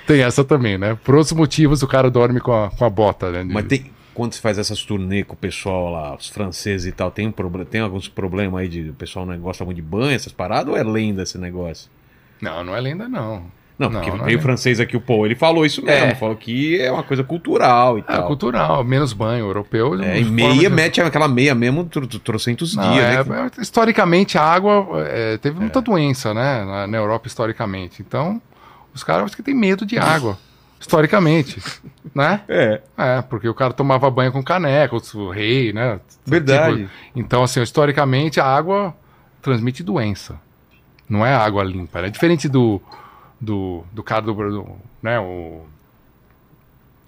[0.07, 0.97] tem essa também, né?
[1.03, 3.43] Por outros motivos o cara dorme com a, com a bota, né?
[3.43, 3.91] Mas tem.
[4.13, 7.31] Quando você faz essas turnê com o pessoal lá, os franceses e tal, tem, um
[7.31, 10.69] proble- tem alguns problemas aí de o pessoal não gosta muito de banho, essas paradas,
[10.73, 11.87] ou é lenda esse negócio?
[12.41, 13.43] Não, não é lenda, não.
[13.79, 14.41] Não, porque não é veio o lenda.
[14.41, 16.15] francês aqui, o Paul, ele falou isso mesmo, É.
[16.15, 18.25] falou que é uma coisa cultural e É tal.
[18.25, 19.93] cultural, menos banho europeu.
[20.01, 23.23] É, e forma meia de- mete aquela meia mesmo tro- tro- trocentos Não, dias, é,
[23.23, 23.51] né?
[23.57, 26.65] é, historicamente, a água é, teve muita doença, né?
[26.65, 28.01] Na, na Europa, historicamente.
[28.01, 28.41] Então,
[28.95, 30.37] os caras que têm medo de água.
[30.79, 31.61] historicamente.
[32.15, 32.41] né?
[32.47, 35.99] É, É, porque o cara tomava banho com caneca, o rei, né?
[36.25, 36.77] verdade.
[36.77, 38.95] Tipo, então, assim, historicamente, a água
[39.41, 40.39] transmite doença.
[41.09, 41.99] Não é água limpa.
[41.99, 42.81] É diferente do,
[43.39, 44.67] do, do cara do, do
[45.01, 45.61] né, o,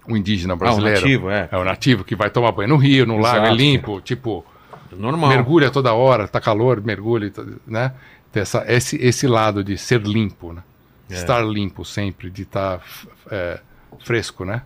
[0.06, 1.00] o indígena ah, o brasileiro.
[1.00, 1.48] nativo, é.
[1.50, 4.44] É o nativo que vai tomar banho no rio, no lago, é limpo, tipo,
[4.92, 5.30] Normal.
[5.30, 7.32] mergulha toda hora, tá calor, mergulha,
[7.66, 7.92] né?
[8.32, 10.62] Tem essa, esse, esse lado de ser limpo, né?
[11.10, 11.14] É.
[11.14, 12.80] Estar limpo sempre, de estar
[13.30, 13.60] é,
[14.04, 14.62] fresco, né?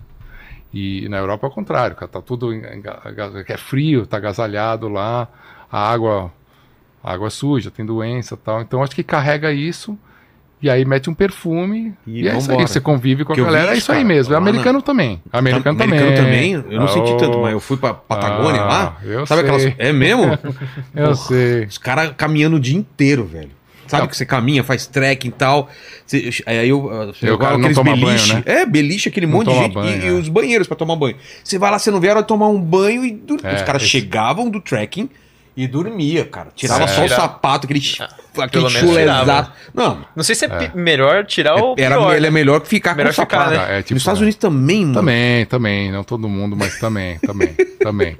[0.72, 5.28] E na Europa é o contrário, cara, tá tudo é frio, tá agasalhado lá,
[5.70, 6.32] a água,
[7.02, 8.60] a água é suja, tem doença, e tal.
[8.60, 9.96] Então acho que carrega isso
[10.64, 13.40] e aí mete um perfume E e, é isso aí, você convive com a Que
[13.40, 14.32] eu vi galera, é isso, isso aí cara, mesmo.
[14.32, 15.22] É lá na- americano também.
[15.32, 16.52] Americano, Americano também.
[16.52, 18.96] Eu não senti tanto, mas eu fui pra Patagônia Ah, lá.
[19.04, 19.50] eu Sabe sei.
[19.50, 19.74] aquelas.
[19.78, 20.24] É mesmo?
[20.94, 21.14] Eu Porra.
[21.16, 21.64] sei.
[21.64, 23.50] Os caras caminhando o dia inteiro, velho.
[23.86, 24.08] Sabe Não.
[24.08, 25.68] que você caminha, faz trekking e tal.
[26.06, 26.80] Você, aí eu.
[27.12, 28.34] Você E o jogava cara não aqueles toma banho, beliche.
[28.34, 28.42] né?
[28.46, 29.74] É, beliche, aquele Não monte de gente.
[29.74, 30.10] banho, e, e é.
[30.12, 31.16] os banheiros pra tomar banho.
[31.44, 33.40] Você vai lá, você não vieram tomar um banho e dur...
[33.44, 35.10] É, os caras esse- chegavam do trekking
[35.54, 36.48] e dormia, cara.
[36.56, 37.80] Tirava só o sapato, aquele,
[38.42, 39.52] aquele tirava.
[39.72, 42.14] Não, Não sei se é, pi- melhor tirar ou era, pior.
[42.16, 43.68] ele é melhor que ficar Melhor com o ficar, sapato.
[43.68, 43.78] né?
[43.78, 44.22] É, tipo, Nos Estados é.
[44.24, 44.94] Unidos também, mano.
[44.94, 48.16] Também, também, não todo mundo, mas também, também, também.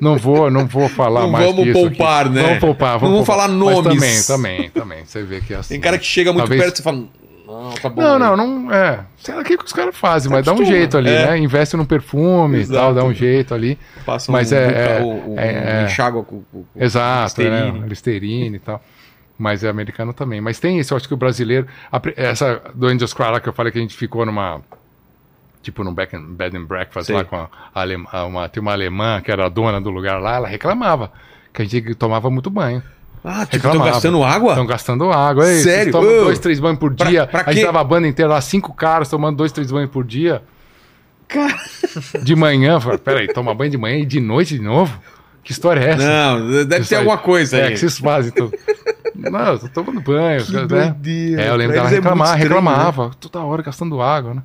[0.00, 2.34] Não vou, não vou falar Não mais vamos poupar, aqui.
[2.34, 2.42] né?
[2.42, 3.46] Vamos poupar, Não vamos vamos poupar.
[3.46, 4.26] falar Mas nomes.
[4.26, 5.04] também, também, também.
[5.06, 5.74] Você vê que é assim.
[5.74, 7.04] Tem cara que chega muito Talvez- perto e você fala.
[7.46, 8.02] Não, tá bom.
[8.02, 9.00] Não, aí." não, não é.
[9.18, 11.26] Sei lá o que que os caras fazem, mas dá um jeito ali, É.
[11.28, 11.38] né?
[11.38, 13.78] Investe num perfume e tal, dá um jeito ali.
[14.04, 17.78] Passa Mas um, é- um, é- um, é- um enxágua com, com, com Exato, Listerine.
[17.80, 17.86] né?
[17.88, 18.82] Listerine e tal.
[19.38, 20.40] Mas é americano também.
[20.40, 21.66] Mas tem isso, eu acho que o brasileiro.
[21.92, 24.60] a essa do Angels Cry lá que eu falei que a gente ficou numa.
[25.62, 27.16] Tipo num back and, bed and breakfast Sei.
[27.16, 30.36] lá com a, a- uma, tem uma alemã que era a dona do lugar lá,
[30.36, 31.10] ela reclamava
[31.52, 32.82] que a gente tomava muito banho.
[33.24, 34.50] Ah, tipo, estão gastando água?
[34.52, 35.50] Estão gastando água.
[35.50, 35.90] Ei, Sério?
[35.92, 36.24] Tomam Ô.
[36.24, 37.26] dois, três banhos por Pra- dia.
[37.26, 40.04] pra a gente tava a banda inteira lá, cinco caras tomando dois, três banhos por
[40.04, 40.42] dia.
[41.26, 41.56] Cara.
[42.22, 44.96] De manhã, peraí, toma banho de manhã e de noite de novo?
[45.46, 46.04] Que história é essa?
[46.04, 46.98] Não, deve ter aí.
[46.98, 47.70] alguma coisa É, aí.
[47.70, 48.32] que vocês fazem.
[48.34, 48.50] Então...
[49.14, 50.44] Não, eu tô tomando banho.
[50.44, 50.66] Que né?
[50.66, 51.40] doideira.
[51.40, 53.10] É, eu lembro dela é reclamar, estranho, reclamava.
[53.20, 54.42] Toda hora gastando água, né?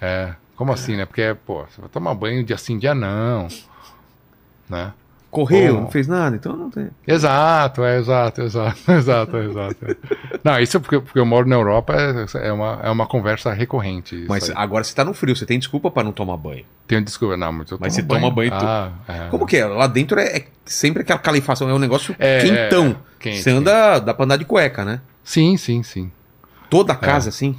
[0.00, 1.04] É, como assim, né?
[1.04, 3.46] Porque, pô, você vai tomar banho dia sim, dia não.
[4.70, 4.90] Né?
[5.30, 5.80] Correu, Bom.
[5.82, 6.88] não fez nada, então não tem.
[7.06, 9.76] Exato, é, exato, exato, exato, exato.
[9.84, 9.96] é.
[10.42, 13.52] Não, isso é porque, porque eu moro na Europa, é, é, uma, é uma conversa
[13.52, 14.16] recorrente.
[14.16, 14.56] isso Mas aí.
[14.56, 16.64] agora você tá no frio, você tem desculpa pra não tomar banho.
[16.86, 19.28] Tenho desculpa, não, mas eu Mas você toma banho tu- Ah, é.
[19.28, 19.66] Como que é?
[19.66, 22.86] Lá dentro é, é sempre aquela calefação, é um negócio É, quentão.
[22.92, 25.02] é, quente, você anda, dá pra andar de cueca, né?
[25.22, 26.10] Sim, sim, sim.
[26.70, 26.96] Toda É.
[26.96, 27.54] casa assim.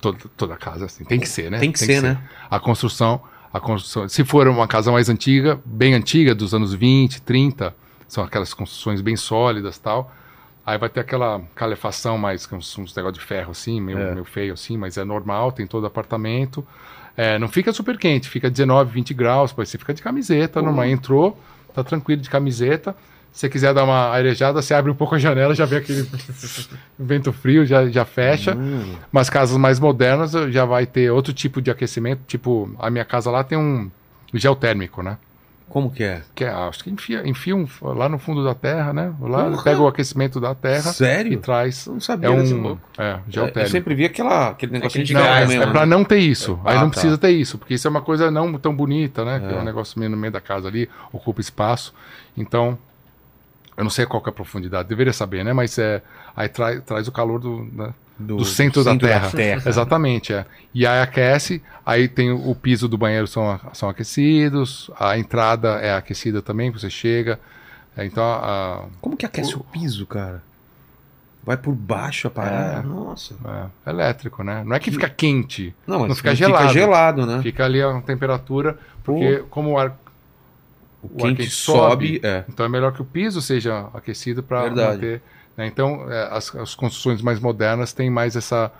[0.00, 1.04] Toda, toda casa assim.
[1.04, 1.58] Tem que ser, né?
[1.58, 2.16] Tem que ser, né?
[2.50, 3.20] A construção,
[3.58, 4.08] a construção.
[4.08, 7.74] Se for uma casa mais antiga, bem antiga, dos anos 20, 30,
[8.06, 10.12] são aquelas construções bem sólidas tal.
[10.64, 14.12] Aí vai ter aquela calefação mais uns, uns negócio de ferro assim, meio, É.
[14.12, 16.66] meio feio assim, mas é normal, tem todo apartamento.
[17.16, 20.84] É, não fica super quente, fica 19, 20 graus, pois você fica de camiseta, normal.
[20.84, 21.38] Entrou,
[21.74, 22.94] tá tranquilo de camiseta.
[23.32, 26.08] Se você quiser dar uma arejada, você abre um pouco a janela, já vê aquele
[26.98, 28.54] vento frio, já, já fecha.
[28.56, 28.94] Hum.
[29.12, 32.20] Mas casas mais modernas já vai ter outro tipo de aquecimento.
[32.26, 33.90] Tipo, a minha casa lá tem um
[34.34, 35.18] geotérmico, né?
[35.68, 36.22] Como que é?
[36.34, 39.12] Que é, acho que enfia, enfia um, lá no fundo da terra, né?
[39.20, 39.62] Lá Porra!
[39.62, 41.38] pega o aquecimento da terra e Sério?
[41.40, 41.86] traz.
[41.86, 42.62] Eu não sabia É desse um.
[42.62, 42.80] louco.
[42.96, 43.70] É, Eu geotérmico.
[43.70, 45.64] sempre vi aquela, aquele negocinho de Aquele Não, gás é, mesmo.
[45.70, 46.58] é pra não ter isso.
[46.64, 46.92] Aí Ah, não tá.
[46.92, 49.40] precisa ter isso, porque isso é uma coisa não tão bonita, né?
[49.40, 49.60] Que é É.
[49.60, 51.92] um negócio meio no meio da casa ali, ocupa espaço.
[52.34, 52.78] Então,
[53.78, 55.52] eu não sei qual que é a profundidade, deveria saber, né?
[55.52, 56.02] Mas é,
[56.36, 57.94] aí traz, traz o calor do, né?
[58.18, 59.30] do centro, da, terra.
[59.64, 60.44] Exatamente, é.
[60.74, 65.76] E aí aquece, aí tem o, o piso do banheiro são, são aquecidos, a entrada
[65.76, 67.38] é aquecida também, você chega.
[67.96, 70.42] É, então, a, Como que aquece o piso, cara?
[71.44, 72.80] Vai por baixo a parada?
[72.80, 72.82] É.
[72.82, 73.36] Nossa.
[73.86, 74.64] é, elétrico, né?
[74.66, 76.68] Não é que fica quente, Não, mas Não fica gelado.
[76.68, 77.40] Fica gelado, né?
[77.42, 79.96] fica ali a temperatura, porque como o ar
[81.02, 82.44] O o quente sobe, sobe, é.
[82.48, 85.22] Então é melhor que o piso seja aquecido para manter.
[85.56, 85.66] né?
[85.66, 88.70] Então é, as, as construções mais modernas têm mais essa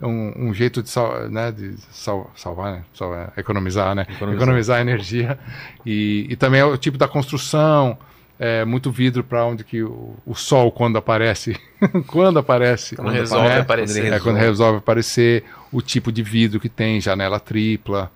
[0.00, 2.84] um, um jeito de, sal, né, de sal- salvar, né?
[2.94, 4.02] Sal- é, economizar, né?
[4.08, 4.34] Economizar.
[4.42, 5.38] Economizar, energia
[5.84, 7.98] e, e também é o tipo da construção.
[8.40, 11.56] É, muito vidro para onde que o, o sol quando aparece
[12.06, 14.02] quando aparece Quando resolve é, aparecer.
[14.04, 18.12] quando é quando resolve aparecer o tipo de vidro que tem janela tripla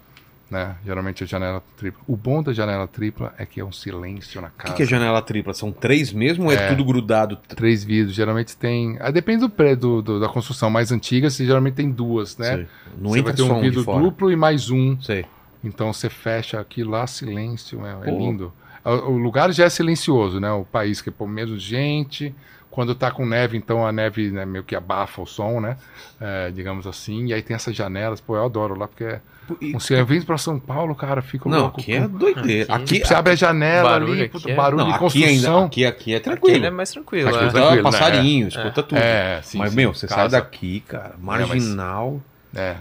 [0.53, 4.41] né geralmente a janela tripla o bom da janela tripla é que é um silêncio
[4.41, 5.55] na O casa que, que é janela tripla?
[5.55, 7.37] São três mesmo ou é, tudo grudado?
[7.37, 8.15] três vidros.
[8.15, 8.97] Geralmente tem.
[9.01, 12.57] Ah, depende do prédio da construção mais antiga, você geralmente tem duas, né?
[12.57, 12.67] Sei.
[12.99, 15.01] Não você vai ter um vidro duplo e mais um.
[15.01, 15.25] Sei.
[15.65, 18.53] Então você fecha aqui lá, silêncio, é, é lindo.
[18.85, 20.51] O, o lugar já é silencioso, né?
[20.53, 22.35] O país que é por menos gente.
[22.71, 25.77] Quando tá com neve, então a neve né, meio que abafa o som, né?
[26.19, 27.27] É, digamos assim.
[27.27, 29.21] E aí tem essas janelas, pô, eu adoro lá, porque é
[29.61, 30.07] E- um silêncio.
[30.07, 31.81] Vem pra São Paulo, cara, fica Não, louco.
[31.81, 32.75] aqui é doideira.
[32.75, 35.01] Aqui- Aqui, Você abre a janela Barulho ali, aqui puta, é- barulho não, de aqui
[35.01, 35.29] construção.
[35.55, 36.57] ainda, aqui, aqui é Aqui tranquilo.
[36.57, 37.29] ele é mais tranquilo.
[37.29, 37.41] Aqui é.
[37.41, 37.91] é Escuta tranquilo, né?
[37.99, 38.99] passarinho, escuta tudo.
[38.99, 39.59] É, sim.
[39.59, 39.77] mas, sim.
[39.77, 40.41] meu, você sai Casa.
[40.41, 42.21] daqui, cara, marginal.
[42.55, 42.77] É.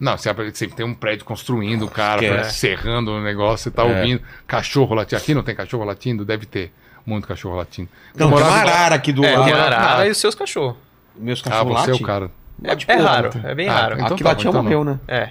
[0.00, 2.58] Não, você sempre tem um prédio construindo, o cara, Esquece.
[2.58, 3.96] serrando o negócio, você tá É.
[3.98, 5.20] ouvindo cachorro latindo.
[5.22, 6.24] Aqui não tem cachorro latindo?
[6.24, 6.72] Deve ter
[7.06, 7.88] muito cachorro latindo.
[8.16, 9.44] Não, Eu tem uma arara aqui do É, lado.
[9.44, 10.06] tem arara Ah.
[10.08, 10.76] e os seus cachorros.
[11.14, 12.06] Meus Ah, cachorros você é o latem.
[12.06, 12.30] cara.
[12.64, 13.94] É, tipo, é raro, é bem Ah, raro.
[13.94, 14.98] então Aqui tá latia bom, então morreu, né?
[15.06, 15.30] É.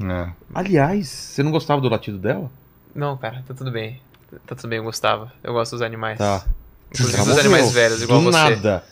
[0.00, 0.30] É.
[0.54, 2.50] Aliás, você não gostava do latido dela?
[2.94, 4.00] Não, cara, tá tudo bem.
[4.46, 5.32] Tá tudo bem, eu gostava.
[5.42, 6.18] Eu gosto dos animais.
[6.18, 6.44] Tá.
[6.90, 7.40] Inclusive dos morreu.
[7.40, 8.38] animais velhos, igual do você.
[8.38, 8.84] nada.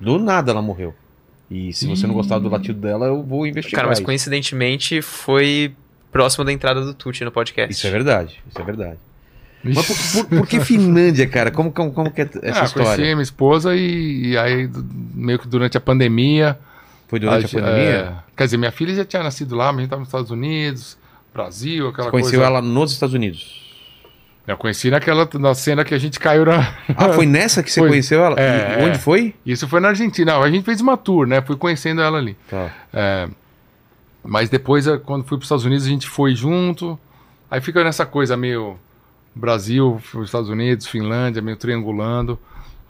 [0.00, 0.94] Do nada ela morreu.
[1.50, 3.80] E se você não gostava do latido dela, eu vou investigar.
[3.80, 4.04] Cara, mas isso.
[4.04, 5.74] coincidentemente foi
[6.10, 7.72] próximo da entrada do Tuti no podcast.
[7.72, 8.98] Isso é verdade, isso é verdade.
[9.64, 9.74] Ixi.
[9.74, 11.50] Mas por, por- por que Finlândia, cara?
[11.50, 12.96] Como, como, como que é essa ah, história?
[12.96, 14.68] conheci minha esposa e, e aí,
[15.14, 16.58] meio que durante a pandemia.
[17.08, 17.90] Foi durante a, a- pandemia?
[17.90, 20.30] é, quer dizer, minha filha já tinha nascido lá, mas a gente tava nos Estados
[20.30, 20.98] Unidos,
[21.32, 22.46] Brasil, aquela Você conheceu coisa.
[22.52, 23.64] ela nos Estados Unidos?
[24.46, 26.72] Eu conheci naquela na cena que a gente caiu na.
[26.96, 27.88] Ah, foi nessa que você Foi.
[27.88, 28.36] conheceu ela?
[28.40, 28.98] É, E onde é.
[29.00, 29.34] foi?
[29.44, 30.38] Isso foi na Argentina.
[30.38, 31.42] A gente fez uma tour, né?
[31.42, 32.36] Fui conhecendo ela ali.
[32.48, 32.70] Tá.
[32.92, 33.28] É,
[34.22, 36.96] mas depois, eh, quando fui para os Estados Unidos, a gente foi junto.
[37.50, 38.76] Aí fica nessa coisa meio
[39.34, 42.38] Brasil, os Estados Unidos, Finlândia, meio triangulando.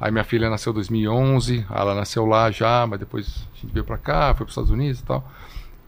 [0.01, 3.85] Aí minha filha nasceu em 2011, ela nasceu lá já, mas depois a gente veio
[3.85, 5.27] para cá, foi para os Estados Unidos e tal.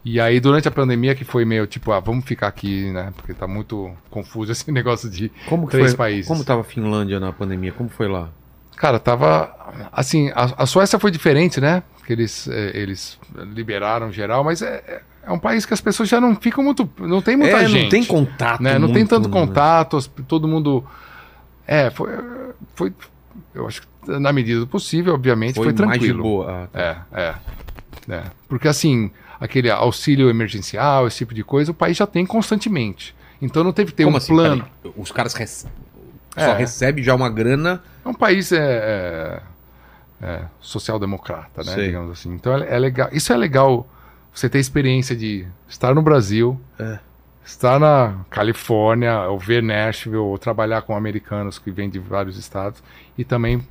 [0.03, 3.13] E aí durante a pandemia que foi meio tipo, ah, vamos ficar aqui, né?
[3.15, 5.97] Porque tá muito confuso esse negócio de Como que três foi?
[5.97, 6.27] países.
[6.27, 7.71] Como tava a Finlândia na pandemia?
[7.71, 8.29] Como foi lá?
[8.75, 9.53] Cara, tava.
[9.91, 11.83] Assim, a, a Suécia foi diferente, né?
[12.05, 13.19] Que eles, eh, eles
[13.53, 16.89] liberaram geral, mas é, é- é um país que as pessoas já não ficam muito.
[16.97, 17.83] Não tem muita é, gente.
[17.83, 18.63] não tem contato.
[18.63, 18.79] né?
[18.79, 19.33] Não tem muito, tanto né?
[19.33, 20.83] contato, todo mundo.
[21.67, 22.09] É, foi.
[22.73, 22.93] foi
[23.53, 23.87] eu acho que
[24.19, 26.23] na medida do possível, obviamente, foi, Foi, mais de tranquilo.
[26.23, 26.63] boa.
[26.63, 27.05] Ah, tá.
[27.13, 28.23] É, é, é.
[28.47, 33.13] Porque assim, aquele auxílio emergencial, esse tipo de coisa, o país já tem constantemente.
[33.41, 34.33] Então não teve que ter Como um assim?
[34.33, 34.65] plano.
[34.81, 35.67] Peraí, Os caras rece...
[36.35, 36.57] só É.
[36.57, 37.81] recebe já uma grana.
[38.03, 39.41] É um país é,
[40.21, 41.73] é, é, social-democrata, né?
[41.73, 41.85] Sei.
[41.87, 42.33] Digamos assim.
[42.33, 43.09] Então é, é legal.
[43.11, 43.87] Isso é legal.
[44.33, 46.99] Você ter a experiência de estar no Brasil, É.
[47.45, 52.83] estar na Califórnia, ou ver Nashville, ou trabalhar com americanos que vêm de vários estados
[53.17, 53.65] e também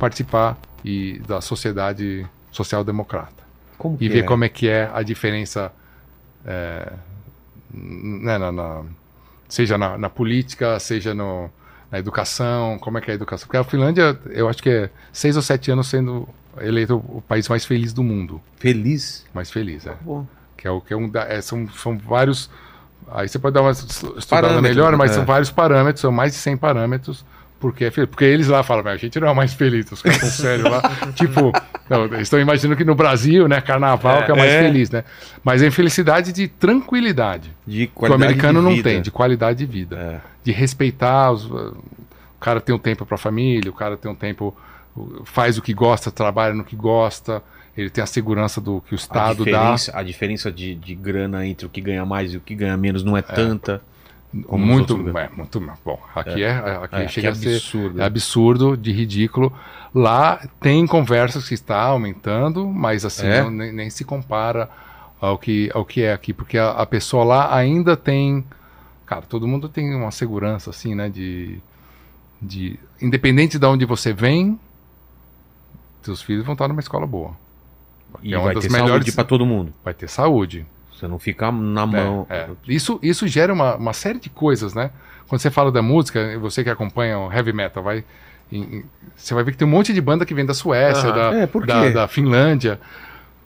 [0.00, 3.44] participar e, da sociedade social-democrata
[3.78, 4.22] Como e ver é?
[4.22, 5.70] como é que é a diferença,
[6.44, 6.92] é,
[7.72, 8.82] né, na, na-
[9.48, 11.50] seja na, na política, seja no,
[11.90, 13.46] na educação, como é que é a educação.
[13.46, 16.28] Porque a Finlândia, eu acho que é seis ou sete anos sendo
[16.60, 18.40] eleito o país mais feliz do mundo.
[18.56, 19.24] Feliz.
[19.34, 19.92] Mais feliz, é.
[20.04, 20.24] Pô,
[20.56, 22.50] Que é o que é um da- é, são, são vários.
[23.12, 25.14] Aí você pode dar uma estu- estudada melhor, mas é.
[25.14, 27.24] são vários parâmetros, são mais de 100 parâmetros.
[27.60, 28.08] Porque, é feliz.
[28.10, 30.30] porque eles lá falam, "Mas a gente não é o mais feliz, os caras são
[30.30, 30.80] sérios lá.
[31.14, 31.52] tipo,
[31.90, 34.22] não, eles estão imaginando que no Brasil, né, carnaval É.
[34.24, 34.62] que é o mais É.
[34.62, 35.04] feliz, né?
[35.44, 37.54] Mas é infelicidade de tranquilidade.
[37.66, 39.96] de Que o qualidade americano não tem, de qualidade de vida.
[39.96, 40.20] É.
[40.42, 41.76] De respeitar os, uh,
[42.40, 44.56] cara tem um tempo para a família, o cara tem um tempo,
[45.24, 47.42] faz o que gosta, trabalha no que gosta,
[47.76, 49.50] ele tem a segurança do que o A Estado dá.
[49.50, 52.76] diferença, a diferença de, de grana entre o que ganha mais e o que ganha
[52.78, 53.82] menos não é, tanta.
[54.32, 56.00] Muito, é, muito bom.
[56.14, 56.50] Aqui é,
[56.82, 58.00] aqui É, chega que a ser absurdo.
[58.00, 59.52] é absurdo, de ridículo.
[59.94, 63.42] Lá tem conversas que está aumentando, mas assim É?
[63.42, 64.70] não- nem, nem se compara
[65.20, 68.44] ao que, ao que é aqui, porque a, a pessoa lá ainda tem,
[69.04, 71.58] cara, todo mundo tem uma segurança assim, né, de,
[72.40, 74.58] de independente de onde você vem,
[76.02, 77.36] seus filhos vão estar numa escola boa.
[78.22, 79.72] E É uma vai das ter melhores- saúde pra todo mundo.
[79.84, 80.64] Vai ter saúde.
[81.00, 82.26] Você não ficar na mão.
[82.28, 82.48] É, é.
[82.68, 84.90] Isso, isso gera uma, uma série de coisas, né?
[85.28, 88.04] Quando você fala da música, você que acompanha o heavy metal, vai,
[88.52, 88.84] em-
[89.16, 91.30] você vai ver que tem um monte de banda que vem da Suécia, Aham.
[91.32, 92.78] da, É, por da, da Finlândia.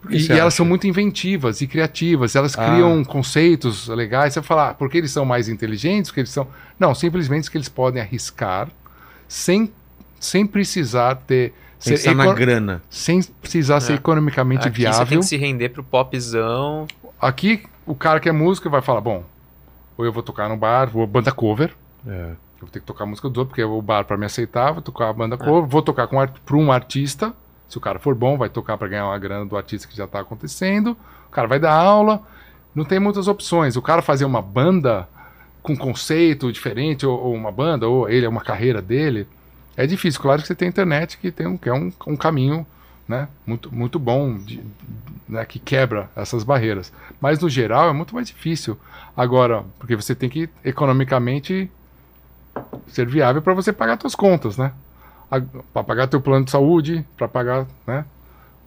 [0.09, 2.67] que E, e elas são muito inventivas e criativas, elas Ah.
[2.73, 4.35] criam conceitos legais.
[4.35, 6.47] Você vai falar, ah, porque eles são mais inteligentes, porque eles são.
[6.79, 8.69] Não, simplesmente que eles podem arriscar
[9.29, 9.73] sem,
[10.21, 11.53] sem precisar ter.
[11.79, 12.83] ser Pensar na grana.
[12.89, 13.97] sem precisar ser É.
[13.97, 15.21] economicamente Aqui você tem viável.
[15.21, 16.87] que se render pro popzão.
[17.25, 19.25] Aqui, o cara que é músico vai falar: bom,
[19.97, 21.75] ou eu vou tocar no bar, vou banda cover.
[22.07, 22.33] É.
[22.33, 24.83] Eu vou ter que tocar música dos outros, porque o bar para me aceitar, vou
[24.83, 27.33] tocar a banda cover, vou tocar com para um artista.
[27.67, 30.07] Se o cara for bom, vai tocar para ganhar uma grana do artista que já
[30.07, 30.95] tá acontecendo.
[31.27, 32.23] O cara vai dar aula.
[32.75, 33.75] Não tem muitas opções.
[33.75, 35.09] O cara fazer uma banda
[35.63, 39.27] com conceito diferente, ou, ou uma banda, ou ele é uma carreira dele,
[39.79, 40.21] é difícil.
[40.21, 42.67] Claro que você tem a internet, que, tem um, que é um, um caminho
[43.09, 44.63] né, muito, muito bom, de-
[45.29, 46.93] né, que quebra essas barreiras.
[47.21, 48.79] Mas no geral é muito mais difícil.
[49.17, 51.71] Agora, porque você tem que economicamente
[52.89, 54.73] ser viável para você pagar suas contas, né?
[55.73, 58.05] Para pagar teu plano de saúde, para pagar, né?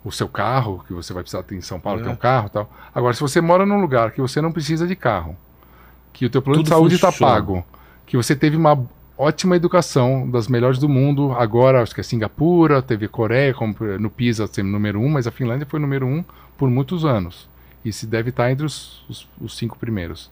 [0.03, 2.03] O seu carro, que você vai precisar ter em São Paulo, É.
[2.03, 2.72] ter um carro e tal.
[2.93, 5.35] Agora, se você mora num lugar que você não precisa de carro,
[6.14, 7.64] que o teu plano de Tudo saúde está pago,
[8.05, 8.77] que você teve uma
[9.18, 13.53] ótima educação, das melhores do mundo, agora acho que é Singapura, teve Coreia,
[13.99, 16.23] no PISA sempre número um, mas a Finlândia foi número um
[16.57, 17.49] por muitos anos.
[17.84, 20.30] E se deve estar entre os, os- os cinco primeiros.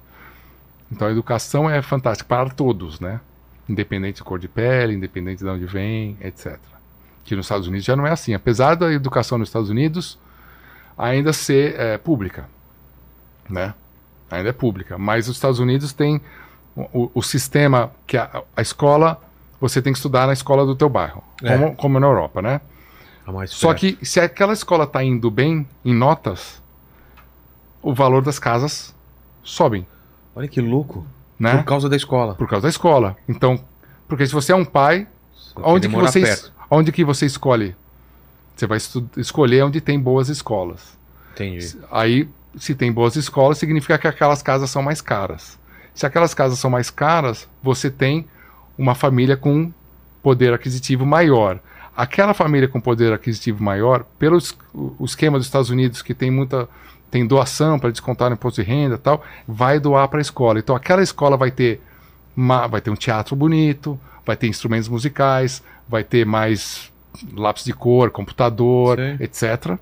[0.91, 3.19] Então a educação é fantástica para todos, né?
[3.67, 6.59] Independente de cor de pele, independente de onde vem, etc.
[7.23, 8.33] Que nos Estados Unidos já não é assim.
[8.33, 10.19] Apesar da educação nos Estados Unidos
[10.97, 12.47] ainda ser é, pública,
[13.49, 13.73] né?
[14.29, 14.97] Ainda é pública.
[14.97, 16.21] Mas os Estados Unidos tem
[16.75, 19.19] o, o- sistema que a, a escola
[19.61, 21.57] você tem que estudar na escola do teu bairro, É.
[21.57, 22.59] como, como na Europa, né?
[23.25, 23.97] Mais Só perto.
[23.97, 26.61] que se aquela escola está indo bem em notas,
[27.81, 28.93] o valor das casas
[29.43, 29.87] sobem,
[30.35, 31.05] Olha que louco.
[31.39, 31.57] né?
[31.57, 32.35] Por causa da escola.
[32.35, 33.15] Por causa da escola.
[33.27, 33.59] Então,
[34.07, 35.07] porque se você é um pai,
[35.55, 36.51] onde que, você, perto.
[36.69, 37.75] onde que você escolhe?
[38.55, 38.77] Você vai
[39.17, 40.97] escolher onde tem boas escolas.
[41.33, 41.77] Entendi.
[41.91, 45.57] Aí, se tem boas escolas, significa que aquelas casas são mais caras.
[45.95, 48.27] Se aquelas casas são mais caras, você tem
[48.77, 49.71] uma família com
[50.21, 51.59] poder aquisitivo maior.
[51.95, 54.37] Aquela família com poder aquisitivo maior, pelo
[54.73, 56.67] o esquema dos Estados Unidos, que tem muita
[57.09, 60.59] tem doação para descontar no imposto de renda e tal, vai doar para a escola.
[60.59, 61.81] Então aquela escola vai ter
[62.35, 66.91] uma- vai ter um teatro bonito, vai ter instrumentos musicais, vai ter mais
[67.33, 69.15] lápis de cor, computador, Sei.
[69.21, 69.77] etc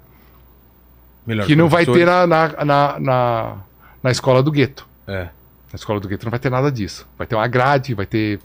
[1.25, 3.55] Melhor que não vai ter na, na, na, na,
[4.03, 4.85] na escola do gueto.
[5.07, 5.29] É.
[5.73, 7.07] Na escola do gueto não vai ter nada disso.
[7.17, 8.39] Vai ter uma grade, vai ter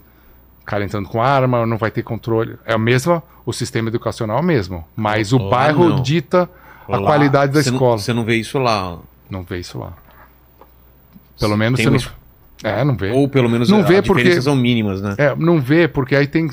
[0.65, 2.57] cara entrando com arma, não vai ter controle.
[2.65, 4.83] É o mesmo, o sistema educacional é o mesmo.
[4.95, 6.01] Mas o Lá bairro não.
[6.01, 6.49] dita
[6.87, 7.97] a qualidade da você não- escola.
[7.99, 8.97] você não vê isso lá.
[9.29, 9.93] Não vê isso lá.
[11.39, 12.19] Pelo menos Tem você não...
[12.71, 13.11] É, não vê.
[13.11, 15.15] Ou pelo menos Não vê porque- são mínimas, né?
[15.17, 16.49] É, não vê, porque aí tem.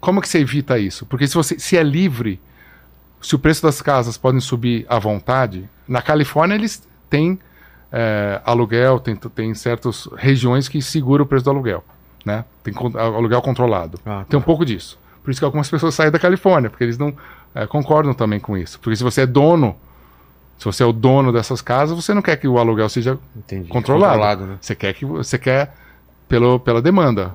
[0.00, 1.06] Como que você evita isso?
[1.06, 2.40] Porque se você se é livre,
[3.22, 7.38] se o preço das casas podem subir à vontade, na Califórnia eles têm
[7.92, 11.84] é, aluguel, tem, tem certas regiões que seguram o preço do aluguel,
[12.24, 12.44] né?
[12.62, 13.98] Tem aluguel controlado.
[14.04, 14.98] Ah, Tem um pouco disso.
[15.22, 17.14] Por isso que algumas pessoas saem da Califórnia, porque eles não
[17.54, 18.78] é, concordam também com isso.
[18.80, 19.76] Porque se você é dono,
[20.58, 23.68] se você é o dono dessas casas, você não quer que o aluguel seja entendi.
[23.68, 24.44] controlado.
[24.44, 24.58] né?
[24.60, 25.74] Você quer que você quer
[26.28, 27.34] pelo, pela demanda.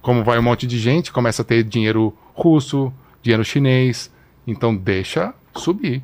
[0.00, 2.92] Como vai um monte de gente, começa a ter dinheiro russo,
[3.22, 4.10] dinheiro chinês,
[4.46, 6.02] então deixa subir.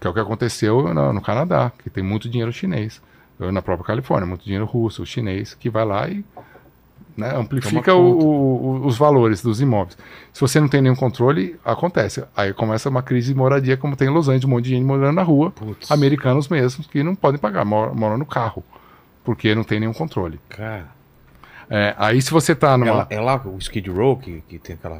[0.00, 3.00] Que é o que aconteceu no, no Canadá, que tem muito dinheiro chinês.
[3.38, 6.24] Na própria Califórnia, muito dinheiro russo, chinês, que vai lá e
[7.16, 9.96] né, amplifica o- o- os valores dos imóveis.
[10.32, 12.24] Se você não tem nenhum controle, acontece.
[12.36, 14.84] Aí começa uma crise de moradia, como tem em Los Angeles, um monte de gente
[14.84, 15.90] morando na rua, Putz.
[15.90, 18.62] americanos mesmos, que não podem pagar, moram, moram no carro,
[19.24, 20.38] porque não tem nenhum controle.
[20.48, 20.86] Cara,
[21.70, 22.92] É, aí se você tá é numa.
[22.94, 24.98] lá, é lá o Skid Row que, que tem aquela.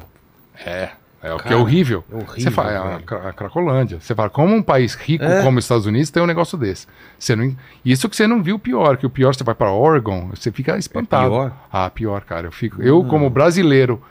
[0.65, 0.89] É,
[1.21, 2.03] é o que é horrível.
[2.11, 3.99] é horrível, Você fala, é a, a Cracolândia.
[3.99, 5.43] Você fala, como um país rico É.
[5.43, 6.87] como os Estados Unidos tem um negócio desse?
[7.17, 9.71] Você não, isso que você não viu o pior, que o pior você vai para
[9.71, 11.29] Oregon, você fica espantado.
[11.29, 11.53] pior?
[11.71, 12.47] Ah, pior, cara.
[12.47, 14.01] Eu fico, eu como brasileiro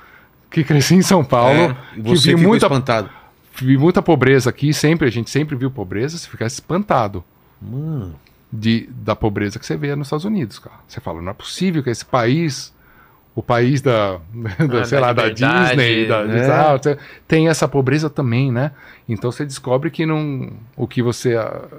[0.50, 3.10] que cresci em São Paulo, É, que vi muita, espantado.
[3.60, 7.22] vi muita pobreza aqui, sempre, a gente sempre viu pobreza, você fica espantado
[7.60, 8.14] Mano,
[8.52, 10.76] de, da pobreza que você vê nos Estados Unidos, cara.
[10.86, 12.72] Você fala, não é possível que esse país,
[13.38, 14.18] o país da,
[14.68, 16.44] da, Ah, sei da lá, da Disney, da, né?
[16.50, 16.74] ah,
[17.28, 18.72] tem essa pobreza também, né?
[19.08, 21.36] Então você descobre que não, o que você,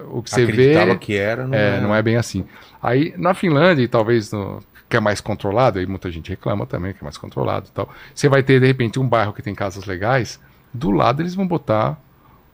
[0.10, 1.82] o que você vê que era, não, é, é.
[1.82, 2.46] não é bem assim.
[2.82, 6.94] Aí na Finlândia, e talvez no, que é mais controlado, aí muita gente reclama também
[6.94, 7.90] que é mais controlado e tal.
[8.16, 10.40] Você vai ter de repente um bairro que tem casas legais,
[10.74, 12.00] do lado eles vão botar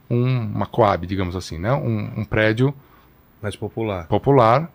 [0.10, 1.72] um, uma coab, digamos assim, né?
[1.74, 2.74] Um, um prédio
[3.40, 4.08] mais popular.
[4.08, 4.68] popular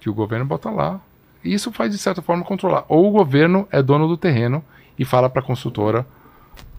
[0.00, 1.00] que o governo bota lá.
[1.44, 2.84] Isso faz de certa forma controlar.
[2.88, 4.64] Ou o governo é dono do terreno
[4.98, 6.06] e fala para a construtora.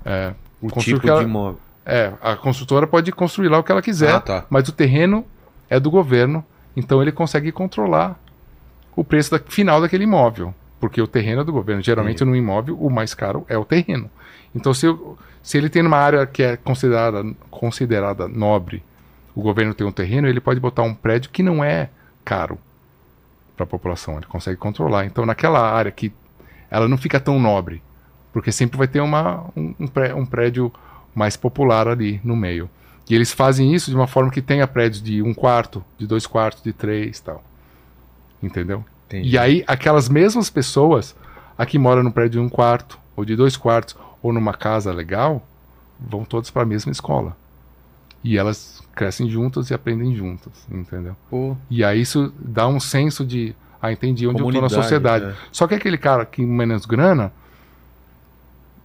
[0.04, 1.60] É, O tipo ela- de imóvel.
[1.86, 4.46] é, a construtora pode construir lá o que ela quiser, Ah, tá.
[4.50, 5.26] mas o terreno
[5.70, 6.44] é do governo,
[6.76, 8.20] então ele consegue controlar
[8.96, 10.54] o preço da- final daquele imóvel.
[10.80, 11.82] Porque o terreno é do governo.
[11.82, 14.10] Geralmente no imóvel o mais caro é o terreno.
[14.54, 14.86] Então se,
[15.42, 18.84] se ele tem uma área que é considerada, considerada nobre,
[19.34, 21.90] o governo tem um terreno, ele pode botar um prédio que não é
[22.24, 22.58] caro
[23.56, 24.18] para a população.
[24.18, 25.06] Ele consegue controlar.
[25.06, 26.12] Então naquela área que
[26.70, 27.82] ela não fica tão nobre,
[28.34, 30.72] porque sempre vai ter uma, um, um pré- um prédio
[31.14, 32.70] mais popular ali no meio.
[33.10, 36.26] E eles fazem isso de uma forma que tenha prédios de um quarto, de dois
[36.26, 37.44] quartos, de três tal.
[38.42, 38.84] Entendeu?
[39.08, 39.30] Entendi.
[39.30, 41.16] E aí, aquelas mesmas pessoas,
[41.58, 44.92] a que moram no prédio de um quarto, ou de dois quartos, ou numa casa
[44.92, 45.46] legal,
[46.00, 47.38] vão todas para a mesma escola.
[48.24, 51.16] E elas crescem juntas e aprendem juntas, entendeu?
[51.30, 54.74] Pô, E aí isso dá um senso de, ah, entendi onde eu tô na Comunidade,
[54.82, 55.26] sociedade.
[55.26, 55.36] é.
[55.52, 57.32] Só que aquele cara que tem menos grana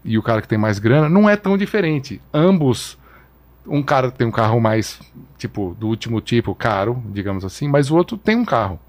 [0.05, 2.21] e o cara que tem mais grana não é tão diferente.
[2.33, 2.99] Ambos,
[3.67, 4.99] um cara tem um carro mais,
[5.39, 8.81] tipo, do último tipo, caro, digamos assim, mas o outro tem um carro,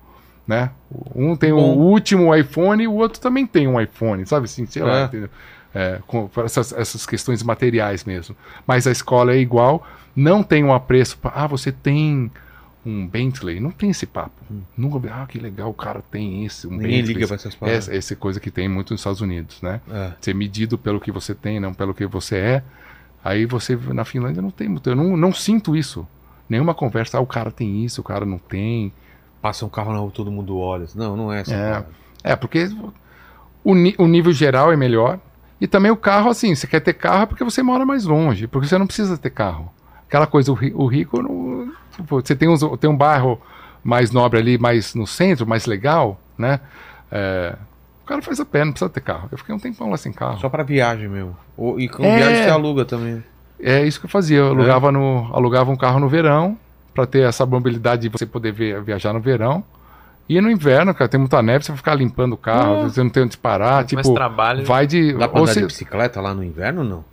[0.47, 0.71] né?
[1.13, 1.75] Um tem o Bom.
[1.77, 5.03] último iPhone e o outro também tem um iPhone, sabe assim, sei lá, É.
[5.05, 5.29] entendeu?
[5.73, 8.35] É, com essas, essas questões materiais mesmo.
[8.67, 9.85] Mas a escola é igual,
[10.15, 12.31] não tem um apreço, pra, ah, você tem
[12.85, 14.31] um Bentley, não tem esse papo.
[14.75, 16.73] Nunca vi, ah, que legal, o cara tem esse, um Hum.
[16.77, 17.13] ninguém Bentley.
[17.13, 17.87] liga pra essas paradas.
[17.87, 19.79] Essa, essa coisa que tem muito nos Estados Unidos, né?
[19.89, 20.11] É.
[20.19, 22.63] Ser medido pelo que você tem, não pelo que você é.
[23.23, 24.89] Aí você, na Finlândia, não tem muito.
[24.89, 26.07] Eu não, não sinto isso.
[26.49, 28.91] Nenhuma conversa, ah, o cara tem isso, o cara não tem.
[29.41, 30.87] Passa um carro na rua, todo mundo olha.
[30.95, 31.53] Não, não é essa.
[31.53, 31.69] É.
[31.71, 31.87] parada.
[32.23, 32.67] É, porque
[33.63, 35.19] o, o nível geral é melhor.
[35.59, 38.47] E também o carro, assim, você quer ter carro é porque você mora mais longe,
[38.47, 39.71] porque você não precisa ter carro.
[40.11, 43.39] Aquela coisa, o, o rico, não, tipo, você tem, uns, tem um bairro
[43.81, 46.59] mais nobre ali, mais no centro, mais legal, né?
[47.09, 47.55] É,
[48.03, 49.29] o cara faz a pé, não precisa ter carro.
[49.31, 50.37] Eu fiquei um tempão lá sem carro.
[50.41, 51.33] Só pra viagem mesmo.
[51.55, 52.17] Ou- E com É.
[52.17, 53.23] viagem você aluga também.
[53.57, 54.39] É isso que eu fazia.
[54.39, 56.57] Eu alugava, no, alugava um carro no verão,
[56.93, 59.63] para ter essa mobilidade de você poder ver- viajar no verão.
[60.27, 63.09] E no inverno, cara, tem muita neve, você vai ficar limpando o carro, você não
[63.09, 63.85] tem onde parar.
[63.85, 64.65] Tipo, trabalho.
[64.65, 65.13] vai de.
[65.13, 67.10] Dá pra andar você- de bicicleta lá no inverno ou não?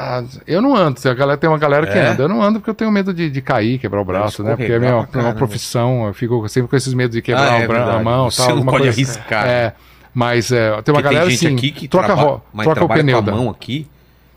[0.00, 1.00] Ah, eu não ando.
[1.08, 2.06] A galera, tem uma galera que É?
[2.10, 2.22] anda.
[2.22, 4.54] Eu não ando porque eu tenho medo de, de cair, quebrar o braço, né?
[4.54, 5.34] Porque é minha, pra uma caramba.
[5.34, 6.06] profissão.
[6.06, 8.04] Eu fico sempre com esses medos de quebrar Ah, é o bra- a verdade.
[8.04, 8.54] mão Você tal.
[8.56, 8.90] não pode coisa.
[8.92, 9.46] arriscar.
[9.48, 9.74] É,
[10.14, 12.84] mas é, tem uma Porque galera tem gente assim, aqui que troca, traba- mas troca
[12.84, 13.88] o pneu com a mão aqui,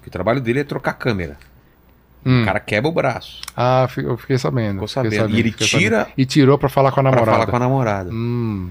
[0.02, 1.38] que o trabalho dele é trocar a câmera.
[2.26, 2.42] Hum.
[2.42, 4.74] O cara quebra o braço Ah, eu fiquei sabendo.
[4.74, 5.36] Ficou fiquei sabendo.
[5.36, 6.14] E ele tira- sabendo.
[6.18, 7.32] E tirou pra falar com a pra namorada.
[7.38, 8.10] falar com a namorada.
[8.12, 8.70] Hum,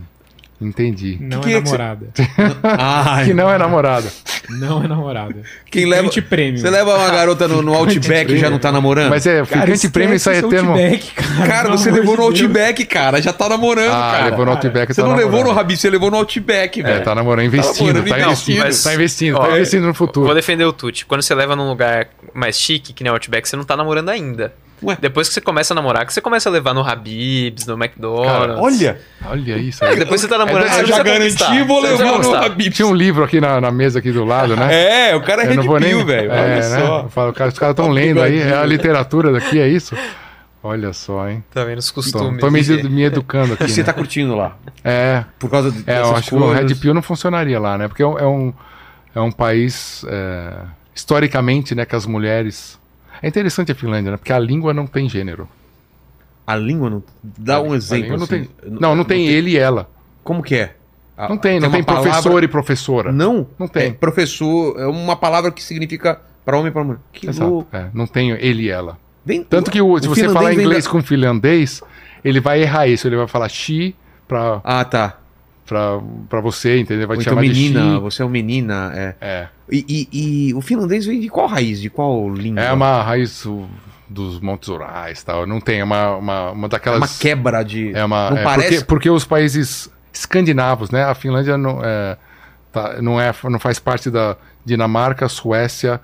[0.61, 1.17] entendi.
[1.21, 2.07] Não que é é que você- namorada.
[2.63, 4.09] Ah, Que não é namorada.
[4.49, 5.37] Não é namorada.
[5.71, 6.03] Quem leva...
[6.09, 6.61] Ficante prêmio.
[6.61, 9.09] Você leva uma garota no, no Outback e já não tá namorando?
[9.11, 10.73] Mas é, Cara, ficante prêmio isso aí é termo.
[10.73, 11.47] Outback, cara.
[11.47, 12.41] Cara, você levou no Deus.
[12.41, 13.23] Outback, cara.
[13.23, 14.25] Já tá namorando, Ah, cara.
[14.31, 14.93] levou no Outback.
[14.93, 15.57] Você tá não levou no namorando.
[15.57, 17.05] Rabi, você levou no Outback, É, velho.
[17.05, 19.95] tá namorando, investindo, namorando, tá não, investindo, mas- tá investindo, ó, tá investindo no Vou
[19.95, 20.35] futuro.
[20.35, 21.07] defender o Tuti.
[21.07, 24.09] Quando você leva num lugar mais chique, que nem o Outback, você não tá namorando
[24.09, 24.53] ainda.
[24.83, 24.97] Ué.
[25.01, 28.33] Depois que você começa a namorar, que você começa a levar no Habib's, no McDonald's.
[28.33, 29.85] Cara, Olha, Olha isso.
[29.85, 29.97] É, aí.
[29.97, 32.45] depois você tá namorando, É, você já garanti, vou levar no conquistar.
[32.47, 32.73] Habib.
[32.73, 35.11] Tinha um livro aqui na, na mesa aqui do lado, né?
[35.11, 36.05] É, o cara é Eu Red não vou nem.
[36.05, 36.33] Velho.
[36.33, 36.63] É, Olha né?
[36.63, 37.01] só.
[37.03, 39.95] Eu falo, cara, os caras estão lendo aí, é a literatura daqui, é isso?
[40.63, 41.43] Olha só, hein?
[41.53, 42.41] Tá vendo os Tô, costumes.
[42.41, 43.65] tô me, me educando aqui.
[43.65, 43.87] E você né?
[43.87, 44.57] tá curtindo lá?
[44.85, 46.53] É, Por causa de, é, eu acho que o?
[46.53, 47.89] Red Pill não funcionaria lá, né?
[47.89, 48.53] Porque é um, é um,
[49.15, 50.53] é um país, é,
[50.95, 52.79] historicamente, né, que as mulheres...
[53.23, 54.17] É interessante a Finlândia, né?
[54.17, 55.49] Porque a língua não tem gênero.
[56.47, 57.03] A língua não...
[57.23, 58.45] Dá um exemplo, não, assim.
[58.45, 58.49] tem,
[58.81, 59.89] não, não tem ele e ela.
[60.25, 60.75] Como que é?
[61.17, 63.13] A- Não tem, não tem, uma palavra- professor e professora.
[63.13, 63.47] Não?
[63.59, 63.89] Não tem.
[63.89, 67.01] É professor é uma palavra que significa para homem e para mulher.
[67.13, 67.77] Que Exato, louco.
[67.77, 68.99] é, não tem ele e ela.
[69.25, 71.83] Vem- Tanto que o- se o você falar inglês da- com finlandês,
[72.25, 73.07] ele vai errar isso.
[73.07, 73.95] Ele vai falar she
[74.27, 75.19] pra, Ah, tá.
[75.71, 77.07] Pra, pra você, entendeu?
[77.07, 78.01] Vai Ou te então chamar menina, de she.
[78.01, 78.93] você é uma menina.
[78.95, 79.15] É.
[79.21, 81.81] É, E, e- e o finlandês vem de qual raiz?
[81.81, 82.61] De qual língua?
[82.61, 83.47] é uma raiz
[84.09, 85.47] dos Montes Urais tal.
[85.47, 86.99] Não tem, é uma, uma, uma É daquelas...
[86.99, 87.93] uma quebra de.
[87.95, 88.69] É uma, Não é, parece.
[88.71, 91.05] porque, porque os países escandinavos, né?
[91.05, 92.17] A Finlândia não é,
[92.73, 96.01] tá, não, é, não faz parte da, Dinamarca, Suécia,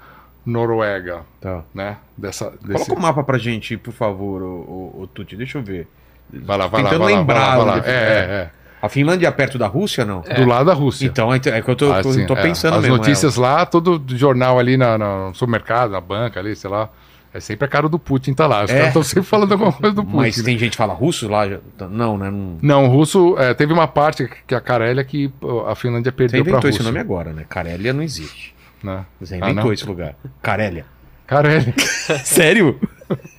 [0.47, 1.63] Noruega, Tá.
[1.75, 1.97] né?
[2.17, 2.85] Dessa, desse...
[2.85, 5.37] Coloca o mapa pra gente, por favor, o, o, o Tuti.
[5.37, 5.89] Deixa eu ver.
[6.33, 7.75] Vai lá, vai lá, vai lá, vai lá, vai lá.
[7.79, 8.51] onde- É, é,
[8.87, 10.23] A Finlândia é perto da Rússia, não?
[10.27, 10.35] é.
[10.35, 11.07] Do lado da Rússia.
[11.07, 12.43] Então, é que eu tô, Ah, sim, tô é.
[12.43, 12.97] pensando As mesmo.
[12.97, 16.89] notícias lá, todo jornal ali na, no supermercado, na banca ali, sei lá.
[17.35, 18.65] É sempre a cara do Putin tá lá.
[18.65, 18.75] Os É?
[18.75, 20.03] caras estão sempre falando alguma coisa do.
[20.05, 20.17] Putin.
[20.17, 20.45] Mas né?
[20.45, 21.43] tem gente que fala russo lá?
[21.91, 22.31] Não, né?
[22.31, 22.59] Não...
[22.63, 25.31] Não, russo, é, teve uma parte que a Carélia que
[25.69, 26.77] a Finlândia Você perdeu inventou Rússia.
[26.79, 27.45] esse nome agora, né?
[27.47, 28.55] Carélia não existe.
[28.83, 29.05] Né?
[29.21, 29.73] Você Ah, inventou não?
[29.73, 30.15] esse lugar.
[30.41, 30.87] Carélia.
[31.27, 31.75] Carélia.
[32.25, 32.81] Sério?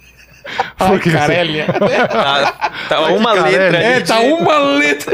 [1.11, 1.65] Carélia.
[1.67, 3.51] Tá, tá Ai, uma caralho.
[3.57, 5.13] letra É, tá uma letra.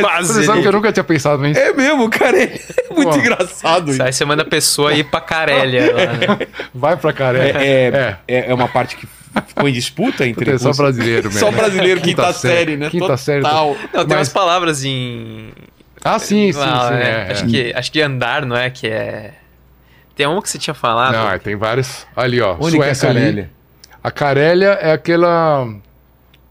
[0.00, 0.32] Quase.
[0.34, 1.58] Você sabe que eu nunca tinha pensado nisso.
[1.58, 2.60] É mesmo, Carélia.
[2.90, 3.16] É muito Pô.
[3.16, 4.00] engraçado isso.
[4.02, 5.92] Aí você manda a pessoa ir pra Carélia.
[5.92, 6.46] lá, né?
[6.72, 7.60] Vai pra Carélia.
[7.60, 8.16] É, É.
[8.28, 9.08] é, é uma parte que
[9.48, 11.40] ficou em disputa entre Puta, é só brasileiro mesmo.
[11.40, 12.88] Só brasileiro, quinta, Quinta série, série, né?
[12.90, 13.42] quinta série.
[13.42, 13.66] Total.
[13.68, 15.50] Não, tem Mas- umas palavras em.
[16.04, 16.94] Ah, sim, sim, lá, sim.
[16.94, 17.02] né?
[17.02, 17.32] é, é.
[17.32, 18.70] acho, Que, acho que andar, não é?
[18.70, 19.32] Que é.
[20.14, 21.12] Tem uma que você tinha falado.
[21.14, 22.06] Não, é, tem vários.
[22.16, 22.54] Ali, ó.
[22.58, 23.48] É Suécia ali.
[24.02, 25.68] A Carélia é aquela.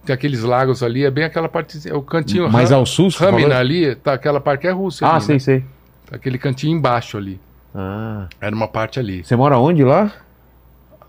[0.06, 1.88] Tem aqueles lagos ali, é bem aquela parte.
[1.90, 2.50] É o cantinho.
[2.50, 5.06] Mais ao sul, Ramina ali, tá aquela parte que é Rússia.
[5.06, 5.40] Ah, ali, sei, né?
[5.40, 5.66] sei.
[6.10, 7.40] Tá Aquele cantinho embaixo ali.
[7.74, 8.28] Ah.
[8.40, 9.24] Era uma parte ali.
[9.24, 10.12] Você mora onde lá?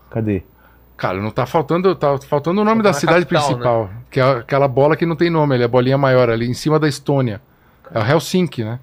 [0.09, 0.43] Cadê?
[0.97, 1.95] Cara, não tá faltando.
[1.95, 3.89] Tá faltando o nome Tá da cidade capital, principal.
[4.11, 6.53] Que é aquela bola que não tem nome, ali, é a bolinha maior ali, em
[6.53, 7.41] cima da Estônia.
[7.93, 8.79] É o Helsinki, né?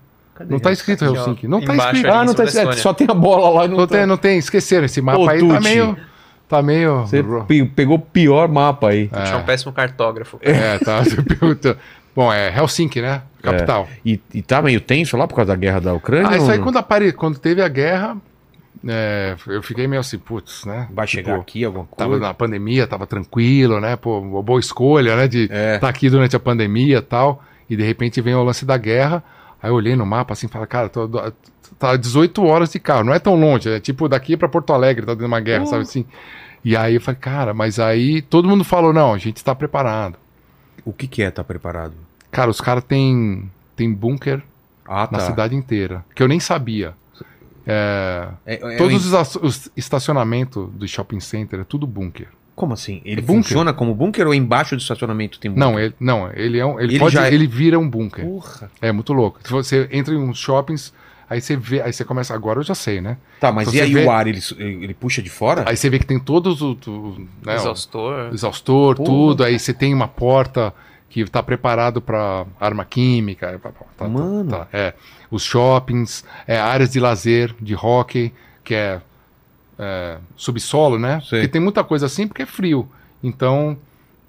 [0.49, 1.49] Não tá escrito Helsinki.
[1.49, 2.09] Não tá escrito.
[2.09, 2.77] Ah, não tá da certo.
[2.77, 3.97] Só tem a bola lá não, Não tá.
[3.99, 4.39] tem, não tem.
[4.39, 4.85] Esqueceram.
[4.85, 5.97] Esse mapa Ô, aí tá meio.
[6.49, 7.01] Tá meio.
[7.03, 9.09] Você pe- pegou o pior mapa aí.
[9.09, 10.39] Tinha um péssimo cartógrafo.
[10.41, 11.03] É, tá.
[12.17, 13.23] Bom, é Helsinki, né?
[13.43, 13.87] Capital.
[14.05, 16.31] E, e tá meio tenso lá por causa da guerra da Ucrânia?
[16.31, 17.13] Ah, isso aí quando, apare...
[17.13, 18.17] quando teve a guerra,
[18.87, 20.89] é, eu fiquei meio assim, putz, né?
[20.93, 22.27] Vai chegar Tipo, aqui alguma Tava coisa?
[22.27, 23.95] na pandemia, tava tranquilo, né?
[23.95, 25.29] Pô, uma boa escolha, né?
[25.29, 25.91] De estar É.
[25.91, 27.43] aqui durante a pandemia e tal.
[27.71, 29.23] E de repente vem o lance da guerra.
[29.63, 31.07] Aí eu olhei no mapa assim e falei, cara, tô,
[31.79, 35.07] tá 18 horas de carro, não é tão longe, é tipo daqui pra Porto Alegre,
[35.07, 36.05] tá dando uma guerra, sabe assim?
[36.65, 40.17] E aí eu falei, cara, mas aí todo mundo falou, não, a gente está preparado.
[40.85, 41.95] O que que é tá preparado?
[42.31, 44.43] Cara, os caras têm tem bunker
[44.87, 45.21] Ah, na tá.
[45.21, 46.95] cidade inteira, que eu nem sabia.
[47.67, 52.29] É, É- é- todos é- os, as- os estacionamentos do shopping center é tudo bunker.
[52.57, 53.01] Como assim?
[53.05, 53.43] Ele É bunker.
[53.45, 55.65] funciona como bunker ou embaixo do estacionamento tem bunker?
[55.71, 58.25] Não, ele, não, ele é um, ele, Ele pode, já é- ele vira um bunker.
[58.25, 58.71] Porra.
[58.81, 59.39] É muito louco.
[59.45, 60.93] Se você entra em uns shoppings,
[61.29, 63.17] aí você vê, aí você começa, agora eu já sei, né?
[63.41, 65.65] Tá, mas Se e aí vê- o ar, ele, ele puxa de fora?
[65.69, 68.33] Aí você vê que tem todos os, o- né, o- Exaustor.
[68.33, 69.09] exaustor, Porra.
[69.09, 69.45] tudo.
[69.45, 70.73] Aí você tem uma porta
[71.11, 73.59] que está preparado para arma química.
[73.63, 74.51] tá, tá, tá, Mano.
[74.51, 74.95] tá, é.
[75.31, 78.33] Os shoppings, é, áreas de lazer, de hockey,
[78.65, 79.01] que é,
[79.79, 81.21] é, subsolo, né?
[81.21, 81.41] Sei.
[81.41, 82.89] Porque tem muita coisa assim porque é frio.
[83.23, 83.77] Então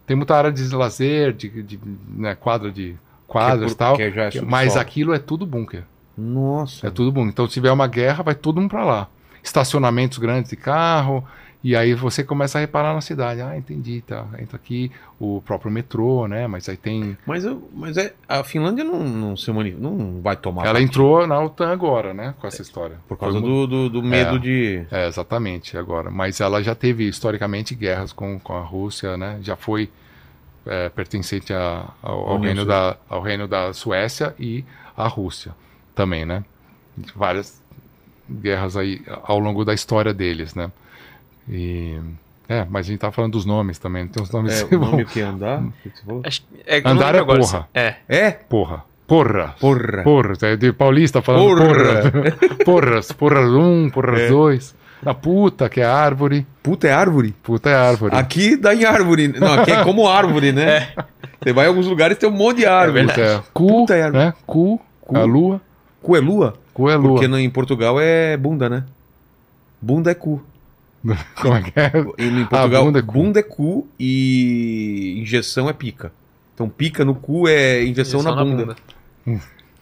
[0.06, 1.80] tem muita área de lazer, de, de
[2.16, 2.96] né, quadra de
[3.28, 3.96] quadras e tal.
[3.96, 4.52] que já é subsolo.
[4.52, 5.84] mas aquilo é tudo bunker.
[6.20, 6.88] Nossa.
[6.88, 7.30] É tudo bunker.
[7.32, 9.08] Então se tiver uma guerra, vai todo mundo para lá.
[9.44, 11.24] Estacionamentos grandes de carro.
[11.62, 13.42] E aí você começa a reparar na cidade.
[13.42, 14.26] Ah, entendi, tá.
[14.40, 14.90] Entra aqui
[15.20, 16.48] o próprio metrô, né?
[16.48, 17.18] Mas aí tem.
[17.26, 17.44] Mas,
[17.74, 21.38] mas é, a Finlândia não, não, se mani- não vai tomar Ela parte entrou na
[21.42, 22.34] OTAN agora, né?
[22.40, 22.96] Com essa história.
[23.10, 24.40] por causa Foi do, do, do medo É.
[24.40, 24.86] de...
[24.90, 26.10] É, exatamente, agora.
[26.10, 29.38] Mas ela já teve historicamente guerras com, com a Rússia, né?
[29.42, 29.90] Já foi
[30.66, 34.64] é, pertencente a- ao, ao reino da, ao reino da Suécia e
[34.96, 35.54] à Rússia
[35.96, 36.44] também, né?
[37.16, 37.62] Várias
[38.30, 40.72] guerras aí ao longo da história deles, né?
[41.48, 42.00] E,
[42.48, 44.08] é, mas a gente tá falando dos nomes também.
[44.08, 44.62] Tem uns nomes.
[44.62, 45.62] É, o nome que é andar?
[45.62, 46.22] O que você falou?
[46.26, 47.70] Acho, é, Andar é agora, porra.
[47.74, 47.96] É.
[48.08, 48.32] É?
[48.32, 48.84] Porra.
[49.08, 49.56] Porra.
[49.60, 50.04] Porra.
[50.04, 50.34] Porra.
[50.44, 52.12] É de paulista falando Porra.
[52.12, 52.38] porra.
[52.66, 53.12] Porras.
[53.12, 54.28] Porras um, porras É.
[54.28, 54.76] dois.
[55.04, 56.46] A puta, que é árvore.
[56.62, 57.34] Puta, é árvore.
[57.42, 58.16] Puta é árvore.
[58.16, 59.30] Aqui dá em árvore.
[59.30, 60.90] Não, aqui é como árvore, né?
[61.42, 63.08] Você vai em alguns lugares tem um monte de árvore.
[63.08, 64.26] Puta é cu, Puta é árvore.
[64.26, 64.34] né?
[64.46, 65.18] Cu, Cu.
[65.18, 65.62] a lua.
[66.02, 66.54] Cu é lua?
[66.74, 67.10] Cu é lua.
[67.14, 68.86] Porque no- em Portugal é bunda, né?
[69.82, 70.42] Bunda é cu.
[71.42, 71.92] Como é que é?
[72.18, 73.56] E em Portugal, bunda bunda, é é cu.
[73.56, 76.12] cu e injeção é pica.
[76.54, 78.76] Então pica no cu é injeção, Injeção na, bunda.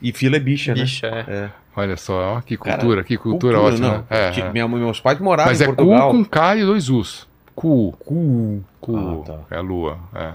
[0.01, 1.11] E fila é bicha, Bicha, é.
[1.11, 1.25] né?
[1.27, 1.49] É.
[1.75, 3.87] Olha só, ó, que Cara, cultura, que cultura, ótima.
[3.87, 4.03] não.
[4.09, 4.51] É, é.
[4.51, 6.11] minha- meus pais moraram Mas em é cu Portugal.
[6.11, 7.27] com K e dois U's.
[7.55, 7.93] Cu.
[7.99, 8.63] Cu.
[8.79, 8.97] Cu.
[8.97, 9.57] Ah, tá.
[9.57, 9.97] É lua.
[10.13, 10.33] É.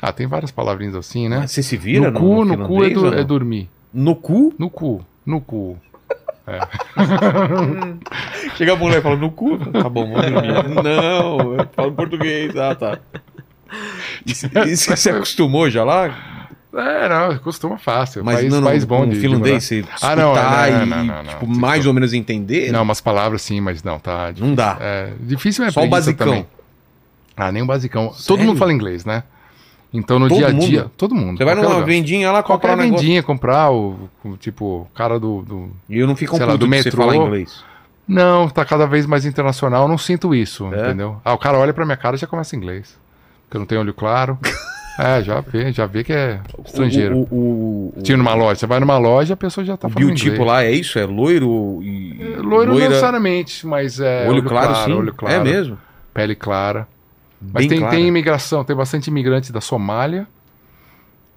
[0.00, 1.38] Ah, tem várias palavrinhas assim, né?
[1.38, 3.18] Mas Você se vira no cu, no, cu é, finlandês do- ou não?
[3.18, 3.68] é dormir.
[3.92, 4.52] No cu?
[4.58, 5.04] No cu.
[5.24, 5.78] No cu.
[8.56, 9.58] Chega a mulher e fala, no cu?
[9.58, 10.82] Tá bom, vamos dormir.
[10.82, 12.54] não, eu falo português.
[12.56, 12.98] Ah, tá.
[14.26, 16.14] E se- e se- você acostumou já lá?
[16.74, 18.24] É, não, costuma fácil.
[18.24, 20.86] Mas país, não, não, país bom com de, de finlandês, você Ah, não, escutar não,
[20.86, 21.24] não, não, não.
[21.24, 22.72] tipo, Tipo, mais ou menos entender?
[22.72, 24.32] Não, umas palavras sim, mas não, tá.
[24.38, 24.78] Não dá.
[24.80, 26.26] É, difícil é Só o basicão.
[26.26, 26.46] também.
[27.36, 28.08] Ah, nem o basicão.
[28.08, 28.44] Todo Sério?
[28.46, 29.22] mundo fala inglês, né?
[29.92, 30.66] Então no Todo dia a mundo?
[30.66, 30.86] dia.
[30.96, 31.36] Todo mundo.
[31.38, 31.84] Você vai numa lugar.
[31.84, 35.98] vendinha lá comprar Qualquer um vendinha comprar, o, o tipo, o cara do, do- E
[35.98, 37.02] eu não fico Sei lá, do que você metrô.
[37.04, 37.62] fala inglês.
[38.08, 40.86] Não, tá cada vez mais internacional, eu não sinto isso, É?
[40.88, 41.16] entendeu?
[41.24, 42.98] Ah, o cara olha pra minha cara e já começa em inglês.
[43.44, 44.38] Porque eu não tenho olho claro.
[44.98, 47.18] é, já vê, já vê que é estrangeiro.
[47.18, 49.90] O, o, o, Tinha numa loja, você vai numa loja, a pessoa já tá o
[49.90, 50.48] falando biotipo inglês.
[50.48, 50.98] lá é isso?
[50.98, 52.16] É loiro e.
[52.34, 54.26] É, Loiro não necessariamente, mas é.
[54.28, 54.92] olho, claro, sim.
[54.94, 55.78] olho claro, É mesmo?
[56.14, 56.88] Pele clara.
[57.52, 57.96] Mas tem, clara.
[57.96, 60.26] tem imigração, tem bastante imigrante da Somália.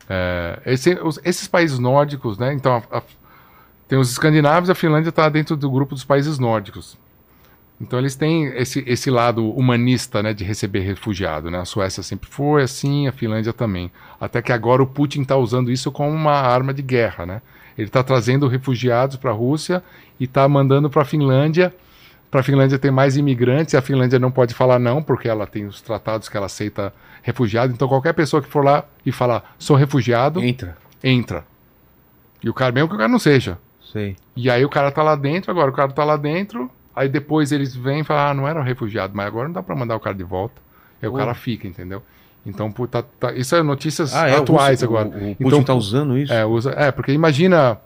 [0.09, 2.53] É, esse- os- esses países nórdicos, né?
[2.53, 3.03] Então, a- a-
[3.87, 6.97] tem os escandinavos, a Finlândia está dentro do grupo dos países nórdicos.
[7.81, 10.33] Então, eles têm esse, esse lado humanista, né?
[10.33, 11.59] De receber refugiado, né?
[11.59, 13.91] A Suécia sempre foi assim, a Finlândia também.
[14.21, 17.41] Até que agora o Putin está usando isso como uma arma de guerra, né?
[17.77, 19.83] Ele está trazendo refugiados para a Rússia
[20.19, 21.73] e está mandando para a Finlândia
[22.31, 25.47] para a Finlândia ter mais imigrantes, e a Finlândia não pode falar não, porque ela
[25.47, 27.73] tem os tratados que ela aceita refugiado.
[27.73, 30.77] Então qualquer pessoa que for lá e falar sou refugiado, Entra.
[31.03, 31.45] entra.
[32.43, 33.57] E o cara, mesmo que o cara não seja.
[33.91, 34.15] Sei.
[34.35, 37.51] E aí o cara tá lá dentro, agora o cara tá lá dentro, aí depois
[37.51, 39.95] eles vêm e falam, ah, não era um refugiado, mas agora não dá para mandar
[39.95, 40.61] o cara de volta.
[41.01, 42.01] Aí o cara fica, entendeu?
[42.45, 45.07] Então, tá- tá- isso é notícias Ah, é, atuais o, agora.
[45.07, 46.31] O, o Então, tá usando isso?
[46.33, 47.79] é, usa, é, porque imagina,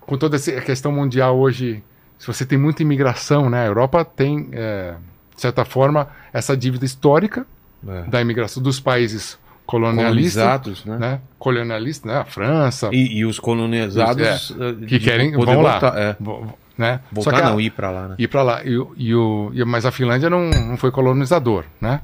[0.00, 1.82] com toda essa questão mundial hoje,
[2.20, 3.62] se você tem muita imigração, né?
[3.62, 4.94] A Europa tem, é,
[5.34, 7.44] de certa forma, essa dívida histórica
[7.88, 8.02] É.
[8.02, 9.36] da imigração dos países
[9.66, 10.98] colonialistas, Colonizados, né?
[10.98, 11.20] né?
[11.38, 12.18] Colonialistas, né?
[12.18, 16.16] A França, E, e os colonizados eh, que de querem, vão voltar, lá, É.
[16.20, 17.00] vo- né?
[17.10, 18.14] Voltar que não, ir pra lá, né?
[18.18, 18.62] ir para lá.
[18.64, 22.00] E, e o, mas a Finlândia não, não foi colonizador, né?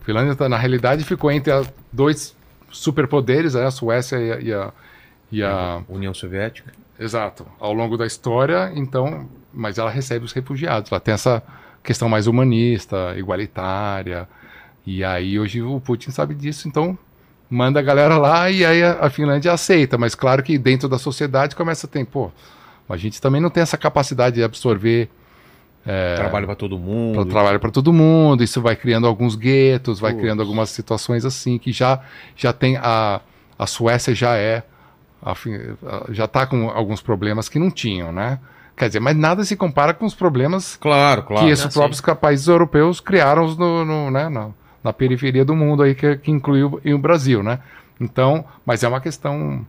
[0.00, 2.36] A Finlândia, tá- na realidade, ficou entre a, dois
[2.70, 3.64] superpoderes, né?
[3.66, 4.72] a Suécia e a, e a-
[5.32, 6.70] e a União Soviética.
[7.00, 7.44] Exato.
[7.58, 10.92] Ao longo da história, então, mas ela recebe os refugiados.
[10.92, 11.42] Ela tem essa
[11.82, 14.28] questão mais humanista, igualitária.
[14.86, 16.96] E aí hoje o Putin sabe disso, então
[17.50, 19.96] manda a galera lá e aí a, Finlândia aceita.
[19.98, 22.30] Mas claro que dentro da sociedade começa a ter, pô,
[22.88, 25.08] a gente também não tem essa capacidade de absorver
[26.16, 27.14] Trabalho pra todo mundo.
[27.14, 28.42] para trabalho para todo mundo.
[28.42, 30.20] Isso vai criando alguns guetos, vai Putz.
[30.22, 32.00] criando algumas situações assim que já
[32.34, 33.20] já tem a
[33.58, 34.64] a Suécia já é
[35.24, 35.34] a-
[36.10, 38.38] já está com alguns problemas que não tinham, né?
[38.76, 41.46] Quer dizer, mas nada se compara com os problemas Claro, claro.
[41.46, 41.78] que esses sim.
[41.78, 44.50] próprios ca- países europeus criaram no, no- né, na,
[44.84, 47.60] na periferia do mundo aí que, que inclui o, Brasil, né?
[47.98, 49.66] Então, mas é uma questão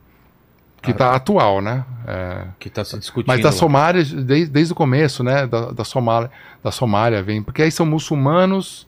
[0.82, 1.86] que está atual, né?
[2.06, 3.28] É, Que tá se discutindo.
[3.28, 3.52] mas da.
[3.52, 5.48] Somália, desde, desde o começo, né?
[5.48, 6.30] Da, da, Somália,
[6.64, 7.42] da Somália vem.
[7.42, 8.86] Porque aí são muçulmanos,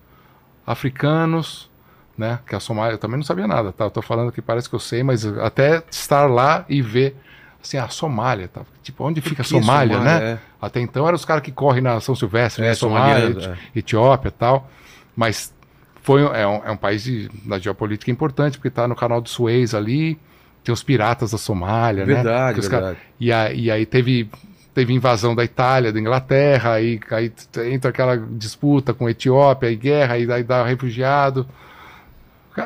[0.68, 1.70] africanos,
[2.18, 2.40] né?
[2.48, 3.86] Que a Somália, eu também não sabia nada, tá?
[3.86, 7.16] Eu tô falando que parece que eu sei, mas até estar lá e ver,
[7.62, 8.62] assim, a Somália, tá?
[8.84, 10.18] Tipo, onde fica a Que Somália, né?
[10.34, 10.38] é.
[10.62, 12.74] Até então eram os caras que correm na São Silvestre, É, né?
[12.76, 14.70] Somália, Eti- Etiópia e tal.
[15.16, 15.54] Mas
[16.02, 19.30] foi, é, um, é um país de, da geopolítica importante, porque tá no canal do
[19.30, 20.18] Suez ali,
[20.64, 22.16] tem os piratas da Somália, né?
[22.16, 22.98] Verdade, caras- verdade.
[23.20, 24.30] e, a- e aí teve,
[24.74, 27.32] teve invasão da Itália, da Inglaterra, aí, aí
[27.72, 31.46] entra aquela disputa com a Etiópia, e guerra, aí, aí dá refugiado.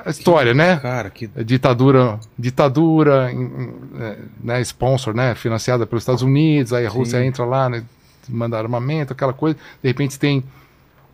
[0.07, 0.77] História, né?
[0.77, 1.27] Cara, que.
[1.27, 3.31] Ditadura, ditadura,
[3.99, 7.27] é, né, sponsor, né, financiada pelos Estados Unidos, aí a Rússia Sim.
[7.27, 7.83] entra lá, né,
[8.27, 9.57] manda armamento, aquela coisa.
[9.81, 10.43] De repente tem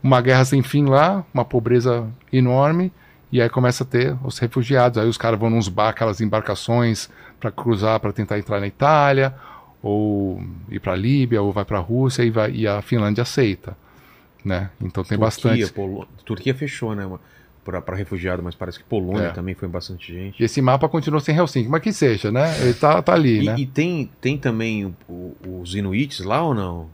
[0.02, 2.92] uma guerra sem fim lá, uma pobreza enorme,
[3.32, 4.98] e aí começa a ter os refugiados.
[4.98, 9.34] Aí os caras vão nos bar, aquelas embarcações para cruzar, para tentar entrar na Itália,
[9.82, 13.22] ou ir para a Líbia, ou vai para a Rússia, e, vai, e a Finlândia
[13.22, 13.78] aceita.
[14.44, 14.70] Né?
[14.82, 15.72] Então tem bastante.
[15.72, 16.08] Polo...
[16.26, 17.10] Turquia fechou, né?
[17.64, 19.30] Pra refugiado, mas parece que Polônia É.
[19.32, 20.42] também foi bastante gente.
[20.42, 22.60] E esse mapa continua sem Helsinki, mas que seja, né?
[22.62, 23.56] Ele tá, tá ali, E, né?
[23.60, 26.90] e tem, tem também o- o- os Inuits lá ou não?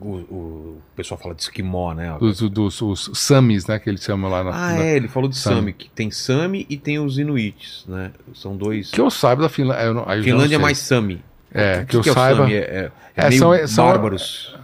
[0.00, 2.16] O, o pessoal fala de esquimó, né?
[2.18, 3.78] Dos, dos os Samis, né?
[3.78, 4.50] Que eles chamam lá na.
[4.50, 5.56] Ah, na- é, ele falou de Sami.
[5.56, 8.10] Sami, que tem Sami e tem os Inuits, né?
[8.34, 8.90] São dois.
[8.90, 10.22] Que eu saiba da Finlândia.
[10.22, 11.22] Finlândia é mais Sami.
[11.52, 12.40] É, O que, eu é o saiba.
[12.42, 12.54] Sami?
[12.54, 14.56] É, é, é É, meio são- são- bárbaros.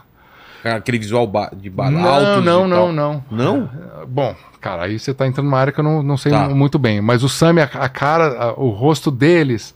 [0.64, 3.24] Aquele visual de ba Não, altos não, não, não.
[3.30, 3.70] Não?
[4.06, 6.48] Bom, cara, aí você tá entrando numa área que eu não, não sei Tá.
[6.48, 7.00] muito bem.
[7.00, 9.74] Mas o Sami, a, a cara, a- o rosto deles.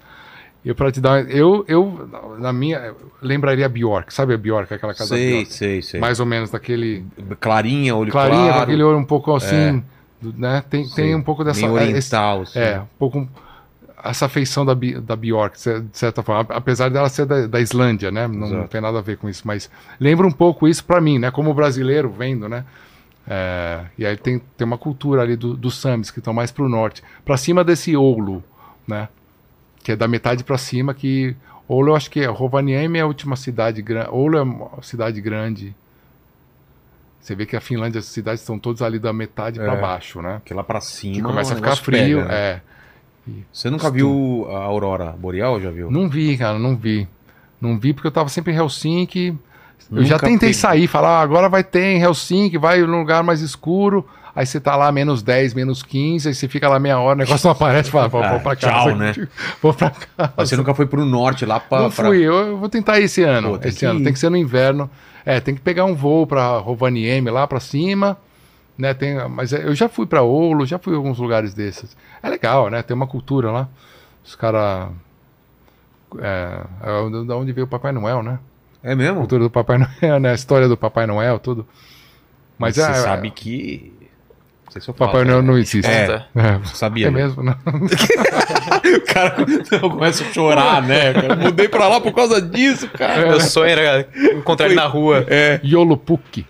[0.64, 2.08] Eu para te dar, eu, eu
[2.40, 2.92] na minha
[3.22, 5.52] lembraria a Bjork, sabe a Bjork, aquela casa Sei, Bjork?
[5.54, 6.00] sei, sei.
[6.00, 7.04] Mais ou menos daquele
[7.38, 8.62] Clarinha, olho clarinha, claro.
[8.64, 9.80] aquele olho um pouco assim,
[10.20, 10.64] do- né?
[10.68, 11.04] Tem, sei.
[11.04, 12.58] tem um pouco dessa Meio é, oriental, assim.
[12.58, 13.28] É, um pouco
[14.10, 18.26] essa feição da, da Bjork, de certa forma, apesar dela ser da, da Islândia, né?
[18.28, 18.68] Não, Exato.
[18.68, 19.70] tem nada a ver com isso, mas
[20.00, 21.30] lembra um pouco isso pra mim, né?
[21.30, 22.64] Como brasileiro vendo, né?
[23.28, 26.68] É, e aí tem, tem uma cultura ali do- dos Samis que estão mais pro
[26.68, 28.42] norte, Pra cima desse Oulu,
[28.86, 29.08] né?
[29.82, 31.34] Que é da metade pra cima, que
[31.68, 35.20] Oulu eu acho que é Rovaniemi é a última cidade grande, Oulu é uma cidade
[35.20, 35.74] grande.
[37.20, 39.80] Você vê que a Finlândia, as cidades estão todas ali da metade pra É.
[39.80, 40.40] baixo, né?
[40.44, 41.28] Que lá pra Que cima.
[41.28, 42.34] começa o a ficar frio, pega, né?
[42.34, 42.60] é.
[43.52, 45.90] Você nunca viu a aurora boreal, já viu?
[45.90, 47.08] Não vi, cara, não vi.
[47.60, 49.36] Não vi porque eu tava sempre em Helsinki.
[49.90, 53.40] Eu já tentei sair, falar, ah, agora vai ter em Helsinki, vai num lugar mais
[53.40, 54.06] escuro.
[54.34, 57.18] Aí você tá lá menos 10, menos 15, aí você fica lá meia hora, o
[57.18, 58.72] negócio não aparece, fala, vou, vou pra Ah, casa.
[58.90, 59.14] tchau, né?
[59.62, 60.32] Vou pra casa.
[60.36, 61.80] Mas você nunca foi pro norte lá pra.
[61.82, 63.58] Não pra- fui, eu, eu vou tentar esse ano.
[63.58, 64.00] Pô, esse ano.
[64.00, 64.04] ir.
[64.04, 64.90] Tem que ser no inverno.
[65.24, 68.18] É, tem que pegar um voo pra Rovaniemi lá pra cima.
[68.78, 71.96] Né, tem, mas é, eu já fui pra Oulu, já fui em alguns lugares desses.
[72.22, 72.82] É legal, né?
[72.82, 73.68] Tem uma cultura lá.
[74.24, 74.90] Os caras.
[76.18, 78.38] É, é da onde veio o Papai Noel, né?
[78.82, 79.16] É A mesmo?
[79.18, 80.30] cultura do Papai Noel, né?
[80.30, 81.66] A história do Papai Noel, tudo.
[82.58, 83.92] Mas você é, sabe que.
[84.66, 85.48] Não sei se eu Papai Noel né?
[85.48, 85.90] não existe.
[85.90, 86.26] É.
[86.34, 87.06] É, Sabia.
[87.06, 87.22] é né?
[87.22, 87.52] mesmo, não.
[87.52, 89.36] O cara
[89.80, 91.14] começa a chorar, né?
[91.14, 91.36] cara?
[91.36, 93.26] Mudei pra lá por causa disso, cara.
[93.28, 95.24] Meu sonho era encontrar ele na rua.
[95.28, 95.60] É.
[95.64, 96.44] Yolopuk,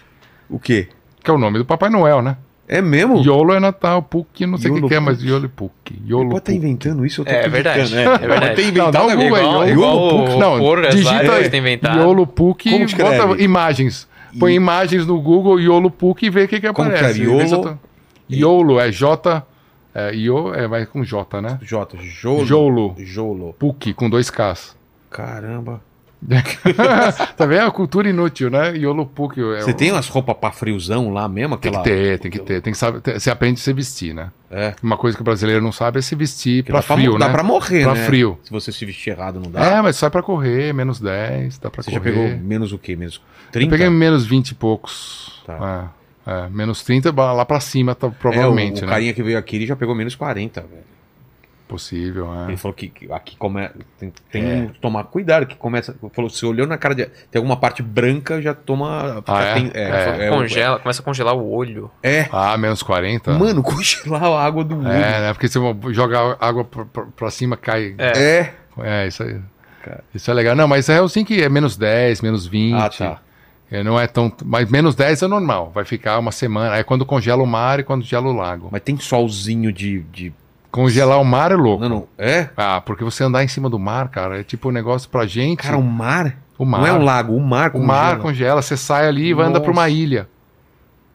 [0.51, 0.89] O quê?
[1.27, 2.37] Que é o nome do Papai Noel, né?
[2.69, 3.19] É mesmo?
[3.23, 5.73] Yolo é Natal, Puk, não sei o que, que é, mas Yolopuk.
[5.95, 6.39] Pode Yolopuk.
[6.39, 8.03] estar inventando isso, eu tô É, verdade, né?
[8.05, 8.29] é verdade.
[8.41, 9.17] Pode ter Não, inventado alguém.
[9.29, 12.01] Google aí, Igual, Yolo- o não, Porras digita aí.
[12.01, 14.09] Yolopuk Como e bota imagens.
[14.39, 17.21] Põe imagens no Google, Yolopuk e vê o que, que Como aparece.
[17.25, 17.63] Vê se eu Yolo?
[17.63, 19.47] tô- Yolo é J.
[19.95, 21.59] É, Yo, é, vai com J, né?
[21.63, 22.45] Jota, Jolo.
[22.45, 22.95] Jolo.
[22.99, 23.55] Jolo.
[23.59, 24.77] Puk, com dois Ks.
[25.09, 25.81] Caramba.
[27.37, 27.61] tá vendo?
[27.61, 28.77] É uma cultura inútil, né?
[28.77, 29.39] Yolopuk.
[29.39, 31.57] É Você o- tem umas roupas pra friozão lá mesmo?
[31.57, 31.85] Tem Aquela...
[31.85, 32.61] que ter, tem que ter.
[32.63, 34.31] Tem que saber, você aprende a se vestir, né?
[34.51, 34.75] É.
[34.83, 37.19] Uma coisa que o brasileiro não sabe é se vestir Porque pra dá pra, frio,
[37.19, 37.33] dá né?
[37.33, 38.05] pra morrer, Pra né?
[38.07, 38.39] frio.
[38.43, 39.61] Se você se vestir errado, não dá.
[39.65, 42.13] É, mas sai pra correr, menos 10, dá pra Você já correr.
[42.13, 42.97] pegou menos o quê?
[42.97, 43.17] Menos
[43.47, 43.71] Eu 30?
[43.71, 45.43] peguei menos 20 e poucos.
[45.47, 45.91] Tá.
[46.27, 48.93] É, é, menos 30, ba- lá pra cima, tá, provavelmente, é, o, o né?
[48.93, 50.96] carinha que veio aqui, ele já pegou menos 40, velho.
[51.69, 52.49] Possível, é.
[52.49, 53.69] Ele falou que aqui come...
[53.99, 54.67] tem, tem É.
[54.73, 55.97] que tomar cuidado, que começa...
[56.13, 57.07] Falou, se olhou na cara de...
[57.07, 59.23] Tem alguma parte branca, já toma...
[59.27, 59.55] Ah, é?
[59.55, 60.27] tem- É.
[60.27, 61.91] é, Congela, começa a congelar o olho.
[62.03, 62.29] É.
[62.31, 63.33] Ah, menos 40?
[63.37, 64.89] Mano, congelar a água do olho.
[64.89, 65.33] É, né?
[65.33, 67.95] Porque se você joga água pra, pra, pra cima, cai.
[67.99, 68.19] É.
[68.19, 68.55] É.
[68.79, 69.41] É, isso aí.
[69.83, 70.05] Cara.
[70.15, 70.55] Isso é legal.
[70.55, 72.75] Não, mas é assim que é menos 10, menos 20.
[72.75, 73.19] Ah, tá.
[73.71, 74.33] É, não é tão.
[74.45, 75.73] Mas menos 10 é normal.
[75.75, 76.77] Vai ficar uma semana.
[76.77, 78.69] É quando congela o mar e quando gela o lago.
[78.71, 80.01] Mas tem solzinho de...
[80.13, 80.33] de...
[80.77, 81.81] Congelar o mar é louco.
[81.81, 82.09] Não, não.
[82.19, 82.51] É?
[82.55, 85.63] Ah, porque você andar em cima do mar, cara, é tipo um negócio pra gente.
[85.63, 86.37] Cara, o mar...
[86.59, 86.83] o mar.
[86.83, 88.23] Não é um lago, o mar O mar congela.
[88.23, 90.29] congela, você sai ali e vai andar pra uma ilha.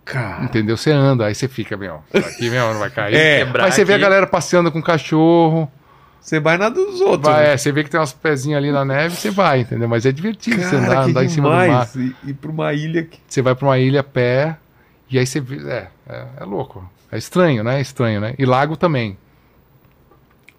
[0.03, 0.43] Cara...
[0.43, 0.75] Entendeu?
[0.75, 3.13] Você anda, aí você fica, meu, aqui mesmo não vai cair.
[3.21, 5.71] É, Quebrar Mas você vê a galera passeando com cachorro.
[6.19, 7.31] Você vai na dos outros.
[7.31, 7.53] Vai, né?
[7.53, 9.87] é, você vê que tem umas pezinhas ali na neve, você vai, entendeu?
[9.87, 11.87] Mas é divertido você Cara, andar, que andar em cima do mar.
[11.95, 13.19] E, e pra uma ilha que...
[13.27, 14.57] Você vai pra uma ilha a pé,
[15.07, 15.57] e aí você vê.
[15.69, 16.83] É, é, é louco.
[17.11, 17.77] É estranho, né?
[17.77, 18.33] É estranho, né?
[18.39, 19.17] E lago também.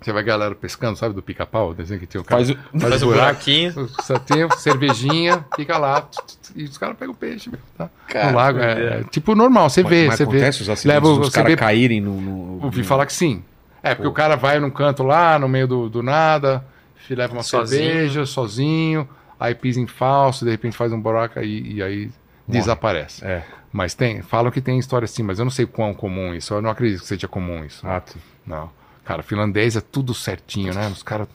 [0.02, 1.70] Você vai galera pescando, sabe, do pica-pau?
[1.70, 2.44] o Desenho que tinha o cara.
[2.44, 2.78] Faz o...
[2.80, 3.72] Faz o buraco, buraquinho.
[3.72, 6.08] Você tem cervejinha, fica lá,
[6.54, 7.88] e os caras pegam peixe, meu, tá?
[8.08, 8.58] Cara, no lago.
[8.58, 10.30] É, é tipo normal, você vê, mas você vê.
[10.32, 12.20] acontece os acidentes Leva o- dos caras vê- caírem no...
[12.20, 13.42] no Ouvi no- falar que sim.
[13.82, 14.10] É, porque Pô.
[14.10, 16.64] o cara vai num canto lá, no meio do, do nada,
[17.10, 17.82] leva uma Sozinho.
[17.84, 19.08] cerveja, sozinho,
[19.38, 22.10] aí pisa em falso, de repente faz um buraco e, e aí
[22.46, 23.24] desaparece.
[23.24, 23.42] É.
[23.72, 26.52] Mas tem, falam que tem história assim, mas eu não sei quão comum isso.
[26.54, 27.86] Eu não acredito que seja comum isso.
[27.86, 28.02] Ah.
[28.46, 28.70] Não.
[29.04, 30.88] Cara, finlandês é tudo certinho, né?
[30.88, 31.28] Os caras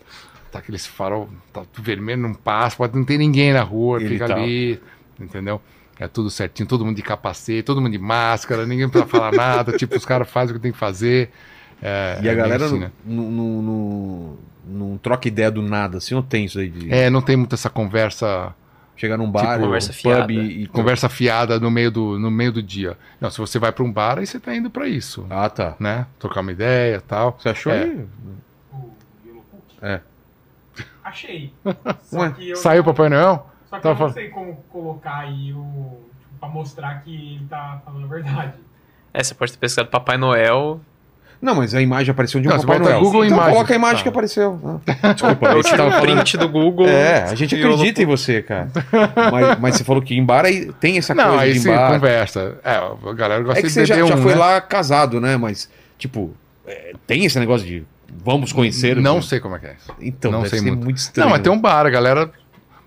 [0.51, 4.09] tá aqueles farol, tá tudo vermelho, não passa, pode não ter ninguém na rua, Ele
[4.09, 4.81] fica tá- ali,
[5.19, 5.61] entendeu?
[5.99, 9.75] É tudo certinho, todo mundo de capacete, todo mundo de máscara, ninguém precisa falar nada,
[9.75, 11.31] tipo, os caras fazem o que tem que fazer.
[11.81, 12.91] É, E a é galera assim, não, né?
[13.05, 17.53] não, troca ideia do nada, assim, não tem isso aí de É, não tem muito
[17.55, 18.53] essa conversa
[18.97, 20.33] chegar num bar, tipo, conversa pub fiada.
[20.33, 20.63] e...
[20.63, 22.97] e conversa fiada no meio do, no meio do dia.
[23.21, 25.75] Não, se você vai para um bar, aí você tá indo para isso, Ah, tá.
[25.79, 26.05] né?
[26.19, 27.37] Trocar uma ideia tal.
[27.39, 27.83] Você achou É.
[27.83, 28.07] aí?
[29.81, 29.99] É.
[31.03, 31.53] Achei.
[31.65, 33.49] Ué, Só que eu Saiu o não- Papai Noel?
[33.69, 36.01] Só que Tava eu não sei como colocar aí o.
[36.19, 38.53] Tipo, pra mostrar que ele tá falando a verdade.
[39.13, 40.81] É, você pode ter pesquisado Papai Noel.
[41.41, 42.99] Não, mas a imagem apareceu de um Não, Papai Noel.
[42.99, 43.55] Google então Imagens.
[43.55, 44.03] coloca a imagem Tá.
[44.03, 44.81] que apareceu.
[45.03, 46.01] Ah, Desculpa, Eu eu um falando...
[46.01, 46.87] print do Google.
[46.87, 48.69] É, a gente acredita em você, cara.
[49.31, 51.91] mas, mas você falou que em bar aí tem essa Não, coisa aí de bar.
[51.93, 52.57] conversa.
[52.63, 54.39] É, a galera gosta É que de você já, beber já um, foi né?
[54.39, 55.37] lá casado, né?
[55.37, 56.33] Mas, tipo,
[56.65, 57.83] é, tem esse negócio de
[58.23, 58.95] vamos conhecer.
[58.95, 59.21] Não né?
[59.21, 59.93] sei como é que é isso.
[60.01, 60.83] Então, não deve sei ser muito.
[60.83, 61.25] muito, estranho.
[61.25, 62.29] Não, mas tem um bar, a galera...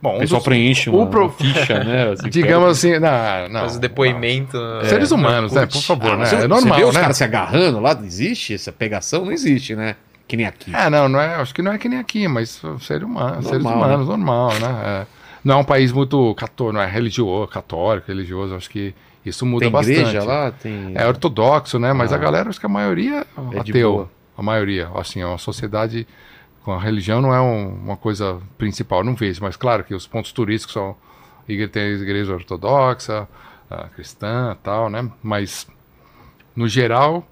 [0.03, 2.13] Bom, O um pessoal dos- preenche o uma, pro- uma ficha, né?
[2.13, 3.61] Assim, digamos assim, não, não.
[3.61, 4.57] Faz o depoimento.
[4.57, 4.85] não.
[4.85, 5.67] Seres humanos, né?
[5.67, 6.25] Por favor, ah, né?
[6.27, 7.01] você- É normal, Você vê os né?
[7.03, 7.93] caras se agarrando lá?
[8.03, 9.25] Existe essa pegação?
[9.27, 9.97] Não existe, né?
[10.27, 10.75] Que nem aqui.
[10.75, 13.63] É, não, não é, acho que não é que nem aqui, mas ser humano, seres
[13.63, 14.81] Normal, humanos, normal, né?
[15.03, 15.07] É.
[15.45, 18.95] Não é um país muito católico, não é religioso, católico, religioso, acho que
[19.27, 19.99] isso muda tem bastante.
[19.99, 20.51] igreja lá?
[20.53, 20.93] Tem...
[20.95, 21.93] É ortodoxo, né?
[21.93, 22.17] Mas Ah.
[22.17, 23.93] a galera, acho que a maioria É de ateu.
[23.93, 24.11] boa.
[24.39, 26.07] A maioria, assim, é uma sociedade
[26.67, 30.33] a religião não é um- uma coisa principal, não vejo, mas claro que os pontos
[30.33, 30.97] turísticos são
[31.73, 33.27] tem a igreja ortodoxa,
[33.69, 35.11] a cristã, tal, né?
[35.23, 35.67] Mas
[36.55, 37.27] no geral,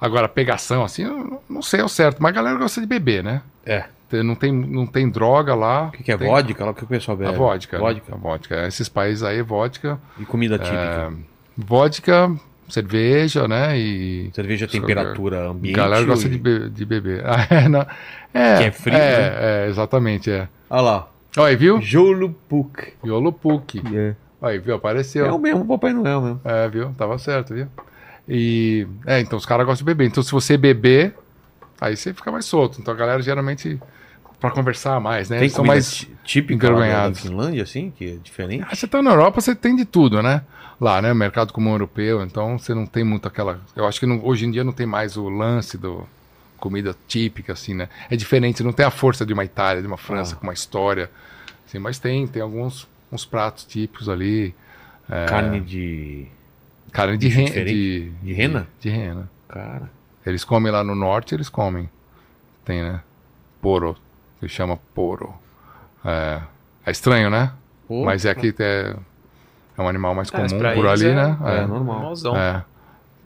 [0.00, 3.42] agora pegação assim, eu não- sei ao certo, mas a galera gosta de beber, né?
[3.66, 3.84] É.
[4.24, 5.86] Não tem, não tem droga lá.
[5.86, 6.64] O que, que é Tem- vodka?
[6.64, 7.32] Lá, O que o pessoal bebe?
[7.32, 7.78] A vodka.
[7.78, 7.82] né?
[7.84, 8.14] Vodka.
[8.14, 8.66] A vodka.
[8.66, 10.00] Esses países aí, vodka.
[10.18, 11.12] E comida típica.
[11.56, 12.36] Vodka,
[12.70, 13.78] cerveja, né?
[13.78, 14.30] E.
[14.32, 15.74] Cerveja temperatura ambiente.
[15.76, 17.22] galera gosta ou- de, be- de beber.
[17.26, 17.86] Ah, é, não.
[18.32, 18.98] É, Que é frio, é,
[19.30, 19.36] né?
[19.66, 20.48] é, exatamente, é.
[20.68, 21.08] Olha lá.
[21.36, 21.80] Olha viu?
[21.80, 22.92] Jolupuk.
[23.04, 23.82] Yolopuk.
[23.94, 24.14] É.
[24.40, 24.74] Olha aí, viu?
[24.76, 25.26] Apareceu.
[25.26, 26.40] É o mesmo Papai Noel mesmo.
[26.44, 26.94] É, viu?
[26.96, 27.66] Tava certo, viu?
[28.28, 28.86] E.
[29.06, 30.06] É, então os caras gostam de beber.
[30.06, 31.14] Então se você beber,
[31.80, 32.80] aí você fica mais solto.
[32.80, 33.78] Então a galera geralmente.
[34.40, 35.36] Pra conversar mais, né?
[35.36, 35.98] Tem Eles são mais.
[35.98, 37.14] tí- típica lá da-.
[37.14, 38.64] Finlândia, assim, que é diferente?
[38.68, 40.42] Ah, você tá na Europa, você tem de tudo, né?
[40.80, 41.12] Lá, né?
[41.12, 43.60] Mercado comum europeu, então você não tem muito aquela.
[43.76, 46.06] Eu acho que não- hoje em dia não tem mais o lance do
[46.56, 47.88] comida típica, assim, né?
[48.10, 50.38] É diferente, não tem a força de uma Itália, de uma França, Ah.
[50.38, 51.10] com uma história.
[51.66, 54.54] Assim, mas tem, tem alguns uns pratos típicos ali.
[55.08, 56.26] É, Carne de.
[56.92, 58.66] carne de, ren, de, De rena?
[58.80, 59.30] De, rena.
[59.48, 59.90] Cara.
[60.24, 61.90] Eles comem lá no norte, eles comem.
[62.64, 63.00] Tem, né?
[63.60, 63.96] Poro,
[64.40, 65.32] que chama poro.
[66.04, 66.40] É,
[66.86, 67.52] é estranho, né?
[67.86, 68.94] Pô, Mas é que é,
[69.76, 71.36] é um animal mais É, comum por eles ali, é- né?
[71.44, 71.94] É, normal.
[71.96, 72.36] Normalzão.
[72.36, 72.64] É.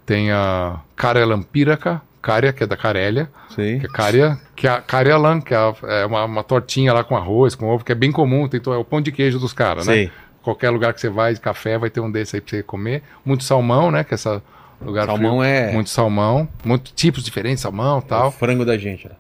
[0.06, 3.78] Tem a Carealampíraca, cária, que é da Carélia, Sei.
[3.80, 7.16] que é cária, que é a Carealan, que é, é uma, uma tortinha lá com
[7.16, 9.86] arroz, com ovo, que é bem comum, tem, é o pão de queijo dos caras,
[9.86, 10.10] né?
[10.42, 13.02] Qualquer lugar que você vai, de café, vai ter um desse aí pra você comer.
[13.24, 14.04] Muito salmão, né?
[14.04, 14.42] Que é esse
[14.84, 15.44] lugar Salmão frio.
[15.44, 15.72] é.
[15.72, 18.30] Muito salmão, muitos tipos diferentes de salmão e é o tal.
[18.30, 19.08] frango da gente.
[19.08, 19.14] né?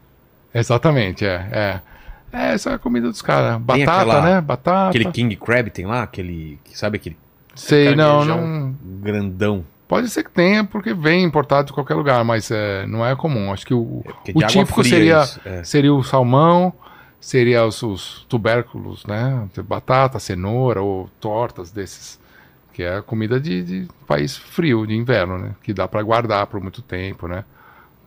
[0.54, 1.48] Exatamente, é.
[1.52, 1.80] É,
[2.32, 3.60] é essa é a comida dos caras.
[3.60, 4.40] Batata, aquela- né?
[4.40, 4.88] Batata.
[4.90, 6.58] Aquele King Crab tem lá, aquele.
[6.64, 7.16] que Sabe aquele
[7.54, 8.74] Sei, não, não.
[9.00, 9.64] grandão?
[9.86, 13.52] Pode ser que tenha, porque vem importado de qualquer lugar, mas é, não é comum.
[13.52, 15.62] Acho que o, Porque o típico seria, isso, é.
[15.62, 16.72] seria o salmão,
[17.20, 19.46] seria os, os tubérculos, né?
[19.62, 22.18] Batata, cenoura ou tortas desses.
[22.72, 25.50] Que é a comida de, de país frio, de inverno, né?
[25.62, 27.44] Que dá para guardar por muito tempo, né?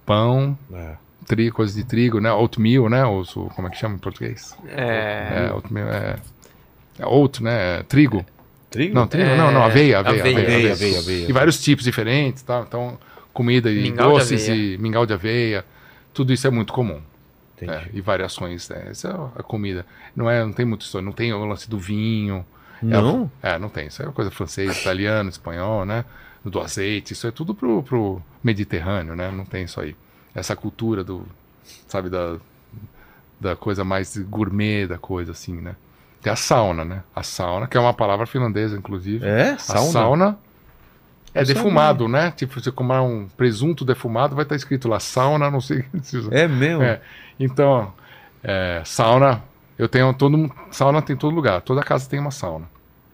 [0.05, 0.95] Pão, É.
[1.27, 2.31] tri, coisas de trigo, né?
[2.31, 3.05] Oatmeal, né?
[3.05, 3.23] Ou,
[3.55, 4.57] como é que chama em português?
[4.69, 5.47] É.
[5.49, 6.15] É, oatmeal é...
[6.99, 7.79] É oat, né?
[7.79, 8.25] É trigo.
[8.69, 8.95] Trigo?
[8.95, 10.73] Não, trigo, É, não, não, aveia, aveia, aveia, aveia, aveia, aveia.
[10.73, 11.29] aveia, aveia.
[11.29, 12.63] E vários tipos diferentes, tá?
[12.67, 12.97] Então,
[13.31, 14.73] comida e Mingau de doces aveia.
[14.73, 15.65] e mingau de aveia,
[16.13, 16.99] tudo isso é muito comum.
[17.61, 18.87] É, e variações, né?
[18.89, 19.85] Essa é a comida.
[20.15, 22.45] Não, é, não tem muito história, não tem o lance do vinho.
[22.81, 23.31] Não?
[23.41, 23.87] É, é, não tem.
[23.87, 26.05] Isso é coisa francês, italiano, espanhol, né?
[26.43, 29.31] Do azeite, isso é tudo pro, pro Mediterrâneo, né?
[29.31, 29.95] Não tem isso aí.
[30.35, 31.25] Essa cultura do,
[31.87, 32.37] sabe, da,
[33.39, 35.75] da coisa mais gourmet da coisa, assim, né?
[36.21, 37.03] Tem a sauna, né?
[37.15, 39.25] A sauna, que é uma palavra finlandesa, inclusive.
[39.25, 39.51] É?
[39.51, 39.91] A Sauna?
[39.91, 40.39] sauna
[41.33, 42.31] é Eu defumado, né?
[42.31, 45.85] Tipo, você comer um presunto defumado, vai estar escrito lá sauna, não sei.
[46.01, 46.81] se- É mesmo?
[46.83, 47.01] É.
[47.39, 47.93] Então,
[48.43, 49.43] é, sauna,
[49.77, 52.67] eu tenho todo sauna tem em todo lugar, toda casa tem uma sauna.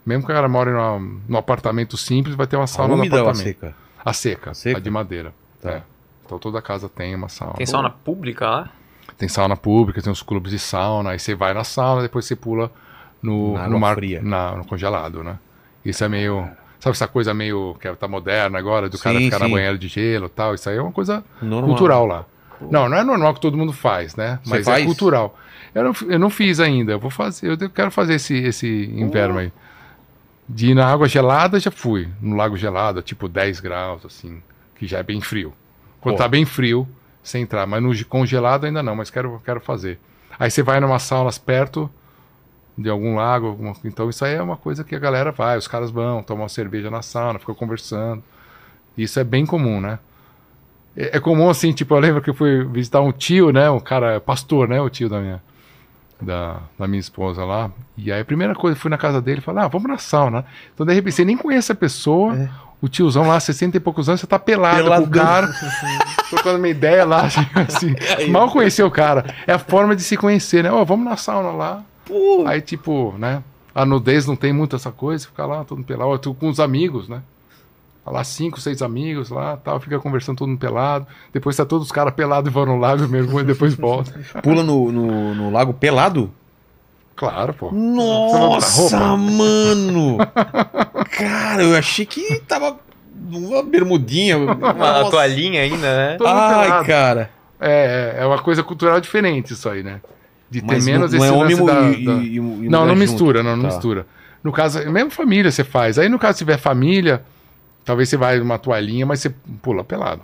[0.06, 3.16] Mesmo que o cara mora num apartamento simples, vai ter uma A sauna no úmida
[3.22, 3.60] ou a apartamento.
[3.60, 3.76] seca?
[4.04, 4.78] A seca, A seca?
[4.78, 5.34] a de madeira.
[5.62, 5.72] Tá.
[5.72, 5.84] É.
[6.26, 7.54] Então toda casa tem uma sauna.
[7.56, 8.70] Tem sauna pública lá?
[9.18, 12.36] Tem sauna pública, tem os clubes de sauna, aí você vai na sauna, depois você
[12.36, 12.72] pula
[13.22, 14.22] no, Na no mar fria.
[14.24, 15.38] na- no congelado, né?
[15.86, 16.48] Isso é meio.
[16.80, 19.52] Sabe essa coisa meio que tá moderna agora, do cara Sim, ficar na sim.
[19.52, 20.54] banheira de gelo e tal?
[20.56, 21.70] Isso aí é uma coisa Normal.
[21.70, 22.26] cultural lá.
[22.60, 24.40] Não, não é normal que todo mundo faz, né?
[24.44, 24.82] Você Mas faz?
[24.82, 25.38] é cultural.
[25.76, 29.40] Eu não, eu não fiz ainda, eu vou fazer, eu quero fazer esse, esse inverno
[29.40, 29.52] aí.
[30.48, 32.10] De ir na água gelada, já fui.
[32.22, 34.42] No lago gelado, tipo 10 graus, assim,
[34.76, 35.54] que já é bem frio.
[36.04, 36.22] Quando Pô.
[36.22, 36.88] tá bem frio,
[37.24, 37.66] sem entrar.
[37.66, 39.98] Mas no ge- congelado ainda não, mas quero, quero fazer.
[40.38, 41.90] Aí você vai numa saunas perto
[42.78, 45.68] de algum lago, alguma- então isso aí é uma coisa que a galera vai, os
[45.68, 48.22] caras vão, tomam uma cerveja na sauna, ficam conversando.
[48.98, 49.98] Isso é bem comum, né?
[50.98, 53.70] É, é comum assim, tipo, eu lembro que eu fui visitar um tio, né?
[53.70, 54.82] Um cara, pastor, né?
[54.82, 55.42] O tio da minha,
[56.22, 57.72] da, da minha esposa lá.
[57.96, 60.46] E aí a primeira coisa, fui na casa dele e falei, ah, vamos na sauna.
[60.74, 62.50] Então, de repente, você nem conhece a pessoa, É.
[62.84, 65.06] o tiozão lá, 60 e poucos anos, você tá pelado Peladão.
[65.06, 65.48] com o cara,
[66.30, 67.22] trocando uma ideia lá,
[67.66, 68.28] assim, aí?
[68.30, 69.34] mal conhecer o cara.
[69.48, 70.70] É a forma de se conhecer, né?
[70.70, 71.82] Ó, vamos na sauna lá.
[72.06, 73.42] Pô, Aí, tipo, né?
[73.74, 76.20] A nudez não tem muito essa coisa, fica lá todo pelado.
[76.20, 77.22] Tô com os amigos, né?
[78.04, 81.08] Tá lá cinco, seis amigos lá, tal, fica conversando todo mundo pelado.
[81.32, 84.12] Depois tá todos os caras pelados e vão no lago, mergulham e depois volta.
[84.44, 86.30] pula no, no, no lago pelado?
[87.16, 87.72] Claro, pô.
[87.72, 90.18] Nossa, mano!
[91.12, 92.78] Cara, eu achei que tava
[93.32, 94.38] uma bermudinha.
[94.38, 95.12] Uma Nossa.
[95.12, 96.16] toalhinha ainda, né?
[96.18, 96.86] Todo Ai, pelado.
[96.88, 97.30] cara.
[97.60, 100.02] É, é uma coisa cultural diferente isso aí, né?
[100.50, 102.36] De ter Mas menos não, não é esse homem lance da- e, da- e- e-
[102.38, 102.98] e Não, não junto.
[103.00, 103.76] mistura, não, não Tá.
[103.76, 104.08] mistura.
[104.44, 105.98] No caso, mesmo família você faz.
[105.98, 107.24] Aí no caso, se tiver família,
[107.86, 109.30] talvez você vai numa toalhinha, mas você
[109.62, 110.22] pula pelado.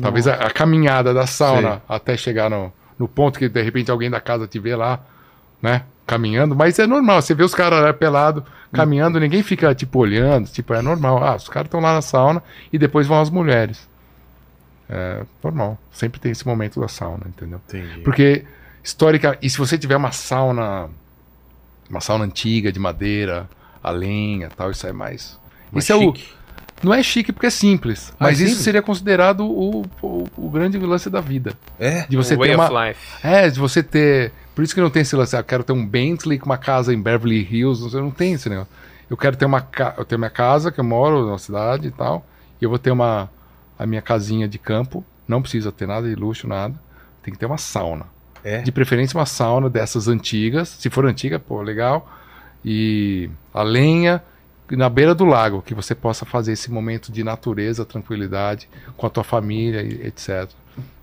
[0.00, 1.80] Talvez a, a caminhada da sauna Sei.
[1.96, 5.00] até chegar no, no ponto que de repente alguém da casa te vê lá,
[5.62, 5.82] né?
[6.06, 10.48] Caminhando, mas é normal, você vê os caras lá pelado caminhando, ninguém fica tipo olhando,
[10.48, 11.22] tipo, é normal.
[11.22, 12.42] Ah, os caras estão lá na sauna
[12.72, 13.88] e depois vão as mulheres.
[14.90, 17.60] É normal, sempre tem esse momento da sauna, entendeu?
[17.68, 18.00] Entendi.
[18.00, 18.44] Porque
[18.82, 19.38] histórica.
[19.40, 20.90] E se você tiver uma sauna,
[21.88, 23.48] uma sauna antiga de madeira,
[23.82, 25.38] a lenha, tal, isso é mais.
[25.70, 26.12] Mais isso é o,
[26.82, 28.64] não é chique porque é simples, Ah, mas é isso simples?
[28.64, 31.54] seria considerado o, o, o grande lance da vida.
[31.78, 32.06] É?
[32.08, 33.00] De você Way ter uma, of life.
[33.22, 34.32] é, de você ter.
[34.54, 36.58] Por isso que não tem esse lance, ah, eu quero ter um Bentley com uma
[36.58, 38.72] casa em Beverly Hills, você não tem esse negócio.
[39.08, 39.94] Eu quero ter uma ca...
[39.96, 42.26] eu tenho minha casa, que eu moro na cidade e tal,
[42.60, 43.30] e eu vou ter uma
[43.78, 46.74] a minha casinha de campo, não precisa ter nada de luxo, nada.
[47.22, 48.06] Tem que ter uma sauna.
[48.44, 48.60] É.
[48.62, 52.08] De preferência uma sauna dessas antigas, se for antiga, pô, legal.
[52.64, 54.22] E a lenha
[54.70, 59.10] na beira do lago, que você possa fazer esse momento de natureza, tranquilidade com a
[59.10, 60.48] tua família, e etc.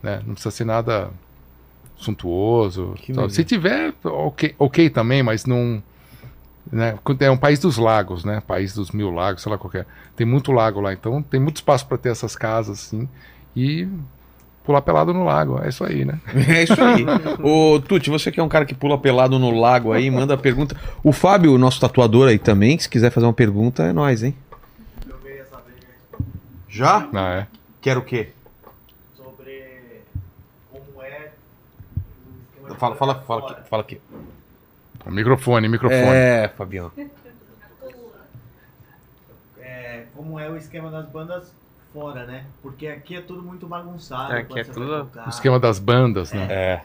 [0.02, 0.22] né?
[0.26, 1.12] Não precisa ser nada
[2.00, 2.96] suntuoso.
[3.30, 5.84] Se tiver, ok, ok também, mas não.
[6.72, 6.98] Né?
[7.20, 8.42] É um país dos lagos, né?
[8.46, 9.86] País dos mil lagos, sei lá qualquer.
[10.16, 13.08] Tem muito lago lá, então tem muito espaço para ter essas casas assim
[13.56, 13.88] e
[14.64, 15.60] pular pelado no lago.
[15.64, 16.20] É isso aí, né?
[16.48, 17.06] É isso aí.
[17.44, 20.76] Ô, Tuti, você que é um cara que pula pelado no lago aí, manda pergunta.
[21.04, 24.36] O Fábio, nosso tatuador aí também, se quiser fazer uma pergunta, é nós, hein?
[26.68, 27.08] Já?
[27.12, 27.48] Não, é.
[27.82, 28.30] Quero o quê?
[29.40, 30.02] sobre
[30.72, 31.32] como é
[32.30, 33.70] o esquema de Fala, fala, fala aqui.
[33.70, 34.02] Fala aqui.
[35.06, 36.02] Microfone, microfone.
[36.02, 36.92] É, Fabião.
[39.60, 41.54] É, como é o esquema das bandas
[41.94, 42.46] fora, né?
[42.62, 44.34] Porque aqui é tudo muito bagunçado.
[44.34, 45.26] Aqui quando é você tudo- vai tocar.
[45.26, 46.48] O esquema das bandas, né?
[46.50, 46.82] É.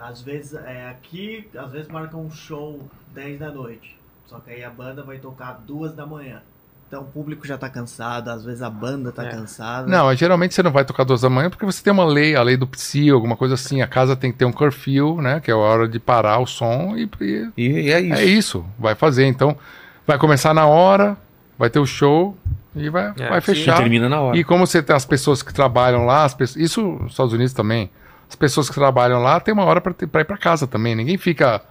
[0.00, 2.80] Às vezes, é, aqui, às vezes marcam um show
[3.12, 3.98] 10 da noite.
[4.26, 6.40] Só que aí a banda vai tocar duas da manhã.
[6.90, 9.28] Então o público já tá cansado, às vezes a banda tá É.
[9.30, 9.86] cansada.
[9.86, 12.42] Não, geralmente você não vai tocar duas da manhã porque você tem uma lei, a
[12.42, 13.80] lei do psi, alguma coisa assim.
[13.80, 15.38] A casa tem que ter um curfew, né?
[15.38, 18.14] Que é a hora de parar o som e, e E, é isso.
[18.20, 18.64] é isso.
[18.76, 19.24] Vai fazer.
[19.26, 19.56] Então,
[20.04, 21.16] vai começar na hora,
[21.56, 22.36] vai ter o show
[22.74, 23.52] e vai, É, vai sim.
[23.52, 23.76] E fechar.
[23.76, 24.36] termina na hora.
[24.36, 27.52] E como você tem as pessoas que trabalham lá, as pessoas, isso nos Estados Unidos
[27.52, 27.88] também.
[28.28, 30.96] As pessoas que trabalham lá tem uma hora para ir para casa também.
[30.96, 31.62] Ninguém fica,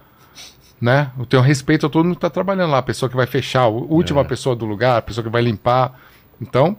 [0.80, 1.10] né?
[1.18, 2.78] Eu tenho respeito a todo mundo que tá trabalhando lá.
[2.78, 4.24] A pessoa que vai fechar, a última É.
[4.24, 5.92] pessoa do lugar, a pessoa que vai limpar.
[6.40, 6.76] Então,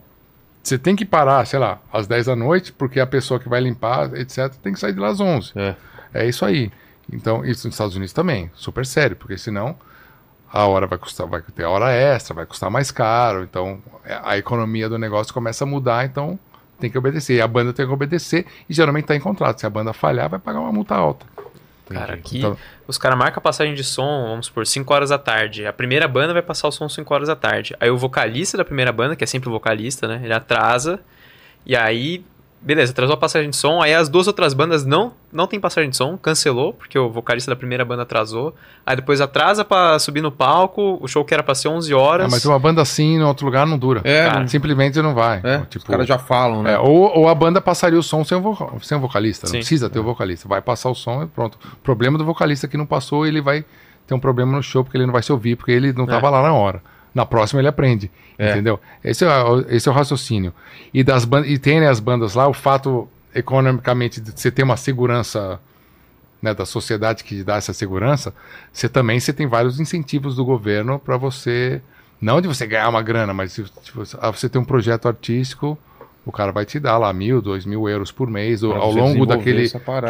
[0.64, 3.62] você tem que parar, sei lá, às 10 da noite, porque a pessoa que vai
[3.62, 5.52] limpar, etc, tem que sair de lá às 11.
[5.56, 5.76] É.
[6.14, 6.72] É isso aí.
[7.12, 9.76] Então, isso nos Estados Unidos também, super sério, porque senão
[10.54, 14.38] a hora vai custar, vai ter hora extra, vai custar mais caro, então é, a
[14.38, 16.38] economia do negócio começa a mudar, então
[16.80, 17.36] tem que obedecer.
[17.38, 19.60] E a banda tem que obedecer, e geralmente está em contrato.
[19.60, 21.26] Se a banda falhar, vai pagar uma multa alta.
[22.00, 25.18] Cara, aqui Então- os caras marcam a passagem de som, vamos por 5 horas da
[25.18, 25.66] tarde.
[25.66, 27.76] A primeira banda vai passar o som 5 horas da tarde.
[27.80, 30.20] Aí o vocalista da primeira banda, que é sempre o vocalista, né?
[30.24, 31.00] Ele atrasa.
[31.66, 32.26] E aí,
[32.62, 33.82] beleza, atrasou a passagem de som.
[33.82, 37.52] Aí as duas outras bandas não não tem passagem de som, cancelou, porque o vocalista
[37.52, 38.54] da primeira banda atrasou.
[38.86, 42.26] Aí depois atrasa pra subir no palco, o show que era pra ser 11 horas.
[42.26, 44.02] Ah, mas uma banda assim, em outro lugar, não dura.
[44.04, 45.40] É, Cara, Simplesmente não vai.
[45.44, 45.60] é.
[45.70, 46.74] Tipo, Os caras já falam, né?
[46.74, 49.48] É, ou, ou a banda passaria o som sem o, voca- sem o vocalista.
[49.48, 49.58] Não Sim.
[49.60, 50.48] precisa ter o vocalista.
[50.50, 51.58] Vai passar o som e pronto.
[51.82, 53.64] Problema do vocalista que não passou, ele vai
[54.06, 56.30] ter um problema no show, porque ele não vai se ouvir, porque ele não estava
[56.30, 56.82] lá na hora.
[57.14, 58.10] Na próxima ele aprende.
[58.38, 58.52] É.
[58.52, 58.80] Entendeu?
[59.04, 60.54] Esse é, o- esse é o raciocínio.
[60.94, 64.78] E, das e tem né, as bandas lá, o fato economicamente de você ter uma
[64.78, 65.60] segurança
[66.42, 68.34] né, da sociedade que dá essa segurança,
[68.74, 71.82] você também você tem vários incentivos do governo para você.
[72.20, 75.08] Não de você ganhar uma grana, mas se, se você, ah, você tem um projeto
[75.08, 75.78] artístico,
[76.26, 78.92] o cara vai te dar lá mil, dois mil euros por mês, ou Pra ao
[78.92, 79.68] longo daquele.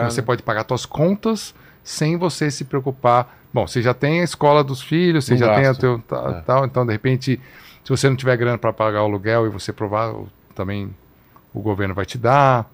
[0.09, 3.37] você pode pagar suas contas sem você se preocupar.
[3.53, 6.37] Bom, você já tem a escola dos filhos, você Não já tem o teu ta-
[6.37, 6.41] É.
[6.41, 7.39] tal, então de repente,
[7.83, 10.13] se você não tiver grana para pagar o aluguel e você provar,
[10.55, 10.93] também
[11.53, 12.69] o governo vai te dar,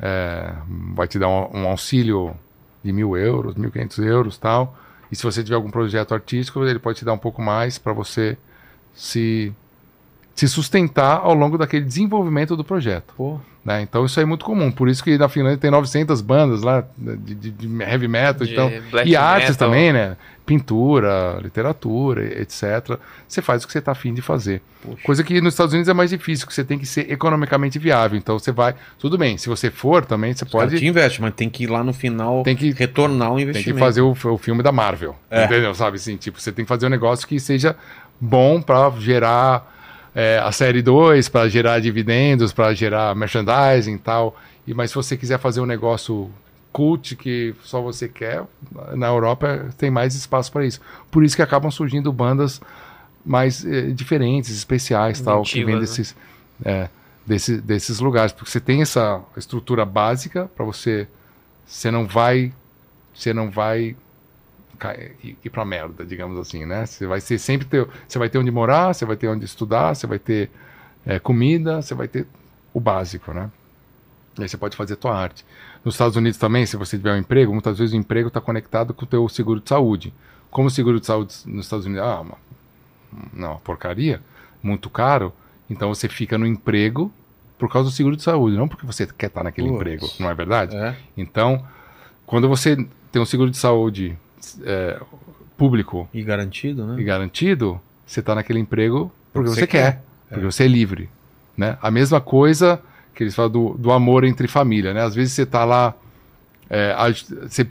[0.00, 0.52] é,
[0.94, 2.34] vai te dar um, um auxílio
[2.82, 4.76] de mil euros, mil quinhentos euros, tal.
[5.12, 7.92] E se você tiver algum projeto artístico, ele pode te dar um pouco mais para
[7.92, 8.36] você
[8.94, 9.52] se
[10.34, 13.14] se sustentar ao longo daquele desenvolvimento do projeto.
[13.16, 13.38] Pô.
[13.64, 13.80] Né?
[13.80, 14.70] Então isso aí é muito comum.
[14.70, 18.46] Por isso que na Finlândia tem 900 bandas lá de, de- de heavy metal.
[18.46, 18.70] De então,
[19.06, 19.68] e artes metal.
[19.68, 20.16] também, né?
[20.44, 22.98] Pintura, literatura, etc.
[23.26, 24.60] Você faz o que você está afim de fazer.
[24.82, 24.98] Poxa.
[25.02, 28.18] Coisa que nos Estados Unidos é mais difícil, que você tem que ser economicamente viável.
[28.18, 28.74] Então você vai.
[28.98, 30.78] Tudo bem, se você for também, você Os pode.
[30.78, 33.74] te investe, mas tem que ir lá no final Tem que- retornar o Tem investimento.
[33.78, 35.16] que fazer o, o filme da Marvel.
[35.30, 35.44] É.
[35.44, 35.74] Entendeu?
[35.74, 36.16] Sabe assim?
[36.16, 37.74] Tipo, você tem que fazer um negócio que seja
[38.20, 39.72] bom para gerar
[40.14, 44.36] é, a série 2, para gerar dividendos, para gerar merchandising e tal.
[44.66, 46.30] E, mas se você quiser fazer um negócio
[46.72, 48.42] cult que só você quer,
[48.94, 50.80] na Europa tem mais espaço para isso.
[51.10, 52.60] Por isso que acabam surgindo bandas
[53.24, 55.80] mais eh, diferentes, especiais, tal, que vêm né?
[55.80, 56.16] desses,
[56.64, 56.88] é,
[57.24, 58.32] desse- desses lugares.
[58.32, 61.06] Porque você tem essa estrutura básica para você.
[61.66, 62.52] Você não vai.
[63.14, 63.96] Você não vai
[64.92, 66.84] ir, ir pra merda, digamos assim, né?
[66.84, 69.94] Você vai ser sempre ter, você vai ter onde morar, você vai ter onde estudar,
[69.94, 70.50] você vai ter
[71.06, 72.26] é, comida, você vai ter
[72.72, 73.50] o básico, né?
[74.38, 75.44] E aí você pode fazer a tua arte.
[75.84, 78.92] Nos Estados Unidos também, se você tiver um emprego, muitas vezes o emprego está conectado
[78.92, 80.12] com o teu seguro de saúde.
[80.50, 82.38] Como o seguro de saúde nos Estados Unidos, ah, uma,
[83.32, 84.20] não, porcaria,
[84.62, 85.32] muito caro,
[85.68, 87.12] então você fica no emprego
[87.58, 89.80] por causa do seguro de saúde, não porque você quer estar naquele Putz.
[89.80, 90.76] emprego, não é verdade?
[90.76, 90.96] É.
[91.16, 91.64] Então,
[92.26, 92.76] quando você
[93.12, 94.16] tem um seguro de saúde
[94.64, 95.00] é,
[95.56, 97.00] público E garantido, né?
[97.00, 100.02] e garantido, você está naquele emprego porque, Porque você, quer, quer.
[100.28, 101.08] porque você é livre.
[101.56, 101.76] Né?
[101.82, 102.80] A mesma coisa
[103.14, 104.92] que eles falam do, do amor entre família.
[104.92, 105.02] Né?
[105.02, 105.94] Às vezes você está lá,
[106.68, 107.10] é, a-
[107.48, 107.66] você,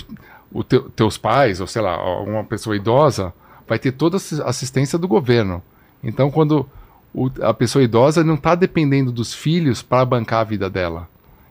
[0.51, 3.33] o teu- teus pais, ou sei lá, uma pessoa idosa,
[3.67, 5.61] vai ter toda a assi- assistência do governo.
[6.03, 6.67] Então, quando
[7.13, 11.07] o- a pessoa idosa não está dependendo dos filhos para bancar a vida dela.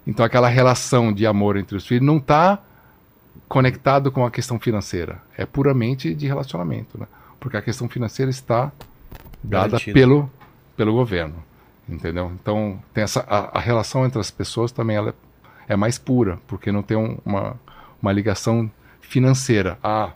[0.07, 2.59] Então, aquela relação de amor entre os filhos não está
[3.53, 5.21] conectado com a questão financeira.
[5.37, 7.07] É puramente de relacionamento, né?
[7.39, 8.73] Porque a questão financeira está
[9.43, 10.31] dada pelo,
[10.77, 11.35] pelo governo,
[11.89, 12.33] entendeu?
[12.41, 15.15] Então, tem essa, a, a relação entre as pessoas também ela
[15.69, 17.61] é mais pura, porque não tem um- uma,
[18.01, 19.79] uma ligação financeira.
[19.83, 20.13] Ah,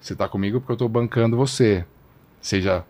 [0.00, 1.84] você está comigo porque eu estou bancando você.
[2.40, 2.84] Seja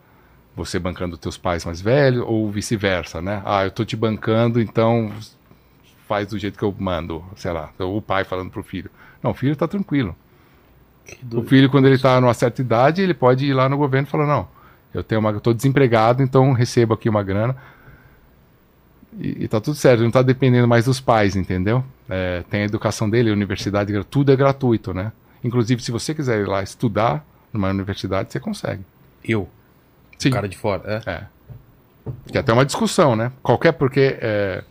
[0.55, 3.41] você bancando teus pais mais velhos ou vice-versa, né?
[3.45, 5.11] Ah, eu estou te bancando, então
[6.07, 8.91] faz do jeito que eu mando, sei lá, o pai falando pro filho.
[9.23, 10.15] Não, o filho está tranquilo.
[11.33, 14.11] O filho, quando ele está numa certa idade, ele pode ir lá no governo e
[14.11, 14.47] falar, não,
[14.93, 17.57] eu tenho uma, tô desempregado, então recebo aqui uma grana.
[19.19, 21.83] E, e tá tudo certo, não está dependendo mais dos pais, entendeu?
[22.09, 25.13] É, tem a educação dele, a universidade, tudo é gratuito, né?
[25.43, 28.83] Inclusive, se você quiser ir lá estudar numa universidade, você consegue.
[29.25, 29.49] Eu,
[30.19, 30.29] Sim.
[30.29, 31.03] o cara de fora.
[31.07, 31.11] É.
[31.11, 31.27] É.
[32.31, 33.33] Que até uma discussão, né?
[33.43, 34.65] Qualquer, porque é,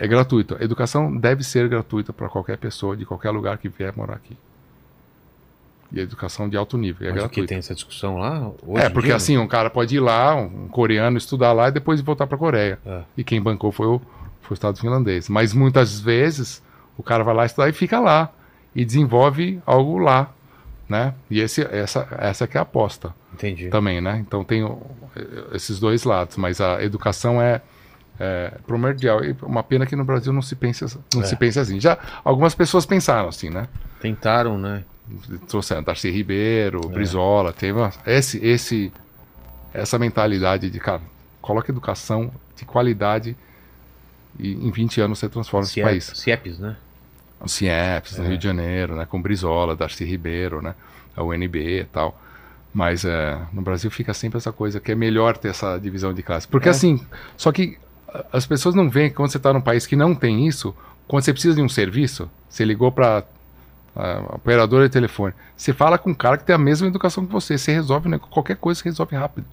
[0.00, 0.56] é gratuito.
[0.58, 4.34] A educação deve ser gratuita para qualquer pessoa de qualquer lugar que vier morar aqui.
[5.92, 7.48] E a educação de alto nível, é Mas que gratuita.
[7.48, 8.50] tem essa discussão lá?
[8.66, 11.72] Hoje É, porque dia, assim, um cara pode ir lá, um coreano, estudar lá e
[11.72, 12.78] depois voltar para a Coreia.
[12.86, 13.02] É.
[13.14, 14.00] E quem bancou foi o,
[14.40, 15.28] foi o Estado finlandês.
[15.28, 16.62] Mas muitas vezes
[16.96, 18.32] o cara vai lá estudar e fica lá.
[18.74, 20.32] E desenvolve algo lá.
[20.88, 21.12] Né?
[21.30, 23.68] E esse, essa, essa que é a aposta Entendi.
[23.68, 24.24] também, né?
[24.26, 24.66] Então tem
[25.52, 27.60] esses dois lados, mas a educação é,
[28.20, 29.24] é primordial.
[29.24, 31.24] E uma pena que no Brasil não se pensa, não É.
[31.24, 31.80] se pensa assim.
[31.80, 33.66] Já algumas pessoas pensaram assim, né?
[34.00, 34.84] Tentaram, né?
[35.48, 36.88] Trouxeram Darcy Ribeiro, É.
[36.88, 38.92] Brizola, teve uma- esse, esse,
[39.74, 41.00] essa mentalidade de, cara,
[41.40, 43.36] coloca educação de qualidade
[44.38, 46.12] e em 20 anos você transforma esse Ciep- país.
[46.14, 46.76] Ciepes, né?
[47.40, 48.28] O CIEPS, no É.
[48.28, 49.06] Rio de Janeiro, né?
[49.06, 50.74] Com Brizola, Darcy Ribeiro, né?
[51.16, 52.20] A UNB e tal.
[52.72, 56.22] Mas é, no Brasil fica sempre essa coisa que é melhor ter essa divisão de
[56.22, 56.46] classe.
[56.46, 56.70] Porque É.
[56.70, 57.00] assim,
[57.36, 57.78] só que
[58.32, 60.74] as pessoas não veem que quando você está num país que não tem isso,
[61.06, 63.24] quando você precisa de um serviço, você ligou para
[63.96, 67.32] a operadora de telefone, você fala com um cara que tem a mesma educação que
[67.32, 69.46] você, você resolve né, qualquer coisa, você resolve rápido.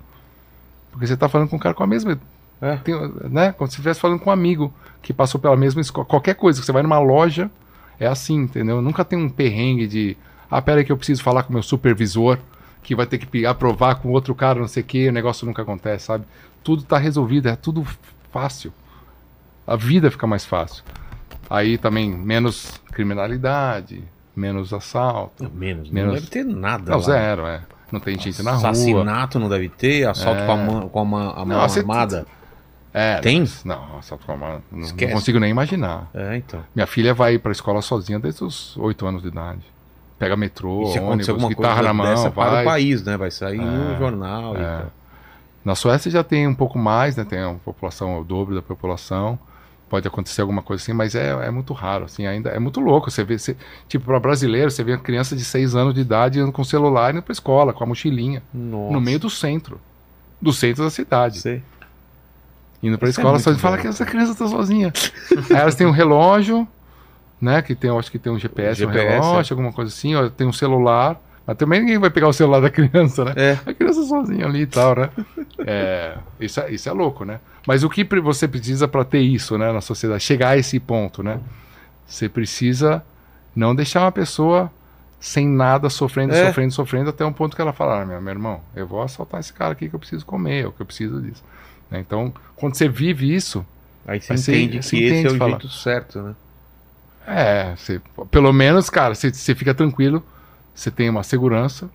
[0.92, 2.20] Porque você está falando com um cara com a mesma
[2.62, 2.76] É.
[2.78, 2.96] tem,
[3.30, 3.52] né?
[3.52, 6.06] Como se estivesse falando com um amigo que passou pela mesma escola.
[6.06, 7.52] Qualquer coisa, que você vai numa loja,
[8.00, 8.82] é assim, entendeu?
[8.82, 10.18] Nunca tem um perrengue de.
[10.50, 12.40] Ah, pera aí que eu preciso falar com o meu supervisor,
[12.82, 15.62] que vai ter que aprovar com outro cara, não sei o que, o negócio nunca
[15.62, 16.26] acontece, sabe?
[16.64, 17.86] Tudo tá resolvido, é tudo
[18.32, 18.74] fácil.
[19.66, 20.84] A vida fica mais fácil.
[21.50, 24.04] Aí também menos criminalidade,
[24.36, 25.44] menos assalto.
[25.44, 25.88] Não, menos.
[25.90, 26.14] Não Menos.
[26.16, 26.92] deve ter nada.
[26.92, 27.04] Não, lá.
[27.06, 27.62] zero, é.
[27.92, 28.70] Não tem gente na rua.
[28.70, 30.46] Assassinato não deve ter, assalto É.
[30.46, 32.26] com a mão, com a mão, a mão Não, você- armada.
[32.94, 33.46] É, Tem?
[33.64, 34.62] Não, assalto com a mão.
[34.72, 36.10] Não, não consigo nem imaginar.
[36.14, 36.62] É, então.
[36.76, 39.62] Minha filha vai para a escola sozinha desde os 8 anos de idade.
[40.18, 42.62] Pega metrô, E se ônibus, alguma guitarra coisa na mão, dessa para vai.
[42.64, 43.16] o país, né?
[43.18, 44.64] Vai sair no É, jornal e é.
[44.64, 44.92] tal.
[45.68, 47.26] Na Suécia já tem um pouco mais, né?
[47.26, 49.38] Tem a população, o dobro da população.
[49.90, 53.12] Pode acontecer alguma coisa assim, mas é, é muito raro, assim, ainda é muito louco.
[53.12, 56.40] Você vê, você- tipo, para brasileiro, você vê uma criança de 6 anos de idade
[56.40, 58.94] indo com celular indo para escola, com a mochilinha, Nossa.
[58.94, 59.78] no meio do centro.
[60.42, 61.42] Do centro da cidade.
[61.42, 61.62] Sei.
[62.82, 63.62] Indo pra Isso é escola muito sozinha.
[63.62, 64.94] Fala que essa criança tá sozinha.
[65.52, 66.66] Aí elas têm um relógio,
[67.42, 67.62] né?
[67.62, 70.16] Que tem, eu acho que tem um GPS, um GPS, relógio, alguma coisa assim.
[70.16, 71.20] Ó, tem um celular.
[71.48, 73.34] Mas também ninguém vai pegar o celular da criança, né?
[73.38, 73.60] É.
[73.66, 75.10] A criança sozinha ali e tal, né?
[75.66, 77.40] É, isso, é, isso é louco, né?
[77.66, 80.22] Mas o que você precisa para ter isso, né, na sociedade?
[80.22, 81.40] Chegar a esse ponto, né?
[82.06, 83.02] Você precisa
[83.56, 84.70] não deixar uma pessoa
[85.20, 86.46] sem nada, sofrendo, É.
[86.48, 89.40] sofrendo, sofrendo, até um ponto que ela fala, ah, meu, meu irmão, eu vou assaltar
[89.40, 91.44] esse cara aqui que eu preciso comer, ou que eu preciso disso.
[91.90, 92.00] né?
[92.00, 93.66] Então, quando você vive isso,
[94.06, 95.50] Aí você Mas você- entende que você esse entende é o falar.
[95.60, 96.36] jeito certo, né?
[97.28, 98.02] é, você,
[98.32, 100.24] pelo menos, cara, você, você fica tranquilo,
[100.78, 101.90] você tem uma segurança,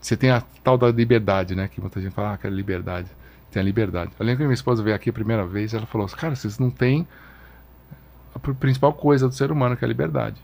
[0.00, 1.66] você tem a tal da liberdade, né?
[1.68, 3.08] Que muita gente fala, ah, quero liberdade.
[3.50, 4.12] Tem a liberdade.
[4.18, 6.70] Eu lembro que minha esposa veio aqui a primeira vez, ela falou, cara, vocês não
[6.70, 7.06] têm
[8.34, 10.36] a pr- principal coisa do ser humano, que é a liberdade.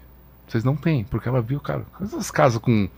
[0.49, 2.89] Vocês não têm, porque ela viu, cara, essas casas com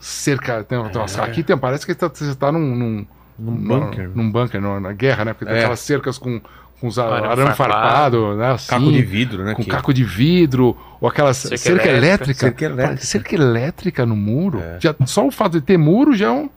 [0.00, 0.64] cerca.
[0.64, 1.20] Tem, É.
[1.22, 3.06] Aqui tem, parece que tá- você está num, num,
[3.38, 4.10] Num no- bunker.
[4.14, 5.32] Num bunker, no- na guerra, né?
[5.34, 5.58] Porque tem É.
[5.60, 6.40] aquelas cercas com,
[6.80, 7.56] com os Arame arame farpado.
[7.56, 8.50] farpado, né?
[8.52, 9.54] Assim, Caco de vidro, né?
[9.54, 12.34] com que- caco de vidro, ou aquela cerca, Cerca elétrica.
[12.40, 13.02] Cerca elétrica.
[13.04, 14.60] Cerca elétrica no muro.
[14.60, 14.78] É.
[14.80, 16.50] Já, só o fato de ter muro já é um,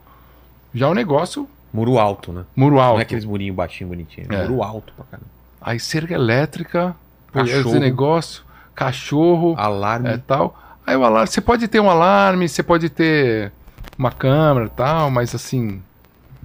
[0.74, 2.42] já é um negócio Muro alto, né?
[2.56, 2.94] muro alto.
[2.94, 4.26] Não é aqueles murinhos baixinho, bonitinho.
[4.30, 4.34] É.
[4.34, 4.48] É.
[4.48, 5.28] Muro alto pra caramba.
[5.60, 6.94] Aí cerca elétrica,
[7.32, 7.60] Cachorro.
[7.70, 8.42] esse negócio,
[8.74, 10.08] cachorro, Alarme.
[10.08, 10.58] é tal.
[10.86, 13.52] Aí o alarme, você pode ter um alarme, você pode ter
[13.96, 15.80] uma câmera e tal, mas assim,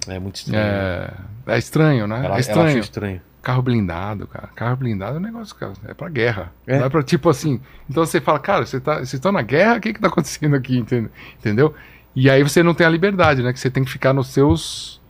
[0.06, 0.62] É, muito estranho.
[0.64, 1.10] é,
[1.48, 2.22] é estranho, né?
[2.24, 2.78] Ela, é estranho.
[2.78, 3.20] estranho.
[3.46, 4.48] Carro blindado, cara.
[4.56, 5.72] Carro blindado é um negócio, cara.
[5.86, 6.52] É pra guerra.
[6.66, 6.78] É.
[6.80, 7.60] Não é pra, tipo assim.
[7.88, 9.76] Então você fala, cara, você tá, vocês estão na guerra?
[9.76, 10.76] O que que tá acontecendo aqui?
[10.78, 11.08] Entende-
[11.38, 11.72] Entendeu?
[12.14, 13.52] E aí você não tem a liberdade, né?
[13.52, 15.00] Que você tem que ficar nos seus.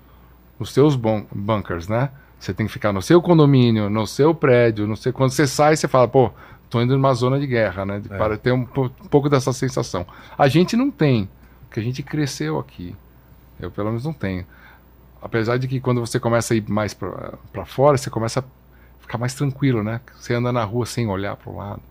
[0.60, 2.10] Nos seus bun- bunkers, né?
[2.39, 5.12] Você tem que ficar no seu condomínio, no seu prédio, não sei.
[5.12, 6.31] Quando você sai, você fala, pô,
[6.68, 8.00] tô indo numa zona de guerra, né?
[8.00, 8.18] De, É.
[8.18, 10.06] Para ter um, um pouco dessa sensação.
[10.36, 11.26] A gente não tem,
[11.66, 12.94] porque a gente cresceu aqui.
[13.58, 14.44] Eu, pelo menos, não tenho.
[15.26, 18.44] Apesar de que quando você começa a ir mais pra pra fora, você começa a
[19.00, 20.00] ficar mais tranquilo, né?
[20.14, 21.82] Você anda na rua sem olhar pro lado.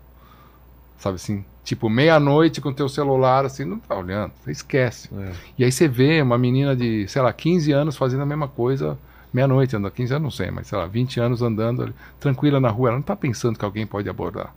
[0.98, 1.44] Sabe assim?
[1.62, 4.32] Tipo, meia-noite com teu celular, assim, não tá olhando.
[4.42, 5.10] Você esquece.
[5.14, 5.32] É.
[5.58, 8.96] E aí você vê uma menina de, sei lá, 15 anos fazendo a mesma coisa
[9.34, 12.70] meia-noite, andando 15 anos, não sei, mas sei lá, 20 anos andando ali, tranquila na
[12.70, 12.88] rua.
[12.88, 14.54] Ela não tá pensando que alguém pode abordar.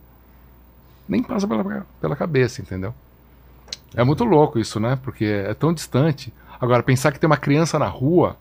[1.06, 2.94] Nem passa pela, pela cabeça, entendeu?
[3.94, 4.98] É muito louco isso, né?
[5.04, 6.32] Porque é tão distante.
[6.62, 8.38] Agora, pensar que tem uma criança na rua,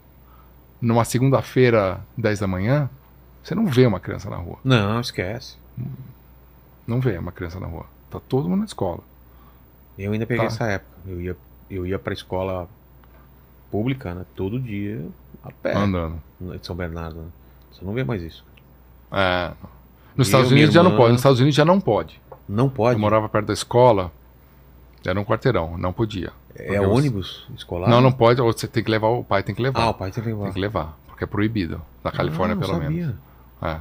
[0.80, 2.88] numa segunda-feira, 10 da manhã,
[3.42, 4.58] você não vê uma criança na rua.
[4.64, 5.56] Não, esquece.
[6.86, 7.86] Não vê uma criança na rua.
[8.10, 9.00] Tá todo mundo na escola.
[9.98, 10.52] Eu ainda peguei Tá.
[10.52, 10.96] essa época.
[11.06, 11.36] Eu ia,
[11.70, 12.68] eu ia pra escola
[13.70, 14.24] pública, né?
[14.34, 15.04] Todo dia
[15.44, 15.74] a pé.
[15.74, 16.20] Andando.
[16.40, 17.16] Em São Bernardo.
[17.20, 17.28] Né?
[17.72, 18.44] Você não vê mais isso.
[19.12, 19.52] É.
[20.16, 21.12] Nos Eu, Estados Unidos já não irmã- pode.
[21.12, 22.20] Nos Estados Unidos já não pode.
[22.48, 22.94] Não pode.
[22.94, 24.10] Eu morava perto da escola,
[25.06, 26.32] era um quarteirão, não podia.
[26.58, 27.88] É os- ônibus escolar?
[27.88, 29.80] Não, não pode, você tem que levar, o pai tem que levar.
[29.82, 30.44] Ah, o pai tem que levar.
[30.44, 31.80] Tem que levar, porque é proibido.
[32.02, 32.90] Na Califórnia, Ah, não pelo sabia.
[32.90, 33.14] menos.
[33.62, 33.76] É.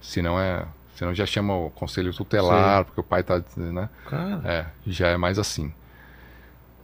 [0.00, 0.64] Senão é.
[0.94, 2.84] Senão já chama o conselho tutelar, Sei.
[2.84, 3.42] porque o pai tá.
[3.56, 3.88] Né?
[4.08, 5.72] Cara, É, já é mais assim.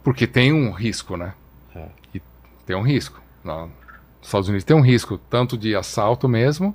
[0.03, 1.33] Porque tem um risco, né?
[1.75, 1.87] É.
[2.13, 2.21] E
[2.65, 3.19] tem um risco.
[3.43, 6.73] Na- Nos Estados Unidos tem um risco, tanto de assalto mesmo,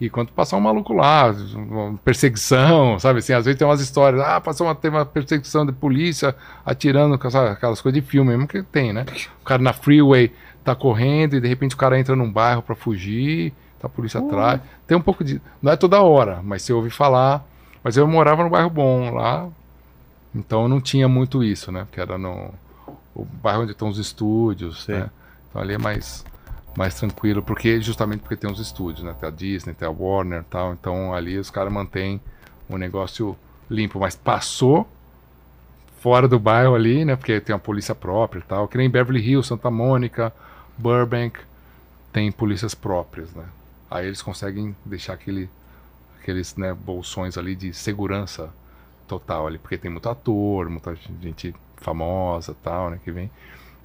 [0.00, 1.34] e quanto passar um maluco lá,
[2.04, 3.32] perseguição, sabe assim?
[3.32, 7.50] Às vezes tem umas histórias, ah, passou uma, teve uma perseguição de polícia atirando, essa-
[7.52, 9.04] aquelas coisas de filme mesmo que tem, né?
[9.40, 10.32] O cara na freeway
[10.64, 14.20] tá correndo e de repente o cara entra num bairro pra fugir, tá a polícia
[14.20, 14.60] atrás.
[14.86, 15.40] Tem um pouco de.
[15.62, 17.44] Não é toda hora, mas você ouve falar.
[17.82, 19.48] Mas eu morava no bairro bom lá,
[20.34, 21.84] então não tinha muito isso, né?
[21.84, 22.50] Porque era no
[23.14, 25.10] o bairro onde estão os estúdios, né?
[25.48, 26.24] Então ali é mais
[26.78, 29.12] mais tranquilo, porque justamente porque tem os estúdios, né?
[29.18, 30.72] Tem a Disney, tem a Warner, tal.
[30.72, 32.20] Então ali os caras mantêm
[32.68, 33.36] o negócio
[33.68, 34.86] limpo, mas passou
[36.00, 37.16] fora do bairro ali, né?
[37.16, 38.68] Porque tem a polícia própria e tal.
[38.68, 40.32] Que nem Beverly Hills, Santa Mônica,
[40.78, 41.40] Burbank,
[42.12, 43.46] tem polícias próprias, né?
[43.90, 45.50] Aí eles conseguem deixar aquele,
[46.20, 48.50] aqueles né, bolsões ali de segurança
[49.08, 53.28] total ali, porque tem muito ator, muita gente famosa tal, né, que vem.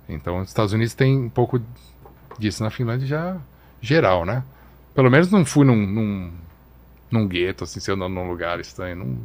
[0.07, 1.61] Então, os Estados Unidos tem um pouco
[2.40, 3.38] disso na Finlândia já
[3.82, 4.44] geral, né?
[4.94, 6.32] Pelo menos não fui num, num,
[7.12, 8.95] num gueto, assim, se eu num lugar estranho.
[8.98, 9.18] Não,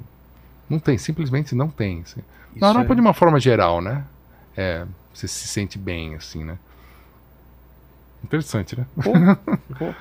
[0.68, 2.00] não tem, simplesmente não tem.
[2.02, 2.22] Assim.
[2.56, 4.04] Na Europa, é- de uma forma geral, né?
[4.56, 6.58] É, você se sente bem, assim, né?
[8.24, 8.86] Interessante, né?
[8.96, 9.12] Pô,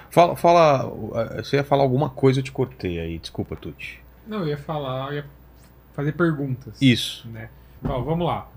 [0.10, 3.20] Fala, fala, uh, você ia falar alguma coisa, eu te cortei aí.
[3.20, 4.00] Desculpa, Tuti.
[4.26, 5.26] Não, eu ia falar, eu ia
[5.94, 6.82] fazer perguntas.
[6.82, 7.28] Isso.
[7.30, 7.50] né?
[7.84, 8.48] Ó, vamos lá.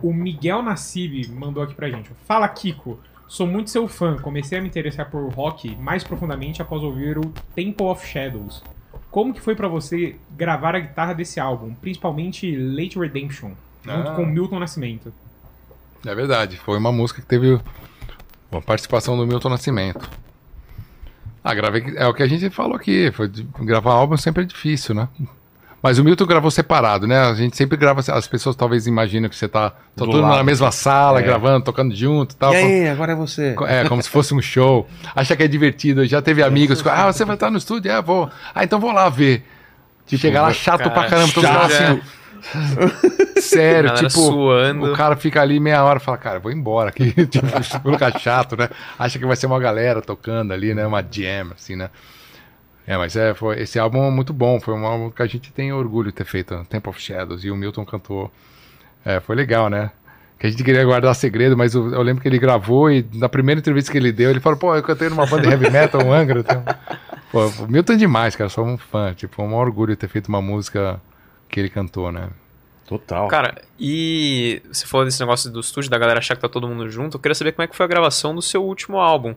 [0.00, 2.10] O Miguel Nassib mandou aqui pra gente.
[2.26, 3.00] Fala, Kiko.
[3.28, 4.16] Sou muito seu fã.
[4.16, 8.62] Comecei a me interessar por rock mais profundamente após ouvir o Temple of Shadows.
[9.10, 13.52] Como que foi pra você gravar a guitarra desse álbum, principalmente Late Redemption,
[13.84, 14.14] junto Ah.
[14.14, 15.12] com Milton Nascimento?
[16.06, 16.56] É verdade.
[16.56, 17.60] Foi uma música que teve
[18.50, 20.08] uma participação do Milton Nascimento.
[21.44, 21.94] Ah, gravei.
[21.96, 23.10] É o que a gente falou aqui.
[23.12, 23.28] Foi
[23.60, 25.08] gravar álbum sempre é difícil, né?
[25.80, 27.18] Mas o Milton gravou separado, né?
[27.20, 28.00] A gente sempre grava.
[28.12, 30.36] As pessoas talvez imaginam que você tá, tá Do todo mundo lado.
[30.38, 31.22] na mesma sala, É.
[31.22, 32.52] gravando, tocando junto e tal.
[32.52, 33.54] E aí, agora é você.
[33.68, 34.88] É, como se fosse um show.
[35.14, 36.04] Acha que é divertido.
[36.04, 37.92] Já teve amigos que, ah, você vai estar no estúdio?
[37.92, 38.28] É, vou.
[38.54, 39.44] Ah, então vou lá ver.
[40.06, 41.72] De chegar lá chato cara, pra caramba, todos chato.
[41.72, 42.00] assim.
[43.40, 44.92] Sério, tipo, suando.
[44.92, 47.12] o cara fica ali meia hora e fala, cara, vou embora aqui.
[47.26, 47.46] tipo,
[47.86, 48.68] um lugar chato, né?
[48.98, 50.86] Acha que vai ser uma galera tocando ali, né?
[50.86, 51.90] Uma jam, assim, né?
[52.88, 54.58] É, mas é, foi, esse álbum é muito bom.
[54.58, 57.44] Foi um álbum que a gente tem orgulho de ter feito, Temple of Shadows.
[57.44, 58.32] E o Milton cantou.
[59.04, 59.90] É, foi legal, né?
[60.38, 63.28] Que a gente queria guardar segredo, mas eu, eu lembro que ele gravou e na
[63.28, 66.02] primeira entrevista que ele deu, ele falou, pô, eu cantei numa banda de heavy metal,
[66.02, 66.40] um Angra.
[66.40, 66.64] Então...
[67.30, 68.48] Pô, o Milton é demais, cara.
[68.48, 69.12] Sou um fã.
[69.12, 70.98] Tipo, é um orgulho ter feito uma música
[71.50, 72.30] que ele cantou, né?
[72.86, 73.28] Total.
[73.28, 76.88] Cara, e você falou desse negócio do estúdio, da galera achar que tá todo mundo
[76.88, 77.18] junto.
[77.18, 79.34] Eu queria saber como é que foi a gravação do seu último álbum,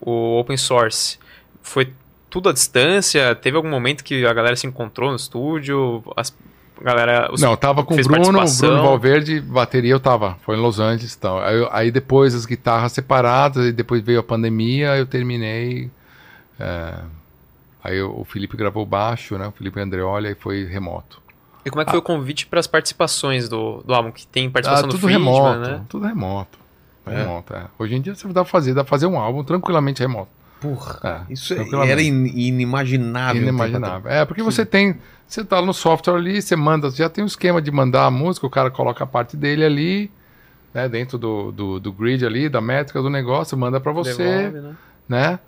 [0.00, 1.18] o open source,
[1.60, 1.92] foi
[2.36, 3.34] tudo à distância?
[3.34, 6.02] Teve algum momento que a galera se encontrou no estúdio?
[6.14, 6.36] As,
[6.78, 8.56] a galera, os- Não, eu tava com o Bruno, o?
[8.58, 11.38] Bruno Valverde, bateria eu tava, foi em Los Angeles, então.
[11.38, 15.90] Aí, eu- aí depois as guitarras separadas, e depois veio a pandemia, eu terminei.
[16.60, 16.94] é,
[17.82, 19.46] aí o o Felipe gravou baixo, né?
[19.48, 21.22] O Felipe Andreoli, aí foi remoto.
[21.64, 24.10] E como é que foi o convite para as participações do, do álbum?
[24.12, 25.80] Que tem participação Ah, do tudo Friedman, remoto, né?
[25.88, 26.58] tudo remoto.
[27.06, 27.16] É.
[27.22, 27.64] Remoto, é.
[27.78, 30.28] Hoje em dia você dá pra fazer, dá pra fazer um álbum tranquilamente remoto.
[30.60, 33.42] Porra, É, isso é- era in- inimaginável.
[33.42, 34.10] Inimaginável.
[34.10, 34.96] É, porque você tem.
[35.28, 38.46] Você tá no software ali, você manda, já tem um esquema de mandar a música,
[38.46, 40.10] o cara coloca a parte dele ali,
[40.72, 44.16] né, dentro do, do, do grid ali, da métrica do negócio, manda pra você,
[44.50, 44.76] Devolve, né?
[45.08, 45.38] né?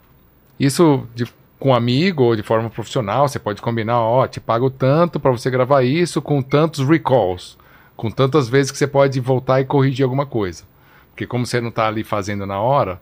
[0.59, 1.27] Isso de,
[1.61, 5.31] com um amigo ou de forma profissional, você pode combinar, ó, te pago tanto pra
[5.31, 7.57] você gravar isso com tantos recalls,
[7.97, 10.65] com tantas vezes que você pode voltar e corrigir alguma coisa.
[11.12, 13.01] Porque como você não tá ali fazendo na hora,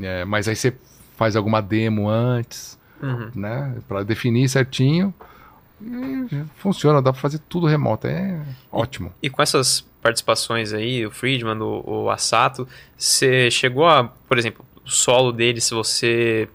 [0.00, 0.74] é, mas aí você
[1.22, 3.30] faz alguma demo antes, Uhum.
[3.34, 3.74] né?
[3.86, 5.14] Para definir certinho.
[5.80, 8.06] E funciona, dá para fazer tudo remoto.
[8.06, 9.12] É ótimo.
[9.22, 14.64] E com essas participações aí, o Friedman, o, o Asato, você chegou a, por exemplo,
[14.84, 16.48] o solo deles, se você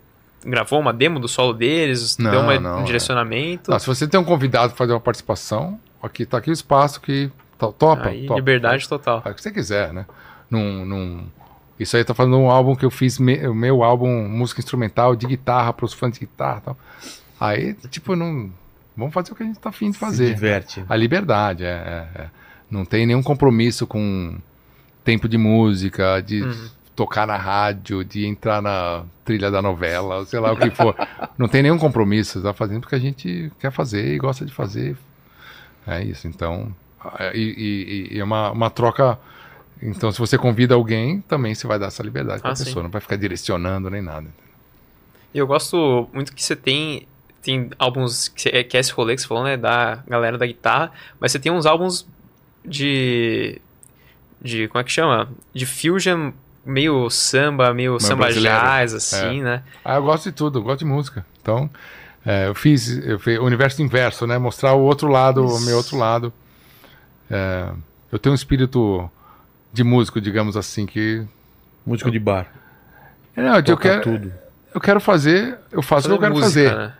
[0.46, 2.84] gravou uma demo do solo deles, Não, deu uma- não, um é.
[2.84, 6.54] direcionamento, Não, se você tem um convidado para fazer uma participação, aqui tá aqui o
[6.54, 8.40] espaço que to- topa, aí topa.
[8.40, 9.22] liberdade total.
[9.22, 10.06] Faz o que você quiser, né?
[10.50, 11.28] Num, num...
[11.80, 15.16] Isso aí tá falando um álbum que eu fiz, me- o meu álbum música instrumental
[15.16, 16.78] de guitarra para os fãs de guitarra, e tal.
[17.40, 18.52] Aí, tipo, não
[18.96, 20.34] vamos fazer o que a gente tá afim de Se fazer.
[20.34, 20.84] diverte.
[20.90, 21.68] A liberdade, é,
[22.16, 22.30] é, é.
[22.70, 24.36] Não tem nenhum compromisso com
[25.04, 26.70] tempo de música, de Uhum.
[26.96, 30.96] tocar na rádio, de entrar na trilha da novela, sei lá o que for.
[31.38, 34.98] Não tem nenhum compromisso, tá fazendo porque a gente quer fazer e gosta de fazer.
[35.86, 36.74] É isso, então.
[37.20, 37.42] é, E,
[38.12, 39.18] e- e é uma, uma troca.
[39.82, 42.66] Então, se você convida alguém, também você vai dar essa liberdade pra Ah, sim.
[42.66, 44.28] pessoa, não vai ficar direcionando nem nada.
[45.34, 47.08] E eu gosto muito que você tem
[47.42, 50.46] tem álbuns que, é, que é esse rolê que você falou, né, da galera da
[50.46, 52.06] guitarra, mas você tem uns álbuns
[52.66, 53.62] de
[54.42, 55.30] de como é que chama?
[55.54, 56.32] De fusion
[56.66, 58.60] meio samba, meio samba brasileiro.
[58.60, 59.64] jazz assim, né?
[59.86, 61.26] Ah, eu gosto de tudo, eu gosto de música.
[61.42, 61.70] Então,
[62.26, 64.38] é, eu fiz, eu fiz o universo inverso, né?
[64.38, 66.34] Mostrar o outro lado, o meu outro lado.
[67.32, 67.70] É,
[68.12, 69.10] eu tenho um espírito
[69.72, 71.24] de músico, digamos assim, que.
[71.86, 72.48] Músico de bar.
[73.36, 74.34] Não, eu, Toca quero, tudo.
[74.74, 76.76] eu quero fazer, eu faço o que eu quero música, fazer.
[76.78, 76.94] né?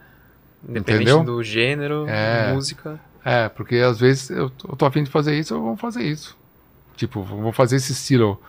[0.70, 1.24] Independente Entendeu?
[1.24, 2.54] do gênero, É.
[2.54, 3.00] música.
[3.26, 6.04] É, porque às vezes eu, tô- eu tô afim de fazer isso, eu vou fazer
[6.04, 6.38] isso.
[6.96, 8.42] Tipo, vou fazer esse estilo.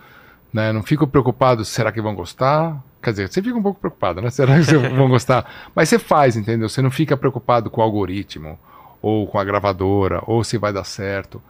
[0.52, 0.72] Né?
[0.72, 2.82] Não fico preocupado, será que vão gostar?
[3.02, 4.28] Quer dizer, você fica um pouco preocupado, né?
[4.30, 5.44] Será que vão gostar?
[5.74, 6.68] Mas você faz, entendeu?
[6.68, 8.58] Você não fica preocupado com o algoritmo,
[9.02, 11.40] ou com a gravadora, ou se vai dar certo,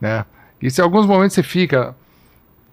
[0.00, 0.24] né?
[0.60, 1.94] E se em alguns momentos você fica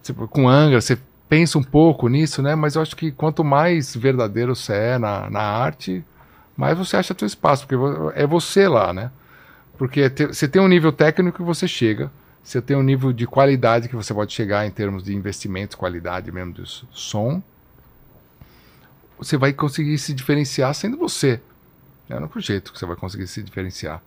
[0.06, 2.54] tipo, com Angra, você pensa um pouco nisso, né?
[2.56, 6.06] Mas eu acho que quanto mais verdadeiro você é na, na arte,
[6.56, 9.12] mais você acha seu espaço, porque é você lá, né?
[9.78, 12.12] Porque te- você tem um nível técnico que você chega,
[12.44, 16.32] você tem um nível de qualidade que você pode chegar em termos de investimentos, qualidade
[16.32, 17.42] mesmo do som.
[19.18, 21.42] Você vai conseguir se diferenciar sendo você.
[22.08, 24.02] É o único jeito que você vai conseguir se diferenciar.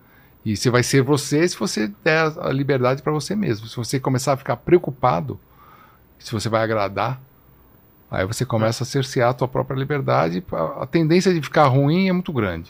[0.45, 3.67] E você vai ser você se você der a liberdade para você mesmo.
[3.67, 5.37] Se você começar a ficar preocupado
[6.19, 7.21] se você vai agradar,
[8.11, 10.43] aí você começa a cercear a tua própria liberdade.
[10.79, 12.69] A tendência de ficar ruim é muito grande.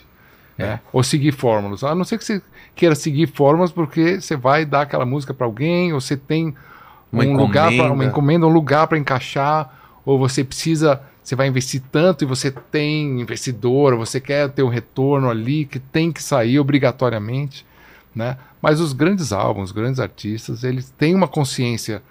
[0.57, 0.81] Né?
[0.91, 1.83] Ou seguir fórmulas.
[1.85, 2.41] A não ser que você
[2.75, 6.53] queira seguir fórmulas porque você vai dar aquela música para alguém, ou você tem
[7.11, 8.11] Uma um lugar para uma encomenda.
[8.11, 9.73] encomenda, um lugar para encaixar,
[10.05, 14.67] ou você precisa, você vai investir tanto e você tem investidor, você quer ter um
[14.67, 17.65] retorno ali que tem que sair obrigatoriamente,
[18.13, 18.37] né?
[18.61, 22.01] Mas os grandes álbuns, os grandes artistas, eles têm uma consciência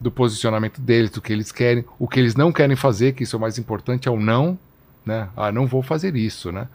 [0.00, 3.36] do posicionamento deles, do que eles querem, o que eles não querem fazer, que isso
[3.36, 4.58] é o mais importante é o não,
[5.04, 5.28] né?
[5.36, 6.66] Ah, não vou fazer isso, né?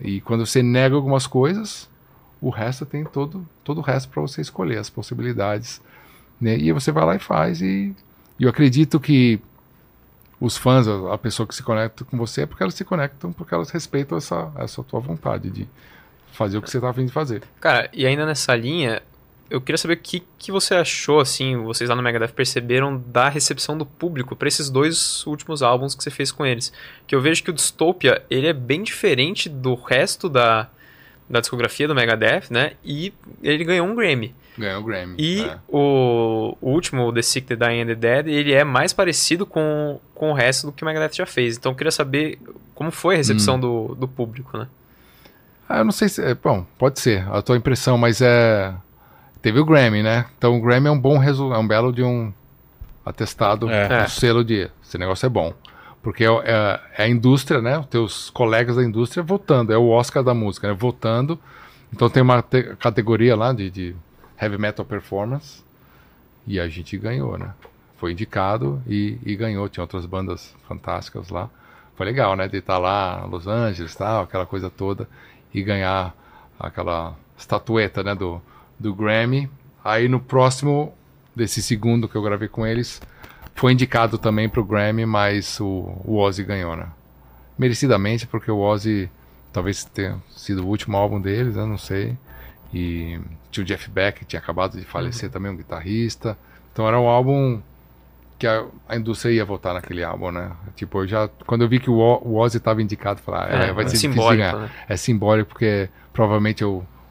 [0.00, 1.88] E quando você nega algumas coisas,
[2.40, 5.80] o resto tem todo, todo o resto para você escolher as possibilidades,
[6.40, 6.56] né?
[6.56, 7.94] E você vai lá e faz e,
[8.38, 9.38] eu acredito que
[10.40, 13.54] os fãs, a, pessoa que se conecta com você é porque elas se conectam, porque
[13.54, 15.68] elas respeitam essa, essa tua vontade de
[16.32, 17.42] fazer o que você está a fim de fazer.
[17.60, 19.02] Cara, e ainda nessa linha,
[19.50, 23.28] eu queria saber o que, que você achou, assim, vocês lá no Megadeth perceberam da
[23.28, 26.72] recepção do público para esses dois últimos álbuns que você fez com eles.
[27.06, 30.68] Que eu vejo que o Dystopia, ele é bem diferente do resto da,
[31.28, 32.72] da discografia do Megadeth, né?
[32.84, 33.12] E
[33.42, 34.34] ele ganhou um Grammy.
[34.56, 35.14] Ganhou o Grammy.
[35.18, 35.58] E é.
[35.68, 39.44] o, o último, o The Sick, The Dying and The Dead, ele é mais parecido
[39.44, 41.56] com, com o resto do que o Megadeth já fez.
[41.56, 42.38] Então eu queria saber
[42.74, 43.60] como foi a recepção Hum.
[43.60, 44.68] do, do público, né?
[45.68, 46.22] Ah, eu não sei se.
[46.22, 48.74] é, Bom, pode ser, a tua impressão, mas é.
[49.42, 50.26] Teve o Grammy, né?
[50.36, 52.32] Então o Grammy é um bom resultado, é um belo de um
[53.04, 54.04] atestado, É.
[54.04, 54.70] um selo de.
[54.82, 55.54] Esse negócio é bom.
[56.02, 57.78] Porque é, é- é a indústria, né?
[57.78, 59.72] Os teus colegas da indústria votando.
[59.72, 60.74] É o Oscar da música, né?
[60.74, 61.38] Votando.
[61.92, 63.96] Então tem uma te- categoria lá de, de
[64.40, 65.62] Heavy Metal Performance.
[66.46, 67.50] E a gente ganhou, né?
[67.98, 69.68] Foi indicado e, e ganhou.
[69.68, 71.50] Tinha outras bandas fantásticas lá.
[71.96, 72.48] Foi legal, né?
[72.48, 75.06] De estar lá Los Angeles, tal, aquela coisa toda.
[75.52, 76.14] E ganhar
[76.58, 78.14] aquela estatueta, né?
[78.14, 78.40] Do,
[78.80, 79.48] do Grammy.
[79.84, 80.92] Aí no próximo,
[81.36, 83.00] desse segundo que eu gravei com eles,
[83.54, 86.86] foi indicado também pro Grammy, mas o, o Ozzy ganhou, né?
[87.58, 89.10] Merecidamente, porque o Ozzy
[89.52, 92.16] talvez tenha sido o último álbum deles, eu não sei.
[92.72, 96.38] E tinha o Jeff Beck, que tinha acabado de falecer também, um guitarrista.
[96.72, 97.60] Então era um álbum
[98.38, 100.52] que a, a indústria ia votar naquele álbum, né?
[100.76, 103.40] Tipo, eu já, quando eu vi que o, O- o Ozzy estava indicado, eu falei,
[103.42, 104.70] ah, é, vai ser difícil de simbólico, né?
[104.88, 106.66] É simbólico porque provavelmente é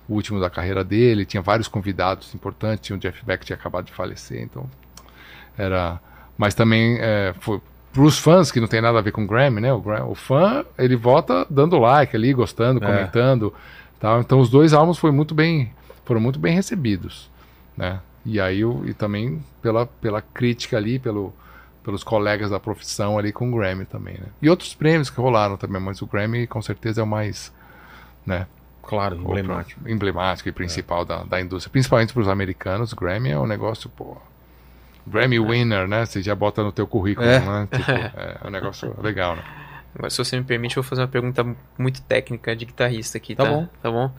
[0.10, 3.56] o, último da carreira dele, tinha vários convidados importantes, tinha o Jeff Beck que tinha
[3.58, 4.70] acabado de falecer, então
[5.58, 6.00] era...
[6.38, 9.60] Mas também é, foi pros fãs que não tem nada a ver com o Grammy,
[9.60, 9.74] né?
[9.74, 12.86] O, o fã, ele vota dando like ali, gostando, É.
[12.88, 13.54] comentando,
[14.00, 14.22] tal.
[14.22, 15.74] Então os dois álbuns foram muito bem,
[16.06, 17.30] foram muito bem recebidos,
[17.76, 18.00] né?
[18.26, 21.34] E aí o- e também pela, pela crítica ali, pelo,
[21.84, 24.28] pelos colegas da profissão ali com o Grammy também, né?
[24.42, 27.52] E outros prêmios que rolaram também, mas o Grammy com certeza é o mais,
[28.26, 28.48] né?
[28.90, 29.80] Claro, emblemático.
[29.85, 32.92] o- emblemático e principal da, da indústria, principalmente para os americanos.
[32.93, 34.18] Grammy é um negócio, pô.
[35.06, 36.06] Grammy winner, né?
[36.06, 37.40] Você já bota no teu currículo, É.
[37.40, 37.68] né?
[37.72, 39.43] Tipo, é um negócio legal, né?
[39.95, 41.45] Agora, se você me permite, eu vou fazer uma pergunta
[41.77, 43.50] muito técnica de guitarrista aqui, Tá tá?
[43.50, 43.68] bom.
[43.82, 44.11] Tá bom?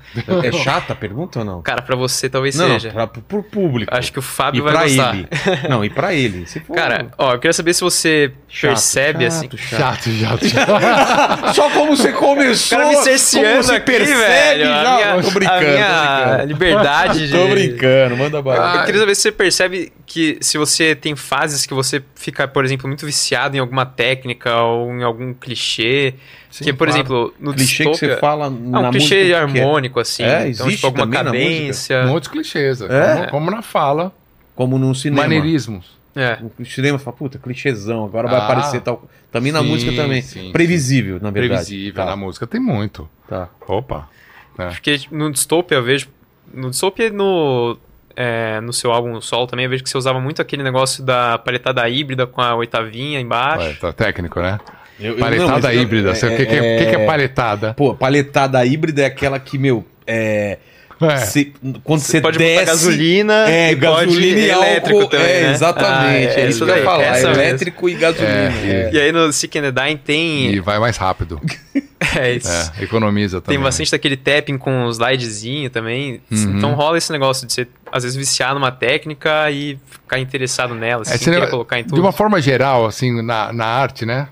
[0.42, 1.62] É chata a pergunta ou não?
[1.62, 2.90] Cara, pra você talvez Não, seja.
[2.90, 3.94] pra, pro público.
[3.94, 5.14] Acho que o e Fábio vai pra gostar.
[5.14, 5.28] ele.
[5.68, 6.46] Não, e pra ele.
[6.46, 9.48] Se for Cara, ó, eu queria saber se você chato, percebe assim.
[9.56, 10.10] chato, chato.
[10.10, 11.54] Chato, chato.
[11.54, 12.76] Só como você começou.
[12.78, 14.64] O cara me cerceando como você aqui, percebe velho.
[14.64, 14.80] já.
[14.80, 16.46] A minha, tô brincando, a minha tô brincando.
[16.46, 17.32] liberdade de.
[17.32, 18.80] Tô brincando, manda bala.
[18.80, 22.64] Eu queria saber se você percebe que se você tem fases que você fica, por
[22.64, 25.59] exemplo, muito viciado em alguma técnica ou em algum clichê.
[25.62, 27.00] Sim, que, por claro.
[27.00, 29.36] exemplo, no clichê que Dystopia- você fala Ah, na um clichê que é.
[29.38, 30.22] harmônico, assim.
[30.24, 32.06] É, então, existe tipo, alguma na cadência.
[32.06, 32.86] Muitos clichês, É?
[33.16, 34.12] como, como na fala,
[34.56, 35.22] Como no cinema.
[35.22, 35.98] maneirismos.
[36.16, 36.38] É.
[36.58, 39.08] O cinema fala, puta, clichêzão, agora vai Ah, aparecer tal.
[39.30, 40.20] Também na sim, música também.
[40.22, 41.64] sim, Previsível, na verdade.
[41.66, 43.08] Previsível, Tá, na música tem muito.
[43.28, 43.48] tá.
[43.68, 44.08] Opa.
[44.56, 46.08] Porque no Dystopia eu vejo.
[46.52, 47.78] No Dystopia e no.
[48.16, 51.38] é, no seu álbum Sol também, eu vejo que você usava muito aquele negócio da
[51.38, 53.64] paletada híbrida com a oitavinha embaixo.
[53.66, 54.58] Ué, tá técnico, né?
[55.00, 56.14] Eu- eu- Paletada não, híbrida.
[56.14, 57.74] Você- O que, que é, o que que é paletada?
[57.74, 60.58] Pô, paletada híbrida é aquela que, meu, é.
[61.02, 61.16] É.
[61.16, 61.50] cê-
[61.82, 62.60] quando você pode desce.
[62.60, 65.10] botar gasolina É, e pode gasolina e elétrico álcool.
[65.10, 65.50] também, é, né?
[65.52, 66.28] exatamente.
[66.36, 67.02] Ah, é, isso que eu ia falar.
[67.04, 67.42] essa mesmo.
[67.42, 68.30] Elétrico e gasolina.
[68.62, 68.90] É, é.
[68.92, 70.52] E aí no Seek and the Dying tem.
[70.52, 71.40] E vai mais rápido.
[72.18, 72.50] é, isso.
[72.78, 73.56] É, economiza também.
[73.56, 76.20] Tem bastante daquele tapping com os slidezinho também.
[76.30, 76.58] Uhum.
[76.58, 81.02] Então rola esse negócio de você, às vezes, viciar numa técnica e ficar interessado nela,
[81.06, 81.94] É, esse querer negócio- colocar em tudo.
[81.94, 84.28] De uma forma geral, assim, na, na arte, né?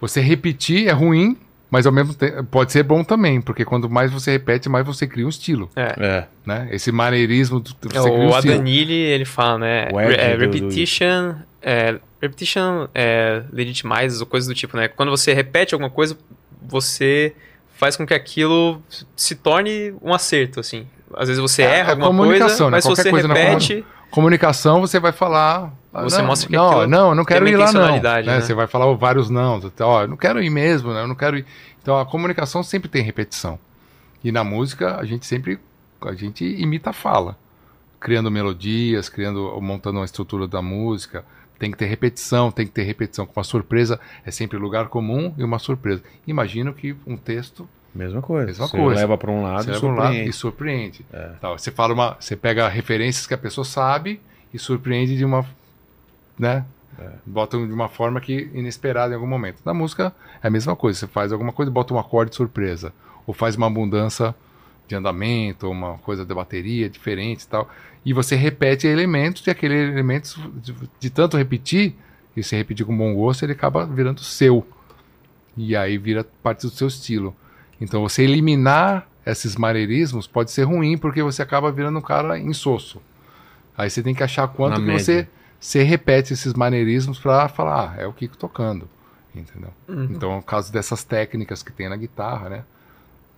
[0.00, 1.36] Você repetir é ruim,
[1.70, 5.06] mas ao mesmo tempo pode ser bom também, porque quanto mais você repete, mais você
[5.06, 5.94] cria um estilo, É.
[5.98, 6.26] É.
[6.46, 6.68] né?
[6.70, 8.34] Esse maneirismo, do- você É, cria um o.
[8.34, 9.88] Adanili, ele fala, né?
[9.88, 14.88] Ed é, repetition, é, repetition é, legitimizes ou coisa do tipo, né?
[14.88, 16.16] Quando você repete alguma coisa,
[16.62, 17.34] você
[17.76, 18.82] faz com que aquilo
[19.16, 20.86] se torne um acerto, assim.
[21.14, 22.70] Às vezes você É, erra é alguma coisa, né?
[22.70, 25.72] mas se Qualquer você coisa na repete, Comunicação, você vai falar.
[25.92, 28.00] ah, Você não, mostra que não, não, não quero ir lá, não.
[28.00, 28.22] né?
[28.22, 28.40] né?
[28.40, 29.60] Você vai falar vários não.
[29.80, 31.02] Ó, eu não quero ir mesmo, né?
[31.02, 31.46] Eu não quero ir.
[31.82, 33.58] Então a comunicação sempre tem repetição.
[34.24, 35.58] E na música a gente sempre
[36.00, 37.36] a gente imita a fala,
[38.00, 41.24] criando melodias, criando, montando uma estrutura da música.
[41.58, 43.26] Tem que ter repetição, tem que ter repetição.
[43.26, 46.02] Com uma surpresa é sempre lugar comum e uma surpresa.
[46.26, 48.46] Imagino que um texto Mesma coisa.
[48.46, 49.00] Mesma você coisa.
[49.00, 50.30] leva pra um lado você e leva um lado surpreende.
[50.30, 51.06] e surpreende.
[51.12, 51.28] É.
[51.40, 54.20] Tá, você fala uma, você pega referências que a pessoa sabe
[54.54, 55.44] e surpreende de uma,
[56.38, 56.64] né?
[56.96, 57.10] É.
[57.26, 59.56] Bota de uma forma que inesperada em algum momento.
[59.64, 61.00] Na música é a mesma coisa.
[61.00, 62.92] Você faz alguma coisa e bota um acorde surpresa
[63.26, 64.32] ou faz uma abundância
[64.86, 67.68] de andamento, ou uma coisa de bateria diferente e tal.
[68.04, 71.94] E você repete elementos e aqueles elementos de, de tanto repetir
[72.36, 74.64] e você repetir com bom gosto, ele acaba virando seu.
[75.56, 77.36] E aí vira parte do seu estilo.
[77.80, 83.00] Então você eliminar esses maneirismos pode ser ruim porque você acaba virando um cara insosso.
[83.76, 85.00] Aí você tem que achar quanto Na que média.
[85.00, 85.28] você,
[85.60, 88.88] você repete esses maneirismos para falar, ah, é o Kiko tocando,
[89.34, 89.70] entendeu?
[89.86, 90.08] Uhum.
[90.10, 92.64] Então, no caso dessas técnicas que tem na guitarra, né?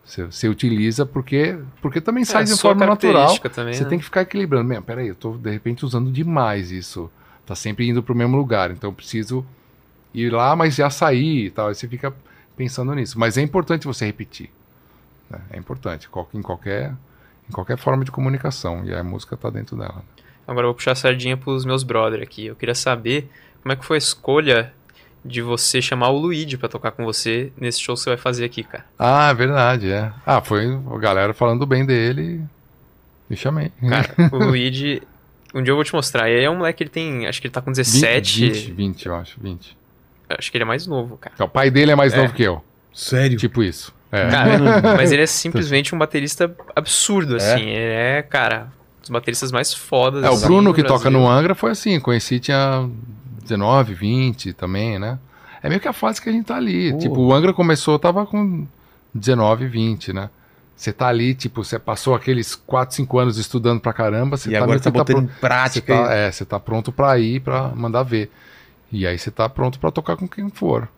[0.05, 3.39] Você, você utiliza porque porque também sai é, de a sua forma natural.
[3.39, 3.91] Também, Você né?
[3.91, 4.69] tem que ficar equilibrando.
[4.69, 7.11] Meu, peraí, eu tô de repente usando demais isso.
[7.47, 8.71] Tá sempre indo pro mesmo lugar.
[8.71, 9.45] Então eu preciso
[10.13, 11.69] ir lá, mas já sair e tal.
[11.69, 12.13] Aí você fica
[12.61, 13.19] pensando nisso.
[13.19, 14.51] Mas é importante você repetir.
[15.31, 15.41] né?
[15.51, 16.09] É importante.
[16.35, 16.93] Em qualquer,
[17.49, 18.85] em qualquer forma de comunicação.
[18.85, 20.05] E a música tá dentro dela.
[20.47, 22.47] Agora eu vou puxar a sardinha pros meus brother aqui.
[22.47, 23.31] Eu queria saber
[23.63, 24.75] como é que foi a escolha
[25.25, 28.45] de você chamar o Luigi pra tocar com você nesse show que você vai fazer
[28.45, 28.85] aqui, cara.
[28.99, 30.13] Ah, verdade, é.
[30.27, 32.43] Ah, foi a galera falando bem dele
[33.31, 33.73] e chamei.
[33.89, 35.03] Cara, o Luigi.
[35.55, 36.29] Um dia eu vou te mostrar.
[36.29, 37.27] Ele é um moleque, ele tem.
[37.27, 38.41] Acho que ele tá com 17.
[38.49, 39.80] 20, 20, 20, eu acho, 20.
[40.39, 41.35] Acho que ele é mais novo, cara.
[41.45, 42.17] O pai dele é mais É.
[42.19, 42.63] novo que eu.
[42.93, 43.37] Sério?
[43.37, 43.93] Tipo isso.
[44.13, 44.29] É.
[44.29, 44.59] Cara,
[44.97, 47.61] mas ele é simplesmente um baterista absurdo, assim.
[47.63, 48.69] Ele é, cara,
[48.99, 50.25] um dos bateristas mais fodas.
[50.25, 52.89] É, o assim, Bruno que toca no Angra foi assim, conheci tinha
[53.43, 55.19] 19, 20 também, né?
[55.63, 56.97] É meio que a fase que a gente tá ali.
[56.99, 58.67] Tipo, o Angra começou, tava com
[59.15, 60.31] 19, 20, né?
[60.75, 64.53] Você tá ali, tipo, você passou aqueles 4, 5 anos estudando pra caramba, você E
[64.53, 65.95] tá agora meio tá que botando pro- em você prática.
[65.95, 68.31] tá, é, você tá pronto pra ir, pra mandar ver.
[68.93, 70.89] E aí você tá pronto pra tocar com quem for.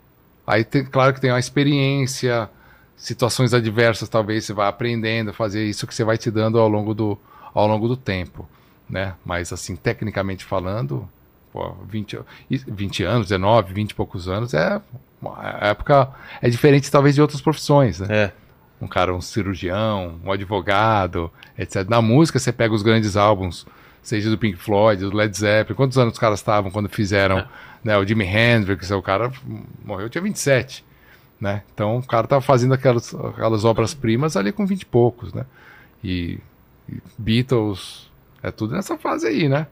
[0.47, 2.49] Aí, tem, claro que tem uma experiência,
[2.97, 6.69] situações adversas, talvez você vai aprendendo a fazer isso que você vai te dando ao
[6.69, 7.19] longo do,
[7.55, 8.49] ao longo do tempo,
[8.89, 9.15] né?
[9.25, 11.09] Mas, assim, tecnicamente falando,
[11.53, 12.19] pô, 20,
[12.51, 14.81] e 20 anos, 19, 20 e poucos anos, é
[15.21, 16.11] uma época...
[16.41, 18.07] É diferente, talvez, de outras profissões, né?
[18.11, 18.33] É.
[18.81, 21.89] um cara, um cirurgião, um advogado, etc.
[21.89, 23.65] Na música, você pega os grandes álbuns,
[24.03, 27.49] seja do Pink Floyd, do Led Zeppelin, quantos anos os caras estavam quando fizeram, É.
[27.85, 29.33] né, o Jimi Hendrix, o cara
[29.85, 30.85] morreu, tinha 27,
[31.41, 31.63] né?
[31.73, 35.45] Então, o cara tava fazendo aquelas, aquelas obras-primas ali com 20 e poucos, né?
[36.03, 36.39] E,
[36.89, 38.11] e Beatles,
[38.43, 39.67] é tudo nessa fase aí, né?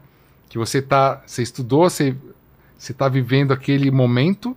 [0.49, 2.15] Que você tá, você estudou, você,
[2.77, 4.55] você tá vivendo aquele momento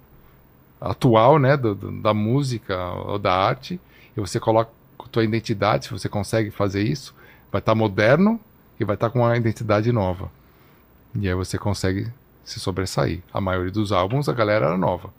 [0.80, 3.80] atual, né, do- do- da música ou da arte,
[4.16, 4.70] e você coloca
[5.10, 7.14] tua identidade, se você consegue fazer isso,
[7.52, 8.40] vai estar moderno
[8.78, 10.30] e vai estar com uma identidade nova.
[11.18, 12.08] E aí você consegue
[12.44, 13.20] se sobressair.
[13.32, 15.10] A maioria dos álbuns a galera era nova,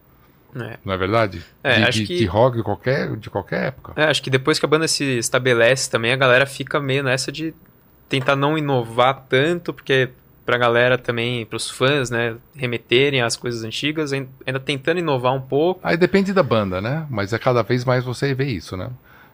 [0.55, 0.77] É.
[0.85, 1.43] não é verdade?
[1.63, 3.93] É, de, acho de- que- de rock de qualquer, de qualquer época.
[3.95, 7.31] É, acho que depois que a banda se estabelece também, a galera fica meio nessa
[7.31, 7.53] de
[8.09, 10.09] tentar não inovar tanto, porque
[10.45, 15.41] pra galera também, pros fãs, né, remeterem às coisas antigas, ain- ainda tentando inovar um
[15.41, 15.79] pouco.
[15.83, 17.07] Aí depende da banda, né?
[17.09, 18.89] Mas é cada vez mais você vê isso, né?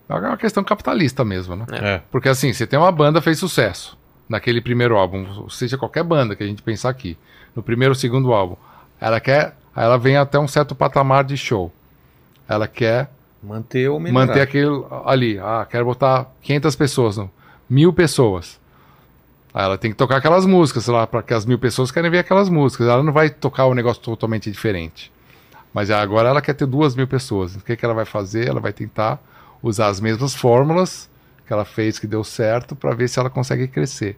[0.08, 1.66] É uma questão capitalista mesmo, né?
[1.72, 2.02] É.
[2.10, 3.98] Porque assim, você tem uma banda fez sucesso
[4.32, 7.18] naquele primeiro álbum, seja qualquer banda que a gente pensar aqui,
[7.54, 8.56] no primeiro ou segundo álbum,
[9.00, 11.70] ela quer, ela vem até um certo patamar de show.
[12.48, 13.12] Ela quer
[13.44, 14.28] Manter ou melhorar.
[14.28, 14.70] manter aquele
[15.06, 17.30] ali, ah, quero botar 500 pessoas, não,
[17.70, 18.58] mil pessoas.
[19.54, 22.20] Aí ela tem que tocar aquelas músicas lá, para que as mil pessoas querem ver
[22.20, 22.88] aquelas músicas.
[22.88, 25.12] Ela não vai tocar um negócio totalmente diferente.
[25.74, 27.58] Mas agora ela quer ter duas mil pessoas.
[27.58, 28.48] O que, que ela vai fazer?
[28.48, 29.20] Ela vai tentar
[29.62, 31.11] usar as mesmas fórmulas
[31.46, 34.18] que ela fez que deu certo para ver se ela consegue crescer.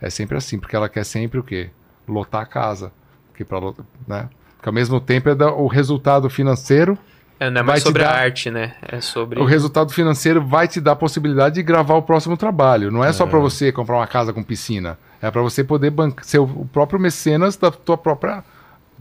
[0.00, 1.70] É sempre assim, porque ela quer sempre o quê?
[2.06, 2.92] Lotar a casa.
[3.28, 3.60] Porque, pra,
[4.06, 4.28] né?
[4.56, 6.98] porque ao mesmo tempo é da- o resultado financeiro
[7.38, 8.74] É, não é mais sobre a dar- arte, né?
[8.82, 9.38] É sobre.
[9.40, 12.90] o resultado financeiro vai te dar a possibilidade de gravar o próximo trabalho.
[12.90, 14.98] Não é só para você comprar uma casa com piscina.
[15.20, 18.42] É para você poder ser o próprio mecenas da tua própria,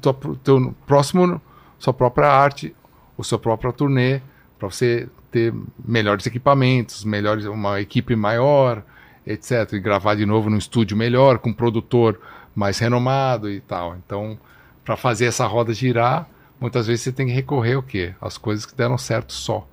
[0.01, 0.13] tua,
[0.43, 1.41] teu próximo,
[1.79, 2.73] sua própria arte,
[3.17, 4.21] o seu próprio turnê,
[4.59, 5.53] para você ter
[5.85, 8.81] melhores equipamentos, melhores, uma equipe maior,
[9.27, 9.73] etc.
[9.73, 12.17] E gravar de novo num estúdio melhor, com um produtor
[12.55, 13.97] mais renomado e tal.
[13.97, 14.39] Então,
[14.85, 16.25] para fazer essa roda girar,
[16.57, 18.15] muitas vezes você tem que recorrer ao quê?
[18.21, 19.67] As coisas que deram certo só.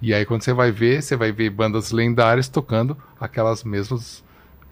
[0.00, 4.22] E aí quando você vai ver, você vai ver bandas lendárias tocando aquelas mesmas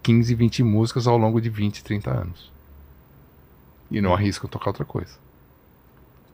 [0.01, 2.49] 15, 20 músicas ao longo de 20, 30 anos.
[3.91, 5.17] E não arriscam tocar outra coisa.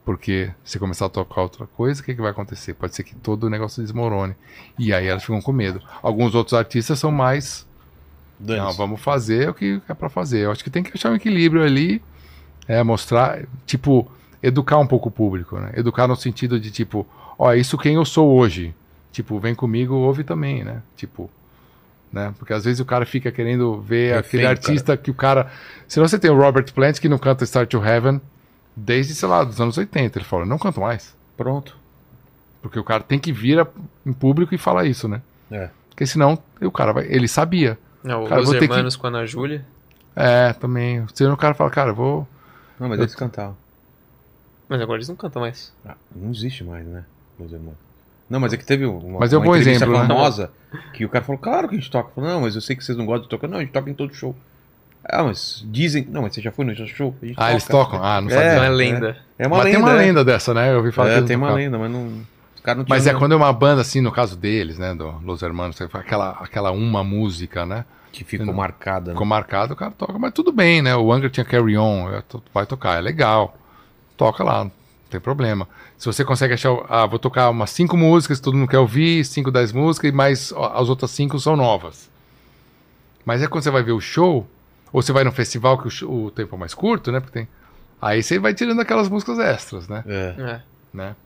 [0.06, 2.74] Porque se começar a tocar outra coisa, o que, que vai acontecer?
[2.74, 4.36] Pode ser que todo o negócio desmorone.
[4.78, 5.82] E aí elas ficam com medo.
[6.00, 7.66] Alguns outros artistas são mais
[8.38, 8.78] não, Dane-se.
[8.78, 10.44] vamos fazer o que é pra fazer.
[10.44, 12.00] Eu acho que tem que achar um equilíbrio ali,
[12.68, 14.08] é mostrar, tipo,
[14.40, 15.72] educar um pouco o público, né?
[15.74, 17.04] Educar no sentido de tipo,
[17.36, 18.72] ó, isso quem eu sou hoje.
[19.10, 20.82] Tipo, vem comigo, ouve também, né?
[20.94, 21.28] Tipo,
[22.12, 22.32] né?
[22.38, 25.50] Porque às vezes o cara fica querendo ver aquele artista que o cara,
[25.88, 28.20] se você tem o Robert Plant que não canta Start to Heaven
[28.76, 31.16] desde, sei lá, dos anos 80, ele fala, não canto mais.
[31.36, 31.76] Pronto.
[32.62, 33.66] Porque o cara tem que vir a-
[34.04, 35.22] em público e falar isso, né?
[35.50, 35.70] É.
[35.90, 37.78] Porque senão o cara vai, ele sabia.
[38.02, 39.64] Não, Cara, os ter que- Hermanos com a Ana Júlia.
[40.14, 41.04] É, também.
[41.14, 42.28] Senão o cara fala, cara, eu vou
[42.78, 43.56] Não, mas eles cantavam.
[44.68, 45.72] Mas agora eles não cantam mais.
[45.84, 47.04] Ah, não existe mais, né?
[47.38, 47.76] Meus irmãos.
[48.28, 50.08] Não, mas é que teve uma, Mas é um uma bom entrevista exemplo, né?
[50.08, 50.50] famosa
[50.92, 52.10] que o cara falou, claro que a gente toca.
[52.12, 53.46] Falou, não, mas eu sei que vocês não gostam de tocar.
[53.46, 54.34] Não, a gente toca em todo show.
[55.08, 56.06] Ah, mas dizem...
[56.10, 57.14] Não, mas você já foi no show?
[57.36, 57.92] Ah, eles toca.
[57.92, 58.04] tocam?
[58.04, 58.54] Ah, não É, sabia.
[58.56, 59.16] Não é lenda.
[59.38, 59.76] É uma Mas lenda.
[59.78, 60.06] tem uma é.
[60.06, 60.72] lenda dessa, né?
[60.72, 61.62] Eu ouvi falar que É, eles tem uma tocavam.
[61.64, 62.06] lenda, mas não...
[62.56, 64.94] Os caras não Mas é quando é uma banda assim, no caso deles, né?
[64.94, 67.84] Do Los Hermanos, aquela, aquela uma música, né?
[68.10, 68.54] Que ficou Não.
[68.54, 69.08] marcada.
[69.08, 69.12] né?
[69.12, 70.18] Ficou marcado, o cara toca.
[70.18, 70.96] Mas tudo bem, né?
[70.96, 73.56] O Angra tinha Carry On, é, vai tocar, é legal.
[74.16, 74.72] Toca lá, não
[75.10, 75.68] tem problema.
[75.98, 79.50] Se você consegue achar, ah, vou tocar umas cinco músicas, todo mundo quer ouvir, cinco,
[79.52, 82.10] dez músicas, mas as outras cinco são novas.
[83.24, 84.48] Mas é quando você vai ver o show,
[84.92, 87.20] ou você vai num festival que o, o tempo é mais curto, né?
[87.20, 87.48] Porque tem
[88.00, 90.04] Aí você vai tirando aquelas músicas extras, né?
[90.06, 90.34] É.
[90.38, 90.60] É.
[90.92, 91.16] né?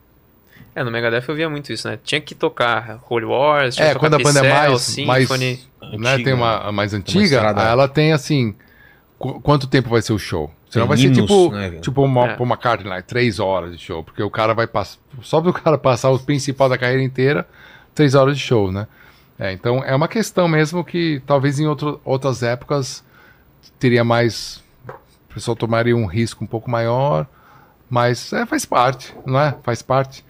[0.73, 1.99] É, no Megadeth eu via muito isso, né?
[2.01, 5.05] Tinha que tocar Holy Wars, tinha É, que tocar quando a banda é mais, Symphony.
[5.07, 5.57] mais né,
[6.11, 8.55] Antiga, tem uma a mais uma antiga, aí ela tem assim,
[9.19, 10.49] qu- quanto tempo vai ser o show?
[10.69, 11.71] Senão Tem vai ser tipo, né?
[11.81, 12.35] tipo uma, É.
[12.37, 15.53] Paul McCartney, lá, três horas de show, porque o cara vai passar, só para o
[15.53, 17.45] cara passar o principal da carreira inteira,
[17.93, 18.87] três horas de show, né?
[19.37, 23.03] É, então é uma questão mesmo que talvez em outro, outras épocas
[23.79, 24.63] teria mais,
[25.29, 27.27] o pessoal tomaria um risco um pouco maior,
[27.89, 29.55] mas é, faz parte, não é?
[29.63, 30.25] Faz parte.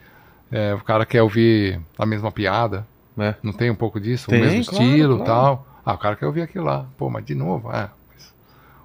[0.52, 2.86] É, o cara quer ouvir a mesma piada,
[3.18, 3.36] É.
[3.42, 4.28] não tem um pouco disso?
[4.28, 5.32] Tem, o mesmo claro, estilo claro.
[5.32, 5.68] tal.
[5.86, 6.86] Ah, o cara quer ouvir aquilo lá.
[6.98, 7.90] Pô, mas de novo, é.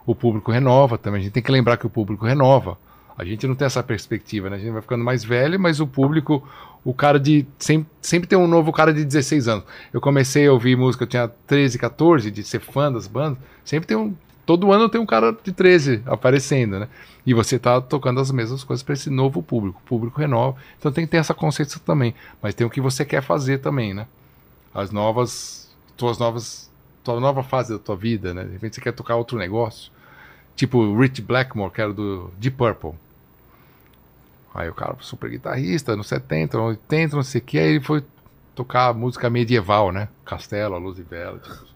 [0.06, 1.20] o público renova também.
[1.20, 2.78] A gente tem que lembrar que o público renova.
[3.18, 4.56] A gente não tem essa perspectiva, né?
[4.56, 6.46] A gente vai ficando mais velho, mas o público,
[6.84, 7.46] o cara de.
[7.58, 9.64] Sempre, sempre tem um novo cara de 16 anos.
[9.92, 13.38] Eu comecei a ouvir música, eu tinha 13, 14, de ser fã das bandas.
[13.64, 14.14] Sempre tem um.
[14.46, 16.88] Todo ano tem um cara de 13 aparecendo, né?
[17.26, 19.82] E você tá tocando as mesmas coisas para esse novo público.
[19.84, 20.56] O público renova.
[20.78, 22.14] Então tem que ter essa consciência também.
[22.40, 24.06] Mas tem o que você quer fazer também, né?
[24.72, 25.76] As novas.
[25.96, 26.70] Tuas novas.
[27.02, 28.44] Tua nova fase da tua vida, né?
[28.44, 29.90] De repente você quer tocar outro negócio.
[30.54, 32.94] Tipo Rich Blackmore, que era do Deep Purple.
[34.54, 38.02] Aí o cara super guitarrista, nos 70, 80, não sei o que, aí ele foi
[38.54, 40.08] tocar música medieval, né?
[40.24, 41.38] Castelo, a luz e vela.
[41.38, 41.66] Tipo,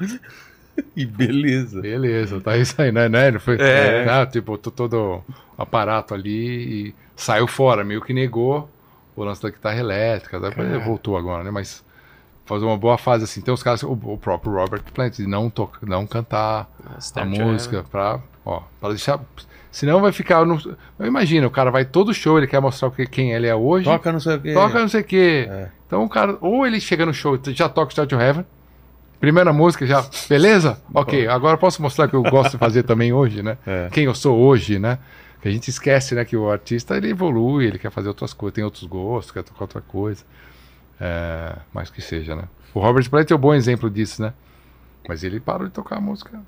[0.96, 1.80] E beleza.
[1.80, 3.08] beleza, tá isso aí, né?
[3.08, 3.28] né?
[3.28, 4.04] Ele foi, É.
[4.04, 4.26] né?
[4.26, 5.22] Tipo, to- todo
[5.56, 8.68] aparato ali e saiu fora, meio que negou
[9.14, 10.40] o lance da guitarra elétrica.
[10.40, 11.50] Depois ele voltou agora, né?
[11.50, 11.84] Mas
[12.44, 13.40] fazer uma boa fase assim.
[13.40, 17.26] Tem os caras, o, o próprio Robert Plant, de não, toca, não cantar a Star
[17.26, 19.20] música pra, ó, pra deixar.
[19.70, 20.44] Senão vai ficar.
[20.44, 20.58] No,
[20.98, 23.54] eu imagino, o cara vai todo show, ele quer mostrar o que, quem ele é
[23.54, 23.84] hoje.
[23.84, 24.52] Toca não sei o quê.
[24.54, 25.46] Toca não sei o quê.
[25.50, 25.68] É.
[25.86, 28.44] Então o cara, ou ele chega no show e já toca Start to Heaven.
[29.22, 30.82] Primeira música já, beleza?
[30.92, 33.56] Ok, agora posso mostrar o que eu gosto de fazer também hoje, né?
[33.64, 33.88] É.
[33.92, 34.98] Quem eu sou hoje, né?
[35.40, 36.24] Que a gente esquece, né?
[36.24, 39.62] Que o artista ele evolui, ele quer fazer outras coisas, tem outros gostos, quer tocar
[39.62, 40.24] outra coisa.
[41.00, 42.42] É, mais que seja, né?
[42.74, 44.32] O Robert Plant é um bom exemplo disso, né?
[45.08, 46.40] Mas ele parou de tocar a música.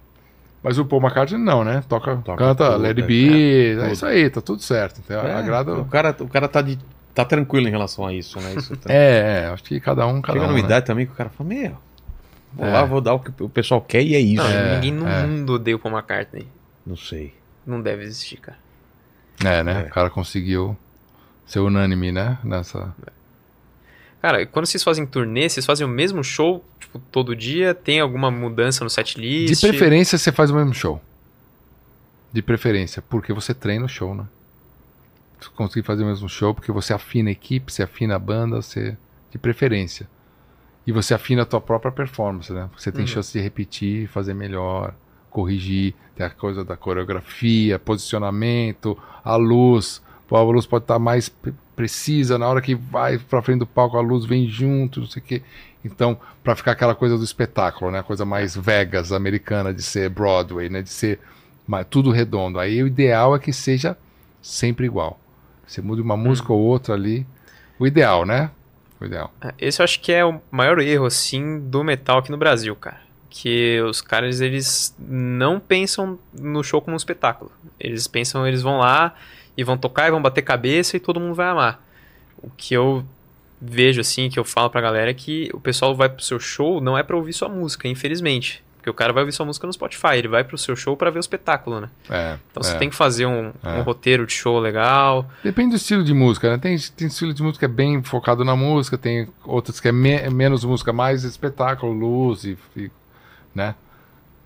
[0.60, 1.84] Mas o Paul McCartney não, né?
[1.88, 3.92] Toca, Toca canta tudo, Let It é, Be, é, tudo.
[3.92, 5.00] isso aí, tá tudo certo.
[5.04, 5.74] Então, É, agrada.
[5.78, 6.76] O cara, o cara tá, de,
[7.14, 8.54] tá tranquilo em relação a isso, né?
[8.56, 10.48] Isso tá- É, é, acho que cada um, cada Chega um.
[10.48, 10.64] numa né?
[10.66, 11.76] idade também que o cara fala, meu,
[12.54, 12.70] vou É.
[12.72, 14.42] lá, vou dar o que o pessoal quer e é isso.
[14.42, 15.26] Não, Não, ninguém no é.
[15.26, 16.46] mundo odeia o Paul McCartney.
[16.96, 17.34] sei.
[17.66, 18.58] Não deve existir, cara.
[19.44, 19.82] É, né?
[19.84, 19.88] É.
[19.88, 20.76] O cara conseguiu
[21.46, 22.38] ser unânime, né?
[22.44, 22.94] Nessa.
[24.22, 27.74] Cara, quando vocês fazem turnê, vocês fazem o mesmo show, tipo, todo dia?
[27.74, 29.54] Tem alguma mudança no setlist?
[29.54, 31.00] De preferência, você faz o mesmo show.
[32.32, 34.24] De preferência, porque você treina o show, né?
[35.38, 38.62] Você conseguir fazer o mesmo show, porque você afina a equipe, você afina a banda,
[38.62, 38.96] você.
[39.30, 40.08] De preferência.
[40.86, 42.68] E você afina a tua própria performance, né?
[42.76, 43.06] Você tem Uhum.
[43.06, 44.94] chance de repetir, fazer melhor,
[45.30, 45.94] corrigir.
[46.14, 50.02] Tem a coisa da coreografia, posicionamento, a luz.
[50.28, 53.66] Pô, a luz pode estar mais pre- precisa na hora que vai pra frente do
[53.66, 55.42] palco, a luz vem junto, não sei o quê.
[55.84, 57.98] Então, pra ficar aquela coisa do espetáculo, né?
[57.98, 60.82] A coisa mais Vegas americana de ser Broadway, né?
[60.82, 61.18] De ser
[61.66, 62.58] mas tudo redondo.
[62.58, 63.96] Aí o ideal é que seja
[64.42, 65.18] sempre igual.
[65.66, 67.26] Você muda uma música ou outra ali.
[67.78, 68.50] O ideal, né?
[69.00, 69.32] O ideal.
[69.40, 72.74] É, Esse eu acho que é o maior erro, assim, do metal aqui no Brasil,
[72.76, 73.00] cara.
[73.28, 77.50] Que os caras, eles não pensam no show como um espetáculo.
[77.78, 79.14] Eles pensam, eles vão lá
[79.56, 81.84] e vão tocar e vão bater cabeça e todo mundo vai amar.
[82.38, 83.04] O que eu
[83.60, 86.80] vejo, assim, que eu falo pra galera é que o pessoal vai pro seu show
[86.80, 88.63] não é pra ouvir sua música, infelizmente.
[88.84, 91.08] Porque o cara vai ouvir sua música no Spotify, ele vai pro seu show pra
[91.08, 91.88] ver o espetáculo, né?
[92.10, 92.78] É, Então você é.
[92.78, 93.78] tem que fazer um, É.
[93.78, 95.26] um roteiro de show legal.
[95.42, 96.58] Depende do estilo de música, né?
[96.58, 99.92] Tem, tem estilo de música que é bem focado na música, tem outras que é
[99.92, 102.90] me- menos música, mais espetáculo, luz e, e,
[103.54, 103.74] né?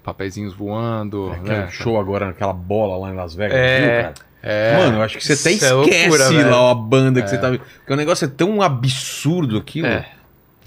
[0.05, 1.68] Papeizinhos voando, Aquele né?
[1.73, 3.81] show agora naquela bola lá em Las Vegas, É.
[3.81, 4.15] viu, cara?
[4.41, 6.50] É, Mano, eu acho que você até Isso é esquece loucura, velho.
[6.52, 7.60] lá a banda que você tá vendo.
[7.78, 9.89] Porque o negócio é tão absurdo aquilo.
[9.89, 10.08] É,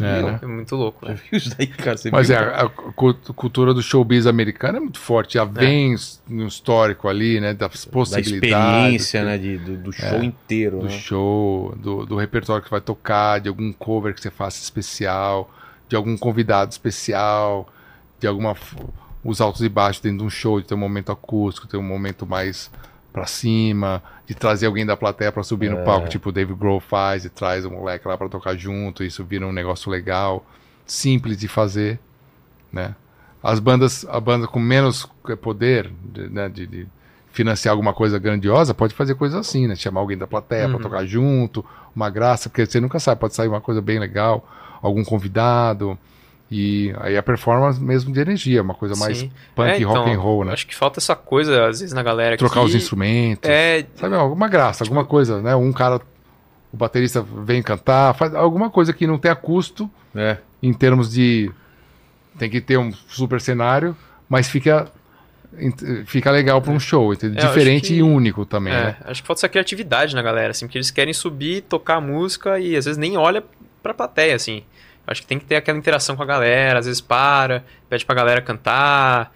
[0.05, 0.39] é, né?
[0.41, 1.17] é muito louco, né?
[1.31, 1.97] isso daí, cara?
[1.97, 2.55] Você Mas viu, é, cara?
[2.57, 5.95] a, a cu- cultura do showbiz americano é muito forte, já vem
[6.27, 7.53] no histórico ali, né?
[7.53, 8.31] Das da possibilidades.
[8.31, 9.37] experiência, né?
[9.37, 10.91] de- do, do show inteiro, do né?
[10.91, 15.49] show, do, do repertório que vai tocar, de algum cover que você faça especial,
[15.89, 17.67] de algum convidado especial,
[18.19, 18.55] de alguma.
[19.23, 21.83] os altos e baixos dentro de um show, de ter um momento acústico, ter um
[21.83, 22.71] momento mais
[23.11, 25.69] pra cima, de trazer alguém da plateia pra subir É.
[25.69, 29.03] no palco, tipo o Dave Grohl faz, e traz o moleque lá pra tocar junto,
[29.03, 30.45] isso vira um negócio legal,
[30.85, 31.99] simples de fazer,
[32.71, 32.95] né?
[33.43, 36.87] As bandas, a banda com menos eh, poder, de, né, de- de
[37.31, 39.75] financiar alguma coisa grandiosa, pode fazer coisa assim, né?
[39.75, 40.73] Chamar alguém da plateia Uhum.
[40.73, 41.65] pra tocar junto,
[41.95, 44.47] uma graça, porque você nunca sabe, pode sair uma coisa bem legal,
[44.81, 45.97] algum convidado.
[46.53, 49.31] E aí a performance mesmo de energia, uma coisa mais Sim.
[49.55, 50.51] punk É, então, rock and roll, né?
[50.51, 52.65] Acho que falta essa coisa, às vezes, na galera Trocar que...
[52.65, 53.49] os instrumentos.
[53.49, 55.55] É, Sabe, alguma graça, alguma coisa, né?
[55.55, 56.01] Um cara,
[56.73, 60.37] o baterista vem cantar, faz alguma coisa que não tenha custo É.
[60.61, 61.49] em termos de.
[62.37, 63.95] Tem que ter um super cenário,
[64.27, 64.91] mas fica,
[66.05, 67.37] fica legal para um show, entendeu?
[67.39, 68.95] É, eu acho Diferente que- e único também, é, né?
[69.05, 72.59] acho que falta essa criatividade na galera, assim, porque eles querem subir, tocar a música
[72.59, 73.43] e às vezes nem olha
[73.83, 74.63] pra plateia, assim.
[75.11, 78.15] Acho que tem que ter aquela interação com a galera, às vezes para, pede pra
[78.15, 79.33] galera cantar,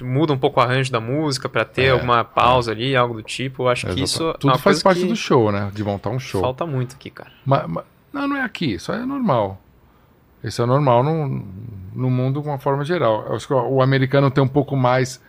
[0.00, 3.22] muda um pouco o arranjo da música pra ter É, alguma pausa ali, algo do
[3.22, 3.64] tipo.
[3.64, 5.70] Eu acho que isso é Tudo faz parte do show, né?
[5.74, 6.40] De montar um show.
[6.40, 7.30] falta muito aqui, cara.
[7.44, 9.60] Ma- ma- não, não é aqui, isso é normal.
[10.42, 11.44] Isso é normal no,
[11.94, 13.26] no mundo de uma forma geral.
[13.28, 15.22] Eu acho que o, o americano tem um pouco mais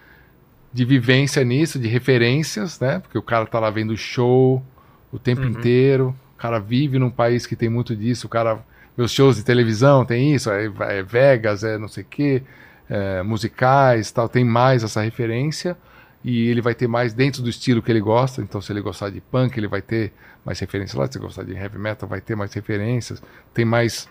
[0.73, 2.99] de vivência nisso, de referências, né?
[2.99, 4.63] Porque o cara tá lá vendo show
[5.11, 5.49] o tempo Uhum.
[5.49, 6.15] inteiro.
[6.33, 8.25] O cara vive num país que tem muito disso.
[8.25, 8.59] O cara
[8.97, 12.43] os shows de televisão, tem isso, é, é Vegas, é não sei o quê,
[12.89, 14.27] é, musicais tal.
[14.27, 15.77] Tem mais essa referência.
[16.23, 18.41] E ele vai ter mais dentro do estilo que ele gosta.
[18.41, 20.13] Então, se ele gostar de punk, ele vai ter
[20.45, 21.07] mais referências lá.
[21.07, 23.21] Se ele gostar de heavy metal, vai ter mais referências.
[23.53, 24.07] Tem mais,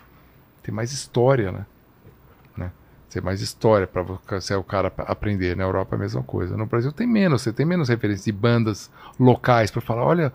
[0.63, 1.67] tem mais história, né?
[2.57, 2.73] né?
[3.09, 5.57] Tem mais história para você o cara aprender.
[5.57, 6.57] Na Europa é a mesma coisa.
[6.57, 7.43] No Brasil tem menos.
[7.43, 10.33] Você tem menos referências de bandas locais para falar, olha,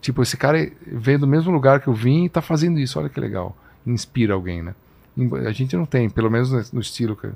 [0.00, 2.98] tipo esse cara veio do mesmo lugar que eu vim e tá fazendo isso.
[2.98, 3.56] Olha que legal.
[3.86, 4.74] Inspira alguém, né?
[5.46, 7.28] A gente não tem, pelo menos no estilo que,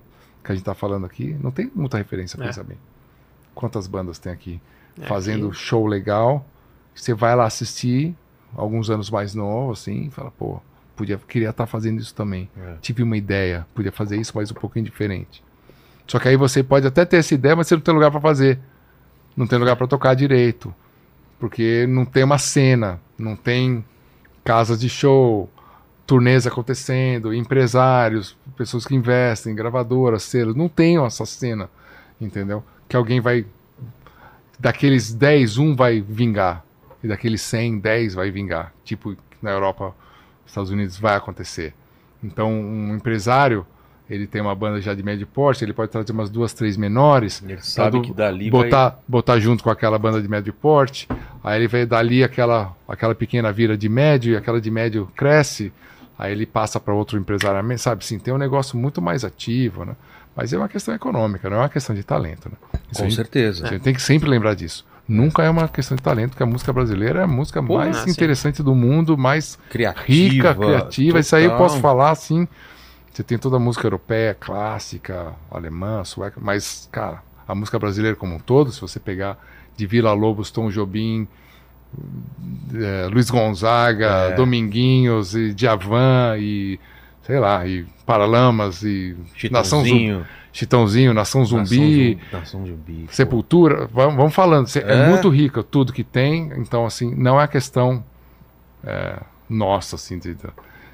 [0.43, 2.47] que a gente tá falando aqui, não tem muita referência, É.
[2.47, 2.78] pensa bem.
[3.55, 4.60] Quantas bandas tem aqui
[5.01, 6.47] É, fazendo aqui- show legal?
[6.94, 8.15] Você vai lá assistir,
[8.57, 10.60] alguns anos mais novo, assim, e fala, pô,
[10.97, 12.49] podia, queria estar fazendo isso também.
[12.57, 12.75] É.
[12.81, 15.43] Tive uma ideia, podia fazer isso, mas um pouquinho diferente.
[16.07, 18.20] Só que aí você pode até ter essa ideia, mas você não tem lugar para
[18.20, 18.59] fazer.
[19.36, 20.73] Não tem lugar para tocar direito.
[21.44, 23.84] Porque não tem uma cena, não tem
[24.42, 25.50] casas de show,
[26.06, 31.68] turnês acontecendo, empresários, pessoas que investem, gravadoras, selos, não tem essa cena,
[32.18, 32.64] entendeu?
[32.89, 33.44] Que alguém vai
[34.58, 36.64] daqueles 10, um vai vingar.
[37.02, 38.73] E daqueles 100, 10 vai vingar.
[38.82, 39.89] Tipo, na Europa,
[40.44, 41.74] nos Estados Unidos vai acontecer.
[42.23, 43.66] Então, um empresário,
[44.08, 47.42] ele tem uma banda já de médio porte, ele pode trazer umas duas, três menores,
[47.42, 48.64] Ele sabe do- que dali vai...
[48.64, 51.08] botar, botar junto com aquela banda de médio porte,
[51.44, 55.73] aí ele vai dali aquela, aquela pequena vira de médio e aquela de médio cresce,
[56.18, 58.05] aí ele passa para outro empresariamento, sabe?
[58.05, 59.94] Sim, tem um negócio muito mais ativo, né?
[60.34, 62.56] Mas é uma questão econômica, não é uma questão de talento, né?
[62.90, 63.66] Isso Com gente- certeza.
[63.66, 64.84] a gente tem que sempre lembrar disso.
[65.06, 68.05] Nunca é uma questão de talento, porque a música brasileira é a música Pô, mais
[68.06, 70.02] ah, interessante do mundo, mais Criativa.
[70.06, 71.20] rica, criativa.
[71.20, 71.66] Isso aí eu total.
[71.66, 72.48] posso falar assim.
[73.12, 78.34] Você tem toda a música europeia, clássica, alemã, sueca, mas, cara, a música brasileira como
[78.34, 79.39] um todo, se você pegar
[79.77, 81.27] de Vila Lobos, Tom Jobim,
[82.75, 84.35] eh, Luiz Gonzaga, É.
[84.35, 86.78] Dominguinhos e Djavan e
[87.23, 89.17] sei lá, e Paralamas e
[89.51, 93.07] Nação Zumbi, Chitãozinho, Chitãozinho, Nação Zumbi, Nação, Nação Zumbi.
[93.11, 95.05] Sepultura, vamos, vamos falando, é.
[95.05, 95.09] É.
[95.09, 98.05] muito rica tudo que tem, então assim, não é questão
[98.85, 100.36] é, nossa, assim, de,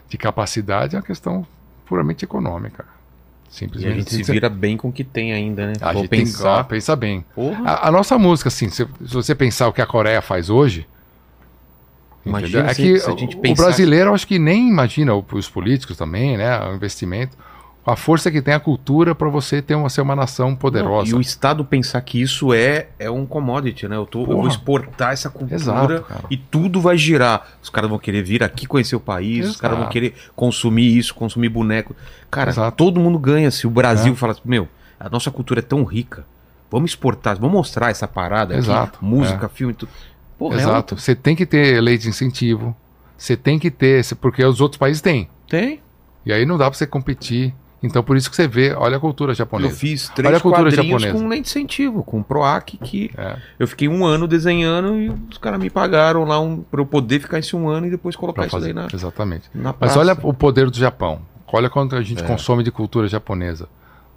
[0.09, 1.44] de capacidade, é uma questão
[1.84, 2.84] puramente econômica.
[3.50, 3.96] E a Simplesmente.
[3.96, 5.72] gente se vira bem com o que tem ainda, né?
[5.80, 6.60] A Vou gente tem pensar.
[6.60, 7.24] ah, pensa bem.
[7.34, 7.64] Porra.
[7.68, 10.86] A, a nossa música, assim, se, se você pensar o que a Coreia faz hoje,
[12.24, 12.70] Imagina entendeu?
[12.70, 15.24] é se- que se a gente o, o pensasse- brasileiro, acho que nem imagina, o-
[15.32, 17.36] os políticos também, né, o investimento,
[17.84, 21.10] a força que tem a cultura para você ter uma, ser uma nação Não, poderosa.
[21.10, 23.97] e o Estado pensar que isso é, é um commodity, né?
[23.97, 27.47] Eu, tô, eu vou exportar essa cultura Exato, e tudo vai girar.
[27.62, 29.92] Os caras vão querer vir aqui conhecer o país, os caras vão Exato.
[29.92, 31.97] querer consumir isso, consumir boneco.
[32.31, 32.76] Cara, Exato.
[32.76, 34.17] todo mundo ganha se o Brasil É.
[34.17, 34.68] fala assim, meu,
[34.99, 36.25] a nossa cultura é tão rica,
[36.70, 39.49] vamos exportar, vamos mostrar essa parada aqui, Exato, música, é.
[39.49, 39.91] filme, tudo.
[40.39, 40.76] Porra, é Exato.
[40.76, 40.97] outra.
[40.99, 42.76] Você tem que ter lei de incentivo.
[43.17, 45.28] Você tem que ter, porque os outros países têm.
[45.49, 45.81] Tem.
[46.25, 47.55] E aí não dá pra você competir.
[47.83, 49.75] Então por isso que você vê, olha a cultura Eu japonesa.
[49.75, 51.12] fiz três Olha a cultura japonesa.
[51.18, 55.59] com de incentivo, com PROAC, que É, eu fiquei um ano desenhando e os caras
[55.59, 58.47] me pagaram lá um, pra eu poder ficar esse um ano e depois colocar pra
[58.47, 58.75] isso fazer.
[58.75, 59.49] daí na, Exatamente.
[59.55, 61.23] na Mas olha o poder do Japão.
[61.52, 62.26] Olha quanto a gente É.
[62.26, 63.67] consome de cultura japonesa.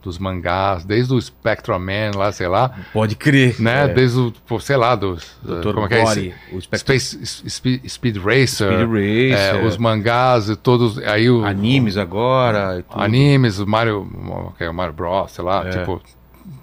[0.04, 3.56] Dos mangás, desde o Spectrum Man lá, sei lá, Pode crer.
[3.60, 3.86] né?
[3.86, 3.88] É.
[3.88, 5.38] Desde o, sei lá, dos.
[5.42, 5.74] Dr.
[5.74, 6.34] como é que é esse?
[6.52, 10.98] Body, Space, Speed, Speed Racer, Speed Racer, é, os mangás e todos.
[11.00, 12.84] Aí o, animes agora.
[12.92, 15.70] animes, o Mario, é o Mario Bros, sei lá, É.
[15.70, 16.02] tipo,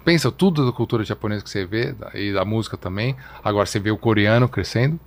[0.05, 3.15] pensa tudo da cultura japonesa que você vê e da música também.
[3.43, 4.99] Agora você vê o coreano crescendo,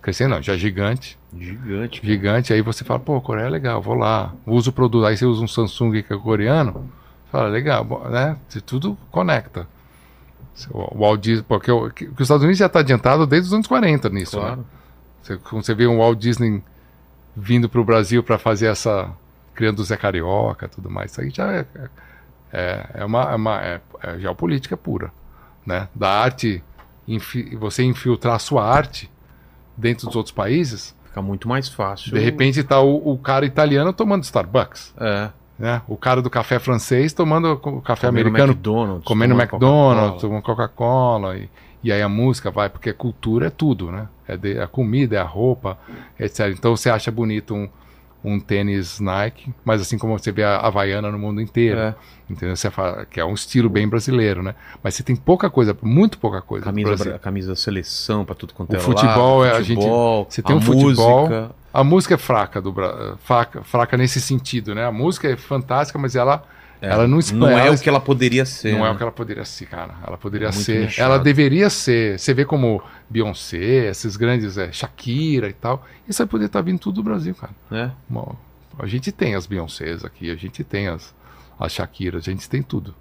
[0.00, 2.00] crescendo não, já gigante, Gigante.
[2.04, 2.52] gigante.
[2.52, 5.04] Aí você fala, pô, Coreia é legal, vou lá, uso o produto.
[5.06, 6.88] Aí você usa um Samsung que é coreano,
[7.30, 8.36] fala, legal, né?
[8.48, 9.66] Você tudo conecta.
[10.70, 13.66] O Walt Disney, porque o, que os Estados Unidos já está adiantado desde os anos
[13.66, 14.42] 40 nisso, né?
[14.42, 14.66] Claro.
[15.22, 16.62] Você, quando você vê um Walt Disney
[17.34, 19.10] vindo para o Brasil para fazer essa,
[19.54, 21.12] criando o Zé Carioca tudo mais.
[21.12, 21.66] Isso aí já é,
[22.52, 25.12] é, é uma, é uma é, é geopolítica pura.
[25.64, 25.88] Né?
[25.94, 26.62] Da arte,
[27.06, 29.10] infi, você infiltrar a sua arte
[29.76, 32.12] dentro dos outros países, Fica muito mais fácil.
[32.12, 34.94] de repente tá o, o cara italiano tomando Starbucks.
[34.96, 35.30] É.
[35.60, 35.82] Né?
[35.86, 41.36] O cara do café francês tomando o café Comendo americano McDonald's, comendo McDonald's, tomando Coca-Cola.
[41.36, 41.48] E,
[41.84, 44.08] e aí a música vai, porque cultura é tudo, né?
[44.26, 45.76] É de- a comida, é a roupa,
[46.18, 46.48] etc.
[46.56, 47.68] Então você acha bonito um,
[48.24, 51.78] um tênis Nike, mas assim como você vê a Havaiana no mundo inteiro.
[51.78, 51.94] É.
[52.28, 52.54] Entendeu?
[52.56, 54.54] Você fala que é um estilo bem brasileiro, né?
[54.82, 56.64] Mas você tem pouca coisa, muito pouca coisa.
[56.64, 60.26] Camisa, camisa da seleção pra tudo quanto O é futebol lado, é- a gente- futebol,
[60.30, 61.50] você tem a um futebol, música.
[61.72, 62.74] A música é fraca do
[63.24, 64.84] fraca, fraca nesse sentido, né?
[64.84, 66.42] A música é fantástica, mas ela,
[66.80, 68.72] ela não Não é ela- o que ela poderia ser.
[68.72, 68.94] Não é né?
[68.94, 69.94] o que ela poderia ser, cara.
[70.04, 70.80] Ela poderia É ser.
[70.86, 71.12] nichado.
[71.12, 72.18] Ela deveria ser.
[72.18, 75.86] Você vê como Beyoncé, esses grandes, é, Shakira e tal.
[76.08, 77.94] Isso aí poderia estar vindo tudo do Brasil, cara.
[78.08, 78.34] Bom,
[78.78, 81.14] a gente tem as Beyoncés aqui, a gente tem as,
[81.58, 82.94] as Shakiras, a gente tem tudo.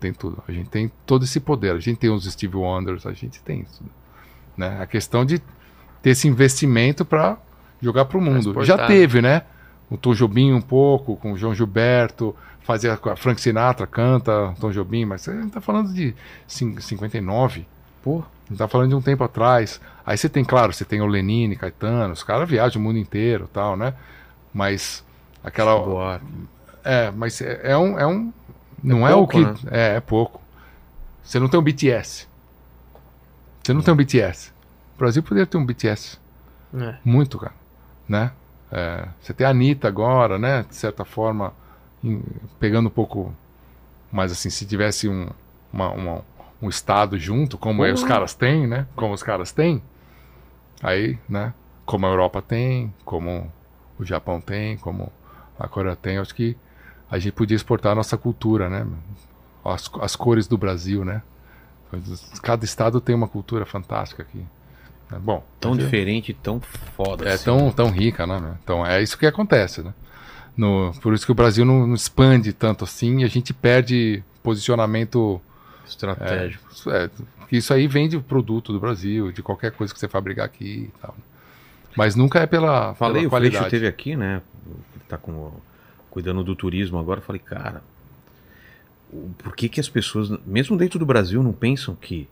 [0.00, 0.42] Tem tudo.
[0.48, 1.74] A gente tem todo esse poder.
[1.74, 3.90] A gente tem os Steve Wonders, a gente tem tudo.
[4.56, 4.78] Né?
[4.80, 5.38] A questão de
[6.02, 7.36] ter esse investimento para
[7.86, 8.64] jogar para o mundo.
[8.64, 9.42] Já teve, né?
[9.90, 14.52] O Tom Jobim um pouco, com o João Gilberto, fazia com a Frank Sinatra, canta
[14.60, 16.14] Tom Jobim, mas a gente tá falando de
[16.48, 17.64] cin- 59.
[18.02, 19.80] Pô, gente tá falando de um tempo atrás.
[20.04, 23.44] Aí você tem, claro, você tem o Lenine, Caetano, os caras viajam o mundo inteiro
[23.48, 23.94] e tal, né?
[24.52, 25.04] Mas
[25.44, 25.78] aquela.
[25.78, 26.26] Buarque.
[26.84, 27.98] É, mas é, é um.
[27.98, 28.32] É um
[28.82, 29.54] não é, pouco, o né?
[29.54, 29.68] que.
[29.70, 30.40] É, é pouco.
[31.22, 32.26] Você não tem um BTS.
[33.62, 34.50] Você não tem um BTS.
[34.94, 36.18] O Brasil poderia ter um BTS.
[36.74, 36.94] É.
[37.04, 37.54] Muito, cara.
[38.08, 38.30] Né?
[38.70, 40.64] É, você tem a Anitta agora, né?
[40.68, 41.52] De certa forma,
[42.02, 42.22] em-
[42.60, 43.34] pegando um pouco.
[44.10, 45.28] Mas assim, se tivesse um,
[45.72, 46.22] uma- uma-
[46.60, 47.92] um Estado junto, como Porra.
[47.92, 48.86] os caras têm, né?
[48.96, 49.82] Como os caras têm,
[50.82, 51.52] aí, né?
[51.84, 53.50] Como a Europa tem, como
[53.98, 55.12] o Japão tem, como
[55.58, 56.56] a Coreia tem, acho que
[57.10, 58.86] a gente podia exportar a nossa cultura, né?
[59.64, 61.22] As, as cores do Brasil, né?
[62.42, 64.44] Cada estado tem uma cultura fantástica aqui.
[65.12, 67.28] É Bom, Tão diferente, tão foda.
[67.28, 67.44] é assim.
[67.44, 68.56] tão, tão rica, né?
[68.62, 69.94] Então é isso que acontece, né?
[70.56, 74.24] No, por isso que o Brasil não, não expande tanto assim e a gente perde
[74.42, 75.40] posicionamento.
[75.86, 76.64] estratégico.
[76.90, 77.10] É,
[77.48, 80.90] que isso aí vem de produto do Brasil, de qualquer coisa que você fabricar aqui
[80.94, 81.14] e tal.
[81.96, 83.70] Mas nunca é pela, Falei, pela qualidade.
[83.70, 84.42] teve aqui, né?
[84.66, 85.52] Ele tá com,
[86.10, 87.20] cuidando do turismo agora.
[87.20, 87.82] Falei, cara,
[89.38, 92.28] por que que as pessoas, mesmo dentro do Brasil, não pensam que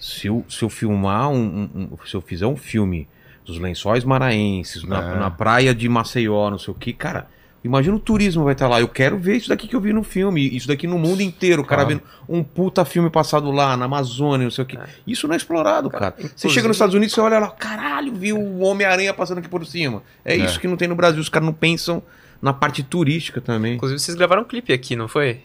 [0.00, 3.06] se eu, se eu filmar um, um- se eu fizer um filme
[3.44, 5.18] dos lençóis maranhenses, na, É.
[5.18, 7.26] na praia de Maceió, não sei o que, cara,
[7.64, 8.80] imagina o turismo vai estar lá.
[8.80, 11.62] Eu quero ver isso daqui que eu vi no filme, isso daqui no mundo inteiro,
[11.62, 11.96] o cara Claro.
[11.98, 14.78] vendo um puta filme passado lá, na Amazônia, não sei o que.
[15.06, 16.14] Isso não é explorado, cara.
[16.16, 19.48] Você inclusive- chega nos Estados Unidos, você olha lá, caralho, viu o Homem-Aranha passando aqui
[19.48, 20.02] por cima.
[20.24, 20.36] É, É.
[20.36, 22.02] isso que não tem no Brasil, os caras não pensam
[22.40, 23.74] na parte turística também.
[23.74, 25.40] Inclusive, vocês gravaram um clipe aqui, não foi?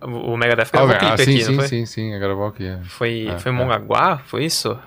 [0.00, 1.68] O Megadeth Ah, gravou ah, clipe sim, aqui, sim, não foi?
[1.68, 2.64] sim, sim, gravar aqui.
[2.66, 2.78] É.
[2.84, 3.54] Foi, É, foi é.
[3.54, 4.18] Mongaguá?
[4.18, 4.78] Foi isso?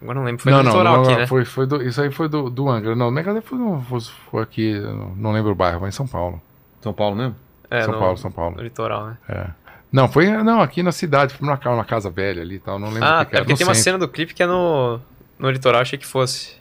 [0.00, 0.42] Agora não lembro.
[0.42, 1.26] Foi não, no não, litoral não, aqui, não, né?
[1.26, 2.94] foi, foi do, isso aí foi do, do Angra.
[2.94, 3.58] Não, o Megadeth foi,
[3.88, 4.00] foi,
[4.30, 4.78] foi aqui,
[5.16, 6.40] não- lembro o bairro, mas em São Paulo.
[6.80, 7.34] São Paulo mesmo?
[7.68, 8.56] É, São no- Paulo, São Paulo.
[8.56, 9.16] No litoral, né?
[9.28, 9.46] É.
[9.90, 12.90] Não, foi não, aqui na cidade, foi numa, numa casa velha ali e tal, não
[12.90, 13.44] lembro Ah, o que, que é era.
[13.44, 13.84] porque no tem uma centro.
[13.84, 15.00] cena do clipe que é no,
[15.38, 16.56] no litoral, achei que fosse.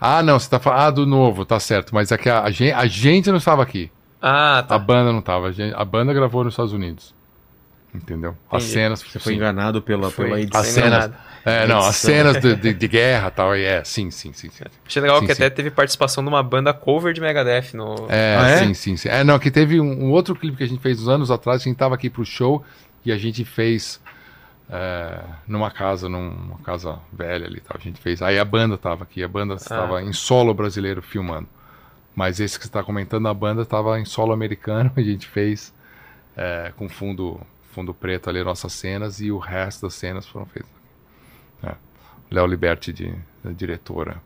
[0.00, 0.80] Ah, não, você tá falando.
[0.80, 1.94] Ah, do novo, tá certo.
[1.94, 3.90] Mas é que a, a gente, a gente não estava aqui.
[4.28, 4.78] Ah, A tá.
[4.78, 5.48] banda não estava.
[5.48, 7.14] A, a banda gravou nos Estados Unidos.
[7.94, 8.36] Entendeu?
[8.50, 8.72] As Entendi.
[8.72, 9.02] cenas.
[9.02, 9.36] Você foi sim.
[9.38, 10.26] enganado pela, Foi.
[10.26, 10.60] pela edição.
[10.60, 11.10] As cenas.
[11.44, 13.56] É, não, as cenas de, de, de guerra e tal.
[13.56, 14.50] e É, sim, sim, sim.
[14.50, 14.64] sim.
[14.84, 15.42] Achei legal Sim, que sim.
[15.44, 18.06] até teve participação de uma banda cover de Megadeth no.
[18.08, 18.58] É, Ah, é?
[18.58, 19.08] sim, sim, sim.
[19.08, 21.62] É, não, que teve um, um outro clipe que a gente fez uns anos atrás,
[21.62, 22.64] a gente tava aqui pro show
[23.04, 24.00] e a gente fez
[24.68, 27.76] é, numa casa, numa casa velha ali e tal.
[27.78, 28.20] A gente fez.
[28.20, 31.48] Aí a banda tava aqui, a banda estava em solo brasileiro filmando.
[32.16, 35.72] Mas esse que você tá comentando, a banda tava em solo americano, a gente fez
[36.36, 37.38] é, com fundo,
[37.72, 40.70] fundo preto ali nossas cenas e o resto das cenas foram feitas.
[41.62, 41.74] É.
[42.30, 43.14] Léo Liberti, de,
[43.44, 44.16] da diretora.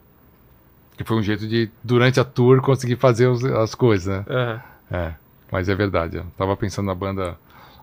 [0.97, 4.25] Que foi um jeito de, durante a tour, conseguir fazer os- as coisas, né?
[4.29, 4.63] Aham.
[4.93, 5.13] É,
[5.51, 6.17] mas é verdade.
[6.19, 7.37] Eu tava pensando na banda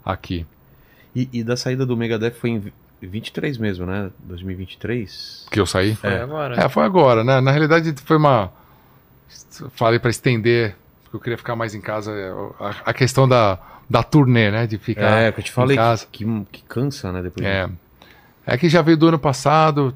[0.05, 0.45] aqui.
[1.15, 4.09] E, e da saída do Megadeth foi em vi- 23 mesmo, né?
[4.19, 5.47] 2023.
[5.51, 5.95] Que eu saí?
[5.95, 6.55] Foi agora.
[6.63, 7.39] É, foi agora, né?
[7.41, 8.51] Na realidade foi uma.
[9.71, 12.11] Falei pra estender, porque eu queria ficar mais em casa.
[12.11, 14.67] é, A, a questão da, da turnê, né?
[14.67, 16.07] De ficar É, que eu te falei em casa.
[16.11, 17.21] que, que cansa, né?
[17.21, 17.69] Depois É.
[18.45, 19.93] É que já veio do ano passado,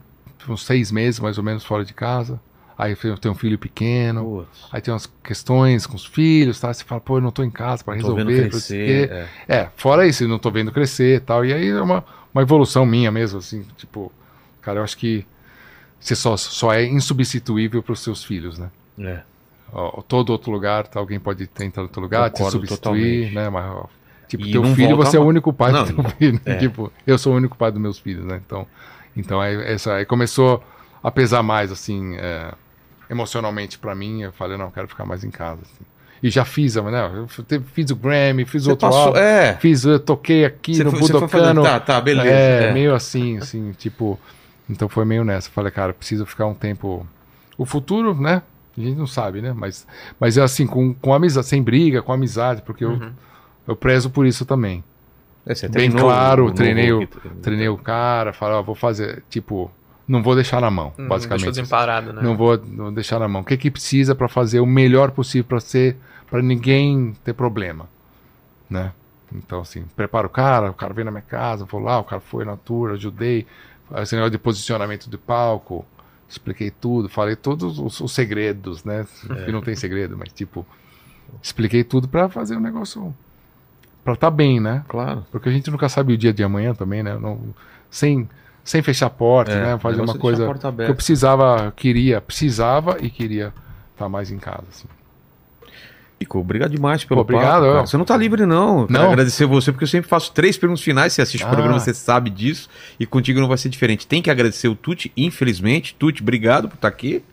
[0.47, 2.39] uns seis meses mais ou menos fora de casa.
[2.77, 4.23] Aí eu tenho um filho pequeno.
[4.23, 6.73] Putz, Aí tem umas questões com os filhos, tá?
[6.73, 8.49] Você fala, pô, eu não tô em casa tô resolver.
[8.49, 9.11] crescer.
[9.11, 9.27] É.
[9.47, 11.45] É, fora isso, eu não tô vendo crescer e tal.
[11.45, 12.03] E aí é uma,
[12.33, 14.11] uma evolução minha mesmo, assim, tipo,
[14.61, 15.25] cara, eu acho que
[15.99, 18.71] você só, só é insubstituível pros seus filhos, né?
[18.99, 19.19] É.
[19.71, 23.35] ó, todo outro lugar, tá, alguém pode entrar em outro lugar, te Concordo substituir, totalmente.
[23.35, 23.49] né?
[23.49, 23.85] Mas,
[24.27, 26.39] tipo, E teu filho, você é o único pai Não, do teu filho.
[26.45, 26.55] é.
[26.55, 28.41] Tipo, eu sou o único pai dos meus filhos, né?
[28.45, 28.67] Então,
[29.15, 30.63] então aí, essa, aí começou
[31.03, 32.53] a pesar mais, assim, é,
[33.09, 34.21] emocionalmente pra mim.
[34.21, 35.61] Eu falei, não, eu quero ficar mais em casa.
[35.61, 35.85] assim.
[36.23, 37.11] E já fiz, né?
[37.15, 39.55] Eu te- fiz o Grammy, fiz Você outro passou, álbum, é.
[39.59, 41.63] fiz, eu toquei aqui Você no foi- Budocano.
[41.63, 42.71] tá, tá, beleza, É, é.
[42.71, 44.19] meio assim, assim, tipo.
[44.69, 45.49] Então foi meio nessa.
[45.49, 47.05] Falei, cara, preciso ficar um tempo.
[47.57, 48.43] O futuro, né?
[48.77, 49.53] A gente não sabe, né?
[49.53, 49.85] Mas,
[50.19, 53.01] mas é assim, com, com amizade, sem briga, com amizade, porque eu,
[53.67, 54.83] eu prezo por isso também.
[55.45, 58.61] É, você Bem treinou claro, o treinei, novo o, que- treinei o cara, falei, ó,
[58.61, 59.69] vou fazer, tipo,
[60.07, 61.45] não vou deixar na mão, Não basicamente.
[61.45, 62.21] deixou desemparado, né?
[62.21, 63.41] Não vou, não deixar na mão.
[63.41, 65.97] O que que precisa para fazer o melhor possível para ser,
[66.29, 67.87] para ninguém ter problema,
[68.69, 68.91] né?
[69.33, 72.21] Então assim, prepara o cara, o cara vem na minha casa, vou lá, o cara
[72.21, 73.45] foi na tour, ajudei,
[73.97, 75.85] esse negócio de posicionamento de palco,
[76.31, 79.05] expliquei tudo, falei todos os, os segredos, né?
[79.45, 80.65] Que não tem segredo, mas tipo,
[81.41, 83.13] expliquei tudo para fazer o negócio
[84.03, 84.83] para estar bem, né?
[84.87, 85.25] Claro.
[85.31, 87.17] Porque a gente nunca sabe o dia de amanhã também, né?
[87.17, 87.39] Não,
[87.89, 88.27] sem,
[88.63, 89.79] sem fechar a porta, É, né?
[89.79, 93.53] Fazer uma é coisa a porta que eu precisava, queria, precisava e queria
[93.93, 94.63] estar mais em casa.
[94.69, 94.87] Assim.
[96.29, 97.87] Obrigado demais pelo obrigado, papo.
[97.87, 98.81] Você não tá livre, não.
[98.81, 99.09] Eu Quero Não?
[99.11, 101.13] agradecer você, porque eu sempre faço três perguntas finais.
[101.13, 101.49] Você assiste o Ah.
[101.51, 102.69] programa, você sabe disso.
[102.99, 104.05] E contigo não vai ser diferente.
[104.07, 105.95] Tem que agradecer o Tuti, infelizmente.
[105.97, 107.23] Tuti, obrigado por estar aqui.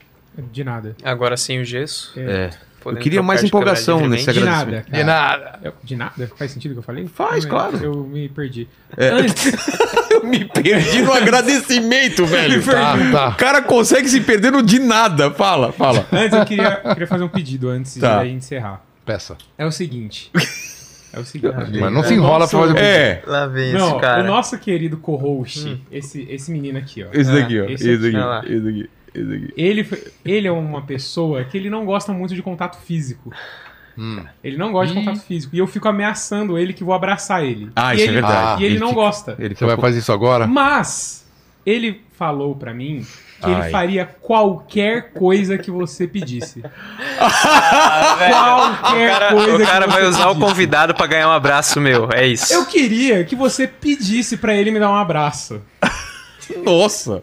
[0.52, 0.94] De nada.
[1.02, 2.12] Agora sem o gesso.
[2.16, 2.46] É.
[2.46, 4.26] Eu podendo queria trocar mais de empolgação livremente.
[4.26, 4.84] nesse De agradecimento.
[4.90, 4.90] nada.
[4.90, 5.04] cara.
[5.04, 5.58] nada.
[5.64, 6.30] Eu- de nada?
[6.36, 7.06] Faz sentido o que eu falei?
[7.06, 7.76] Faz, Não, claro.
[7.82, 8.68] Eu me perdi.
[8.96, 9.08] É.
[9.08, 9.52] Antes,
[10.10, 12.62] Eu me perdi no agradecimento, velho.
[12.64, 13.32] Tá, O tá.
[13.34, 15.30] cara consegue se perder no de nada.
[15.30, 16.06] Fala, fala.
[16.12, 18.24] antes eu queria, queria fazer um pedido antes Tá.
[18.24, 18.82] de encerrar.
[19.04, 19.36] Peça.
[19.56, 20.30] É o seguinte.
[21.12, 21.54] É o seguinte.
[21.80, 22.78] Mas não o se enrola nosso- pra fazer.
[22.78, 23.22] É.
[23.26, 24.22] Lá vem Não, esse cara.
[24.22, 27.06] o nosso querido co-host, esse, esse menino aqui, ó.
[27.12, 27.64] Esse daqui, ó.
[27.64, 28.52] Esse Esse aqui.
[28.52, 28.90] Esse daqui.
[29.14, 29.88] Ele,
[30.24, 33.32] ele é uma pessoa que ele não gosta muito de contato físico.
[33.96, 34.24] Hum.
[34.44, 35.56] Ele não gosta de contato físico.
[35.56, 37.70] E eu fico ameaçando ele que vou abraçar ele.
[37.74, 38.62] Ah, e isso é ele, verdade.
[38.62, 39.36] E ele, Ele não fica- gosta.
[39.38, 40.46] Ele Você vai fazer isso agora?
[40.46, 41.26] Mas
[41.66, 43.04] ele falou pra mim
[43.40, 43.60] que Ai.
[43.62, 46.62] ele faria qualquer coisa que você pedisse.
[47.20, 48.78] Ah.
[48.80, 50.48] Qualquer o cara, coisa o que cara vai usar o pedisse.
[50.48, 52.08] convidado pra ganhar um abraço meu.
[52.14, 52.52] É isso.
[52.52, 55.60] Eu queria que você pedisse pra ele me dar um abraço.
[56.64, 57.22] Nossa.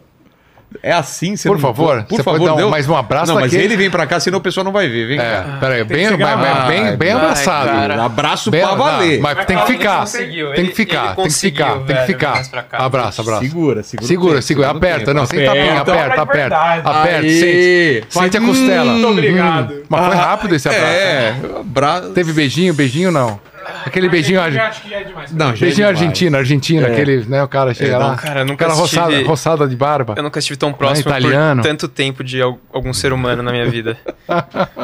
[0.82, 3.32] É assim, você Por não- favor, por você favor, pode dar um- mais um abraço
[3.32, 3.64] Não, mas daquele?
[3.64, 5.06] ele vem pra cá, senão o pessoal não vai ver.
[5.06, 5.22] Vem cá.
[5.24, 7.68] É, peraí, Tem que bem, bem, bem, bem Vai, abraçado.
[7.68, 8.04] cara.
[8.04, 9.20] Abraço Bem- pra valer.
[9.20, 10.04] Mas tem que ficar.
[10.04, 12.42] Tem que ficar, ele tem que ficar, tem que ficar.
[12.64, 12.78] cá.
[12.84, 13.42] Abraço, abraço.
[13.44, 14.06] Segura, segura.
[14.08, 15.92] Segura, segura, aperta, não, sem tapinha, Aperta.
[15.92, 18.92] aperta, de aperta, aperta, sente, sente a Hum, costela.
[18.92, 19.74] Muito obrigado.
[19.88, 20.84] Mas foi rápido esse abraço.
[20.86, 22.10] É, abraço.
[22.10, 23.40] Teve beijinho, beijinho não.
[23.86, 25.32] Aquele beijinho, Eu acho que já é demais.
[25.32, 25.98] Não, já é beijinho demais.
[26.02, 26.92] argentino, argentino, É.
[26.92, 29.68] aquele, né, o cara chega É, não, lá, cara, eu nunca aquela estive- roçada, roçada
[29.68, 30.14] de barba.
[30.16, 31.62] Eu nunca estive tão próximo italiano.
[31.62, 33.96] por tanto tempo de al- algum ser humano na minha vida.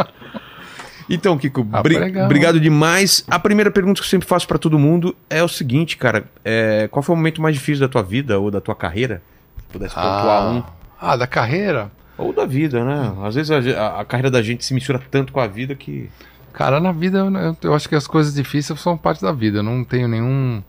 [1.11, 2.25] Então, Kiko, Ah, bri- legal.
[2.27, 3.25] obrigado demais.
[3.29, 6.25] A primeira pergunta que eu sempre faço pra todo mundo é o seguinte, cara.
[6.45, 9.21] é, qual foi o momento mais difícil da tua vida ou da tua carreira?
[9.59, 10.63] Se pudesse pontuar um.
[11.01, 11.91] ah, da carreira?
[12.17, 13.13] Ou da vida, né?
[13.25, 16.09] Às vezes a, a- a carreira da gente se mistura tanto com a vida que.
[16.53, 19.59] Cara, na vida eu, eu- acho que as coisas difíceis são parte da vida.
[19.59, 20.63] Eu não tenho nenhum.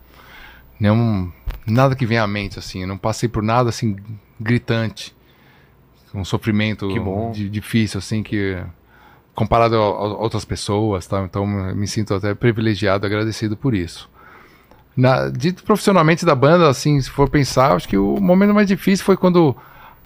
[0.80, 1.30] nenhum.
[1.66, 2.82] nada que venha à mente, assim.
[2.82, 3.96] Eu não passei por nada assim
[4.40, 5.14] gritante.
[6.14, 6.86] Um sofrimento
[7.32, 8.56] di- difícil, assim, que.
[9.34, 9.82] comparado a, a
[10.22, 11.22] outras pessoas, tá?
[11.24, 14.08] Então me sinto até privilegiado, agradecido por isso.
[14.96, 19.04] Na, dito profissionalmente da banda, assim, se for pensar, acho que o momento mais difícil
[19.04, 19.56] foi quando.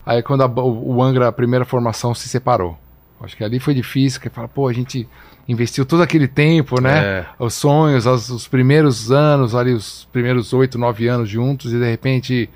[0.07, 2.79] Aí quando a o o Angra, a primeira formação, se separou.
[3.21, 5.09] Acho que ali foi difícil, que fala, pô, a gente
[5.49, 6.99] investiu todo aquele tempo, né?
[6.99, 7.27] É.
[7.39, 11.89] Os sonhos, as- os primeiros anos, ali, os primeiros oito, nove anos juntos, e de
[11.91, 12.49] repente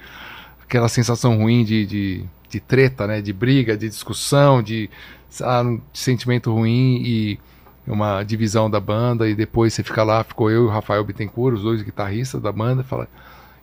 [0.62, 3.20] aquela sensação ruim de, de, de treta, né?
[3.20, 4.88] De briga, de discussão, de,
[5.40, 7.38] ah, um sentimento ruim e
[7.86, 11.56] uma divisão da banda, e depois você fica lá, ficou eu e o Rafael Bittencourt,
[11.56, 13.08] os dois guitarristas da banda, e fala,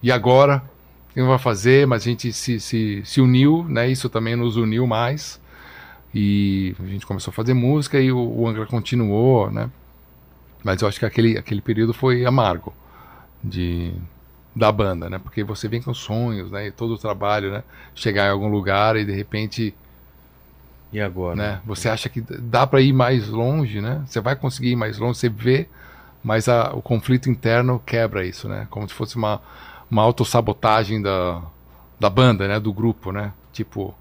[0.04, 0.62] e agora?
[1.10, 1.88] O que vai fazer?
[1.88, 3.90] Mas a gente se, se, se uniu, né?
[3.90, 5.40] Isso também nos uniu mais.
[6.14, 9.70] E a gente começou a fazer música e o, o Angra continuou, né?
[10.64, 12.74] Mas eu acho que aquele, aquele período foi amargo
[13.44, 13.94] de,
[14.56, 15.20] da banda, né?
[15.20, 16.68] Porque você vem com sonhos, né?
[16.68, 17.64] E todo o trabalho, né?
[17.96, 19.76] Chegar em algum lugar e de repente,
[20.92, 21.36] E agora?
[21.36, 21.62] né?
[21.66, 24.04] Você acha que dá para ir mais longe, né?
[24.08, 25.68] Você vai conseguir ir mais longe, você vê,
[26.24, 28.68] mas a, o conflito interno quebra isso, né?
[28.70, 29.42] Como se fosse uma,
[29.90, 31.42] uma autossabotagem da,
[32.00, 32.60] da banda, né?
[32.60, 33.34] Do grupo, né?
[33.54, 33.96] Tipo,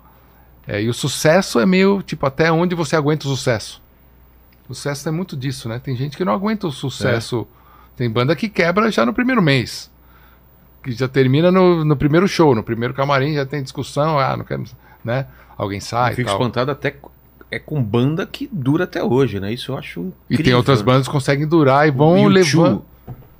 [0.68, 3.82] é, e o sucesso é meio, tipo, até onde você aguenta o sucesso.
[4.68, 5.78] O sucesso é muito disso, né?
[5.82, 7.46] Tem gente que não aguenta o sucesso.
[7.96, 9.90] Tem banda que quebra já no primeiro mês.
[10.82, 14.44] Que já termina no, no primeiro show, no primeiro camarim, já tem discussão, ah, não
[14.44, 14.64] quero,
[15.02, 15.26] né?
[15.56, 16.38] Alguém sai Eu fico tal.
[16.38, 16.94] espantado até
[17.50, 19.50] é com banda que dura até hoje, né?
[19.52, 20.40] Isso eu acho incrível.
[20.40, 20.84] E tem outras né?
[20.84, 22.84] bandas que conseguem durar e vão U2, levando.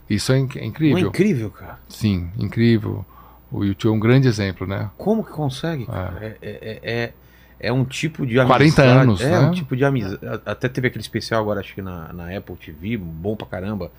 [0.08, 1.08] Isso é, inc- é é incrível.
[1.08, 1.78] incrível, cara.
[1.90, 3.04] Sim, incrível.
[3.50, 4.90] O YouTube é um grande exemplo, né?
[4.98, 6.18] Como que consegue, cara?
[6.20, 7.12] É, é, é, é-
[7.60, 8.88] é um tipo de 40 amizade.
[8.88, 9.38] anos, É né?
[9.40, 10.18] um tipo de amizade.
[10.46, 13.90] Até teve aquele especial agora, acho que na, na Apple TV, bom pra caramba,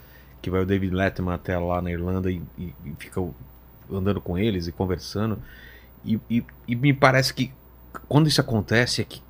[0.42, 3.22] que vai o David Letterman até lá na Irlanda e, e- e fica
[3.92, 5.38] andando com eles e conversando.
[6.06, 7.52] E, e- e me parece que
[8.08, 9.22] quando isso acontece é que,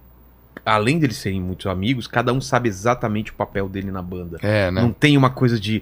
[0.64, 4.38] além deles serem muitos amigos, cada um sabe exatamente o papel dele na banda.
[4.44, 4.80] É, né?
[4.82, 5.82] Não tem uma coisa de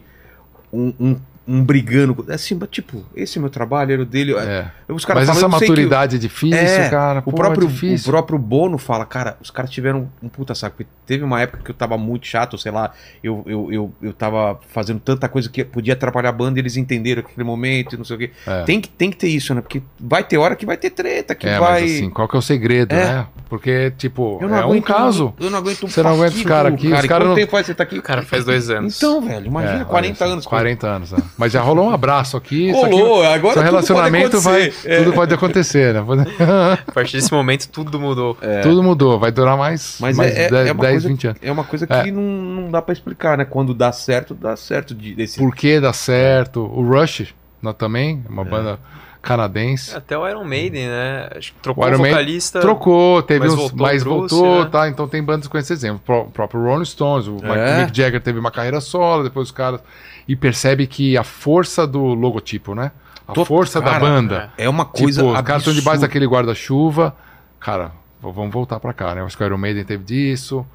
[0.72, 2.26] um, um, um brigando.
[2.28, 4.34] É assim, tipo, esse é meu trabalho, era o dele.
[4.36, 4.68] É.
[4.90, 7.20] Os caras Mas falam, essa "Eu sei que maturidade é difícil, É, cara.
[7.20, 8.08] o Pô, próprio, é difícil.
[8.10, 10.84] o próprio Bono fala, cara, os caras tiveram um puta saco.
[11.06, 12.92] Teve uma época que eu tava muito chato, sei lá,
[13.24, 16.76] eu, eu, eu, eu tava fazendo tanta coisa que podia atrapalhar a banda e eles
[16.76, 18.32] entenderam aquele momento e não sei o quê.
[18.46, 18.64] É.
[18.64, 19.62] Tem, que, tem que ter isso, né?
[19.62, 21.82] Porque vai ter hora que vai ter treta, que É, vai.
[21.82, 23.06] mas assim, qual que é o segredo, É.
[23.06, 23.28] né?
[23.50, 25.34] Porque, tipo, eu não é um aguento, caso.
[25.40, 27.10] Eu não aguento um Você não aguenta os paquinho cara do aqui, os Cara, E
[27.10, 27.98] cara quanto não- tempo faz você tá aqui?
[27.98, 28.98] O cara faz dois anos.
[28.98, 30.46] Então, velho, imagina, É, 40 olha, anos.
[30.46, 31.20] 40 anos, né?
[31.38, 32.70] Mas já rolou um abraço aqui.
[32.70, 34.62] isso aqui- Rolou, agora Seu tudo relacionamento pode vai.
[34.64, 34.92] acontecer.
[34.92, 34.98] É.
[34.98, 36.02] Tudo pode acontecer, né?
[36.88, 38.38] A partir desse momento, tudo mudou.
[38.64, 41.28] Tudo mudou, vai durar mais, Mas mais é, é, 10, é uma 10, coisa, 20
[41.28, 41.40] anos.
[41.44, 42.12] é uma coisa que É.
[42.12, 43.46] não, não dá pra explicar, né?
[43.46, 44.96] Quando dá certo, dá certo.
[44.96, 45.38] De, desse...
[45.38, 46.62] Por que dá certo?
[46.62, 48.46] O Rush né, também, uma É.
[48.46, 48.80] banda
[49.22, 49.96] canadense.
[49.96, 51.30] Até o Iron Maiden, né?
[51.36, 52.60] Acho que trocou o, Iron vocalista.
[52.62, 54.70] Trocou, teve mas uns, voltou mas Bruce, voltou, né?
[54.72, 54.88] tá?
[54.88, 56.02] Então tem bandas com esse exemplo.
[56.22, 57.84] O próprio Rolling Stones, o É.
[57.86, 59.82] Mick Jagger teve uma carreira solo, depois os caras.
[60.28, 62.92] E percebe que a força do logotipo, né?
[63.28, 64.52] A Tô- força da cara, banda.
[64.58, 66.08] É uma coisa tipo, os caras estão debaixo absurda.
[66.08, 67.16] daquele guarda-chuva.
[67.60, 67.92] Cara,
[68.22, 69.22] vamos voltar pra cá, né?
[69.22, 70.66] Acho que o Iron Maiden teve disso,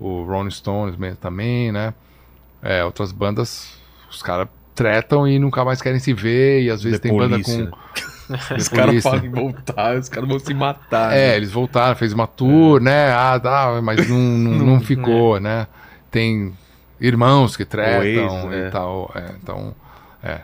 [0.00, 1.92] o Rolling Stones também, né?
[2.62, 3.78] É, outras bandas,
[4.10, 7.38] os caras tretam e nunca mais querem se ver, e às vezes The tem banda
[7.38, 7.64] Police, com.
[7.64, 7.70] né?
[8.56, 9.26] Os caras falam né?
[9.26, 11.12] em voltar, os caras vão se matar.
[11.12, 11.36] É, né?
[11.36, 13.12] eles voltaram, fez uma tour, né?
[13.12, 15.66] Ah, dá, mas não, não, não ficou, né?
[16.10, 16.54] Tem
[17.06, 18.70] irmãos que tretam Oasis, e é.
[18.70, 19.12] tal.
[19.14, 19.74] é, então,
[20.22, 20.40] é.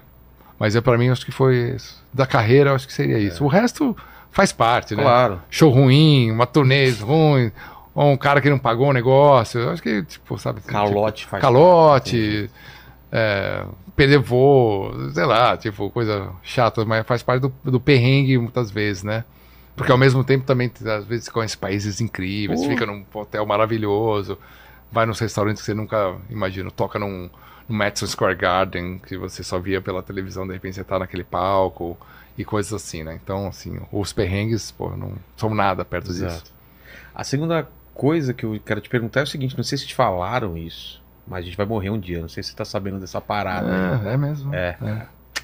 [0.58, 1.74] Mas é para mim, acho que foi.
[1.74, 2.00] isso.
[2.12, 3.44] Da carreira, acho que seria isso.
[3.44, 3.96] O resto
[4.30, 5.02] faz parte, né?
[5.02, 5.40] Claro.
[5.48, 7.50] Show ruim, uma turnê ruim,
[7.94, 9.70] ou um cara que não pagou o negócio.
[9.70, 10.60] Acho que, tipo, sabe?
[10.60, 12.50] Calote tipo, faz Calote,
[13.10, 13.64] é,
[13.96, 19.02] perder voo, sei lá, tipo, coisa chata, mas faz parte do, do perrengue muitas vezes,
[19.02, 19.24] né?
[19.76, 22.68] Porque ao mesmo tempo também, às vezes, conhece países incríveis, Pô.
[22.68, 24.36] fica num hotel maravilhoso,
[24.92, 27.30] vai nos restaurantes que você nunca imagina, toca num,
[27.68, 31.24] no Madison Square Garden, que você só via pela televisão, de repente você tá naquele
[31.24, 31.96] palco
[32.36, 33.18] e coisas assim, né?
[33.22, 36.24] Então, assim, os perrengues, pô, não são nada perto disso.
[36.24, 36.50] Exato.
[37.14, 39.94] A segunda coisa que eu quero te perguntar é o seguinte: não sei se te
[39.94, 42.20] falaram isso, mas a gente vai morrer um dia.
[42.20, 44.02] Não sei se você tá sabendo dessa parada.
[44.04, 44.54] É, é mesmo.
[44.54, 44.76] É.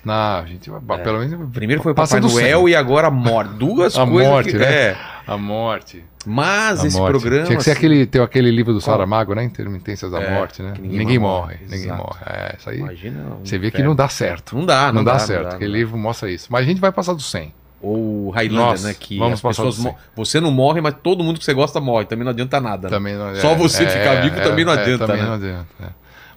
[0.04, 1.50] Não, a gente, vai pelo menos.
[1.52, 2.68] Primeiro foi Papai do Noel cem.
[2.68, 3.54] e agora a morte.
[3.54, 4.30] Duas A coisas.
[4.32, 4.66] morte, que, né?
[4.66, 4.96] É.
[5.26, 6.04] A morte.
[6.24, 7.10] Mas A esse morte.
[7.10, 7.46] programa.
[7.46, 8.80] Tinha que ser assim, aquele, tem aquele livro do?
[8.80, 9.42] Saramago, né?
[9.42, 10.74] Intermitências da É, morte, né?
[10.80, 11.54] Ninguém, ninguém morre.
[11.56, 12.18] morre, Ninguém morre.
[12.26, 12.78] É, isso aí.
[12.78, 13.20] Imagina.
[13.40, 14.56] um Você vê que não dá certo.
[14.56, 15.42] Não dá, Não, não, dá, dá, certo.
[15.42, 16.46] não dá, Aquele não livro mostra isso.
[16.50, 17.52] Mas a gente vai passar do 100.
[17.82, 18.94] Ou Highlander, Nossa, né?
[18.98, 22.06] Que vamos as passar pessoas Você não morre, mas todo mundo que você gosta morre.
[22.06, 22.88] Também não adianta nada.
[22.88, 22.96] né?
[22.96, 25.28] Também não, Só você ficar vivo também não adianta, também né?
[25.28, 25.66] não adianta.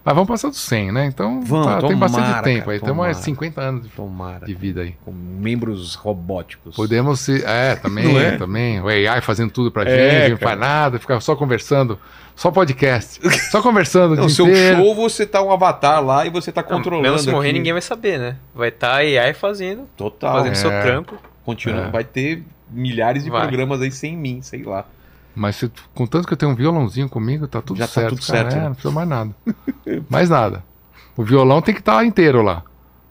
[0.04, 1.06] Mas vamos passar do 100, né?
[1.06, 2.80] Então Vamos, tá, tem bastante tomara, tempo cara, aí.
[2.80, 3.14] Temos tomara.
[3.14, 4.46] mais 50 anos de, Tomara.
[4.46, 4.96] de vida aí.
[5.04, 6.76] Com membros robóticos.
[6.76, 7.44] Podemos se.
[7.46, 8.38] É, também, Não é?
[8.38, 8.82] também.
[8.82, 12.00] O AI fazendo tudo pra É, gente, não faz nada, fica só conversando.
[12.36, 13.20] Só podcast.
[13.52, 14.78] Só conversando o No seu inteiro.
[14.78, 17.04] show você tá um avatar lá e você tá Não, controlando.
[17.04, 17.58] mesmo se morrer, aqui.
[17.58, 18.36] ninguém vai saber, né?
[18.56, 20.38] Vai estar a AI fazendo, Total.
[20.38, 20.82] fazendo seu É.
[20.82, 21.18] trampo.
[21.44, 21.88] Continua.
[21.88, 21.90] É.
[21.90, 23.42] Vai ter milhares de Vai.
[23.42, 24.86] programas aí sem mim, sei lá.
[25.40, 28.10] Mas se, contanto que eu tenho um violãozinho comigo, tá tudo Já tá certo.
[28.16, 28.40] tudo cara.
[28.40, 28.66] certo, É, né?
[28.66, 29.32] não precisa mais nada.
[30.10, 30.64] mais nada.
[31.16, 32.62] O violão tem que estar inteiro lá,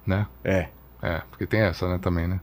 [0.07, 0.27] né?
[0.45, 0.67] É.
[1.03, 2.39] É, porque tem essa, né, também, né?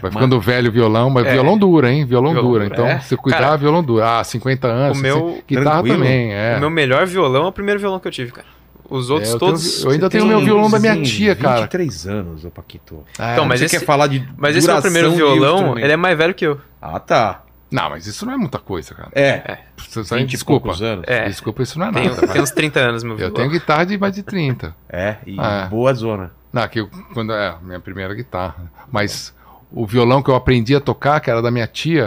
[0.00, 1.32] Vai Mas- ficando velho o violão, mas É.
[1.34, 2.06] violão dura, hein?
[2.06, 2.64] Violão, Violão dura.
[2.66, 3.00] Então, é.
[3.00, 4.20] se cuidar, Cara, violão dura.
[4.20, 4.98] Ah, 50 anos.
[4.98, 6.56] o meu- se- guitarra também, é.
[6.56, 8.46] O meu melhor violão é o primeiro violão que eu tive, cara.
[8.88, 9.62] Os outros É, eu todos.
[9.76, 11.60] tenho- eu ainda tenho tem meu violão da minha tia, cara.
[11.62, 13.04] 23 anos, ô Paquito.
[13.18, 15.78] É, Então, mas você esse- quer falar de Mas esse meu primeiro duração de violão,
[15.78, 16.58] ele é mais velho que eu.
[16.80, 17.42] Ah, tá.
[17.70, 19.10] Não, mas isso não é muita coisa, cara.
[19.12, 19.58] É.
[19.76, 20.70] Você só- 20 e desculpa.
[20.84, 21.04] anos.
[21.06, 21.26] É.
[21.28, 22.26] Desculpa, isso não é nada.
[22.28, 23.34] tem uns 30 anos, meu Eu violão.
[23.34, 24.74] tenho guitarra de mais de 30.
[24.88, 25.68] É, e Ah, é.
[25.68, 26.32] boa zona.
[26.52, 28.56] Não, que eu, quando é minha primeira guitarra.
[28.90, 29.32] Mas
[29.70, 32.06] o violão que eu aprendi a tocar, que era da minha tia,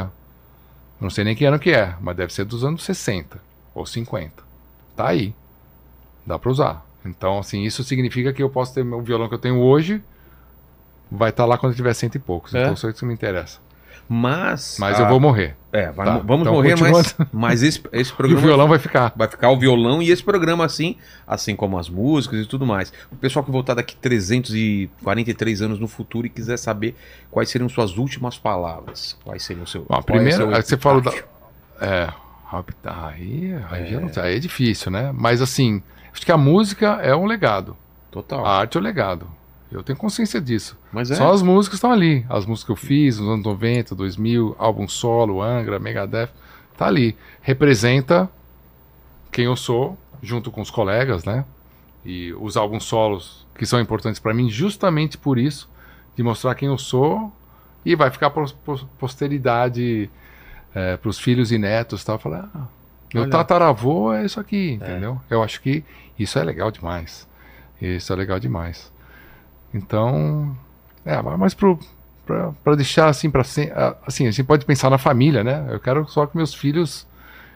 [0.99, 3.39] eu não sei nem que ano que é, mas deve ser dos anos 60
[3.73, 4.43] ou 50.
[4.97, 5.33] Tá aí.
[6.25, 6.85] Dá pra usar.
[7.05, 10.01] Então, assim, isso significa que eu posso ter o violão que eu tenho hoje,
[11.09, 12.53] vai estar lá quando eu tiver cento e poucos.
[12.53, 12.63] É.
[12.63, 13.59] Então, só isso que me interessa.
[14.07, 14.77] Mas.
[14.79, 15.55] Mas a- eu vou morrer.
[15.71, 18.41] É, vai- Tá, vamos então morrer, mas, mas esse, esse E o programa.
[18.41, 19.11] violão vai ficar.
[19.15, 22.93] Vai ficar o violão e esse programa assim, assim como as músicas e tudo mais.
[23.11, 26.95] O pessoal que voltar daqui 343 anos no futuro e quiser saber
[27.31, 29.17] quais seriam suas últimas palavras.
[29.23, 29.85] Quais seriam seu.
[29.89, 31.11] Bom, é primeiro, seu aí você falou da.
[31.81, 32.09] É,
[32.45, 35.11] Hobbit, aí, aí, já não aí é difícil, né?
[35.13, 35.81] Mas assim,
[36.13, 37.75] acho que a música é um legado.
[38.11, 38.45] Total.
[38.45, 39.27] A arte é um legado.
[39.73, 40.77] Eu tenho consciência disso.
[40.91, 41.15] Mas é.
[41.15, 42.25] Só as músicas estão ali.
[42.29, 46.29] As músicas que eu fiz nos anos 90, 2000, álbum solo, Angra, Megadeth,
[46.77, 47.17] tá ali.
[47.41, 48.29] Representa
[49.31, 51.43] quem eu sou, junto com os colegas, né?
[52.05, 55.69] E os álbuns solos que são importantes para mim, justamente por isso,
[56.15, 57.31] de mostrar quem eu sou
[57.85, 58.45] e vai ficar para
[58.99, 60.09] posteridade,
[60.73, 62.19] é, para os filhos e netos, tal.
[62.19, 62.67] Falar, ah,
[63.13, 63.31] meu Olha.
[63.31, 65.19] tataravô é isso aqui, entendeu?
[65.29, 65.83] Eu acho que
[66.17, 67.27] isso é legal demais.
[67.81, 68.92] Isso é legal demais.
[69.73, 70.55] Então,
[71.05, 71.79] é, mas pro
[72.25, 75.65] para deixar assim para assim, a gente pode pensar na família, né?
[75.69, 77.05] Eu quero só que meus filhos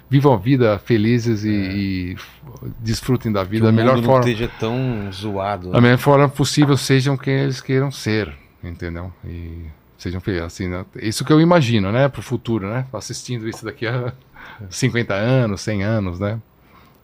[0.10, 2.42] vivam a vida felizes e, e f-
[2.80, 4.12] desfrutem da Que vida o da melhor forma.
[4.14, 5.72] não esteja tão zoado.
[5.72, 9.12] Da melhor forma possível sejam quem eles queiram ser, entendeu?
[9.24, 10.86] E sejam felizes, assim, né?
[10.98, 12.86] Isso que eu imagino, né, pro futuro, né?
[12.92, 14.12] Assistindo isso daqui a
[14.70, 16.42] 50 anos, 100 anos, né?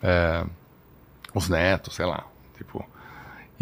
[0.01, 0.43] É,
[1.33, 2.25] os netos, sei lá,
[2.57, 2.85] tipo...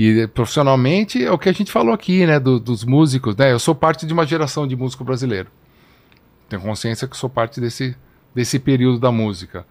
[0.03, 3.51] E profissionalmente é o que a gente falou aqui, né, do- dos músicos, né?
[3.51, 5.47] Eu sou parte de uma geração de músico brasileiro.
[6.49, 7.95] Tenho consciência que sou parte desse,
[8.33, 9.63] desse período da música.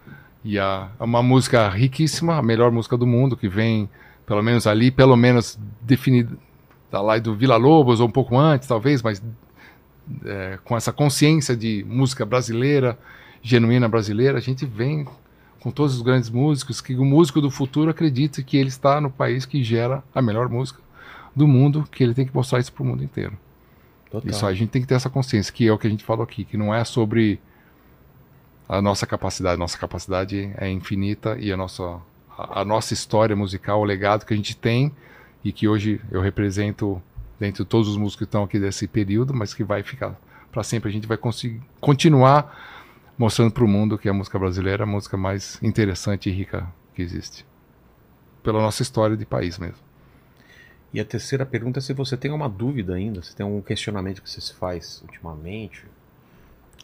[0.45, 3.91] E a, é uma música riquíssima, a melhor música do mundo, que vem,
[4.25, 6.31] pelo menos ali, pelo menos definida
[6.93, 9.21] da lá do Vila Lobos, ou um pouco antes, talvez, mas
[10.25, 12.97] é, com essa consciência de música brasileira,
[13.43, 15.09] genuína brasileira, a gente vem
[15.61, 19.11] com todos os grandes músicos, que o músico do futuro acredita que ele está no
[19.11, 20.81] país que gera a melhor música
[21.37, 23.39] do mundo, que ele tem que mostrar isso para o mundo inteiro.
[24.11, 24.29] Total.
[24.29, 26.25] Isso a gente tem que ter essa consciência, que é o que a gente falou
[26.25, 27.41] aqui, que não é sobre
[28.69, 29.59] a nossa capacidade.
[29.59, 32.01] Nossa capacidade é infinita e a nossa,
[32.37, 34.91] a, a nossa história musical, o legado que a gente tem
[35.45, 37.01] e que hoje eu represento
[37.39, 40.19] dentro de todos os músicos que estão aqui desse período, mas que vai ficar
[40.51, 40.89] para sempre.
[40.89, 42.70] A gente vai conseguir continuar
[43.21, 46.67] mostrando para o mundo que a música brasileira é a música mais interessante e rica
[46.95, 47.45] que existe.
[48.43, 49.77] Pela nossa história de país mesmo.
[50.91, 54.23] E a terceira pergunta é se você tem uma dúvida ainda, se tem algum questionamento
[54.23, 55.85] que você se faz ultimamente.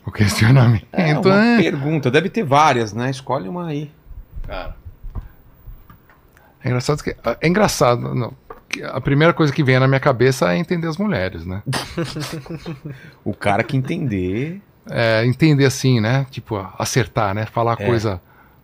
[0.04, 1.56] O questionamento É, uma é...
[1.56, 3.08] pergunta, deve ter várias, né?
[3.10, 3.90] Escolhe uma aí.
[4.46, 4.76] Cara.
[6.62, 7.16] É engraçado que.
[7.40, 8.14] É engraçado.
[8.14, 8.34] Não,
[8.68, 11.62] que a primeira coisa que vem na minha cabeça é entender as mulheres, né?
[13.24, 14.60] O cara que entender.
[14.88, 16.26] É, entender assim, né?
[16.30, 17.46] Tipo, acertar, né?
[17.46, 17.86] Falar É.
[17.86, 18.20] coisa.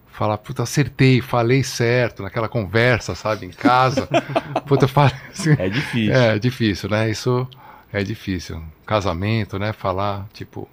[0.07, 3.47] Falar, puta, acertei, falei certo naquela conversa, sabe?
[3.47, 4.07] Em casa.
[4.67, 5.57] puta, falei assim.
[5.59, 6.15] É difícil.
[6.15, 7.11] É difícil, né?
[7.11, 7.49] Isso
[7.93, 8.63] é difícil.
[8.87, 9.73] Casamento, né?
[9.73, 10.69] Falar, tipo,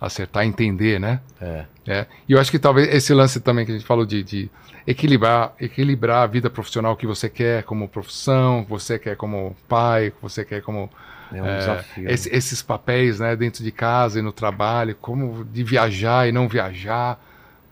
[0.00, 1.20] acertar, entender, né?
[1.40, 1.64] É.
[1.86, 4.50] É, e eu acho que talvez esse lance também que a gente falou de, de
[4.86, 10.10] equilibrar, equilibrar a vida profissional que você quer como profissão, que você quer como pai,
[10.10, 10.90] que você quer como
[11.34, 12.10] É um é, desafio.
[12.10, 16.48] esse- esses papéis, né, dentro de casa e no trabalho, como de viajar e não
[16.48, 17.18] viajar,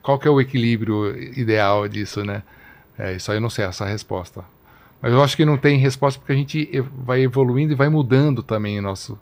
[0.02, 2.42] qual que é o equilíbrio ideal disso, né?
[2.98, 4.44] É, isso aí eu não sei essa resposta.
[5.00, 6.68] Mas eu acho que não tem resposta porque a gente
[7.04, 9.18] vai evoluindo e vai mudando também nosso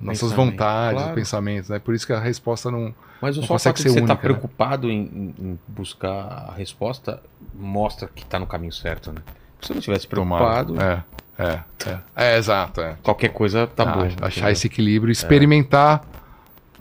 [0.00, 1.14] nossas vontades, claro.
[1.14, 1.78] pensamentos, né?
[1.78, 4.00] Por isso que a resposta não Mas o não só consegue fato de ser você
[4.00, 4.34] estar única, né?
[4.34, 7.22] preocupado em, em- em buscar a resposta
[7.54, 9.20] mostra que está no caminho certo, né?
[9.60, 10.74] Se você não tivesse preocupado.
[10.80, 11.02] É,
[11.38, 11.98] é, é.
[12.16, 12.80] É, exato.
[12.80, 12.96] É.
[13.02, 14.00] qualquer coisa tá Ah, bom.
[14.02, 14.50] achar entendeu?
[14.50, 16.02] esse equilíbrio, experimentar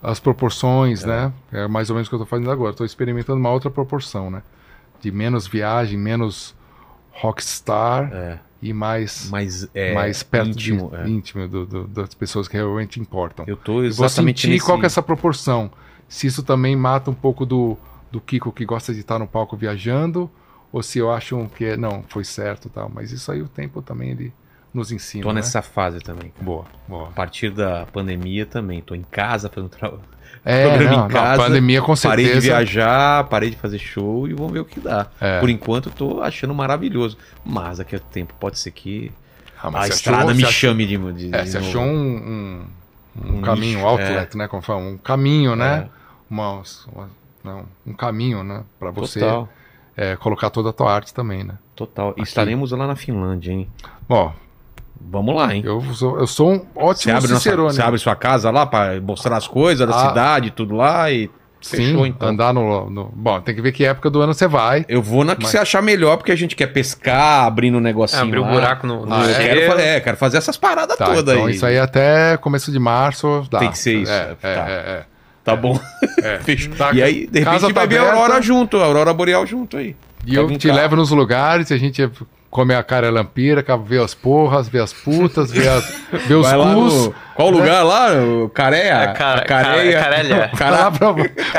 [0.01, 1.31] as proporções, né?
[1.51, 2.71] É mais ou menos o que eu tô fazendo agora.
[2.71, 4.41] Estou experimentando uma outra proporção, né?
[5.01, 6.55] De menos viagem, menos
[7.11, 10.89] rockstar É, e mais, mas é mais perto íntimo.
[10.89, 11.07] de, é.
[11.07, 13.45] íntimo do- do- das pessoas que realmente importam.
[13.47, 14.65] Eu tô Eu vou exatamente sentir nesse...
[14.65, 15.69] qual que é essa proporção.
[16.07, 17.77] Se isso também mata um pouco do,
[18.11, 20.29] do Kiko que gosta de estar no palco viajando,
[20.71, 22.91] ou se eu acho que é, não, foi certo e tal.
[22.93, 24.33] Mas isso aí o tempo também ele
[24.73, 25.23] nos ensina.
[25.23, 25.35] Tô né?
[25.35, 26.29] nessa fase também.
[26.31, 26.43] cara.
[26.45, 27.07] Boa, boa.
[27.09, 28.81] A partir da pandemia também.
[28.81, 30.01] Tô em casa fazendo trabalho.
[30.45, 32.47] É, programa não, em não, casa, pandemia com Parei de certeza.
[32.55, 35.07] viajar, parei de fazer show e vamos ver o que dá.
[35.19, 35.39] É.
[35.39, 37.17] Por enquanto tô achando maravilhoso.
[37.43, 39.11] Mas daqui a tempo pode ser que
[39.61, 41.69] Ah, a estrada achou- me achou- chame de, de, É, de você novo.
[41.69, 42.65] achou um, um,
[43.25, 44.47] um Um caminho, nicho, outlet, né?
[44.47, 45.89] Como fala, um caminho, né?
[45.95, 45.99] É,
[46.29, 46.61] Uma,
[46.93, 47.09] uma-
[47.43, 48.63] não, um caminho, né?
[48.79, 49.49] Pra você Total,
[50.01, 51.55] é, colocar toda a tua arte também, né?
[51.75, 52.09] total.
[52.11, 52.21] Aqui.
[52.23, 53.67] estaremos lá na Finlândia, hein?
[54.07, 54.31] Bom,
[55.01, 55.61] Vamos lá, hein?
[55.65, 57.73] eu sou, eu sou um Você ótimo abre, nossa, cicerone.
[57.73, 60.07] você abre sua casa lá pra mostrar as coisas da Ah.
[60.09, 61.29] cidade, tudo lá e
[61.61, 62.27] Sim, fechou então.
[62.29, 64.85] andar no, no- Bom, tem que ver que época do ano você vai.
[64.89, 67.79] Eu vou na que Mas- você achar melhor, porque a gente quer pescar, abrindo um
[67.79, 69.33] É, negocinho abrir um buraco no, no Ah, eu é?
[69.37, 69.73] quero, gelo.
[69.73, 71.55] fa- é, quero fazer essas paradas Tá, todas então aí.
[71.55, 73.59] isso aí até começo de março dá.
[73.59, 74.69] Tem que ser isso, É, é, tá.
[74.69, 75.05] é,
[75.49, 75.79] Tá bom.
[76.23, 76.39] é.
[76.77, 78.13] Tá, e aí, de repente, tá vai ver a.
[78.13, 79.95] Aurora junto, a Aurora Boreal junto aí.
[80.25, 80.79] E eu te carro.
[80.79, 82.09] levo nos lugares, a gente
[82.49, 85.85] come a cara lampira, vê as porras, vê as putas, vê, as,
[86.27, 87.11] vê os Vai cus.
[87.39, 88.11] Qual lugar lá?
[88.21, 89.03] O Careia?
[89.03, 89.97] É, cara- Careia?
[89.97, 90.49] cara- Carelha.
[90.53, 91.11] Vai lá pra,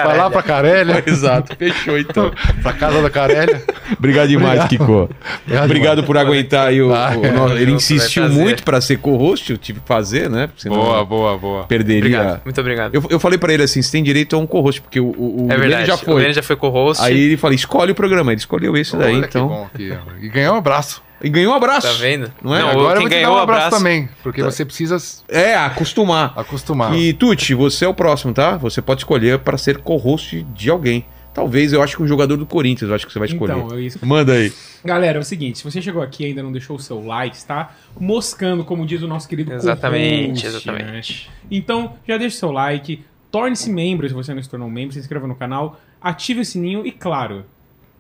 [0.05, 2.31] vai lá pra Carélia, Exato, fechou então.
[2.62, 3.62] pra casa da Carélia.
[3.99, 5.09] Obrigado demais, Kiko.
[5.47, 6.92] Obrigado Obrigado por aguentar aí o.
[6.94, 10.28] Ah, o é, nosso- ele junto, insistiu muito pra ser co-host, eu tive que fazer,
[10.28, 10.50] né?
[10.57, 11.65] Senão Boa, boa, boa.
[11.65, 12.00] Perderia.
[12.18, 12.41] Obrigado.
[12.44, 12.94] Muito obrigado.
[12.94, 15.47] Eu, eu falei pra ele assim: você tem direito a um co-host, porque o, o,
[15.47, 15.86] o é verdade.
[15.86, 16.20] já O foi.
[16.20, 17.02] Lene já foi co-host.
[17.02, 18.33] Aí ele falou: escolhe o programa.
[18.33, 19.49] Ele escolheu esse daí, Olha que então.
[19.49, 20.12] bom aqui, ó.
[20.23, 21.02] E ganhou um abraço.
[21.23, 21.86] E ganhou um abraço.
[21.86, 22.32] Tá vendo?
[22.42, 22.60] Não é?
[22.60, 24.97] Não, Agora eu vou te dar ganhou um abraço, abraço também, porque você precisa
[25.28, 26.32] É, acostumar.
[26.36, 26.97] acostumar.
[26.97, 28.57] E Tuti, você é o próximo, tá?
[28.57, 31.05] Você pode escolher pra ser co-host de alguém.
[31.32, 33.57] Talvez, eu acho que um jogador do Corinthians, eu acho que você vai escolher.
[33.57, 33.99] Então, é isso.
[34.05, 34.52] Manda aí.
[34.84, 37.36] Galera, é o seguinte, se você chegou aqui e ainda não deixou o seu like,
[37.36, 40.74] está moscando, como diz o nosso querido Exatamente, co-host, né?
[40.74, 41.31] exatamente.
[41.49, 44.99] Então, já deixa o seu like, torne-se membro se você não se tornou membro, se
[44.99, 47.44] inscreva no canal, ative o sininho e, claro,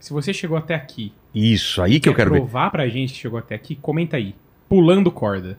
[0.00, 2.38] se você chegou até aqui, Isso, aí que eu quer quero ver.
[2.38, 4.34] provar pra gente que chegou até aqui, comenta aí.
[4.68, 5.58] Pulando corda.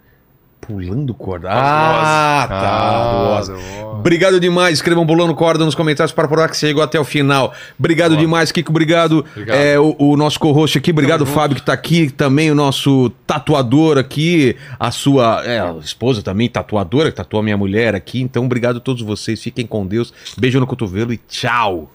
[0.61, 1.49] Pulando corda.
[1.51, 2.55] Ah, tá.
[2.55, 3.55] Ah, rosa.
[3.55, 3.95] boa.
[3.95, 4.75] Obrigado demais.
[4.75, 7.51] Escrevam pulando corda nos comentários para provar que você chegou até o final.
[7.79, 8.21] Obrigado Boa.
[8.21, 8.69] demais, Kiko.
[8.69, 9.25] Obrigado.
[9.31, 9.57] Obrigado.
[9.57, 10.91] É, o, o nosso co-host aqui.
[10.91, 12.11] Obrigado, Tamo Fábio, que tá aqui.
[12.11, 14.55] Também o nosso tatuador aqui.
[14.79, 18.21] A sua é, a esposa também, tatuadora, que tatuou a minha mulher aqui.
[18.21, 19.41] Então, obrigado a todos vocês.
[19.41, 20.13] Fiquem com Deus.
[20.37, 21.91] Beijo no cotovelo e tchau.